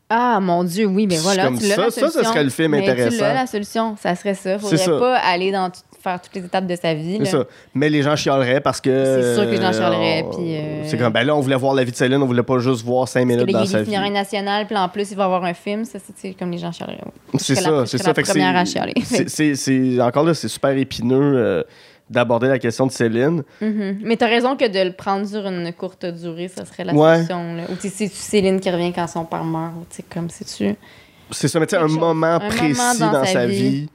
ah, 0.10 0.40
mon 0.42 0.64
Dieu, 0.64 0.86
oui, 0.86 1.08
mais 1.08 1.18
voilà. 1.18 1.46
comme 1.46 1.58
tu 1.60 1.66
ça, 1.66 1.78
la 1.86 1.92
ça, 1.92 2.10
serait 2.24 2.44
le 2.44 2.50
film 2.50 2.72
Mais 2.72 2.84
Tu 2.84 2.90
intéressant. 2.90 3.22
l'as, 3.22 3.34
la 3.34 3.48
solution. 3.48 3.96
Ça 3.98 4.16
serait 4.16 4.36
ça. 4.36 4.60
Faudrait 4.60 4.78
ça. 4.78 5.00
pas 5.00 5.18
aller 5.18 5.52
dans 5.52 5.70
tout- 5.70 5.80
faire 6.04 6.22
toutes 6.22 6.36
les 6.36 6.44
étapes 6.46 6.68
de 6.68 6.76
sa 6.76 6.94
vie. 6.94 7.18
C'est 7.20 7.32
ça. 7.32 7.46
Mais 7.74 7.90
les 7.90 8.02
gens 8.02 8.16
chialeraient 8.16 8.60
parce 8.60 8.82
que. 8.82 8.90
C'est 9.22 9.36
sûr 9.36 9.46
que 9.46 9.52
les 9.52 9.62
gens 9.62 9.72
chialeraient, 9.72 10.24
euh, 10.24 10.30
puis, 10.36 10.56
euh, 10.58 10.84
C'est 10.86 10.98
comme, 10.98 11.14
ben 11.14 11.24
là, 11.24 11.36
on 11.36 11.40
voulait 11.40 11.56
voir 11.56 11.74
la 11.74 11.84
vie 11.84 11.92
de 11.92 11.96
Céline, 11.96 12.22
on 12.22 12.26
voulait 12.26 12.44
pas 12.44 12.60
juste 12.60 12.84
voir 12.84 13.08
cinq 13.08 13.22
Parce 13.22 13.28
minutes 13.28 13.48
que 13.48 13.52
là, 13.54 13.60
dans 13.60 13.66
il 13.66 13.70
sa 13.70 13.80
vie. 13.80 13.86
finir 13.86 14.02
un 14.02 14.10
national, 14.10 14.68
puis 14.68 14.76
en 14.76 14.90
plus, 14.90 15.10
il 15.12 15.18
va 15.18 15.26
avoir 15.26 15.44
un 15.46 15.54
film. 15.54 15.86
Ça, 15.86 16.00
c'est 16.06 16.14
tu 16.30 16.38
comme 16.38 16.52
les 16.52 16.58
gens 16.58 16.72
chialeraient. 16.72 17.00
C'est 17.38 17.56
ça, 17.56 17.86
c'est 17.86 17.98
ça. 17.98 18.08
la 18.10 18.14
Fait 18.14 18.24
que 18.24 18.28
première 18.30 18.56
à 18.56 18.66
c'est- 18.66 18.94
c'est- 19.04 19.30
c'est- 19.30 19.56
c'est- 19.56 20.02
Encore 20.02 20.26
là, 20.26 20.34
c'est 20.34 20.48
super 20.50 20.72
épineux 20.72 21.34
euh, 21.38 21.64
d'aborder 22.10 22.48
la 22.50 22.60
question 22.60 22.86
de 22.86 22.92
Céline. 22.92 23.44
Mhm. 23.62 24.00
Mais 24.04 24.18
t'as 24.18 24.28
raison 24.28 24.56
que 24.58 24.68
de 24.68 24.80
le 24.90 24.92
prendre 24.94 25.26
sur 25.26 25.48
une 25.48 25.72
courte 25.74 26.06
durée, 26.06 26.50
ça 26.50 26.66
serait 26.66 26.84
la 26.84 26.94
Ouais. 26.94 27.16
solution. 27.16 27.56
Là. 27.56 27.64
Ou 27.72 27.76
tu 27.82 27.90
c'est-tu 27.90 28.16
Céline 28.16 28.60
qui 28.60 28.70
revient 28.70 28.92
quand 28.94 29.08
son 29.08 29.24
père 29.26 29.44
meurt? 29.46 29.74
Tu 29.96 30.04
comme 30.14 30.30
c'est-tu. 30.30 30.76
C'est 31.32 31.48
ça, 31.48 31.60
mais 31.60 31.66
tu 31.66 31.76
un 31.76 31.88
chose. 31.88 31.98
moment 31.98 32.36
Un 32.36 32.40
précis 32.42 32.80
moment 32.80 32.94
dans, 33.00 33.20
dans 33.20 33.26
sa 33.26 33.32
sa 33.34 33.48
vie. 33.48 33.70
vie. 33.70 33.90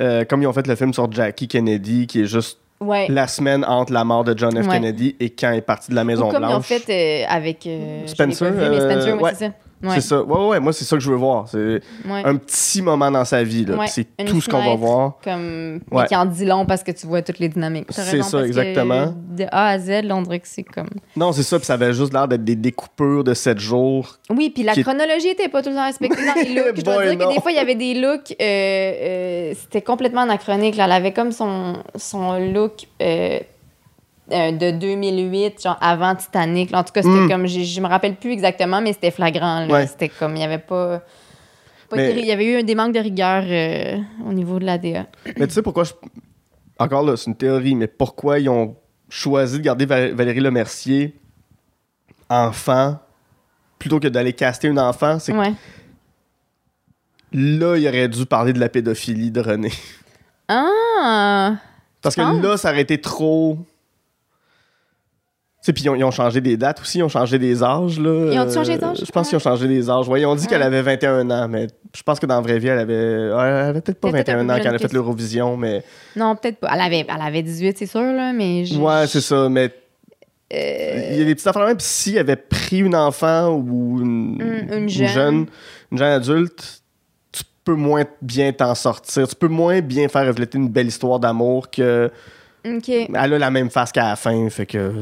Euh, 0.00 0.24
comme 0.24 0.42
ils 0.42 0.46
ont 0.46 0.52
fait 0.52 0.66
le 0.66 0.74
film 0.76 0.92
sur 0.94 1.10
Jackie 1.10 1.48
Kennedy, 1.48 2.06
qui 2.06 2.22
est 2.22 2.26
juste 2.26 2.58
Ouais. 2.80 3.06
la 3.08 3.26
semaine 3.26 3.64
entre 3.64 3.92
la 3.92 4.04
mort 4.04 4.22
de 4.22 4.38
John 4.38 4.52
F. 4.52 4.66
Ouais. 4.68 4.74
Kennedy 4.74 5.16
et 5.18 5.30
quand 5.30 5.50
il 5.50 5.58
est 5.58 5.62
parti 5.62 5.90
de 5.90 5.96
la 5.96 6.02
Ou 6.02 6.04
Maison 6.04 6.28
comme 6.30 6.42
ils 6.44 6.46
ont 6.46 6.48
Blanche. 6.50 6.66
fait 6.66 7.24
euh, 7.24 7.26
avec. 7.28 7.66
euh, 7.66 8.06
Spencer, 8.06 8.50
pas 8.54 8.54
vu, 8.54 8.70
mais 8.70 8.80
Spencer, 8.80 9.14
ouais, 9.16 9.22
ouais. 9.22 9.30
c'est 9.34 9.46
ça. 9.46 9.52
Ouais. 9.82 9.90
C'est 9.94 10.00
ça. 10.00 10.22
Ouais, 10.22 10.46
ouais, 10.48 10.60
moi, 10.60 10.72
c'est 10.72 10.84
ça 10.84 10.96
que 10.96 11.02
je 11.02 11.10
veux 11.10 11.16
voir. 11.16 11.46
C'est 11.48 11.80
Ouais. 12.08 12.22
un 12.24 12.34
petit 12.36 12.82
moment 12.82 13.10
dans 13.10 13.24
sa 13.24 13.42
vie. 13.44 13.64
Ouais, 13.68 13.86
C'est 13.86 14.06
tout 14.26 14.40
ce 14.40 14.48
qu'on 14.50 14.58
va 14.64 14.74
voir. 14.74 15.14
Comme, 15.22 15.80
mais 15.92 16.06
qui 16.06 16.16
en 16.16 16.26
dit 16.26 16.44
long 16.44 16.66
parce 16.66 16.82
que 16.82 16.90
tu 16.90 17.06
vois 17.06 17.22
toutes 17.22 17.38
les 17.38 17.48
dynamiques. 17.48 17.86
C'est 17.90 18.22
ça, 18.22 18.44
exactement. 18.44 19.14
De 19.36 19.44
A 19.52 19.68
à 19.68 19.78
Z, 19.78 20.02
on 20.10 20.22
dirait 20.22 20.40
que 20.40 20.48
c'est 20.48 20.64
comme. 20.64 20.88
Non, 21.16 21.32
c'est 21.32 21.42
ça, 21.44 21.58
puis 21.58 21.66
ça 21.66 21.74
avait 21.74 21.92
juste 21.92 22.12
l'air 22.12 22.26
d'être 22.26 22.44
des 22.44 22.56
découpures 22.56 23.22
de 23.24 23.34
7 23.34 23.58
jours. 23.58 24.16
Oui, 24.30 24.50
puis 24.50 24.62
la 24.64 24.72
Qui 24.74 24.82
chronologie 24.82 25.28
était 25.28 25.48
pas 25.48 25.62
tout 25.62 25.70
le 25.70 25.76
temps 25.76 25.86
respectée 25.86 26.24
dans 26.26 26.34
les 26.34 26.54
looks. 26.54 26.76
Je 26.76 26.82
dois 26.82 27.04
dire 27.06 27.18
que 27.18 27.34
des 27.34 27.40
fois, 27.40 27.52
il 27.52 27.56
y 27.56 27.60
avait 27.60 27.74
des 27.76 27.94
looks, 27.94 28.32
euh, 28.32 28.44
euh, 28.44 29.54
c'était 29.60 29.82
complètement 29.82 30.22
anachronique. 30.22 30.76
Là. 30.76 30.86
Elle 30.86 30.92
avait 30.92 31.12
comme 31.12 31.30
son, 31.32 31.74
son 31.94 32.38
look 32.52 32.86
euh, 33.00 33.38
euh, 34.32 34.52
de 34.52 34.70
2008, 34.72 35.62
genre 35.62 35.78
avant 35.80 36.14
Titanic. 36.14 36.74
En 36.74 36.84
tout 36.84 36.92
cas, 36.92 37.02
c'était 37.02 37.14
Mm. 37.14 37.28
comme, 37.30 37.46
je 37.46 37.80
me 37.80 37.86
rappelle 37.86 38.16
plus 38.16 38.32
exactement, 38.32 38.80
mais 38.80 38.92
c'était 38.92 39.10
flagrant. 39.10 39.66
Ouais. 39.68 39.86
C'était 39.86 40.08
comme, 40.08 40.36
il 40.36 40.40
y 40.40 40.44
avait 40.44 40.58
pas... 40.58 41.00
pas 41.88 41.96
Mais- 41.96 42.10
été- 42.12 42.20
Il 42.20 42.26
y 42.26 42.32
avait 42.32 42.60
eu 42.60 42.62
des 42.62 42.74
manques 42.74 42.94
de 42.94 43.00
rigueur 43.00 43.42
euh, 43.46 43.98
au 44.28 44.32
niveau 44.32 44.58
de 44.58 44.64
l'ADA. 44.66 45.06
Mais 45.38 45.46
tu 45.46 45.54
sais 45.54 45.62
pourquoi 45.62 45.84
je... 45.84 45.92
Encore 46.78 47.02
là, 47.02 47.16
c'est 47.16 47.26
une 47.30 47.36
théorie, 47.36 47.74
mais 47.74 47.86
pourquoi 47.88 48.38
ils 48.38 48.48
ont 48.48 48.76
choisi 49.08 49.58
de 49.58 49.62
garder 49.64 49.86
Val- 49.86 50.12
Valérie 50.14 50.40
Lemercier 50.40 51.16
enfant 52.30 52.98
plutôt 53.78 53.98
que 54.00 54.08
d'aller 54.08 54.32
caster 54.32 54.68
une 54.68 54.78
enfant? 54.78 55.18
C'est 55.18 55.32
Ouais. 55.32 55.52
là, 57.32 57.76
il 57.76 57.86
aurait 57.88 58.08
dû 58.08 58.26
parler 58.26 58.52
de 58.52 58.60
la 58.60 58.68
pédophilie 58.68 59.30
de 59.30 59.40
René. 59.40 59.72
Ah! 60.48 61.56
Parce 62.00 62.14
que 62.14 62.20
là, 62.42 62.56
ça 62.56 62.70
aurait 62.70 62.82
été 62.82 63.00
trop... 63.00 63.58
Sais, 65.68 65.72
puis 65.74 65.84
ils 65.84 65.90
ont, 65.90 65.94
ils 65.94 66.04
ont 66.04 66.10
changé 66.10 66.40
des 66.40 66.56
dates 66.56 66.80
aussi, 66.80 66.96
ils 66.98 67.02
ont 67.02 67.10
changé 67.10 67.38
des 67.38 67.62
âges. 67.62 68.00
Là. 68.00 68.30
Ils 68.32 68.38
ont 68.40 68.50
changé 68.50 68.72
Euh, 68.72 68.78
d'âge? 68.78 69.02
Je 69.04 69.10
pense 69.12 69.28
qu'ils 69.28 69.36
ont 69.36 69.40
changé 69.40 69.68
des 69.68 69.90
âges. 69.90 70.08
Ouais, 70.08 70.22
ils 70.22 70.24
ont 70.26 70.34
dit 70.34 70.42
Ouais. 70.44 70.48
qu'elle 70.48 70.62
avait 70.62 70.80
21 70.80 71.30
ans, 71.30 71.46
mais 71.46 71.66
je 71.94 72.02
pense 72.02 72.18
que 72.18 72.24
dans 72.24 72.36
la 72.36 72.40
vraie 72.40 72.58
vie, 72.58 72.68
elle 72.68 72.78
avait, 72.78 72.94
elle 72.94 73.32
avait 73.34 73.80
peut-être 73.82 74.00
pas 74.00 74.10
Peut-être 74.10 74.30
un 74.30 74.36
21 74.36 74.46
peu 74.46 74.52
ans 74.52 74.56
quand 74.56 74.60
elle 74.62 74.66
a 74.68 74.78
jeune 74.78 74.88
fait 74.88 74.92
l'Eurovision, 74.94 75.56
mais... 75.58 75.82
Non, 76.16 76.36
peut-être 76.36 76.56
pas. 76.56 76.70
Elle 76.72 76.80
avait, 76.80 77.06
elle 77.06 77.20
avait 77.20 77.42
18, 77.42 77.76
c'est 77.76 77.84
sûr, 77.86 78.00
là, 78.00 78.32
mais... 78.32 78.64
je- 78.64 78.78
Ouais, 78.78 79.06
c'est 79.06 79.20
ça, 79.20 79.46
mais 79.50 79.70
Euh, 80.54 81.08
il 81.12 81.18
y 81.18 81.20
a 81.20 81.24
des 81.26 81.34
petites 81.34 81.46
affaires 81.48 81.66
même. 81.66 81.76
Puis 81.76 81.86
s'il 81.86 82.16
avait 82.18 82.36
pris 82.36 82.78
une 82.78 82.96
enfant 82.96 83.48
ou 83.50 84.00
une, 84.00 84.40
Une- 84.40 84.78
une 84.84 84.88
jeune. 84.88 85.46
une 85.92 85.98
jeune 85.98 86.12
adulte, 86.12 86.80
tu 87.30 87.42
peux 87.64 87.74
moins 87.74 88.04
bien 88.22 88.50
t'en 88.52 88.74
sortir. 88.74 89.28
Tu 89.28 89.34
peux 89.34 89.48
moins 89.48 89.82
bien 89.82 90.08
faire 90.08 90.26
refléter 90.26 90.56
une 90.56 90.70
belle 90.70 90.86
histoire 90.86 91.20
d'amour 91.20 91.68
que. 91.70 92.10
OK. 92.66 92.88
Elle 92.88 93.16
a 93.16 93.38
la 93.38 93.50
même 93.50 93.70
face 93.70 93.92
qu'à 93.92 94.08
la 94.10 94.16
fin, 94.16 94.48
fait 94.50 94.66
que. 94.66 94.92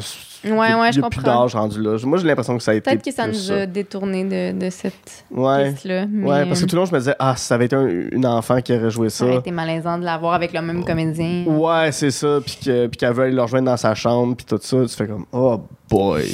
Ouais, 0.45 0.75
ouais, 0.75 0.93
je 0.93 1.01
a 1.01 1.09
plus 1.09 1.19
comprends. 1.21 1.43
d'âge 1.43 1.55
rendu 1.57 1.83
là. 1.83 1.97
Moi, 2.05 2.19
j'ai 2.19 2.27
l'impression 2.27 2.57
que 2.57 2.63
ça 2.63 2.71
a 2.71 2.75
été. 2.75 2.89
Peut-être 2.91 3.05
que 3.05 3.13
ça 3.13 3.27
nous 3.27 3.51
a 3.51 3.67
détourné 3.67 4.25
de, 4.25 4.57
de 4.59 4.71
cette 4.71 5.25
Ouais. 5.31 5.73
piste-là. 5.73 6.07
mais, 6.07 6.29
Ouais, 6.29 6.47
parce 6.47 6.61
que 6.61 6.67
tout 6.67 6.77
le 6.77 6.83
long, 6.83 6.87
je 6.87 6.93
me 6.93 6.99
disais, 6.99 7.17
ah, 7.19 7.35
ça 7.37 7.55
avait 7.57 7.65
été 7.65 7.75
un- 7.75 7.89
une 8.13 8.27
enfant 8.27 8.61
qui 8.61 8.73
aurait 8.73 8.91
joué 8.91 9.09
ça 9.09 9.19
ça. 9.21 9.25
aurait 9.27 9.37
été 9.39 9.51
malaisant 9.51 9.99
de 9.99 10.05
l'avoir 10.05 10.35
avec 10.35 10.53
le 10.53 10.61
même 10.63 10.85
comédien. 10.85 11.45
Ouais, 11.47 11.91
c'est 11.91 12.11
ça. 12.13 12.39
Puis 12.45 12.59
que- 12.65 12.87
puis 12.87 12.99
qu'elle 12.99 13.13
veut 13.15 13.25
aller 13.25 13.35
le 13.35 13.43
rejoindre 13.43 13.67
dans 13.67 13.77
sa 13.77 13.95
chambre, 13.95 14.37
puis 14.37 14.47
tout 14.47 14.59
ça. 14.63 14.77
Tu 14.87 14.95
fais 14.95 15.07
comme, 15.09 15.25
oh 15.33 15.61
boy. 15.89 16.25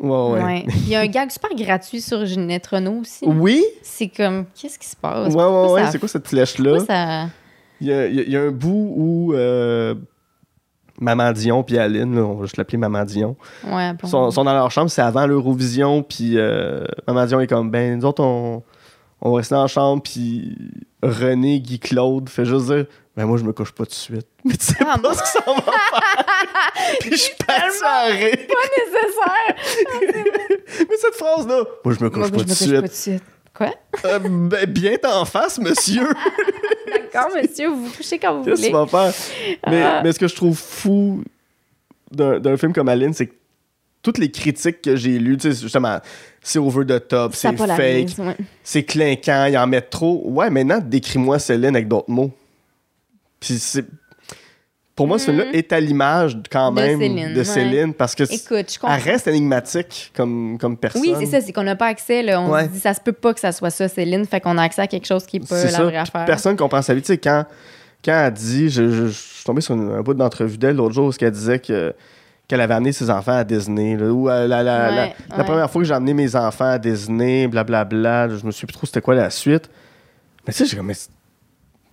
Ouais, 0.00 0.08
ouais. 0.10 0.42
Ouais. 0.42 0.64
Il 0.86 0.88
y 0.88 0.94
a 0.94 1.00
un 1.00 1.06
gag 1.06 1.30
super 1.30 1.50
gratuit 1.54 2.00
sur 2.00 2.24
Ginette 2.24 2.66
Renault 2.68 3.00
aussi. 3.02 3.26
Oui? 3.26 3.62
C'est 3.82 4.08
comme, 4.08 4.46
qu'est-ce 4.58 4.78
qui 4.78 4.86
se 4.88 4.96
passe? 4.96 5.34
Ouais, 5.34 5.44
ouais, 5.44 5.70
ouais. 5.72 5.90
C'est 5.90 5.98
quoi 5.98 6.08
cette 6.08 6.26
flèche-là? 6.28 6.80
ça... 6.86 7.28
Il 7.80 7.86
y 7.86 7.90
y 7.90 7.92
a- 7.92 8.06
il 8.06 8.30
y 8.30 8.36
a 8.36 8.42
un 8.42 8.50
bout 8.50 8.92
où 8.96 9.34
euh, 9.34 9.94
Maman 11.00 11.32
Dion 11.32 11.62
puis 11.62 11.78
Aline, 11.78 12.14
là, 12.14 12.22
on 12.22 12.34
va 12.34 12.44
juste 12.44 12.56
l'appeler 12.58 12.78
Maman 12.78 13.04
Dion, 13.04 13.36
Ouais, 13.66 13.92
sont, 14.04 14.30
sont 14.30 14.44
dans 14.44 14.52
leur 14.52 14.70
chambre, 14.70 14.90
c'est 14.90 15.00
avant 15.02 15.26
l'Eurovision, 15.26 16.02
puis 16.02 16.38
euh, 16.38 16.84
Maman 17.06 17.24
Dion 17.26 17.40
est 17.40 17.46
comme, 17.46 17.70
ben, 17.70 17.98
nous 17.98 18.04
autres, 18.04 18.22
on, 18.22 18.62
on 19.22 19.30
va 19.30 19.36
rester 19.38 19.54
dans 19.54 19.62
la 19.62 19.66
chambre, 19.68 20.02
puis 20.02 20.56
René, 21.02 21.60
Guy 21.60 21.78
Claude 21.78 22.28
fait 22.28 22.44
juste 22.44 22.66
dire, 22.66 22.84
ben, 23.16 23.24
moi, 23.26 23.38
je 23.38 23.44
me 23.44 23.52
couche 23.52 23.72
pas 23.72 23.84
tout 23.84 23.90
de 23.90 23.94
suite. 23.94 24.26
Mais 24.44 24.54
tu 24.58 24.66
sais 24.66 24.74
Ah, 24.86 24.98
pas 24.98 25.14
ce 25.14 25.22
que 25.22 25.28
ça 25.28 25.40
va 25.46 25.54
faire. 25.54 26.24
puis 27.00 27.10
je 27.12 27.16
suis 27.16 27.34
parti 27.46 27.84
à 27.84 28.04
rire. 28.04 28.36
nécessaire! 28.76 29.56
Mais 30.88 30.96
cette 30.96 31.14
phrase-là, 31.14 31.64
moi, 31.84 31.94
je 31.98 32.04
me 32.04 32.10
couche 32.10 32.18
Moi, 32.18 32.30
pas 32.30 32.36
je 32.38 32.42
tout 32.42 32.44
me 32.44 32.44
de 32.44 32.48
couche 32.50 32.70
pas 32.72 32.80
tout 32.82 32.88
de 32.88 32.92
suite. 32.92 33.22
Quoi? 33.54 33.74
Euh, 34.04 34.18
ben, 34.20 34.66
bien 34.66 34.96
en 35.12 35.24
face, 35.24 35.58
monsieur. 35.58 36.06
D'accord, 37.12 37.30
monsieur, 37.34 37.68
vous 37.68 37.86
vous 37.86 37.92
couchez 37.96 38.18
quand 38.18 38.38
vous 38.38 38.44
Qu'est-ce 38.44 38.62
que 38.62 38.66
tu 38.66 38.72
voulez. 38.72 38.86
vas 38.86 39.10
faire? 39.12 39.24
Mais, 39.68 39.82
Ah. 39.82 40.00
mais 40.04 40.12
ce 40.12 40.18
que 40.18 40.28
je 40.28 40.34
trouve 40.34 40.56
fou 40.56 41.22
d'un 42.10 42.56
film 42.56 42.72
comme 42.72 42.88
Aline, 42.88 43.12
c'est 43.14 43.26
que 43.26 43.34
toutes 44.02 44.18
les 44.18 44.30
critiques 44.30 44.80
que 44.82 44.96
j'ai 44.96 45.18
lues, 45.18 45.36
tu 45.36 45.52
sais, 45.52 45.60
justement, 45.62 45.98
c'est 46.42 46.58
over 46.58 46.84
the 46.86 47.06
top, 47.06 47.34
c'est 47.34 47.54
fake, 47.56 48.08
ouais. 48.18 48.36
c'est 48.64 48.82
clinquant, 48.84 49.44
ils 49.46 49.58
en 49.58 49.66
mettent 49.66 49.90
trop. 49.90 50.22
Ouais, 50.26 50.48
maintenant, 50.50 50.80
décris-moi 50.82 51.38
Céline 51.38 51.76
avec 51.76 51.86
d'autres 51.88 52.10
mots. 52.10 52.30
Puis 53.38 53.58
c'est. 53.58 53.84
Pour 55.00 55.08
moi, 55.08 55.18
ce 55.18 55.24
film-là 55.24 55.46
est 55.54 55.72
à 55.72 55.80
l'image 55.80 56.36
quand. 56.52 56.72
De 56.72 56.80
même 56.82 56.98
Céline, 57.00 57.32
de 57.32 57.38
ouais. 57.38 57.44
Céline 57.44 57.94
parce 57.94 58.14
que 58.14 58.24
Écoute, 58.24 58.78
elle 58.86 59.00
reste 59.00 59.26
énigmatique 59.28 60.12
comme, 60.14 60.58
comme 60.60 60.76
personne. 60.76 61.00
Oui, 61.00 61.14
c'est 61.18 61.24
ça, 61.24 61.40
c'est 61.40 61.54
qu'on 61.54 61.62
n'a 61.62 61.74
pas 61.74 61.86
accès. 61.86 62.22
Là. 62.22 62.38
On 62.38 62.50
Ouais. 62.50 62.64
se 62.64 62.68
dit, 62.68 62.80
ça 62.80 62.92
se 62.92 63.00
peut 63.00 63.12
pas 63.14 63.32
que 63.32 63.40
ça 63.40 63.50
soit 63.50 63.70
ça, 63.70 63.88
Céline. 63.88 64.26
Fait 64.26 64.40
qu'on 64.40 64.58
a 64.58 64.62
accès 64.62 64.82
à 64.82 64.86
quelque 64.86 65.06
chose 65.06 65.24
qui 65.24 65.40
n'est 65.40 65.46
pas 65.46 65.56
C'est 65.56 65.70
la 65.70 65.78
ça. 65.78 65.84
vraie 65.84 65.96
affaire. 65.96 66.26
Personne 66.26 66.54
comprend 66.54 66.82
sa 66.82 66.92
vie. 66.92 67.00
Tu 67.00 67.06
sais, 67.06 67.16
quand, 67.16 67.46
quand 68.04 68.12
elle 68.26 68.32
dit, 68.34 68.68
je, 68.68 68.90
je- 68.90 69.06
je 69.06 69.12
suis 69.12 69.44
tombé 69.46 69.62
sur 69.62 69.74
une- 69.74 69.90
un 69.90 70.02
bout 70.02 70.12
d'entrevue 70.12 70.58
d'elle 70.58 70.76
l'autre 70.76 70.94
jour 70.94 71.08
où 71.08 71.12
elle 71.18 71.30
disait 71.30 71.60
que 71.60 71.94
qu'elle 72.46 72.60
avait 72.60 72.74
amené 72.74 72.92
ses 72.92 73.08
enfants 73.08 73.36
à 73.38 73.44
Disney. 73.44 73.96
là, 73.96 74.06
ou 74.12 74.28
euh, 74.28 74.46
la, 74.48 74.62
la- 74.62 74.90
la- 74.90 75.02
Ouais, 75.04 75.14
la 75.30 75.36
ouais. 75.38 75.44
première 75.44 75.70
fois 75.70 75.80
que 75.80 75.88
j'ai 75.88 75.94
amené 75.94 76.12
mes 76.12 76.36
enfants 76.36 76.64
à 76.72 76.78
Disney, 76.78 77.46
blablabla, 77.46 78.28
je 78.28 78.44
me 78.44 78.50
suis 78.50 78.66
plus 78.66 78.74
trop 78.74 78.86
c'était 78.86 79.00
quoi 79.00 79.14
la 79.14 79.30
suite. 79.30 79.70
Mais 80.46 80.52
tu 80.52 80.58
sais, 80.58 80.66
j'ai 80.66 80.76
comme, 80.76 80.92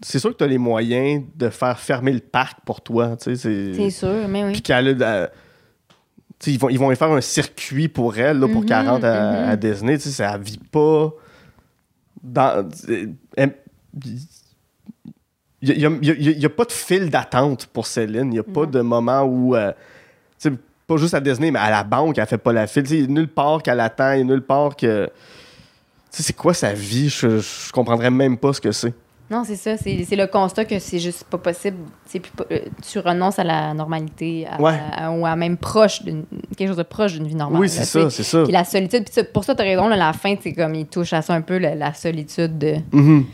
c'est- 0.01 0.19
sûr 0.19 0.31
que 0.31 0.37
tu 0.37 0.43
as 0.43 0.47
les 0.47 0.57
moyens 0.57 1.23
de 1.35 1.49
faire 1.49 1.79
fermer 1.79 2.11
le 2.13 2.19
parc 2.19 2.59
pour 2.65 2.81
toi. 2.81 3.15
C'est- 3.19 3.35
sûr, 3.89 4.27
mais 4.27 4.43
oui. 4.45 4.51
Puis 4.53 4.61
qu'elle 4.61 5.01
a. 5.03 5.07
euh, 5.07 5.27
ils 6.45 6.59
vont, 6.59 6.69
ils 6.69 6.77
vont 6.79 6.91
y 6.91 6.95
faire 6.95 7.11
un 7.11 7.21
circuit 7.21 7.87
pour 7.87 8.17
elle, 8.17 8.39
là, 8.39 8.47
pour 8.47 8.61
Mhm, 8.61 8.65
qu'elle 8.67 8.87
rentre 8.87 9.05
à, 9.05 9.49
à 9.49 9.55
Disney. 9.55 9.97
Tu 9.97 10.03
sais, 10.03 10.09
ça, 10.11 10.33
elle 10.35 10.41
vit 10.41 10.59
pas 10.71 11.11
dans. 12.23 12.69
elle- 13.35 13.55
Il 15.61 16.37
n'y 16.37 16.45
a, 16.45 16.49
pas 16.49 16.65
de 16.65 16.71
fil 16.71 17.09
d'attente 17.09 17.65
pour 17.65 17.87
Céline. 17.87 18.25
Il 18.27 18.29
n'y 18.29 18.39
a 18.39 18.43
pas 18.43 18.65
de 18.67 18.79
moment 18.81 19.23
où. 19.23 19.55
euh, 19.55 19.71
pas 20.85 20.95
juste 20.97 21.15
à 21.15 21.19
Disney, 21.19 21.51
mais 21.51 21.59
à 21.59 21.69
la 21.69 21.83
banque, 21.83 22.17
elle 22.17 22.25
fait 22.27 22.37
pas 22.37 22.53
la 22.53 22.65
file. 22.67 22.89
Il 22.91 23.03
a 23.05 23.07
nulle 23.07 23.27
part 23.27 23.61
qu'elle 23.61 23.79
attend, 23.81 24.13
il 24.13 24.21
a 24.21 24.23
nulle 24.23 24.41
part 24.43 24.75
que. 24.75 25.09
C'est 26.11 26.33
quoi 26.35 26.53
sa 26.53 26.73
vie? 26.73 27.09
Je, 27.09 27.39
je 27.39 27.71
comprendrais 27.73 28.09
même 28.11 28.37
pas 28.37 28.53
ce 28.53 28.61
que 28.61 28.71
c'est. 28.71 28.93
Non, 29.29 29.43
c'est 29.45 29.57
ça. 29.57 29.75
C'est 29.77 30.15
le 30.15 30.25
constat 30.27 30.63
que 30.65 30.79
c'est 30.79 30.99
juste 30.99 31.25
pas 31.25 31.37
possible. 31.37 31.77
Plus 32.09 32.21
euh, 32.51 32.59
tu 32.89 32.99
renonces 32.99 33.39
à 33.39 33.43
la 33.43 33.73
normalité, 33.73 34.47
à, 34.49 34.61
Ouais. 34.61 34.79
à- 34.95 35.11
ou 35.11 35.25
à 35.25 35.35
même 35.35 35.57
proche 35.57 36.01
d'une 36.03 36.23
quelque 36.55 36.69
chose 36.69 36.77
de 36.77 36.83
proche 36.83 37.13
d'une 37.13 37.27
vie 37.27 37.35
normale. 37.35 37.59
oui, 37.61 37.67
c'est 37.69 37.81
tu 37.81 37.87
ça, 37.87 38.09
c'est 38.09 38.23
ça. 38.23 38.43
Puis 38.43 38.53
la 38.53 38.63
solitude. 38.63 39.03
Puis 39.03 39.13
ça, 39.13 39.23
pour 39.25 39.43
ça, 39.43 39.53
t'as 39.53 39.63
raison. 39.63 39.87
Là, 39.89 39.97
la 39.97 40.13
fin, 40.13 40.35
c'est 40.41 40.53
comme 40.53 40.75
il 40.75 40.85
touche 40.87 41.11
à 41.13 41.21
ça 41.21 41.33
un 41.33 41.41
peu 41.41 41.57
la, 41.57 41.75
la 41.75 41.93
solitude 41.93 42.57
de- 42.57 42.77
Mhm. 42.93 43.25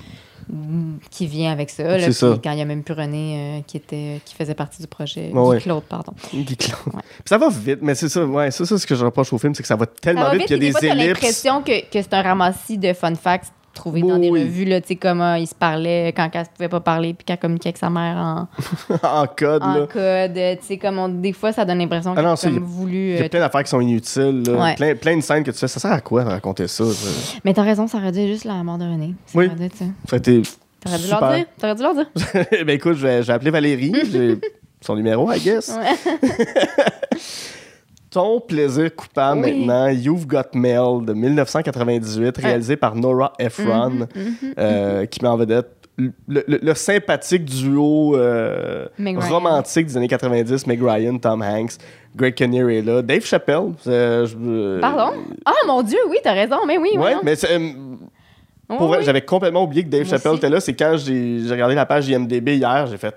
qui 1.09 1.27
vient 1.27 1.51
avec 1.51 1.69
ça. 1.69 1.83
là. 1.97 2.11
Ça. 2.11 2.37
Quand 2.43 2.51
il 2.51 2.57
y 2.59 2.61
a 2.61 2.65
même 2.65 2.83
plus 2.83 2.93
René 2.93 3.59
euh, 3.59 3.61
qui 3.65 3.77
était 3.77 4.19
qui 4.25 4.35
faisait 4.35 4.53
partie 4.55 4.81
du 4.81 4.87
projet. 4.87 5.29
Ouais, 5.31 5.59
Claude, 5.59 5.83
pardon. 5.83 6.13
Guy 6.33 6.57
Claude. 6.57 6.79
Puis 6.93 7.01
ça 7.25 7.37
va 7.37 7.49
vite, 7.49 7.79
mais 7.81 7.95
c'est 7.95 8.09
ça, 8.09 8.25
ouais, 8.25 8.51
ça, 8.51 8.65
ça, 8.65 8.75
c'est 8.77 8.81
ce 8.81 8.87
que 8.87 8.95
je 8.95 9.05
reproche 9.05 9.31
au 9.31 9.37
film, 9.37 9.55
c'est 9.55 9.61
que 9.63 9.67
ça 9.67 9.75
va 9.75 9.85
Ça 9.85 9.91
tellement 10.01 10.23
va 10.23 10.31
vite 10.35 10.47
qu'il 10.47 10.57
y 10.57 10.59
des 10.59 10.67
a 10.69 10.71
fois, 10.71 10.81
t'as 10.81 10.87
des 10.87 11.01
ellipses. 11.01 11.07
l'impression 11.21 11.61
que, 11.61 11.81
que 11.85 12.01
c'est 12.01 12.13
un 12.13 12.21
ramassis 12.21 12.77
de 12.77 12.91
fun 12.93 13.15
facts 13.15 13.53
trouvés 13.73 14.01
Oui, 14.03 14.09
dans 14.09 14.19
des 14.19 14.29
oui. 14.29 14.43
revues, 14.43 14.65
là, 14.65 14.79
tu 14.81 14.89
sais, 14.89 14.95
comme 14.95 15.21
ah, 15.21 15.39
il 15.39 15.47
se 15.47 15.55
parlait 15.55 16.13
quand 16.15 16.29
elle 16.33 16.45
pouvait 16.55 16.69
pas 16.69 16.79
parler, 16.79 17.13
puis 17.13 17.25
qu'elle 17.25 17.37
communiquait 17.39 17.69
avec 17.69 17.77
sa 17.77 17.89
mère 17.89 18.15
en, 18.17 18.47
en 19.03 19.27
code, 19.27 19.63
en 19.63 19.73
là. 19.73 19.87
code. 19.91 20.33
Tu 20.59 20.65
sais, 20.67 20.77
comme 20.77 20.99
on- 20.99 21.09
des 21.09 21.33
fois, 21.33 21.51
ça 21.51 21.65
donne 21.65 21.79
l'impression 21.79 22.11
Ah 22.15 22.15
comme 22.15 22.53
y 22.53 22.57
a- 22.57 22.59
voulu. 22.59 22.95
Il 23.11 23.15
y 23.15 23.21
a 23.21 23.23
euh, 23.25 23.29
plein 23.29 23.39
d'affaires 23.39 23.63
qui 23.63 23.69
sont 23.69 23.81
inutiles, 23.81 24.43
là. 24.45 24.53
Ouais. 24.63 24.75
plein, 24.75 24.95
plein 24.95 25.17
de 25.17 25.21
scènes 25.21 25.43
que 25.43 25.51
tu 25.51 25.57
fais. 25.57 25.67
Ça 25.67 25.79
sert 25.79 25.91
à 25.91 26.01
quoi 26.01 26.23
de 26.23 26.29
raconter 26.29 26.67
ça? 26.67 26.85
ça? 26.85 27.09
Mais 27.43 27.53
t'as 27.53 27.63
raison, 27.63 27.87
ça 27.87 27.97
aurait 27.97 28.11
dû 28.11 28.27
juste 28.27 28.45
la 28.45 28.61
mort 28.63 28.77
de 28.77 28.83
René. 28.85 29.13
Ça 29.25 29.39
Oui. 29.39 29.47
aurait 29.47 29.55
dû 29.69 29.75
ça. 29.77 29.85
Ça 30.09 30.15
a 30.15 30.17
été 30.17 30.41
T'aurais 30.79 30.97
dû 30.99 31.07
leur 31.09 31.33
dire? 31.33 31.45
T'aurais 31.59 31.75
dû 31.75 31.81
leur 31.81 31.93
dire? 31.95 32.07
ben 32.65 32.69
écoute, 32.75 32.95
vais 33.07 33.29
appeler 33.31 33.51
Valérie. 33.51 33.93
J'ai 34.11 34.37
son 34.81 34.95
numéro, 34.97 35.31
I 35.31 35.39
guess. 35.39 35.69
Ouais. 35.69 37.19
Ton 38.13 38.39
plaisir 38.39 38.95
coupable 38.95 39.41
Oui. 39.43 39.65
maintenant, 39.65 39.87
You've 39.87 40.27
Got 40.27 40.53
Mail 40.53 41.03
de 41.05 41.13
1998, 41.13 42.37
réalisé 42.37 42.75
par 42.77 42.95
Nora 42.95 43.33
Ephron, 43.39 44.07
Mhm, 44.15 44.53
euh, 44.59 45.05
qui 45.07 45.21
met 45.23 45.27
en 45.29 45.35
vedette 45.37 45.67
le, 45.97 46.11
le- 46.27 46.59
le 46.61 46.73
sympathique 46.75 47.45
duo 47.45 48.15
euh, 48.15 48.85
romantique 49.29 49.87
des 49.87 49.97
années 49.97 50.07
90, 50.07 50.65
Meg 50.67 50.81
Ryan, 50.83 51.17
Tom 51.17 51.41
Hanks, 51.41 51.73
Greg 52.15 52.33
Kinnear 52.35 52.69
est 52.69 52.81
là, 52.81 53.01
Dave 53.01 53.23
Chappelle. 53.25 53.71
euh, 53.87 54.79
Pardon? 54.79 55.13
Ah, 55.45 55.51
mon 55.67 55.81
Dieu, 55.83 55.97
oui, 56.09 56.17
t'as 56.23 56.33
raison. 56.33 56.57
Mais 56.67 56.77
oui, 56.77 56.89
Ouais, 56.93 56.97
voyons. 56.97 57.21
mais 57.23 57.33
Oh, 58.69 58.77
pour 58.77 58.89
oui. 58.91 58.97
j'avais 59.01 59.21
complètement 59.21 59.63
oublié 59.63 59.83
que 59.83 59.89
Dave 59.89 60.01
Moi 60.07 60.09
Chappelle 60.09 60.31
aussi. 60.31 60.37
était 60.39 60.49
là. 60.49 60.59
C'est 60.59 60.73
quand 60.73 60.95
j'ai 60.97 61.41
regardé 61.49 61.75
la 61.75 61.85
page 61.85 62.07
IMDB 62.07 62.55
hier, 62.55 62.87
j'ai 62.87 62.97
fait 62.97 63.13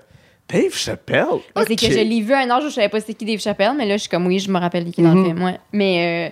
Dave 0.49 0.73
Chappelle? 0.73 1.25
C'est 1.67 1.75
que 1.75 1.85
je 1.91 1.99
l'ai 1.99 2.21
vu 2.21 2.33
à 2.33 2.39
un 2.39 2.59
où 2.59 2.63
je 2.63 2.69
savais 2.69 2.89
pas 2.89 2.99
c'était 2.99 3.13
qui 3.13 3.25
Dave 3.25 3.39
Chappelle, 3.39 3.73
mais 3.77 3.85
là, 3.85 3.95
je 3.97 4.01
suis 4.01 4.09
comme, 4.09 4.27
oui, 4.27 4.39
je 4.39 4.49
me 4.49 4.59
rappelle 4.59 4.89
qui 4.91 5.01
est 5.01 5.03
dans 5.03 5.11
Mhm. 5.13 5.17
le 5.23 5.23
film. 5.25 5.43
Ouais. 5.43 5.59
Mais 5.73 6.31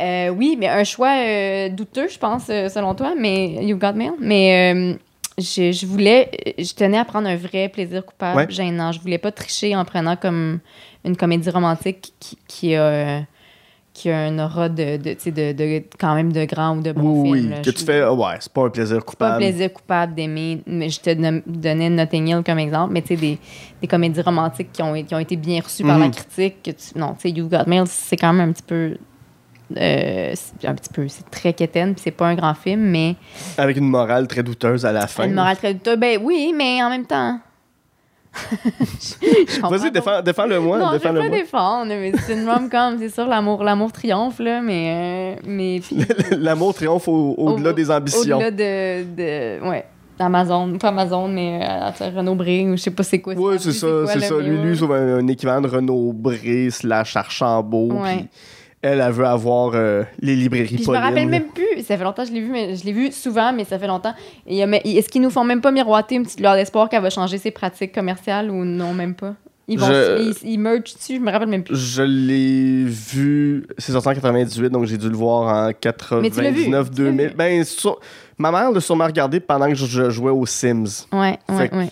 euh, 0.00 0.04
euh, 0.04 0.28
oui, 0.30 0.56
mais 0.58 0.68
un 0.68 0.84
choix 0.84 1.14
euh, 1.24 1.68
douteux, 1.68 2.08
je 2.08 2.18
pense, 2.18 2.44
euh, 2.48 2.68
selon 2.68 2.94
toi, 2.94 3.14
mais 3.18 3.64
You 3.64 3.76
Got 3.76 3.92
Mail. 3.92 4.12
Mais 4.18 4.74
euh, 4.74 4.94
je, 5.38 5.72
je 5.72 5.86
voulais, 5.86 6.30
je 6.58 6.72
tenais 6.74 6.98
à 6.98 7.04
prendre 7.04 7.28
un 7.28 7.36
vrai 7.36 7.68
plaisir 7.68 8.04
coupable 8.04 8.36
Ouais. 8.36 8.46
gênant. 8.50 8.92
Je 8.92 9.00
voulais 9.00 9.18
pas 9.18 9.30
tricher 9.32 9.76
en 9.76 9.84
prenant 9.84 10.16
comme 10.16 10.60
une 11.04 11.16
comédie 11.16 11.50
romantique 11.50 12.12
qui, 12.20 12.38
qui 12.48 12.74
a. 12.74 13.22
qui 13.94 14.10
a 14.10 14.18
un 14.20 14.38
aura 14.38 14.68
de, 14.70 14.96
de, 14.96 15.14
de, 15.30 15.52
de- 15.52 15.84
quand 16.00 16.14
même 16.14 16.32
de 16.32 16.44
grand 16.46 16.78
ou 16.78 16.80
de 16.80 16.92
bon 16.92 17.22
Oui, 17.22 17.40
film. 17.40 17.50
oui, 17.50 17.54
là. 17.56 17.60
que 17.62 17.70
tu 17.70 17.84
fais, 17.84 18.02
ouais, 18.06 18.34
c'est 18.40 18.52
pas 18.52 18.62
un 18.62 18.70
plaisir 18.70 18.96
pas 18.96 19.02
un 19.02 19.04
coupable. 19.04 19.36
plaisir 19.36 19.72
coupable 19.72 20.14
d'aimer, 20.14 20.62
mais 20.66 20.88
je 20.88 21.00
te 21.00 21.10
don- 21.12 21.42
donnais 21.46 21.90
Notting 21.90 22.26
Hill 22.28 22.42
comme 22.44 22.58
exemple, 22.58 22.92
mais 22.94 23.02
tu 23.02 23.08
sais, 23.08 23.16
des, 23.16 23.38
des 23.82 23.86
comédies 23.86 24.22
romantiques 24.22 24.72
qui 24.72 24.82
ont, 24.82 24.94
qui 25.04 25.14
ont 25.14 25.18
été 25.18 25.36
bien 25.36 25.60
reçues 25.60 25.82
par 25.84 25.98
la 25.98 26.06
Mhm. 26.06 26.12
critique. 26.12 26.62
Que 26.62 26.70
tu, 26.70 26.98
non, 26.98 27.12
tu 27.14 27.20
sais, 27.28 27.30
You 27.30 27.48
Got 27.48 27.66
Mail, 27.66 27.84
c'est 27.86 28.16
quand 28.16 28.32
même 28.32 28.48
un 28.48 28.52
petit 28.52 28.62
peu. 28.62 28.96
euh, 29.76 30.32
c'est 30.34 30.66
un 30.68 30.74
petit 30.74 30.90
peu, 30.92 31.06
c'est 31.08 31.30
très 31.30 31.52
quétaine, 31.52 31.92
puis 31.94 32.02
c'est 32.04 32.10
pas 32.10 32.26
un 32.28 32.34
grand 32.34 32.54
film, 32.54 32.80
mais 32.80 33.16
Avec 33.58 33.76
une 33.76 33.88
morale 33.88 34.26
très 34.26 34.42
douteuse 34.42 34.84
à 34.86 34.92
la 34.92 35.06
fin. 35.06 35.26
une 35.26 35.34
morale 35.34 35.56
très 35.56 35.74
douteuse. 35.74 35.96
Ben 35.98 36.18
oui, 36.22 36.54
mais 36.56 36.82
en 36.82 36.90
même 36.90 37.06
temps. 37.06 37.38
Vas-y, 39.70 39.80
pas. 39.82 39.90
défends- 39.90 40.22
défends-le-moi. 40.22 40.78
Non, 40.78 40.86
je 40.88 40.92
vais 40.94 40.98
pas 41.00 41.12
défends-le-moi. 41.12 41.38
défendre, 41.38 41.86
mais 41.88 42.12
c'est 42.26 42.34
une 42.34 42.48
rom-com, 42.48 42.96
c'est 42.98 43.08
sûr, 43.10 43.26
l'amour, 43.26 43.62
l'amour 43.62 43.92
triomphe, 43.92 44.38
là, 44.38 44.60
mais. 44.62 45.36
euh, 45.38 45.40
mais 45.46 45.80
L'amour 46.38 46.74
triomphe 46.74 47.08
au- 47.08 47.34
au-delà 47.36 47.70
Au- 47.70 47.72
des 47.74 47.90
ambitions. 47.90 48.36
Au-delà 48.38 48.50
de, 48.50 49.04
de. 49.14 49.68
Ouais. 49.68 49.84
Amazon, 50.18 50.78
pas 50.78 50.88
Amazon, 50.88 51.26
mais 51.26 51.60
euh, 51.64 52.10
Renaud 52.16 52.36
Bré, 52.36 52.64
ou 52.68 52.76
je 52.76 52.82
sais 52.82 52.90
pas 52.92 53.02
c'est 53.02 53.18
quoi. 53.18 53.34
Oui, 53.34 53.56
c'est 53.58 53.72
ça, 53.72 53.86
c'est 54.06 54.20
ça. 54.20 54.38
Lui, 54.38 54.56
lui, 54.58 54.76
c'est 54.78 54.84
un, 54.84 55.18
un 55.18 55.26
équivalent 55.26 55.60
de 55.62 55.66
Renaud 55.68 56.12
Bré 56.12 56.68
slash 56.70 57.16
Archambault. 57.16 57.92
Ouais. 57.94 58.26
Elle, 58.82 59.00
elle 59.00 59.12
veut 59.12 59.26
avoir 59.26 59.72
euh, 59.74 60.02
les 60.20 60.34
librairies 60.36 60.66
Puis 60.66 60.76
je 60.78 60.82
me 60.82 60.86
Pauline. 60.86 61.02
rappelle 61.02 61.28
même 61.28 61.46
plus, 61.54 61.82
ça 61.84 61.96
fait 61.96 62.04
longtemps 62.04 62.22
que 62.24 62.28
je 62.28 62.34
l'ai 62.34 62.40
vu, 62.40 62.50
mais 62.50 62.76
je 62.76 62.84
l'ai 62.84 62.92
vu 62.92 63.12
souvent, 63.12 63.52
mais 63.52 63.64
ça 63.64 63.78
fait 63.78 63.86
longtemps. 63.86 64.14
Et 64.46 64.64
mais 64.66 64.82
Est-ce 64.84 65.08
qu'ils 65.08 65.22
nous 65.22 65.30
font 65.30 65.44
même 65.44 65.60
pas 65.60 65.70
miroiter 65.70 66.16
une 66.16 66.24
petite 66.24 66.40
lueur 66.40 66.54
d'espoir 66.56 66.88
qu'elle 66.88 67.02
va 67.02 67.10
changer 67.10 67.38
ses 67.38 67.50
pratiques 67.52 67.92
commerciales 67.94 68.50
ou 68.50 68.64
non, 68.64 68.92
même 68.92 69.14
pas? 69.14 69.34
Ils 69.68 69.78
vont 69.78 69.86
Je- 69.86 70.32
ils, 70.44 70.50
ils 70.54 70.58
mergent 70.58 70.82
dessus, 70.94 71.16
je 71.16 71.20
me 71.20 71.30
rappelle 71.30 71.48
même 71.48 71.62
plus. 71.62 71.76
Je 71.76 72.02
l'ai 72.02 72.84
vu, 72.84 73.64
c'est 73.78 73.92
sorti 73.92 74.08
en 74.08 74.14
98, 74.14 74.70
donc 74.70 74.86
j'ai 74.86 74.98
dû 74.98 75.08
le 75.08 75.16
voir 75.16 75.42
en 75.54 75.66
Mais 76.20 76.30
tu 76.30 76.40
l'as 76.42 76.50
vu, 76.50 76.64
99, 76.64 76.90
tu 76.90 77.02
l'as 77.04 77.10
2000. 77.10 77.28
vu. 77.28 77.34
Ben, 77.36 77.64
sur- 77.64 78.00
ma 78.38 78.50
mère 78.50 78.72
l'a 78.72 78.80
sûrement 78.80 79.06
regardé 79.06 79.38
pendant 79.38 79.68
que 79.68 79.76
je, 79.76 79.86
je 79.86 80.10
jouais 80.10 80.32
aux 80.32 80.44
Sims. 80.46 81.06
Ouais, 81.12 81.38
ouais, 81.48 81.68
Fait 81.68 81.74
ouais. 81.76 81.88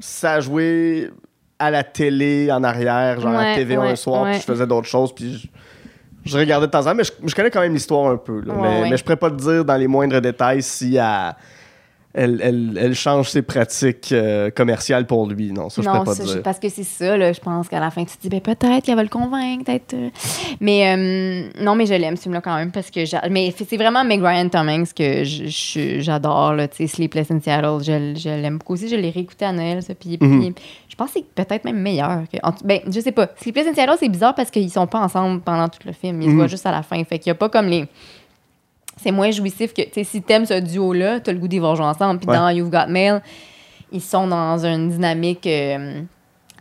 Ça 0.00 0.32
a 0.34 0.40
joué 0.40 1.10
à 1.58 1.70
la 1.70 1.84
télé 1.84 2.48
en 2.50 2.64
arrière, 2.64 3.20
genre 3.20 3.34
à 3.34 3.38
Ouais, 3.42 3.54
TV 3.54 3.76
un 3.76 3.82
ouais, 3.82 3.96
soir, 3.96 4.22
ouais. 4.22 4.30
puis 4.32 4.40
je 4.40 4.44
faisais 4.46 4.66
d'autres 4.66 4.88
choses, 4.88 5.14
puis 5.14 5.34
je, 5.36 5.46
je 6.24 6.36
regardais 6.38 6.66
de 6.66 6.70
temps 6.70 6.80
en 6.80 6.84
temps, 6.84 6.94
mais 6.94 7.04
je, 7.04 7.12
je 7.24 7.34
connais 7.34 7.50
quand 7.50 7.60
même 7.60 7.72
l'histoire 7.72 8.10
un 8.12 8.16
peu. 8.16 8.40
là. 8.40 8.54
Ouais, 8.54 8.60
mais, 8.60 8.82
ouais. 8.82 8.90
mais 8.90 8.96
je 8.96 9.02
pourrais 9.04 9.16
pas 9.16 9.30
te 9.30 9.36
dire 9.36 9.64
dans 9.64 9.76
les 9.76 9.86
moindres 9.86 10.20
détails 10.20 10.62
si 10.62 10.96
elle, 10.96 11.34
elle, 12.12 12.40
elle- 12.42 12.78
elle 12.80 12.94
change 12.94 13.30
ses 13.30 13.42
pratiques 13.42 14.10
euh, 14.12 14.50
commerciales 14.50 15.06
pour 15.06 15.26
lui. 15.28 15.52
Non, 15.52 15.68
ça, 15.68 15.80
je 15.82 15.86
pourrais 15.88 16.04
pas 16.04 16.14
ça, 16.14 16.24
dire. 16.24 16.42
parce 16.42 16.58
que 16.58 16.68
c'est 16.68 16.82
ça, 16.84 17.16
là, 17.16 17.32
je 17.32 17.40
pense 17.40 17.68
qu'à 17.68 17.78
la 17.80 17.90
fin, 17.90 18.04
tu 18.04 18.16
te 18.16 18.22
dis, 18.22 18.28
ben, 18.28 18.40
peut-être 18.40 18.84
qu'elle 18.84 18.96
va 18.96 19.02
le 19.02 19.08
convaincre, 19.08 19.64
peut-être. 19.64 19.94
euh. 19.94 20.08
Mais 20.60 20.92
euh, 20.92 21.48
non, 21.62 21.74
mais 21.76 21.86
je 21.86 21.94
l'aime, 21.94 22.16
ce 22.16 22.22
film-là, 22.22 22.40
quand 22.40 22.56
même, 22.56 22.72
parce 22.72 22.90
que 22.90 23.00
mais 23.28 23.54
c'est 23.56 23.76
vraiment 23.76 24.02
Meg 24.04 24.20
Ryan 24.22 24.48
que 24.50 25.22
j'adore, 26.00 26.54
tu 26.70 26.76
sais, 26.76 26.86
Sleepless 26.86 27.30
in 27.30 27.40
Seattle, 27.40 27.78
je, 27.82 28.18
je 28.18 28.28
l'aime 28.28 28.58
beaucoup 28.58 28.74
aussi, 28.74 28.88
je 28.88 28.96
l'ai 28.96 29.10
réécouté 29.10 29.44
à 29.44 29.52
Noël, 29.52 29.82
ça, 29.82 29.94
puis, 29.94 30.18
Mhm. 30.20 30.52
puis 30.54 30.64
je 30.88 30.96
pense 30.96 31.12
que 31.12 31.20
c'est 31.20 31.44
peut-être 31.46 31.64
même 31.64 31.78
meilleur. 31.80 32.22
Que, 32.32 32.38
en 32.42 32.52
tout- 32.52 32.64
ben, 32.64 32.80
je 32.92 33.00
sais 33.00 33.12
pas. 33.12 33.28
Sleepless 33.40 33.68
in 33.68 33.74
Seattle, 33.74 33.96
c'est 33.98 34.08
bizarre 34.08 34.34
parce 34.34 34.50
qu'ils 34.50 34.70
sont 34.70 34.86
pas 34.86 34.98
ensemble 35.00 35.40
pendant 35.42 35.68
tout 35.68 35.78
le 35.86 35.92
film, 35.92 36.20
ils 36.22 36.26
se 36.26 36.30
Mhm. 36.30 36.36
voient 36.36 36.46
juste 36.48 36.66
à 36.66 36.72
la 36.72 36.82
fin, 36.82 37.02
fait 37.04 37.18
qu'il 37.18 37.28
y 37.28 37.32
a 37.32 37.34
pas 37.36 37.48
comme 37.48 37.66
les 37.66 37.86
c'est 39.02 39.12
moins 39.12 39.30
jouissif 39.30 39.72
que, 39.74 39.82
tu 39.82 39.90
sais, 39.94 40.04
si 40.04 40.22
t'aimes 40.22 40.46
ce 40.46 40.60
duo-là, 40.60 41.20
t'as 41.20 41.32
le 41.32 41.38
goût 41.38 41.48
d'y 41.48 41.58
voir 41.58 41.76
jouer 41.76 41.86
ensemble. 41.86 42.20
Puis 42.20 42.28
Ouais. 42.28 42.36
dans 42.36 42.48
You've 42.50 42.70
Got 42.70 42.86
Mail, 42.88 43.20
ils 43.92 44.00
sont 44.02 44.26
dans 44.26 44.64
une 44.64 44.90
dynamique 44.90 45.46
euh, 45.46 46.02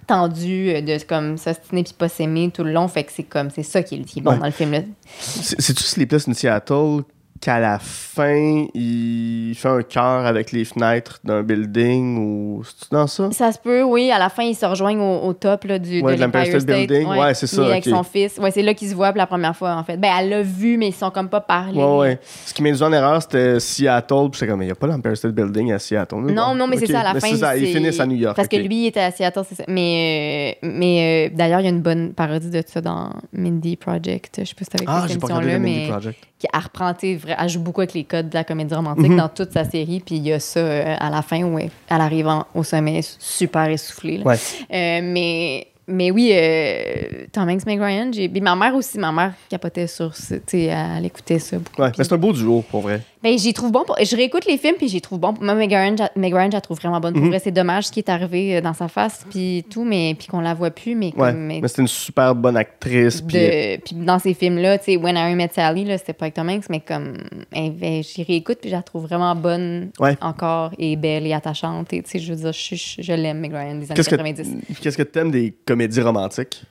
tendue 0.07 0.71
euh, 0.75 0.81
de 0.81 0.97
comme 1.03 1.37
s'ostiner 1.37 1.83
puis 1.83 1.93
pas 1.97 2.09
s'aimer 2.09 2.49
tout 2.51 2.63
le 2.63 2.71
long. 2.71 2.87
Fait 2.87 3.03
que 3.03 3.11
c'est 3.13 3.23
comme, 3.23 3.49
c'est 3.49 3.63
ça 3.63 3.83
qui 3.83 3.95
est, 3.95 3.99
qui 4.03 4.19
est 4.19 4.21
bon 4.21 4.31
Ouais. 4.31 4.37
dans 4.39 4.45
le 4.45 4.51
film. 4.51 4.71
Là. 4.71 4.79
C'est- 5.19 5.59
C'est-tu 5.61 5.83
Sleepless 5.83 6.27
in 6.27 6.33
Seattle 6.33 7.03
qu'à 7.41 7.59
la 7.59 7.79
fin, 7.79 8.65
il 8.73 9.53
fait 9.55 9.69
un 9.69 9.81
cœur 9.81 10.25
avec 10.25 10.51
les 10.51 10.65
fenêtres 10.65 11.19
d'un 11.23 11.41
building 11.41 12.17
ou 12.17 12.63
c'est 12.63 12.91
dans 12.91 13.07
ça? 13.07 13.29
Ça 13.31 13.51
se 13.51 13.59
peut, 13.59 13.81
oui. 13.83 14.11
À 14.11 14.19
la 14.19 14.29
fin, 14.29 14.43
ils 14.43 14.55
se 14.55 14.65
rejoignent 14.65 14.99
au, 14.99 15.27
au 15.27 15.33
top 15.33 15.63
là, 15.63 15.79
du, 15.79 16.01
Ouais, 16.01 16.13
de 16.13 16.17
de 16.17 16.23
l'Empire 16.23 16.45
State 16.45 16.61
State. 16.61 16.87
Building. 16.89 17.07
Ouais, 17.07 17.33
c'est 17.33 17.47
ça, 17.47 17.65
avec 17.65 17.85
son 17.85 18.03
fils. 18.03 18.37
Ouais, 18.37 18.51
c'est 18.51 18.61
là 18.61 18.73
qu'ils 18.73 18.89
se 18.89 18.95
voient 18.95 19.09
pour 19.09 19.17
la 19.17 19.27
première 19.27 19.55
fois, 19.55 19.75
en 19.75 19.83
fait. 19.83 19.97
Ben, 19.97 20.11
elle 20.19 20.29
l'a 20.29 20.41
vu, 20.41 20.77
mais 20.77 20.89
ils 20.89 20.93
sont 20.93 21.11
comme 21.11 21.29
pas 21.29 21.41
parlé. 21.41 21.77
Ouais, 21.81 21.97
ouais. 21.97 22.19
Ce 22.45 22.53
qui 22.53 22.61
m'a 22.61 22.71
dit 22.71 22.83
en 22.83 22.91
erreur, 22.91 23.21
c'était 23.21 23.59
Seattle. 23.59 24.29
Puis 24.31 24.39
j'étais 24.39 24.51
comme, 24.51 24.61
il 24.61 24.65
n'y 24.65 24.71
a 24.71 24.75
pas 24.75 24.87
l'Empire 24.87 25.15
State 25.15 25.31
Building 25.33 25.71
à 25.71 25.79
Seattle. 25.79 26.15
Mais 26.21 26.33
Non, 26.33 26.53
non, 26.55 26.67
mais 26.67 26.77
c'est 26.77 26.87
ça, 26.87 26.99
à 27.01 27.03
la 27.03 27.13
Mais 27.13 27.19
fin. 27.21 27.27
c'est 27.29 27.37
ça, 27.37 27.55
ils 27.57 27.67
finissent 27.67 27.99
à 27.99 28.05
New 28.05 28.17
York. 28.17 28.35
Parce 28.35 28.47
que 28.47 28.57
lui, 28.57 28.83
il 28.83 28.87
était 28.87 28.99
à 28.99 29.11
Seattle, 29.11 29.43
c'est 29.47 29.55
ça. 29.55 29.63
Mais, 29.67 30.57
euh, 30.63 30.67
mais 30.73 31.29
euh, 31.31 31.35
d'ailleurs, 31.35 31.61
il 31.61 31.63
y 31.63 31.67
a 31.67 31.71
une 31.71 31.81
bonne 31.81 32.13
parodie 32.13 32.49
de 32.49 32.61
ça 32.65 32.81
dans 32.81 33.11
Mindy 33.33 33.75
Project. 33.77 34.39
Je 34.39 34.45
sais 34.45 34.55
pas 34.55 34.63
si 34.65 34.69
t'avais 34.71 34.85
Ah, 34.87 34.97
écouté 34.99 35.13
j'ai 35.13 35.19
cette 35.19 35.29
émission-là, 35.29 35.59
Mindy 35.59 35.79
mais 35.83 35.87
Project. 35.89 36.19
Qui 36.39 36.47
elle 36.53 36.59
reprend, 36.61 36.93
elle 37.01 37.49
joue 37.49 37.59
beaucoup 37.59 37.81
avec 37.81 37.93
les 37.93 38.05
codes 38.05 38.29
de 38.29 38.33
la 38.33 38.43
comédie 38.45 38.73
romantique 38.73 39.09
Mhm. 39.09 39.17
dans 39.17 39.29
toute 39.29 39.51
sa 39.51 39.65
série. 39.69 39.99
Puis 39.99 40.15
il 40.15 40.25
y 40.27 40.31
a 40.33 40.39
ça 40.39 40.59
euh, 40.61 40.95
à 40.97 41.09
la 41.09 41.21
fin 41.21 41.43
où 41.43 41.59
elle, 41.59 41.69
elle 41.89 42.01
arrive 42.01 42.27
en- 42.27 42.45
au 42.55 42.63
sommet 42.63 43.01
super 43.19 43.69
essoufflée. 43.69 44.17
là. 44.19 44.25
Ouais. 44.25 44.35
Euh, 44.73 44.99
mais, 45.03 45.67
mais 45.89 46.11
oui, 46.11 46.31
euh, 46.33 47.25
Tom 47.31 47.49
Hanks, 47.49 47.65
Meg 47.65 47.79
Ryan, 47.81 48.09
j'ai... 48.13 48.27
ma 48.29 48.55
mère 48.55 48.75
aussi, 48.75 48.97
ma 48.97 49.11
mère 49.11 49.33
capotait 49.49 49.87
sur 49.87 50.15
ça, 50.15 50.35
elle 50.53 51.05
écoutait 51.05 51.39
ça 51.39 51.57
beaucoup. 51.57 51.81
Ouais, 51.81 51.89
Puis- 51.89 51.95
mais 51.99 52.03
c'est 52.03 52.13
un 52.13 52.17
beau 52.17 52.31
duo, 52.33 52.63
pour 52.69 52.81
vrai. 52.81 53.01
ben, 53.23 53.37
j'y 53.37 53.53
trouve 53.53 53.71
bon. 53.71 53.83
pour- 53.85 53.97
Je 54.01 54.15
réécoute 54.15 54.45
les 54.45 54.57
films, 54.57 54.75
puis 54.77 54.87
j'y 54.87 55.01
trouve 55.01 55.19
bon. 55.19 55.33
Moi, 55.41 55.53
Meg 55.55 55.71
Ryan, 55.71 55.95
Meg 56.15 56.33
Ryan, 56.33 56.47
je 56.51 56.55
la 56.57 56.61
trouve 56.61 56.77
vraiment 56.77 56.99
bonne. 56.99 57.13
Pour 57.13 57.23
Mhm. 57.23 57.29
vrai, 57.29 57.39
c'est 57.39 57.51
dommage 57.51 57.87
ce 57.87 57.91
qui 57.91 57.99
est 57.99 58.09
arrivé 58.09 58.57
euh, 58.57 58.61
dans 58.61 58.73
sa 58.73 58.87
face, 58.87 59.25
puis 59.29 59.65
tout, 59.69 59.83
mais 59.83 60.15
puis 60.17 60.27
qu'on 60.27 60.39
la 60.41 60.53
voit 60.53 60.71
plus, 60.71 60.95
mais 60.95 61.07
Ouais. 61.17 61.31
comme... 61.31 61.39
mais 61.45 61.59
Mais 61.61 61.67
c'est 61.67 61.81
une 61.81 61.87
super 61.87 62.33
bonne 62.35 62.55
actrice. 62.57 63.21
Puis 63.21 63.37
de, 63.37 64.05
dans 64.05 64.19
ces 64.19 64.33
films-là, 64.33 64.77
tu 64.77 64.85
sais, 64.85 64.97
When 64.97 65.17
Harry 65.17 65.35
Met 65.35 65.49
Sally, 65.53 65.85
là, 65.85 65.97
c'était 65.97 66.13
pas 66.13 66.25
avec 66.25 66.35
Tom 66.35 66.49
Hanks, 66.49 66.65
mais 66.69 66.79
comme, 66.79 67.13
eh, 67.53 67.69
ben, 67.69 68.03
j'y 68.03 68.23
réécoute, 68.23 68.59
puis 68.61 68.69
je 68.69 68.75
la 68.75 68.83
trouve 68.83 69.03
vraiment 69.03 69.35
bonne 69.35 69.89
Ouais. 69.99 70.15
encore, 70.21 70.71
et 70.77 70.95
belle, 70.95 71.25
et 71.27 71.33
attachante, 71.33 71.87
tu 71.89 72.01
sais, 72.05 72.19
je 72.19 72.33
veux 72.33 72.39
dire, 72.39 72.53
je, 72.53 72.75
je, 72.75 73.01
je 73.01 73.13
l'aime, 73.13 73.39
Meg 73.39 73.51
Ryan, 73.51 73.75
des 73.75 73.85
années 73.85 73.93
qu'est-ce 73.95 74.09
que 74.09 74.15
90. 74.15 74.49
qu'est-ce 74.81 74.97
que 74.97 75.03
t'aimes 75.03 75.31
des 75.31 75.53
comédies 75.65 75.78
romantiques? 76.01 76.63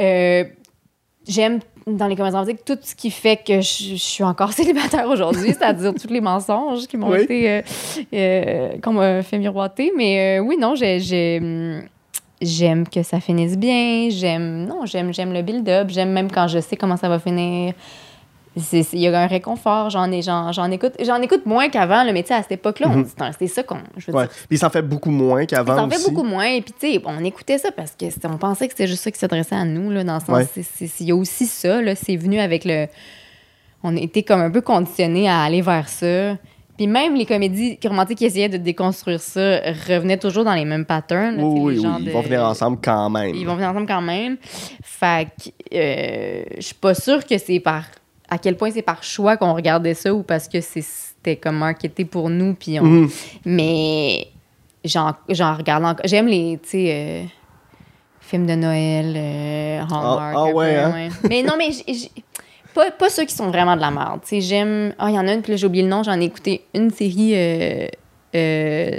Euh, 0.00 0.44
j'aime 1.26 1.60
dans 1.86 2.06
les 2.06 2.16
comédies 2.16 2.34
romantiques 2.36 2.64
tout 2.64 2.78
ce 2.82 2.94
qui 2.94 3.10
fait 3.10 3.36
que 3.36 3.60
je, 3.60 3.90
je 3.90 3.94
suis 3.96 4.24
encore 4.24 4.52
célibataire 4.58 5.06
aujourd'hui, 5.08 5.52
c'est-à-dire 5.52 5.92
tous 5.94 6.08
les 6.08 6.20
mensonges 6.20 6.86
qui 6.86 6.96
m'ont 6.96 7.10
Oui. 7.10 7.22
été 7.22 7.50
euh, 7.50 7.62
euh, 8.14 8.78
qu'on 8.82 8.92
m'a 8.94 9.22
fait 9.22 9.38
miroiter. 9.38 9.92
Mais 9.96 10.40
oui, 10.40 10.56
non, 10.58 10.74
j'ai, 10.74 10.98
j'ai, 11.00 11.38
hum, 11.40 11.82
j'aime 12.40 12.88
que 12.88 13.02
ça 13.02 13.20
finisse 13.20 13.56
bien. 13.56 14.08
J'aime 14.10 14.64
non, 14.66 14.86
j'aime 14.86 15.12
j'aime 15.14 15.32
le 15.32 15.42
build-up. 15.42 15.88
J'aime 15.90 16.10
même 16.10 16.30
quand 16.30 16.48
je 16.48 16.58
sais 16.58 16.76
comment 16.76 16.96
ça 16.96 17.08
va 17.08 17.18
finir. 17.18 17.74
Il 18.56 18.98
y 19.00 19.08
a 19.08 19.20
un 19.20 19.26
réconfort. 19.26 19.90
J'en 19.90 20.10
ai, 20.12 20.22
j'en, 20.22 20.70
écoute, 20.70 20.92
j'en 21.04 21.20
écoute 21.22 21.44
moins 21.46 21.68
qu'avant. 21.68 22.04
là, 22.04 22.12
Mais 22.12 22.30
à 22.32 22.42
cette 22.42 22.52
époque-là, 22.52 22.86
on- 22.88 23.04
c'était 23.04 23.32
c'était 23.32 23.46
ça 23.48 23.62
qu'on. 23.64 23.78
Je 23.96 24.10
veux 24.10 24.16
Ouais. 24.16 24.24
dire, 24.24 24.30
Puis 24.32 24.46
il 24.52 24.58
s'en 24.58 24.70
fait 24.70 24.82
beaucoup 24.82 25.10
moins 25.10 25.44
qu'avant 25.46 25.74
ça 25.76 25.82
en 25.84 25.90
fait 25.90 26.08
beaucoup 26.08 26.22
moins. 26.22 26.44
Et 26.46 26.62
puis, 26.62 26.72
tu 26.78 26.92
sais, 26.92 27.02
on 27.04 27.24
écoutait 27.24 27.58
ça 27.58 27.72
parce 27.72 27.92
que 27.92 28.04
on 28.28 28.36
pensait 28.38 28.66
que 28.68 28.72
c'était 28.74 28.86
juste 28.86 29.02
ça 29.02 29.10
qui 29.10 29.18
s'adressait 29.18 29.56
à 29.56 29.64
nous, 29.64 29.90
là, 29.90 30.04
dans 30.04 30.14
le 30.14 30.20
sens. 30.20 30.28
Ouais. 30.56 30.64
Il 31.00 31.06
y 31.06 31.10
a 31.12 31.16
aussi 31.16 31.46
ça, 31.46 31.82
là. 31.82 31.94
C'est 31.96 32.16
venu 32.16 32.38
avec 32.38 32.64
le. 32.64 32.86
On 33.82 33.96
était 33.96 34.22
comme 34.22 34.40
un 34.40 34.50
peu 34.50 34.60
conditionnés 34.60 35.28
à 35.28 35.42
aller 35.42 35.60
vers 35.60 35.88
ça. 35.88 36.36
Puis 36.76 36.86
même 36.88 37.14
les 37.14 37.26
comédies 37.26 37.78
romantiques 37.84 38.18
qui 38.18 38.24
essayaient 38.24 38.48
de 38.48 38.56
déconstruire 38.56 39.20
ça 39.20 39.60
revenaient 39.88 40.16
toujours 40.18 40.42
dans 40.44 40.54
les 40.54 40.64
mêmes 40.64 40.84
patterns. 40.84 41.36
là, 41.36 41.42
Oui, 41.44 41.60
oui. 41.60 41.82
Ils 42.00 42.04
de- 42.06 42.10
vont 42.10 42.20
venir 42.22 42.42
ensemble 42.44 42.78
quand 42.82 43.10
même. 43.10 43.34
Ils 43.34 43.46
vont 43.46 43.54
venir 43.54 43.68
ensemble 43.70 43.86
quand 43.86 44.00
même. 44.02 44.36
Fait 44.82 45.26
que 45.38 45.50
euh, 45.74 46.42
je 46.56 46.62
suis 46.62 46.74
pas 46.74 46.94
sûre 46.94 47.24
que 47.26 47.36
c'est 47.38 47.60
par. 47.60 47.84
À 48.34 48.38
quel 48.38 48.56
point 48.56 48.72
c'est 48.72 48.82
par 48.82 49.04
choix 49.04 49.36
qu'on 49.36 49.54
regardait 49.54 49.94
ça 49.94 50.12
ou 50.12 50.24
parce 50.24 50.48
que 50.48 50.60
c'était 50.60 51.36
comme 51.36 51.56
marketé 51.58 52.04
pour 52.04 52.28
nous. 52.30 52.54
Puis 52.54 52.80
on, 52.80 52.82
Mhm. 52.84 53.10
mais 53.44 54.26
j'en, 54.84 55.14
regarde 55.28 55.84
encore. 55.84 56.04
J'aime 56.04 56.26
les, 56.26 56.58
tu 56.60 56.68
sais, 56.70 56.86
euh, 56.90 57.22
films 58.20 58.46
de 58.48 58.54
Noël, 58.56 59.14
euh, 59.16 59.82
Hallmark. 59.82 60.34
Ah, 60.36 60.42
ah 60.42 60.46
peu, 60.48 60.52
ouais, 60.52 60.74
hein? 60.74 61.08
Mais 61.30 61.44
non, 61.44 61.52
mais 61.56 61.68
pas, 62.74 62.90
pas 62.90 63.08
ceux 63.08 63.24
qui 63.24 63.34
sont 63.36 63.50
vraiment 63.50 63.76
de 63.76 63.80
la 63.80 63.92
merde. 63.92 64.18
Tu 64.22 64.30
sais, 64.30 64.40
j'aime... 64.40 64.94
Ah, 64.98 65.10
il 65.10 65.14
y 65.14 65.18
en 65.20 65.28
a 65.28 65.32
une, 65.32 65.42
puis 65.42 65.52
là, 65.52 65.56
j'ai 65.56 65.66
oublié 65.68 65.84
le 65.84 65.88
nom. 65.90 66.02
J'en 66.02 66.20
ai 66.20 66.24
écouté 66.24 66.64
une 66.74 66.90
série 66.90 67.34
euh, 67.36 68.98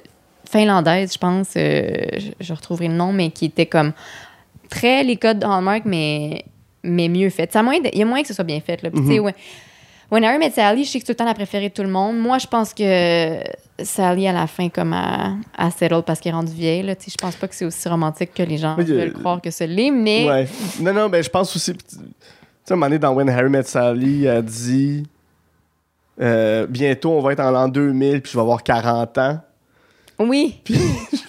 finlandaise, 0.49 1.11
je 1.11 1.17
pense. 1.17 1.49
je, 1.55 2.31
je 2.39 2.53
retrouverai 2.53 2.87
le 2.87 2.93
nom, 2.93 3.11
mais 3.11 3.31
qui 3.31 3.43
était 3.47 3.65
comme 3.65 3.91
très 4.69 5.03
les 5.03 5.17
codes 5.17 5.39
de 5.39 5.45
Hallmark, 5.45 5.81
mais, 5.83 6.45
mais 6.85 7.07
mieux 7.09 7.29
fait. 7.29 7.51
Ça 7.51 7.59
a 7.59 7.63
moyen 7.63 7.81
de- 7.81 7.89
Il 7.93 7.99
y 7.99 8.01
a 8.01 8.05
moyen 8.05 8.21
que 8.23 8.27
ce 8.29 8.33
soit 8.33 8.43
bien 8.43 8.61
fait. 8.61 8.81
Là. 8.81 8.89
Puis, 8.91 9.01
Mhm. 9.01 9.19
ouais. 9.19 9.35
When 10.11 10.23
Harry 10.23 10.37
Met 10.37 10.51
Sally, 10.51 10.83
je 10.85 10.89
sais 10.91 10.99
que 10.99 11.05
c'est 11.05 11.13
tout 11.13 11.17
le 11.17 11.25
temps 11.25 11.25
la 11.25 11.33
préférée 11.33 11.69
de 11.69 11.73
tout 11.73 11.81
le 11.81 11.89
monde. 11.89 12.17
Moi, 12.19 12.37
je 12.37 12.45
pense 12.45 12.73
que 12.75 13.39
Sally, 13.81 14.27
à 14.27 14.33
la 14.33 14.45
fin, 14.45 14.69
comme 14.69 14.93
à, 14.93 15.33
à 15.57 15.71
settle 15.71 16.03
parce 16.05 16.19
qu'elle 16.19 16.33
est 16.33 16.35
rendue 16.35 16.53
vieille. 16.53 16.83
Là, 16.83 16.93
je 17.05 17.15
pense 17.19 17.35
pas 17.35 17.47
que 17.47 17.55
c'est 17.55 17.65
aussi 17.65 17.89
romantique 17.89 18.31
que 18.35 18.43
les 18.43 18.57
gens 18.59 18.75
Oui, 18.77 18.85
euh, 18.89 18.95
veulent 18.99 19.13
croire 19.13 19.41
que 19.41 19.49
ce 19.49 19.63
l'est, 19.63 19.89
mais 19.89 20.25
Ouais. 20.27 20.47
Non, 20.79 20.93
non, 20.93 21.09
ben 21.09 21.23
je 21.23 21.29
pense 21.29 21.55
aussi. 21.55 21.73
Tu 21.73 21.79
sais, 21.89 21.97
à 21.97 22.73
un 22.73 22.75
moment 22.75 22.85
donné, 22.85 22.99
dans 22.99 23.13
When 23.13 23.29
Harry 23.29 23.49
Met 23.49 23.63
Sally, 23.63 24.25
elle 24.25 24.43
dit 24.45 25.03
euh, 26.21 26.67
Bientôt, 26.67 27.11
on 27.11 27.21
va 27.21 27.33
être 27.33 27.39
en 27.41 27.51
l'an 27.51 27.67
2000, 27.67 28.21
puis 28.21 28.31
je 28.31 28.37
vais 28.37 28.41
avoir 28.41 28.61
40 28.63 29.17
ans. 29.17 29.39
Oui. 30.19 30.59
Puis 30.63 30.75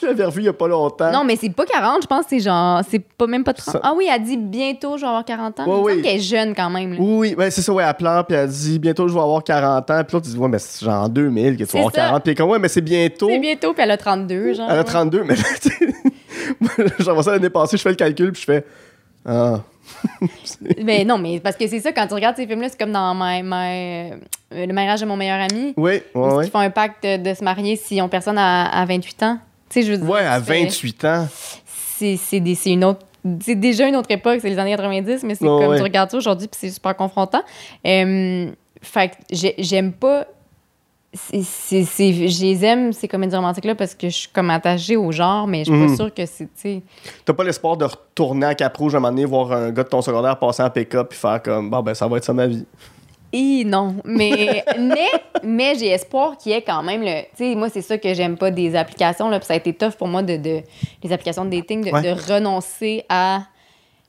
je 0.01 0.07
l'avais 0.07 0.25
revu 0.25 0.43
il 0.43 0.45
y 0.45 0.49
a 0.49 0.53
pas 0.53 0.69
longtemps. 0.69 1.11
Non, 1.11 1.25
mais 1.25 1.37
c'est 1.37 1.51
pas 1.51 1.65
40, 1.67 2.03
je 2.03 2.07
pense 2.07 2.25
que 2.25 2.31
c'est 2.31 2.41
genre, 2.41 2.81
c'est 2.89 2.99
pas 3.01 3.27
même 3.27 3.43
pas 3.45 3.53
30. 3.55 3.73
Ça- 3.75 3.81
Ah 3.83 3.93
oui, 3.97 4.09
elle 4.13 4.23
dit 4.23 4.37
bientôt, 4.37 4.97
je 4.97 5.03
vais 5.03 5.07
avoir 5.09 5.25
40 5.25 5.59
ans. 5.61 5.67
Ouais, 5.67 5.95
oui. 5.95 6.03
qu'elle 6.03 6.17
est 6.17 6.21
jeune 6.21 6.55
quand 6.55 6.71
même. 6.71 6.93
là. 6.93 6.97
Oui, 7.01 7.31
oui, 7.31 7.35
ouais, 7.37 7.51
c'est 7.51 7.63
ça, 7.63 7.73
ouais, 7.73 7.85
elle 7.87 7.95
pleure, 7.95 8.25
puis 8.27 8.37
elle 8.37 8.49
dit 8.49 8.79
Bientôt, 8.79 9.09
je 9.09 9.15
vais 9.15 9.21
avoir 9.21 9.43
40 9.43 9.91
ans. 9.91 10.03
Puis 10.05 10.15
l'autre, 10.15 10.27
dit 10.27 10.37
Ouais, 10.39 10.49
mais 10.49 10.59
c'est 10.59 10.85
genre 10.85 11.03
en 11.05 11.09
2000 11.09 11.57
que 11.57 11.65
tu 11.65 11.73
vas 11.73 11.79
avoir 11.81 11.95
ça. 11.95 12.01
40. 12.03 12.23
Puis 12.25 12.35
comme 12.35 12.51
Ouais, 12.51 12.59
mais 12.59 12.69
c'est 12.69 12.81
bientôt. 12.81 13.29
C'est 13.29 13.39
bientôt, 13.39 13.73
puis 13.73 13.83
elle 13.83 13.91
a 13.91 13.97
32, 13.97 14.55
genre. 14.55 14.71
Elle 14.71 14.79
a 14.79 14.85
32, 14.85 15.25
mais 15.25 15.35
là, 15.37 15.43
tu 15.61 15.69
sais, 15.69 15.87
moi, 16.61 16.71
j'envoie 17.01 17.23
ça 17.23 17.33
l'année 17.33 17.51
passée, 17.51 17.77
je 17.77 17.83
fais 17.83 17.91
le 17.91 17.97
calcul, 17.97 18.33
puis 18.33 18.41
je 18.43 18.47
fais 18.47 18.65
Ah. 19.25 19.61
Mais 20.83 21.05
non, 21.05 21.19
mais 21.19 21.41
parce 21.41 21.57
que 21.57 21.67
c'est 21.69 21.81
ça, 21.81 21.93
quand 21.93 22.07
tu 22.07 22.15
regardes 22.15 22.37
ces 22.37 22.47
films-là, 22.47 22.69
c'est 22.69 22.79
comme 22.79 22.93
dans 22.93 23.15
My- 23.15 23.43
My- 23.43 24.13
euh, 24.53 24.67
Le 24.67 24.73
mariage 24.73 25.01
de 25.01 25.07
mon 25.07 25.17
meilleur 25.17 25.41
ami. 25.41 25.75
Oui, 25.77 26.01
ouais, 26.15 26.35
ouais. 26.35 26.47
Ils 26.47 26.51
font 26.51 26.59
un 26.59 26.71
pacte 26.71 27.05
de, 27.05 27.17
de 27.19 27.35
se 27.35 27.43
marier 27.45 27.77
s'ils 27.77 28.01
ont 28.03 28.09
personne 28.09 28.39
à, 28.39 28.67
à 28.67 28.85
28 28.85 29.23
ans. 29.23 29.39
Tu 29.69 29.81
sais, 29.81 29.87
je 29.87 29.93
veux 29.93 29.99
dire. 29.99 30.09
Ouais, 30.09 30.21
à 30.21 30.41
c'est- 30.43 30.63
28 30.65 31.05
ans. 31.05 31.29
C'est 31.99 32.17
c'est 32.17 32.41
des- 32.41 32.55
c'est 32.55 32.73
une 32.73 32.85
autre. 32.85 33.01
C'est 33.41 33.57
déjà 33.59 33.89
une 33.89 33.97
autre 33.97 34.11
époque, 34.11 34.39
c'est 34.41 34.49
les 34.51 34.59
années 34.59 34.71
90, 34.77 35.25
mais 35.25 35.35
c'est 35.35 35.49
Ouais, 35.49 35.65
comme 35.67 35.77
tu 35.77 35.83
regardes 35.83 36.11
ça 36.11 36.17
aujourd'hui, 36.17 36.47
puis 36.47 36.59
c'est 36.61 36.71
super 36.71 36.95
confrontant. 36.95 37.43
Euh, 37.85 38.51
fait 38.83 39.09
que 39.09 39.15
j'ai- 39.33 39.55
j'aime 39.59 39.93
pas. 39.93 40.27
C'est- 41.13 41.83
Je 42.29 42.43
les 42.43 42.65
aime, 42.65 42.93
ces 42.93 43.09
comédies 43.09 43.37
romantiques-là, 43.37 43.75
parce 43.75 43.95
que 43.95 44.09
je 44.09 44.15
suis 44.15 44.29
comme 44.29 44.51
attachée 44.51 44.97
au 44.97 45.11
genre, 45.13 45.47
mais 45.47 45.65
je 45.65 45.73
suis 45.73 45.87
pas 45.89 45.95
sûre 45.97 46.13
que 46.15 46.27
c'est. 46.27 46.49
tu 46.61 46.83
T'as 47.25 47.33
pas 47.33 47.45
l'espoir 47.45 47.77
de 47.77 47.85
retourner 47.85 48.47
à 48.47 48.55
Cap-Rouge 48.55 48.95
un 48.95 48.99
moment 49.01 49.11
donné, 49.13 49.25
voir 49.25 49.53
un 49.53 49.71
gars 49.71 49.85
de 49.85 49.89
ton 49.89 50.03
secondaire 50.03 50.39
passer 50.39 50.63
en 50.63 50.71
pick-up, 50.71 51.09
puis 51.11 51.19
faire 51.19 51.43
comme 51.43 51.71
Bon, 51.71 51.83
ben, 51.83 51.95
ça 51.95 52.07
va 52.07 52.19
être 52.19 52.25
ça 52.25 52.33
ma 52.33 52.47
vie. 52.47 52.67
Hi, 53.33 53.65
non. 53.65 53.97
Mais, 54.05 54.65
mais, 54.79 55.09
mais 55.43 55.75
j'ai 55.79 55.89
espoir 55.89 56.37
qu'il 56.39 56.53
y 56.53 56.55
ait 56.55 56.63
quand 56.63 56.83
même 56.83 57.03
le. 57.03 57.23
Tu 57.37 57.51
sais, 57.51 57.55
moi, 57.55 57.69
c'est 57.71 57.83
ça 57.83 57.99
que 57.99 58.15
j'aime 58.15 58.37
pas 58.37 58.51
des 58.51 58.77
applications. 58.77 59.29
Là, 59.29 59.39
puis 59.39 59.47
ça 59.47 59.55
a 59.55 59.57
été 59.57 59.73
tough 59.73 59.93
pour 59.99 60.09
moi 60.09 60.23
de. 60.23 60.37
de 60.37 60.61
les 61.03 61.13
applications 61.13 61.45
de 61.45 61.51
dating, 61.51 61.85
de, 61.85 61.91
Ouais. 61.91 62.03
de 62.03 62.33
renoncer 62.33 63.05
à 63.09 63.41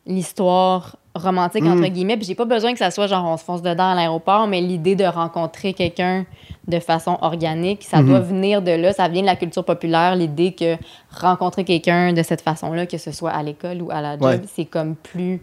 l'histoire 0.05 0.95
romantique, 1.17 1.63
Mm. 1.63 1.71
entre 1.71 1.87
guillemets. 1.89 2.17
Puis 2.17 2.25
j'ai 2.27 2.35
pas 2.35 2.45
besoin 2.45 2.73
que 2.73 2.79
ça 2.79 2.91
soit 2.91 3.07
genre 3.07 3.25
on 3.25 3.37
se 3.37 3.43
fonce 3.43 3.61
dedans 3.61 3.91
à 3.91 3.95
l'aéroport, 3.95 4.47
mais 4.47 4.61
l'idée 4.61 4.95
de 4.95 5.03
rencontrer 5.05 5.73
quelqu'un 5.73 6.25
de 6.67 6.79
façon 6.79 7.17
organique, 7.21 7.83
ça 7.83 8.01
doit 8.03 8.19
venir 8.19 8.61
de 8.61 8.71
là. 8.71 8.91
Ça 8.93 9.07
vient 9.07 9.21
de 9.21 9.27
la 9.27 9.35
culture 9.37 9.63
populaire, 9.63 10.15
l'idée 10.15 10.51
que 10.53 10.75
rencontrer 11.11 11.63
quelqu'un 11.63 12.11
de 12.13 12.21
cette 12.23 12.41
façon-là, 12.41 12.85
que 12.85 12.97
ce 12.97 13.11
soit 13.11 13.31
à 13.31 13.41
l'école 13.43 13.81
ou 13.81 13.89
à 13.91 14.01
la 14.01 14.13
job, 14.13 14.23
Ouais. 14.23 14.41
c'est 14.53 14.65
comme 14.65 14.95
plus. 14.95 15.41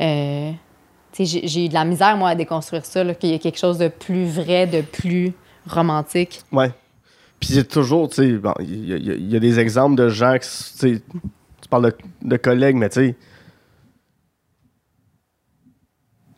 euh, 0.00 0.50
j'ai- 1.18 1.64
eu 1.64 1.68
de 1.68 1.74
la 1.74 1.84
misère, 1.86 2.16
moi, 2.18 2.28
à 2.30 2.34
déconstruire 2.34 2.84
ça, 2.84 3.02
qu'il 3.14 3.30
y 3.30 3.34
a 3.34 3.38
quelque 3.38 3.58
chose 3.58 3.78
de 3.78 3.88
plus 3.88 4.26
vrai, 4.26 4.66
de 4.66 4.82
plus 4.82 5.32
romantique. 5.68 6.40
Ouais. 6.52 6.70
Puis 7.40 7.58
a 7.58 7.64
toujours, 7.64 8.08
tu 8.08 8.16
sais, 8.16 8.32
bon, 8.32 8.52
il 8.60 8.88
y, 8.88 8.92
a- 8.92 8.96
y 8.96 9.34
y 9.34 9.40
des 9.40 9.58
exemples 9.60 9.94
de 9.96 10.08
gens 10.08 10.36
qui, 10.38 11.00
tu 11.60 11.68
parles 11.70 11.92
de, 12.22 12.28
de 12.28 12.36
collègues, 12.36 12.76
mais 12.76 12.88
tu 12.88 13.00
sais, 13.00 13.14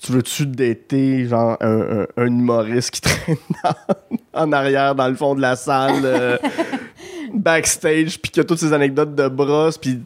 tu 0.08 0.12
veux-tu 0.14 0.46
dater, 0.46 1.26
genre, 1.26 1.56
un, 1.60 2.00
un- 2.00 2.06
un 2.16 2.26
humoriste 2.26 2.90
qui 2.92 3.00
traîne 3.02 3.36
en 4.32 4.52
arrière, 4.52 4.94
dans 4.94 5.08
le 5.08 5.14
fond 5.14 5.34
de 5.34 5.40
la 5.42 5.54
salle, 5.54 6.00
euh, 6.04 6.38
backstage, 7.34 8.18
puis 8.20 8.30
qui 8.30 8.40
a 8.40 8.44
toutes 8.44 8.58
ces 8.58 8.72
anecdotes 8.72 9.14
de 9.14 9.28
brosse, 9.28 9.76
puis 9.76 10.00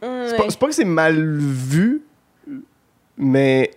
c'est 0.00 0.58
pas, 0.58 0.66
que 0.68 0.72
c'est 0.74 0.84
mal 0.84 1.36
vu, 1.38 2.02
mais 3.18 3.70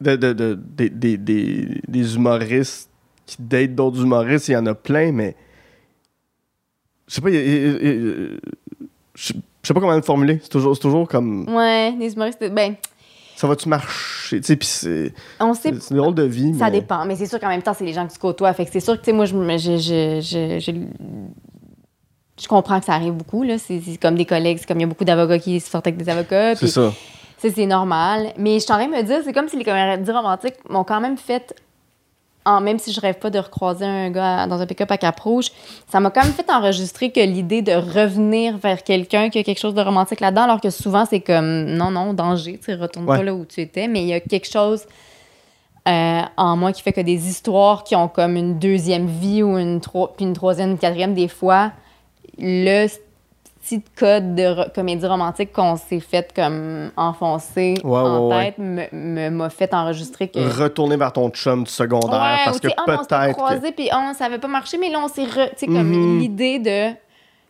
de, 0.00 0.16
de- 0.16 0.32
de- 0.32 0.58
des- 0.76 0.90
des- 0.90 1.16
des- 1.16 1.80
des 1.88 2.14
humoristes 2.14 2.90
qui 3.26 3.36
datent 3.40 3.74
d'autres 3.74 4.02
humoristes, 4.02 4.48
il 4.48 4.52
y 4.52 4.56
en 4.56 4.66
a 4.66 4.74
plein, 4.74 5.10
mais 5.12 5.34
je 7.06 7.14
sais 7.14 7.20
pas, 7.22 7.30
je 7.30 8.38
sais 9.62 9.74
pas 9.74 9.80
comment 9.80 9.96
le 9.96 10.02
formuler. 10.02 10.38
C'est 10.42 10.48
toujours, 10.50 10.74
c'est 10.76 10.82
toujours 10.82 11.08
comme 11.08 11.48
Ouais, 11.54 11.92
les 11.98 12.12
humoristes, 12.12 12.38
ben, 12.52 12.74
ça 13.38 13.46
va-tu 13.46 13.68
marcher, 13.68 14.40
tu 14.40 14.46
sais, 14.46 14.58
c'est 14.62 15.14
on 15.38 15.54
sait 15.54 15.72
c'est 15.78 15.92
une 15.92 15.98
drôle 15.98 16.14
de 16.16 16.24
vie. 16.24 16.58
Ça 16.58 16.64
mais- 16.64 16.80
dépend, 16.80 17.04
mais 17.04 17.14
c'est 17.14 17.26
sûr 17.26 17.38
qu'en 17.38 17.46
même 17.46 17.62
temps, 17.62 17.72
c'est 17.72 17.84
les 17.84 17.92
gens 17.92 18.04
que 18.04 18.12
tu 18.12 18.18
côtoies. 18.18 18.52
Fait 18.52 18.64
que 18.64 18.72
c'est 18.72 18.80
sûr 18.80 18.94
que, 18.94 18.98
tu 18.98 19.04
sais, 19.04 19.12
moi, 19.12 19.26
je, 19.26 19.36
je, 19.36 20.58
je, 20.58 20.72
je, 22.36 22.48
comprends 22.48 22.80
que 22.80 22.86
ça 22.86 22.94
arrive 22.94 23.12
beaucoup, 23.12 23.44
là. 23.44 23.58
C'est 23.58 23.80
comme 24.02 24.16
des 24.16 24.24
collègues, 24.24 24.58
c'est 24.58 24.66
comme 24.66 24.78
il 24.78 24.82
y 24.82 24.86
a 24.86 24.88
beaucoup 24.88 25.04
d'avocats 25.04 25.38
qui 25.38 25.60
sortent 25.60 25.86
avec 25.86 25.98
des 25.98 26.08
avocats. 26.08 26.56
C'est 26.56 26.66
ça. 26.66 26.92
ça, 27.36 27.48
c'est 27.48 27.66
normal. 27.66 28.32
Mais 28.36 28.54
je 28.54 28.64
suis 28.64 28.72
en 28.72 28.76
train 28.76 28.88
de 28.88 28.96
me 28.96 29.02
dire, 29.04 29.20
c'est 29.22 29.32
comme 29.32 29.48
si 29.48 29.56
les 29.56 29.64
comédies 29.64 30.10
romantiques 30.10 30.56
m'ont 30.68 30.82
quand 30.82 31.00
même 31.00 31.16
fait, 31.16 31.54
en, 32.48 32.60
même 32.60 32.78
si 32.78 32.92
je 32.92 33.00
rêve 33.00 33.16
pas 33.18 33.30
de 33.30 33.38
recroiser 33.38 33.84
un 33.84 34.10
gars 34.10 34.42
à- 34.42 34.46
dans 34.46 34.60
un 34.60 34.66
pick-up 34.66 34.90
à 34.90 34.96
Cap-Rouge, 34.98 35.46
ça 35.90 36.00
m'a 36.00 36.10
quand 36.10 36.22
même 36.22 36.32
fait 36.32 36.50
enregistrer 36.50 37.10
que 37.12 37.20
l'idée 37.20 37.62
de 37.62 37.72
revenir 37.72 38.56
vers 38.56 38.82
quelqu'un 38.82 39.28
qui 39.30 39.38
a 39.38 39.42
quelque 39.44 39.58
chose 39.60 39.74
de 39.74 39.82
romantique 39.82 40.20
là-dedans, 40.20 40.42
alors 40.42 40.60
que 40.60 40.70
souvent, 40.70 41.04
c'est 41.04 41.20
comme, 41.20 41.64
non, 41.66 41.90
non, 41.90 42.14
danger, 42.14 42.58
tu 42.58 42.64
sais, 42.64 42.74
retourne 42.74 43.06
Ouais. 43.08 43.18
pas 43.18 43.22
là 43.24 43.34
où 43.34 43.44
tu 43.44 43.60
étais, 43.60 43.86
mais 43.88 44.00
il 44.02 44.08
y 44.08 44.12
a 44.14 44.20
quelque 44.20 44.48
chose 44.50 44.84
euh, 45.86 46.20
en 46.36 46.56
moi 46.56 46.72
qui 46.72 46.82
fait 46.82 46.92
que 46.92 47.00
des 47.00 47.28
histoires 47.30 47.82
qui 47.82 47.96
ont 47.96 48.08
comme 48.08 48.36
une 48.36 48.58
deuxième 48.58 49.06
vie 49.06 49.42
ou 49.42 49.56
une, 49.56 49.80
puis 49.80 50.24
une 50.26 50.34
troisième, 50.34 50.72
une 50.72 50.78
quatrième, 50.78 51.14
des 51.14 51.28
fois, 51.28 51.72
le 52.38 52.86
petit 53.68 53.82
code 53.98 54.34
de 54.34 54.46
ro- 54.46 54.64
comédie 54.74 55.06
romantique 55.06 55.52
qu'on 55.52 55.76
s'est 55.76 56.00
fait 56.00 56.32
comme 56.34 56.90
enfoncer 56.96 57.74
Ouais, 57.84 57.98
en 57.98 58.28
ouais, 58.28 58.46
tête 58.46 58.58
me- 58.58 58.86
me- 58.92 59.30
m'a 59.30 59.50
fait 59.50 59.72
enregistrer 59.74 60.28
que... 60.28 60.38
Retourner 60.38 60.96
vers 60.96 61.12
ton 61.12 61.28
chum 61.30 61.64
du 61.64 61.70
secondaire 61.70 62.38
parce 62.44 62.60
que 62.60 62.68
sais, 62.68 62.74
on 62.78 62.90
s'était 62.90 63.06
peut-être. 63.14 63.26
que- 63.28 63.32
croisés, 63.32 63.72
puis 63.72 63.88
ah, 63.90 64.12
ça 64.16 64.24
avait 64.26 64.38
pas 64.38 64.48
marché, 64.48 64.78
mais 64.78 64.88
là, 64.90 65.00
on 65.04 65.08
s'est... 65.08 65.24
re- 65.24 65.50
Tu 65.50 65.58
sais, 65.58 65.66
comme 65.66 65.88
Mhm. 65.90 66.18
l'idée 66.18 66.58
de... 66.58 66.94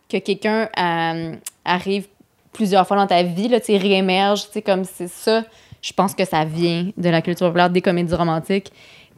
Que 0.09 0.17
quelqu'un 0.17 0.67
euh, 0.77 1.35
arrive 1.63 2.07
plusieurs 2.51 2.87
fois 2.87 2.97
dans 2.97 3.05
ta 3.07 3.21
vie, 3.23 3.47
là, 3.47 3.59
tu 3.59 3.67
sais, 3.67 3.77
réémerge, 3.77 4.45
tu 4.47 4.53
sais, 4.53 4.61
comme 4.61 4.83
c'est 4.83 5.07
ça. 5.07 5.43
Je 5.81 5.93
pense 5.93 6.15
que 6.15 6.25
ça 6.25 6.43
vient 6.45 6.89
de 6.97 7.09
la 7.09 7.21
culture 7.21 7.47
populaire, 7.47 7.69
des 7.69 7.81
comédies 7.81 8.15
romantiques. 8.15 8.71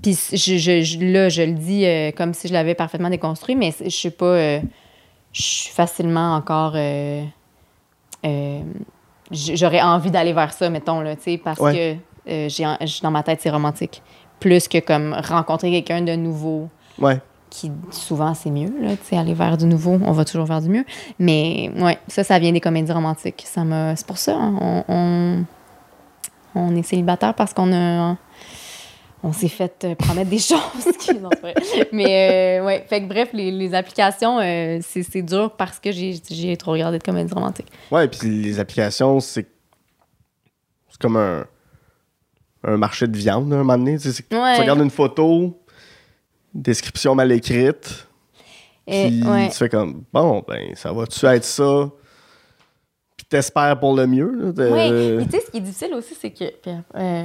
Puis 0.04 0.18
je, 0.34 0.58
je- 0.58 0.82
je- 0.82 1.00
là, 1.00 1.30
je 1.30 1.44
le 1.44 1.54
dis 1.54 1.86
euh, 1.86 2.12
comme 2.12 2.34
si 2.34 2.48
je 2.48 2.54
l'avais 2.54 2.76
parfaitement 2.76 3.10
déconstruit, 3.10 3.56
mais 3.56 3.74
je 3.82 3.90
suis 3.90 4.10
pas... 4.10 4.26
euh, 4.26 4.60
je 5.34 5.42
suis 5.42 5.72
facilement 5.72 6.36
encore... 6.36 6.74
euh, 6.76 7.24
euh, 8.26 8.62
j'aurais 9.32 9.82
envie 9.82 10.12
d'aller 10.12 10.34
vers 10.34 10.54
ça, 10.54 10.70
mettons, 10.70 11.02
là, 11.02 11.16
tu 11.16 11.24
sais, 11.24 11.38
parce 11.38 11.60
Ouais. 11.60 11.98
que 12.28 12.32
euh, 12.32 12.50
j'ai 12.50 12.66
dans 13.02 13.12
ma 13.12 13.24
tête, 13.24 13.40
c'est 13.42 13.50
romantique. 13.50 14.02
Plus 14.40 14.68
que 14.68 14.80
comme 14.80 15.14
rencontrer 15.24 15.72
quelqu'un 15.72 16.02
de 16.02 16.16
nouveau, 16.16 16.68
Ouais. 17.00 17.20
qui 17.50 17.72
souvent 17.92 18.34
c'est 18.34 18.50
mieux, 18.52 18.74
là, 18.82 18.92
tu 18.98 19.04
sais, 19.06 19.18
aller 19.18 19.34
vers 19.34 19.58
du 19.58 19.66
nouveau, 19.66 20.00
on 20.04 20.12
va 20.12 20.26
toujours 20.26 20.46
vers 20.46 20.62
du 20.62 20.70
mieux. 20.70 20.86
Mais 21.20 21.72
ouais, 21.80 21.98
ça, 22.08 22.24
ça 22.24 22.38
vient 22.40 22.52
des 22.52 22.60
comédies 22.62 22.92
romantiques. 22.92 23.44
Ça. 23.46 23.62
C'est 23.96 24.06
pour 24.08 24.18
ça, 24.18 24.36
hein, 24.36 24.54
on, 24.60 24.84
on, 24.88 25.46
on 26.56 26.76
est 26.76 26.84
célibataire 26.84 27.34
parce 27.34 27.54
qu'on 27.54 27.72
a... 27.74 28.18
On 29.24 29.34
s'est 29.34 29.48
fait 29.50 29.84
euh, 29.84 29.96
promettre 29.96 30.30
des 30.32 30.40
choses. 30.40 30.60
qui- 31.00 31.14
non, 31.16 31.30
c'est 31.34 31.42
vrai. 31.42 31.54
Mais 31.92 32.60
euh, 32.62 32.66
ouais, 32.66 32.86
fait 32.90 33.02
que 33.02 33.08
bref, 33.08 33.30
les, 33.34 33.52
les 33.52 33.74
applications, 33.76 34.40
euh, 34.40 34.80
c'est 34.82 35.04
c'est 35.04 35.22
dur 35.22 35.52
parce 35.58 35.80
que 35.80 35.92
j'ai 35.92 36.20
j'ai 36.30 36.58
trop 36.58 36.72
regardé 36.72 36.98
de 36.98 37.04
comédies 37.04 37.34
romantiques. 37.34 37.72
Ouais, 37.92 38.08
puis 38.08 38.28
les 38.42 38.60
applications, 38.60 39.20
c'est. 39.20 39.48
C'est 40.90 41.00
comme 41.00 41.18
un. 41.18 41.46
Un 42.64 42.78
marché 42.78 43.08
de 43.08 43.18
viande, 43.18 43.52
à 43.52 43.56
un 43.56 43.60
moment 43.60 43.78
donné. 43.78 43.98
Tu, 43.98 44.12
sais, 44.12 44.24
c'est- 44.30 44.36
Ouais. 44.36 44.54
tu 44.56 44.62
regardes 44.62 44.82
une 44.82 44.92
photo, 44.92 45.60
description 46.54 47.16
mal 47.16 47.32
écrite, 47.32 48.08
Et, 48.86 49.08
puis 49.08 49.24
ouais. 49.24 49.50
tu 49.50 49.56
fais 49.58 49.70
comme, 49.70 50.04
bon, 50.14 50.44
ben, 50.48 50.76
ça 50.76 50.92
va-tu 50.94 51.26
être 51.26 51.44
ça? 51.44 51.90
Puis 53.18 53.26
t'espères 53.28 53.80
pour 53.80 53.96
le 53.96 54.06
mieux. 54.06 54.32
là, 54.32 54.52
de- 54.52 54.70
Oui, 54.72 55.18
puis 55.18 55.26
tu 55.26 55.32
sais, 55.40 55.46
ce 55.46 55.52
qui 55.52 55.58
est 55.58 55.62
difficile 55.62 55.94
aussi, 55.96 56.14
c'est 56.20 56.30
que 56.32 56.44
euh, 56.96 57.24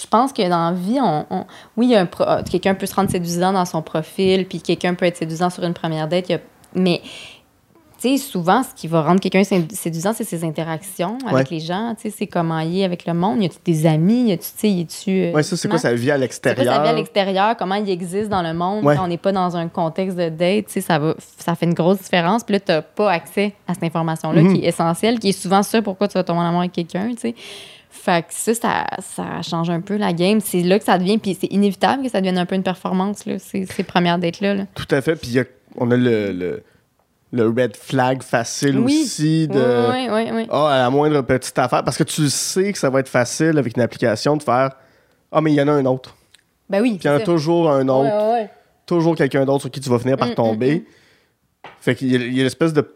je 0.00 0.06
pense 0.06 0.32
que 0.32 0.42
dans 0.48 0.70
la 0.70 0.72
vie, 0.72 0.98
on, 1.02 1.26
on- 1.30 1.44
oui, 1.76 1.86
il 1.86 1.90
y 1.92 1.94
a 1.96 2.00
un 2.00 2.06
pro- 2.06 2.24
euh, 2.24 2.42
quelqu'un 2.50 2.74
peut 2.74 2.86
se 2.86 2.94
rendre 2.94 3.10
séduisant 3.10 3.52
dans 3.52 3.64
son 3.66 3.82
profil, 3.82 4.46
puis 4.46 4.60
quelqu'un 4.60 4.94
peut 4.94 5.04
être 5.06 5.16
séduisant 5.18 5.50
sur 5.50 5.64
une 5.64 5.74
première 5.74 6.08
date, 6.08 6.30
a- 6.30 6.38
mais 6.74 7.02
tu 8.00 8.08
sais, 8.08 8.16
souvent, 8.16 8.64
ce 8.64 8.74
qui 8.74 8.88
va 8.88 9.02
rendre 9.02 9.20
quelqu'un 9.20 9.44
sé- 9.44 9.68
séduisant, 9.70 10.12
c'est 10.12 10.24
ses 10.24 10.42
interactions 10.44 11.18
avec 11.24 11.50
Ouais. 11.50 11.56
les 11.56 11.60
gens, 11.60 11.94
tu 11.94 12.10
sais, 12.10 12.16
c'est 12.18 12.26
comment 12.26 12.58
il 12.58 12.80
est 12.80 12.84
avec 12.84 13.06
le 13.06 13.14
monde, 13.14 13.40
y 13.40 13.46
a-tu 13.46 13.58
des 13.64 13.86
amis, 13.86 14.30
y 14.30 14.32
a-tu, 14.32 14.42
tu 14.42 14.58
sais, 14.58 14.70
y 14.70 14.80
a-tu... 14.80 15.10
euh, 15.10 15.32
Ouais, 15.32 15.44
ça, 15.44 15.56
c'est 15.56 15.68
quoi 15.68 15.78
sa 15.78 15.94
vie 15.94 16.10
à 16.10 16.16
l'extérieur? 16.18 16.74
sa 16.74 16.82
vie 16.82 16.88
à 16.88 16.92
l'extérieur, 16.94 17.56
comment 17.56 17.76
il 17.76 17.88
existe 17.88 18.28
dans 18.28 18.42
le 18.42 18.54
monde, 18.54 18.84
Ouais. 18.84 18.96
on 18.98 19.06
n'est 19.06 19.18
pas 19.18 19.30
dans 19.30 19.56
un 19.56 19.68
contexte 19.68 20.16
de 20.16 20.30
date, 20.30 20.66
tu 20.66 20.72
sais, 20.72 20.80
ça, 20.80 20.98
va, 20.98 21.14
ça 21.38 21.54
fait 21.54 21.66
une 21.66 21.74
grosse 21.74 21.98
différence. 22.02 22.42
Puis 22.42 22.54
là, 22.54 22.60
tu 22.60 22.72
n'as 22.72 22.82
pas 22.82 23.12
accès 23.12 23.52
à 23.68 23.74
cette 23.74 23.84
information-là 23.84 24.42
Mhm. 24.42 24.54
qui 24.54 24.64
est 24.64 24.68
essentielle, 24.68 25.20
qui 25.20 25.28
est 25.28 25.32
souvent 25.40 25.62
ça 25.62 25.80
pourquoi 25.80 26.08
tu 26.08 26.14
vas 26.14 26.24
tomber 26.24 26.40
en 26.40 26.46
amour 26.48 26.60
avec 26.60 26.72
quelqu'un, 26.72 27.10
tu 27.10 27.18
sais. 27.20 27.34
Fait 27.94 28.22
que 28.26 28.28
ça, 28.32 28.54
ça, 28.54 28.86
ça 29.00 29.42
change 29.42 29.68
un 29.70 29.80
peu 29.82 29.96
la 29.96 30.12
game. 30.14 30.40
C'est 30.40 30.62
là 30.62 30.78
que 30.78 30.84
ça 30.84 30.96
devient, 30.98 31.18
puis 31.18 31.36
c'est 31.38 31.46
inévitable 31.52 32.02
que 32.02 32.08
ça 32.08 32.18
devienne 32.20 32.38
un 32.38 32.46
peu 32.46 32.54
une 32.54 32.62
performance, 32.62 33.26
là, 33.26 33.38
ces, 33.38 33.66
ces 33.66 33.82
premières 33.84 34.18
dates-là. 34.18 34.54
là. 34.54 34.64
Tout 34.74 34.86
à 34.90 35.00
fait. 35.02 35.14
Puis 35.16 35.38
a- 35.38 35.44
on 35.76 35.90
a 35.90 35.96
le, 35.96 36.32
le, 36.32 36.62
le 37.32 37.48
red 37.48 37.76
flag 37.76 38.22
facile 38.22 38.78
Oui. 38.78 39.02
aussi 39.04 39.46
de. 39.46 39.90
Oui, 39.90 40.08
oui, 40.10 40.30
oui. 40.34 40.46
Ah, 40.50 40.68
à 40.74 40.78
la 40.78 40.90
moindre 40.90 41.20
petite 41.22 41.56
affaire. 41.58 41.84
Parce 41.84 41.96
que 41.98 42.02
tu 42.04 42.28
sais 42.30 42.72
que 42.72 42.78
ça 42.78 42.88
va 42.90 43.00
être 43.00 43.08
facile 43.10 43.58
avec 43.58 43.76
une 43.76 43.82
application 43.82 44.36
de 44.36 44.42
faire 44.42 44.70
Ah, 45.30 45.40
mais 45.42 45.52
il 45.52 45.56
y 45.56 45.62
en 45.62 45.68
a 45.68 45.72
un 45.72 45.84
autre. 45.84 46.16
Ben 46.70 46.80
oui. 46.80 46.92
Puis 46.98 47.00
il 47.04 47.06
y 47.06 47.10
en 47.10 47.16
a 47.16 47.18
ça. 47.18 47.24
toujours 47.26 47.70
un 47.70 47.86
autre. 47.88 48.04
Ouais, 48.10 48.24
ouais, 48.26 48.32
ouais. 48.42 48.50
Toujours 48.86 49.14
quelqu'un 49.14 49.44
d'autre 49.44 49.60
sur 49.60 49.70
qui 49.70 49.80
tu 49.80 49.90
vas 49.90 49.98
finir 49.98 50.16
par 50.16 50.28
Mm, 50.28 50.34
tomber. 50.34 50.84
Fait 51.80 51.94
qu'il 51.94 52.08
y 52.10 52.16
a, 52.16 52.40
a 52.40 52.44
l'espèce 52.44 52.72
de, 52.72 52.86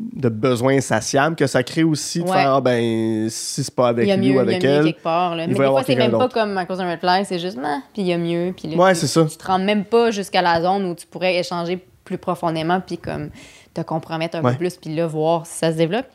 de 0.00 0.28
besoin 0.30 0.76
insatiable 0.76 1.36
que 1.36 1.46
ça 1.46 1.62
crée 1.62 1.84
aussi 1.84 2.20
de 2.20 2.24
Ouais. 2.24 2.32
faire 2.32 2.54
Ah, 2.54 2.60
ben, 2.62 3.28
si 3.28 3.62
c'est 3.62 3.74
pas 3.74 3.88
avec 3.88 4.08
lui 4.08 4.16
mieux, 4.16 4.22
ou 4.22 4.32
il 4.32 4.34
y 4.34 4.38
a 4.38 4.40
avec 4.40 4.62
mieux 4.62 4.68
elle. 4.70 4.84
quelque 4.86 5.02
part. 5.02 5.36
Là. 5.36 5.46
Mais 5.46 5.52
des 5.54 5.64
fois, 5.64 5.82
c'est 5.84 5.94
même 5.96 6.10
pas 6.12 6.28
comme 6.28 6.56
à 6.56 6.64
cause 6.64 6.78
d'un 6.78 6.90
red 6.90 6.98
flag, 7.00 7.24
c'est 7.26 7.38
juste, 7.38 7.58
ah, 7.62 7.80
puis 7.92 8.02
il 8.02 8.08
y 8.08 8.12
a 8.12 8.18
mieux. 8.18 8.54
Puis 8.56 8.68
là, 8.68 8.76
Ouais, 8.82 8.94
tu- 8.94 9.06
ça. 9.06 9.24
Tu 9.26 9.36
te 9.36 9.46
rends 9.46 9.58
même 9.58 9.84
pas 9.84 10.10
jusqu'à 10.10 10.40
la 10.42 10.62
zone 10.62 10.86
où 10.86 10.94
tu 10.94 11.06
pourrais 11.06 11.36
échanger 11.38 11.84
plus 12.04 12.18
profondément, 12.18 12.80
puis 12.80 12.96
comme 12.98 13.28
te 13.74 13.80
compromettre 13.82 14.36
un 14.38 14.42
Ouais. 14.42 14.52
peu 14.52 14.58
plus, 14.58 14.76
puis 14.76 14.94
là, 14.94 15.06
voir 15.06 15.46
si 15.46 15.58
ça 15.58 15.70
se 15.72 15.76
développe. 15.76 16.06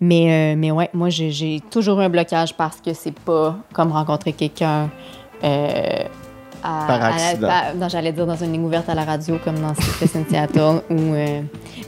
Mais, 0.00 0.52
euh, 0.54 0.58
mais 0.58 0.70
ouais, 0.70 0.90
moi, 0.94 1.08
j'ai- 1.10 1.30
j'ai 1.30 1.60
toujours 1.70 2.00
eu 2.00 2.04
un 2.04 2.08
blocage 2.08 2.54
parce 2.56 2.80
que 2.80 2.92
c'est 2.92 3.18
pas 3.18 3.56
comme 3.72 3.92
rencontrer 3.92 4.32
quelqu'un. 4.32 4.90
euh, 5.44 6.04
à- 6.62 6.84
Par 6.86 7.04
accident. 7.04 7.48
à- 7.48 7.74
non, 7.74 7.88
j'allais 7.88 8.12
dire 8.12 8.26
dans 8.26 8.36
une 8.36 8.52
ligne 8.52 8.64
ouverte 8.64 8.88
à 8.88 8.94
la 8.94 9.04
radio, 9.04 9.38
comme 9.44 9.56
dans 9.58 9.68
in 9.70 10.24
Seattle. 10.28 10.82
Ou, 10.90 11.14
euh, 11.14 11.40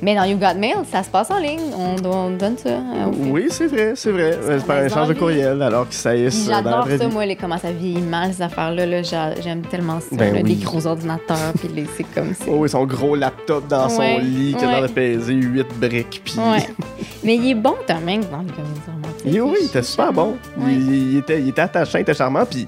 Mais 0.02 0.14
dans 0.14 0.24
You 0.24 0.36
Got 0.36 0.58
Mail, 0.58 0.76
ça 0.90 1.02
se 1.02 1.08
passe 1.10 1.30
en 1.30 1.38
ligne. 1.38 1.60
On, 1.76 1.96
on 2.08 2.30
donne 2.30 2.56
ça. 2.58 2.68
euh, 2.70 3.12
fil. 3.12 3.32
Oui, 3.32 3.46
c'est 3.50 3.66
vrai, 3.66 3.92
c'est 3.96 4.10
vrai. 4.10 4.38
C'est 4.42 4.68
laisse 4.68 4.92
échange 4.92 5.08
de 5.08 5.14
courriel 5.14 5.62
alors 5.62 5.84
qu'ils 5.86 5.96
saillissent 5.96 6.46
dans 6.46 6.50
la 6.52 6.62
J'adore 6.62 6.84
vraie 6.86 6.98
ça, 6.98 7.06
vie. 7.06 7.12
moi, 7.12 7.26
les, 7.26 7.36
comment 7.36 7.58
ça 7.58 7.70
vieillit 7.70 8.02
mal, 8.02 8.32
ces 8.34 8.42
affaires-là. 8.42 8.86
Là, 8.86 9.02
J'a- 9.02 9.40
J'aime 9.40 9.62
tellement 9.62 10.00
ça. 10.00 10.06
Ben 10.12 10.34
là, 10.34 10.40
oui. 10.42 10.50
Les 10.50 10.64
gros 10.64 10.86
ordinateurs, 10.86 11.52
puis 11.58 11.68
les- 11.74 11.86
c'est 11.96 12.04
comme 12.14 12.34
ça. 12.34 12.44
Oh, 12.48 12.66
son 12.66 12.84
gros 12.86 13.14
laptop 13.16 13.66
dans 13.68 13.88
son 13.88 14.02
lit 14.18 14.54
qui 14.58 14.64
a 14.64 14.80
ouais. 14.80 14.82
de 14.82 14.86
peser 14.92 15.34
8 15.34 15.66
briques. 15.80 16.22
Puis... 16.24 16.34
Ouais. 16.38 16.66
Mais 17.24 17.36
il 17.36 17.50
est 17.50 17.54
bon, 17.54 17.74
Tom 17.86 17.96
Hanks, 18.08 18.30
dans 18.30 18.38
les 18.40 18.52
comédies 18.52 18.80
romantiques. 18.86 19.22
Il- 19.26 19.40
oui, 19.42 19.56
il 19.62 19.66
était 19.66 19.78
est 19.78 19.82
super 19.82 20.12
bon. 20.12 20.36
Il, 20.66 21.12
il 21.12 21.18
était, 21.18 21.40
il 21.40 21.48
était 21.48 21.62
attachant, 21.62 21.98
il 21.98 22.02
était 22.02 22.14
charmant. 22.14 22.44
Puis, 22.44 22.66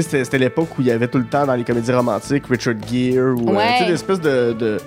sais, 0.00 0.24
c'était, 0.24 0.38
l'époque 0.38 0.68
où 0.78 0.80
il 0.82 0.86
y 0.86 0.90
avait 0.90 1.08
tout 1.08 1.18
le 1.18 1.26
temps 1.26 1.44
dans 1.44 1.54
les 1.54 1.64
comédies 1.64 1.92
romantiques 1.92 2.46
Richard 2.48 2.74
Gere 2.90 3.34
ou 3.36 3.50
euh, 3.50 3.56
Ouais. 3.56 3.78
tu 3.78 3.84
sais, 3.84 3.90
l'espèce 3.90 4.20
de 4.20 4.52
de, 4.58 4.78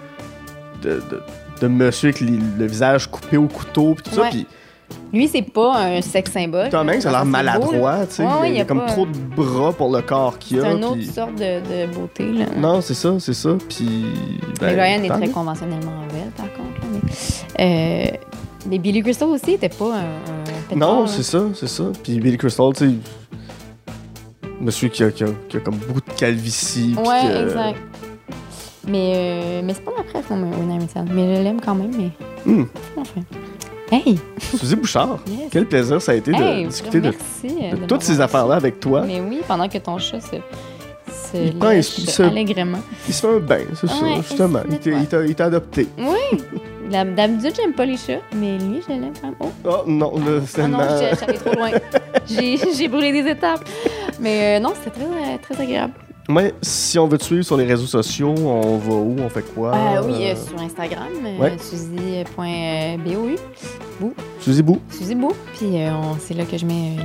de, 0.82 0.90
de, 1.10 1.22
de 1.62 1.68
monsieur 1.68 2.10
avec 2.10 2.22
les- 2.22 2.40
le 2.58 2.66
visage 2.66 3.08
coupé 3.10 3.38
au 3.38 3.48
couteau. 3.48 3.94
Puis 3.96 4.04
tout 4.04 4.16
ça. 4.16 4.30
Lui, 5.12 5.28
c'est 5.28 5.42
pas 5.42 5.78
un 5.80 6.02
sexe 6.02 6.32
symbole. 6.32 6.70
Tom 6.70 6.88
Hanks 6.90 7.06
a 7.06 7.10
l'air 7.12 7.20
C'est 7.22 7.26
maladroit. 7.26 8.06
tu 8.08 8.16
sais. 8.16 8.24
Ouais, 8.24 8.50
il 8.52 8.58
y 8.58 8.62
a, 8.62 8.66
comme 8.66 8.82
pas- 8.82 8.86
trop 8.92 9.06
de 9.06 9.18
bras 9.36 9.74
pour 9.74 9.92
le 9.96 10.02
corps 10.02 10.38
qu'il 10.38 10.60
C'est 10.62 10.68
a. 10.68 10.72
une 10.74 10.84
autre 10.84 11.02
sorte 11.04 11.36
de, 11.36 11.60
de 11.88 11.92
beauté. 11.94 12.32
Là. 12.32 12.46
Non, 12.58 12.82
c'est 12.82 12.94
ça, 12.94 13.16
c'est 13.20 13.34
ça. 13.34 13.50
Puis. 13.70 14.06
Ben, 14.60 14.80
Ryan 14.80 15.04
est 15.04 15.10
très 15.10 15.30
conventionnellement 15.30 16.02
belle, 16.12 16.30
par 16.38 16.48
contre. 16.54 16.82
là, 16.82 17.00
mais, 17.58 18.12
euh, 18.14 18.18
mais 18.70 18.78
Billy 18.78 19.02
Crystal 19.02 19.28
aussi 19.30 19.54
était 19.54 19.70
pas 19.70 19.96
un. 19.96 20.00
un 20.00 20.62
pétard, 20.70 20.78
Non, 20.78 21.08
c'est 21.08 21.24
ça, 21.24 21.44
c'est 21.56 21.68
ça. 21.70 21.86
Puis 22.04 22.20
Billy 22.20 22.38
Crystal, 22.38 22.72
tu 22.76 22.86
sais. 22.90 22.96
Monsieur 24.62 24.90
qui 24.90 25.04
a, 25.04 25.12
qui, 25.12 25.24
a, 25.24 25.28
qui 25.50 25.58
a 25.58 25.60
comme 25.60 25.76
beaucoup 25.76 26.02
de 26.02 26.12
calvitie. 26.18 26.96
Ouais, 26.98 27.22
que- 27.24 27.44
exact. 27.46 27.80
Mais, 28.88 29.14
euh, 29.16 29.62
mais 29.64 29.74
c'est 29.74 29.84
pas 29.84 29.92
ma 29.98 30.04
préf, 30.04 30.30
Winnie 30.30 30.76
Hamilton. 30.76 31.08
Mais 31.12 31.36
je 31.38 31.42
l'aime 31.42 31.60
quand 31.60 31.76
même, 31.76 31.92
mais. 31.98 32.12
Hmm. 32.52 32.66
Enfin. 32.98 33.22
Hey! 33.92 34.18
Suzy 34.58 34.76
Bouchard, 34.76 35.20
Yes. 35.28 35.48
quel 35.52 35.66
plaisir 35.68 36.02
ça 36.02 36.12
a 36.12 36.16
été 36.16 36.32
de 36.32 36.68
discuter 36.68 37.00
de, 37.02 37.10
euh, 37.10 37.72
de 37.72 37.78
de 37.82 37.86
toutes 37.86 38.02
ces 38.02 38.20
affaires-là 38.20 38.56
avec 38.56 38.80
toi. 38.80 39.04
Mais 39.06 39.20
oui, 39.22 39.42
pendant 39.48 39.68
que 39.68 39.78
ton 39.78 39.98
chat 40.00 40.20
se, 40.22 40.36
se 41.32 41.38
Il 41.38 41.56
prend, 41.58 41.70
il 41.72 41.84
se- 41.84 42.22
allègrement. 42.24 42.80
Il 43.08 43.14
se 43.14 43.22
fait 43.22 43.36
un 43.36 43.40
bain, 43.40 43.60
c'est 43.76 43.88
ça, 43.88 44.04
Ouais, 44.04 44.16
justement. 44.28 44.60
il 45.28 45.36
t'a 45.36 45.46
adopté. 45.46 45.88
Oui! 46.00 46.40
La- 46.92 47.04
D'habitude, 47.06 47.54
j'aime 47.56 47.74
pas 47.74 47.86
les 47.86 47.98
chats, 47.98 48.20
mais 48.36 48.58
lui, 48.58 48.82
je 48.88 48.94
l'aime 48.94 49.14
quand 49.20 49.28
même. 49.28 49.36
Oh! 49.40 49.50
Oh 49.66 49.84
non, 49.88 50.14
là, 50.18 50.42
c'est 50.46 50.62
Ah 50.62 50.68
non, 50.68 50.78
j'allais 51.20 51.38
trop 51.38 51.54
loin. 51.56 51.72
J'ai 52.28 52.58
j'ai 52.58 52.88
brûlé 52.88 53.12
des 53.22 53.30
étapes. 53.32 53.64
Mais 54.20 54.58
euh, 54.58 54.60
non, 54.60 54.74
c'était 54.76 55.00
très, 55.00 55.38
très 55.40 55.64
agréable. 55.64 55.94
Ouais, 56.28 56.56
si 56.62 56.98
on 56.98 57.08
veut 57.08 57.20
te 57.20 57.24
suivre 57.24 57.44
sur 57.44 57.56
les 57.56 57.66
réseaux 57.66 57.86
sociaux, 57.86 58.34
on 58.36 58.78
va 58.78 58.94
où, 58.96 59.16
on 59.20 59.30
fait 59.30 59.44
quoi? 59.54 59.76
Euh, 59.76 60.02
oui, 60.08 60.24
Euh, 60.26 60.32
euh, 60.32 60.36
sur 60.36 60.60
Instagram, 60.60 61.08
euh, 61.24 61.38
ouais. 61.38 61.56
suzy.bou. 61.60 63.36
Bou. 64.00 64.14
Suzy 64.40 64.64
Bou. 64.64 64.82
Suzy 64.90 65.14
Bou. 65.14 65.32
Puis 65.54 65.68
on- 65.90 66.18
c'est 66.20 66.34
là 66.34 66.44
que 66.46 66.58
je 66.58 66.66
mets 66.66 66.96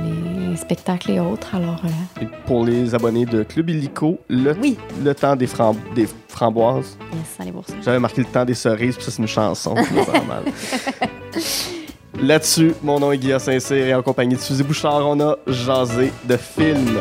les 0.49 0.57
spectacles 0.57 1.11
et 1.11 1.19
autres. 1.19 1.53
Alors, 1.53 1.79
Et 2.19 2.25
pour 2.47 2.65
les 2.65 2.95
abonnés 2.95 3.25
de 3.25 3.43
Club 3.43 3.69
Illico, 3.69 4.17
le, 4.27 4.53
oui, 4.59 4.75
le 5.03 5.13
temps 5.13 5.35
des, 5.35 5.47
fram- 5.47 5.77
des 5.93 6.07
framboises. 6.27 6.97
yes, 7.13 7.21
allez 7.39 7.51
voir 7.51 7.63
ça. 7.67 7.75
J'avais 7.85 7.99
marqué 7.99 8.21
le 8.21 8.27
temps 8.27 8.43
des 8.43 8.55
cerises, 8.55 8.95
puis 8.95 9.05
ça, 9.05 9.11
c'est 9.11 9.21
une 9.21 9.27
chanson. 9.27 9.75
mal. 9.75 10.43
Là-dessus, 12.21 12.73
mon 12.83 12.99
nom 12.99 13.11
est 13.11 13.17
Guillaume 13.19 13.39
Saint-Cyr 13.39 13.77
et 13.87 13.93
en 13.95 14.01
compagnie 14.01 14.35
de 14.35 14.39
Suzy 14.41 14.63
Bouchard, 14.63 15.07
on 15.07 15.19
a 15.21 15.35
jasé 15.47 16.11
de 16.25 16.37
films. 16.37 16.97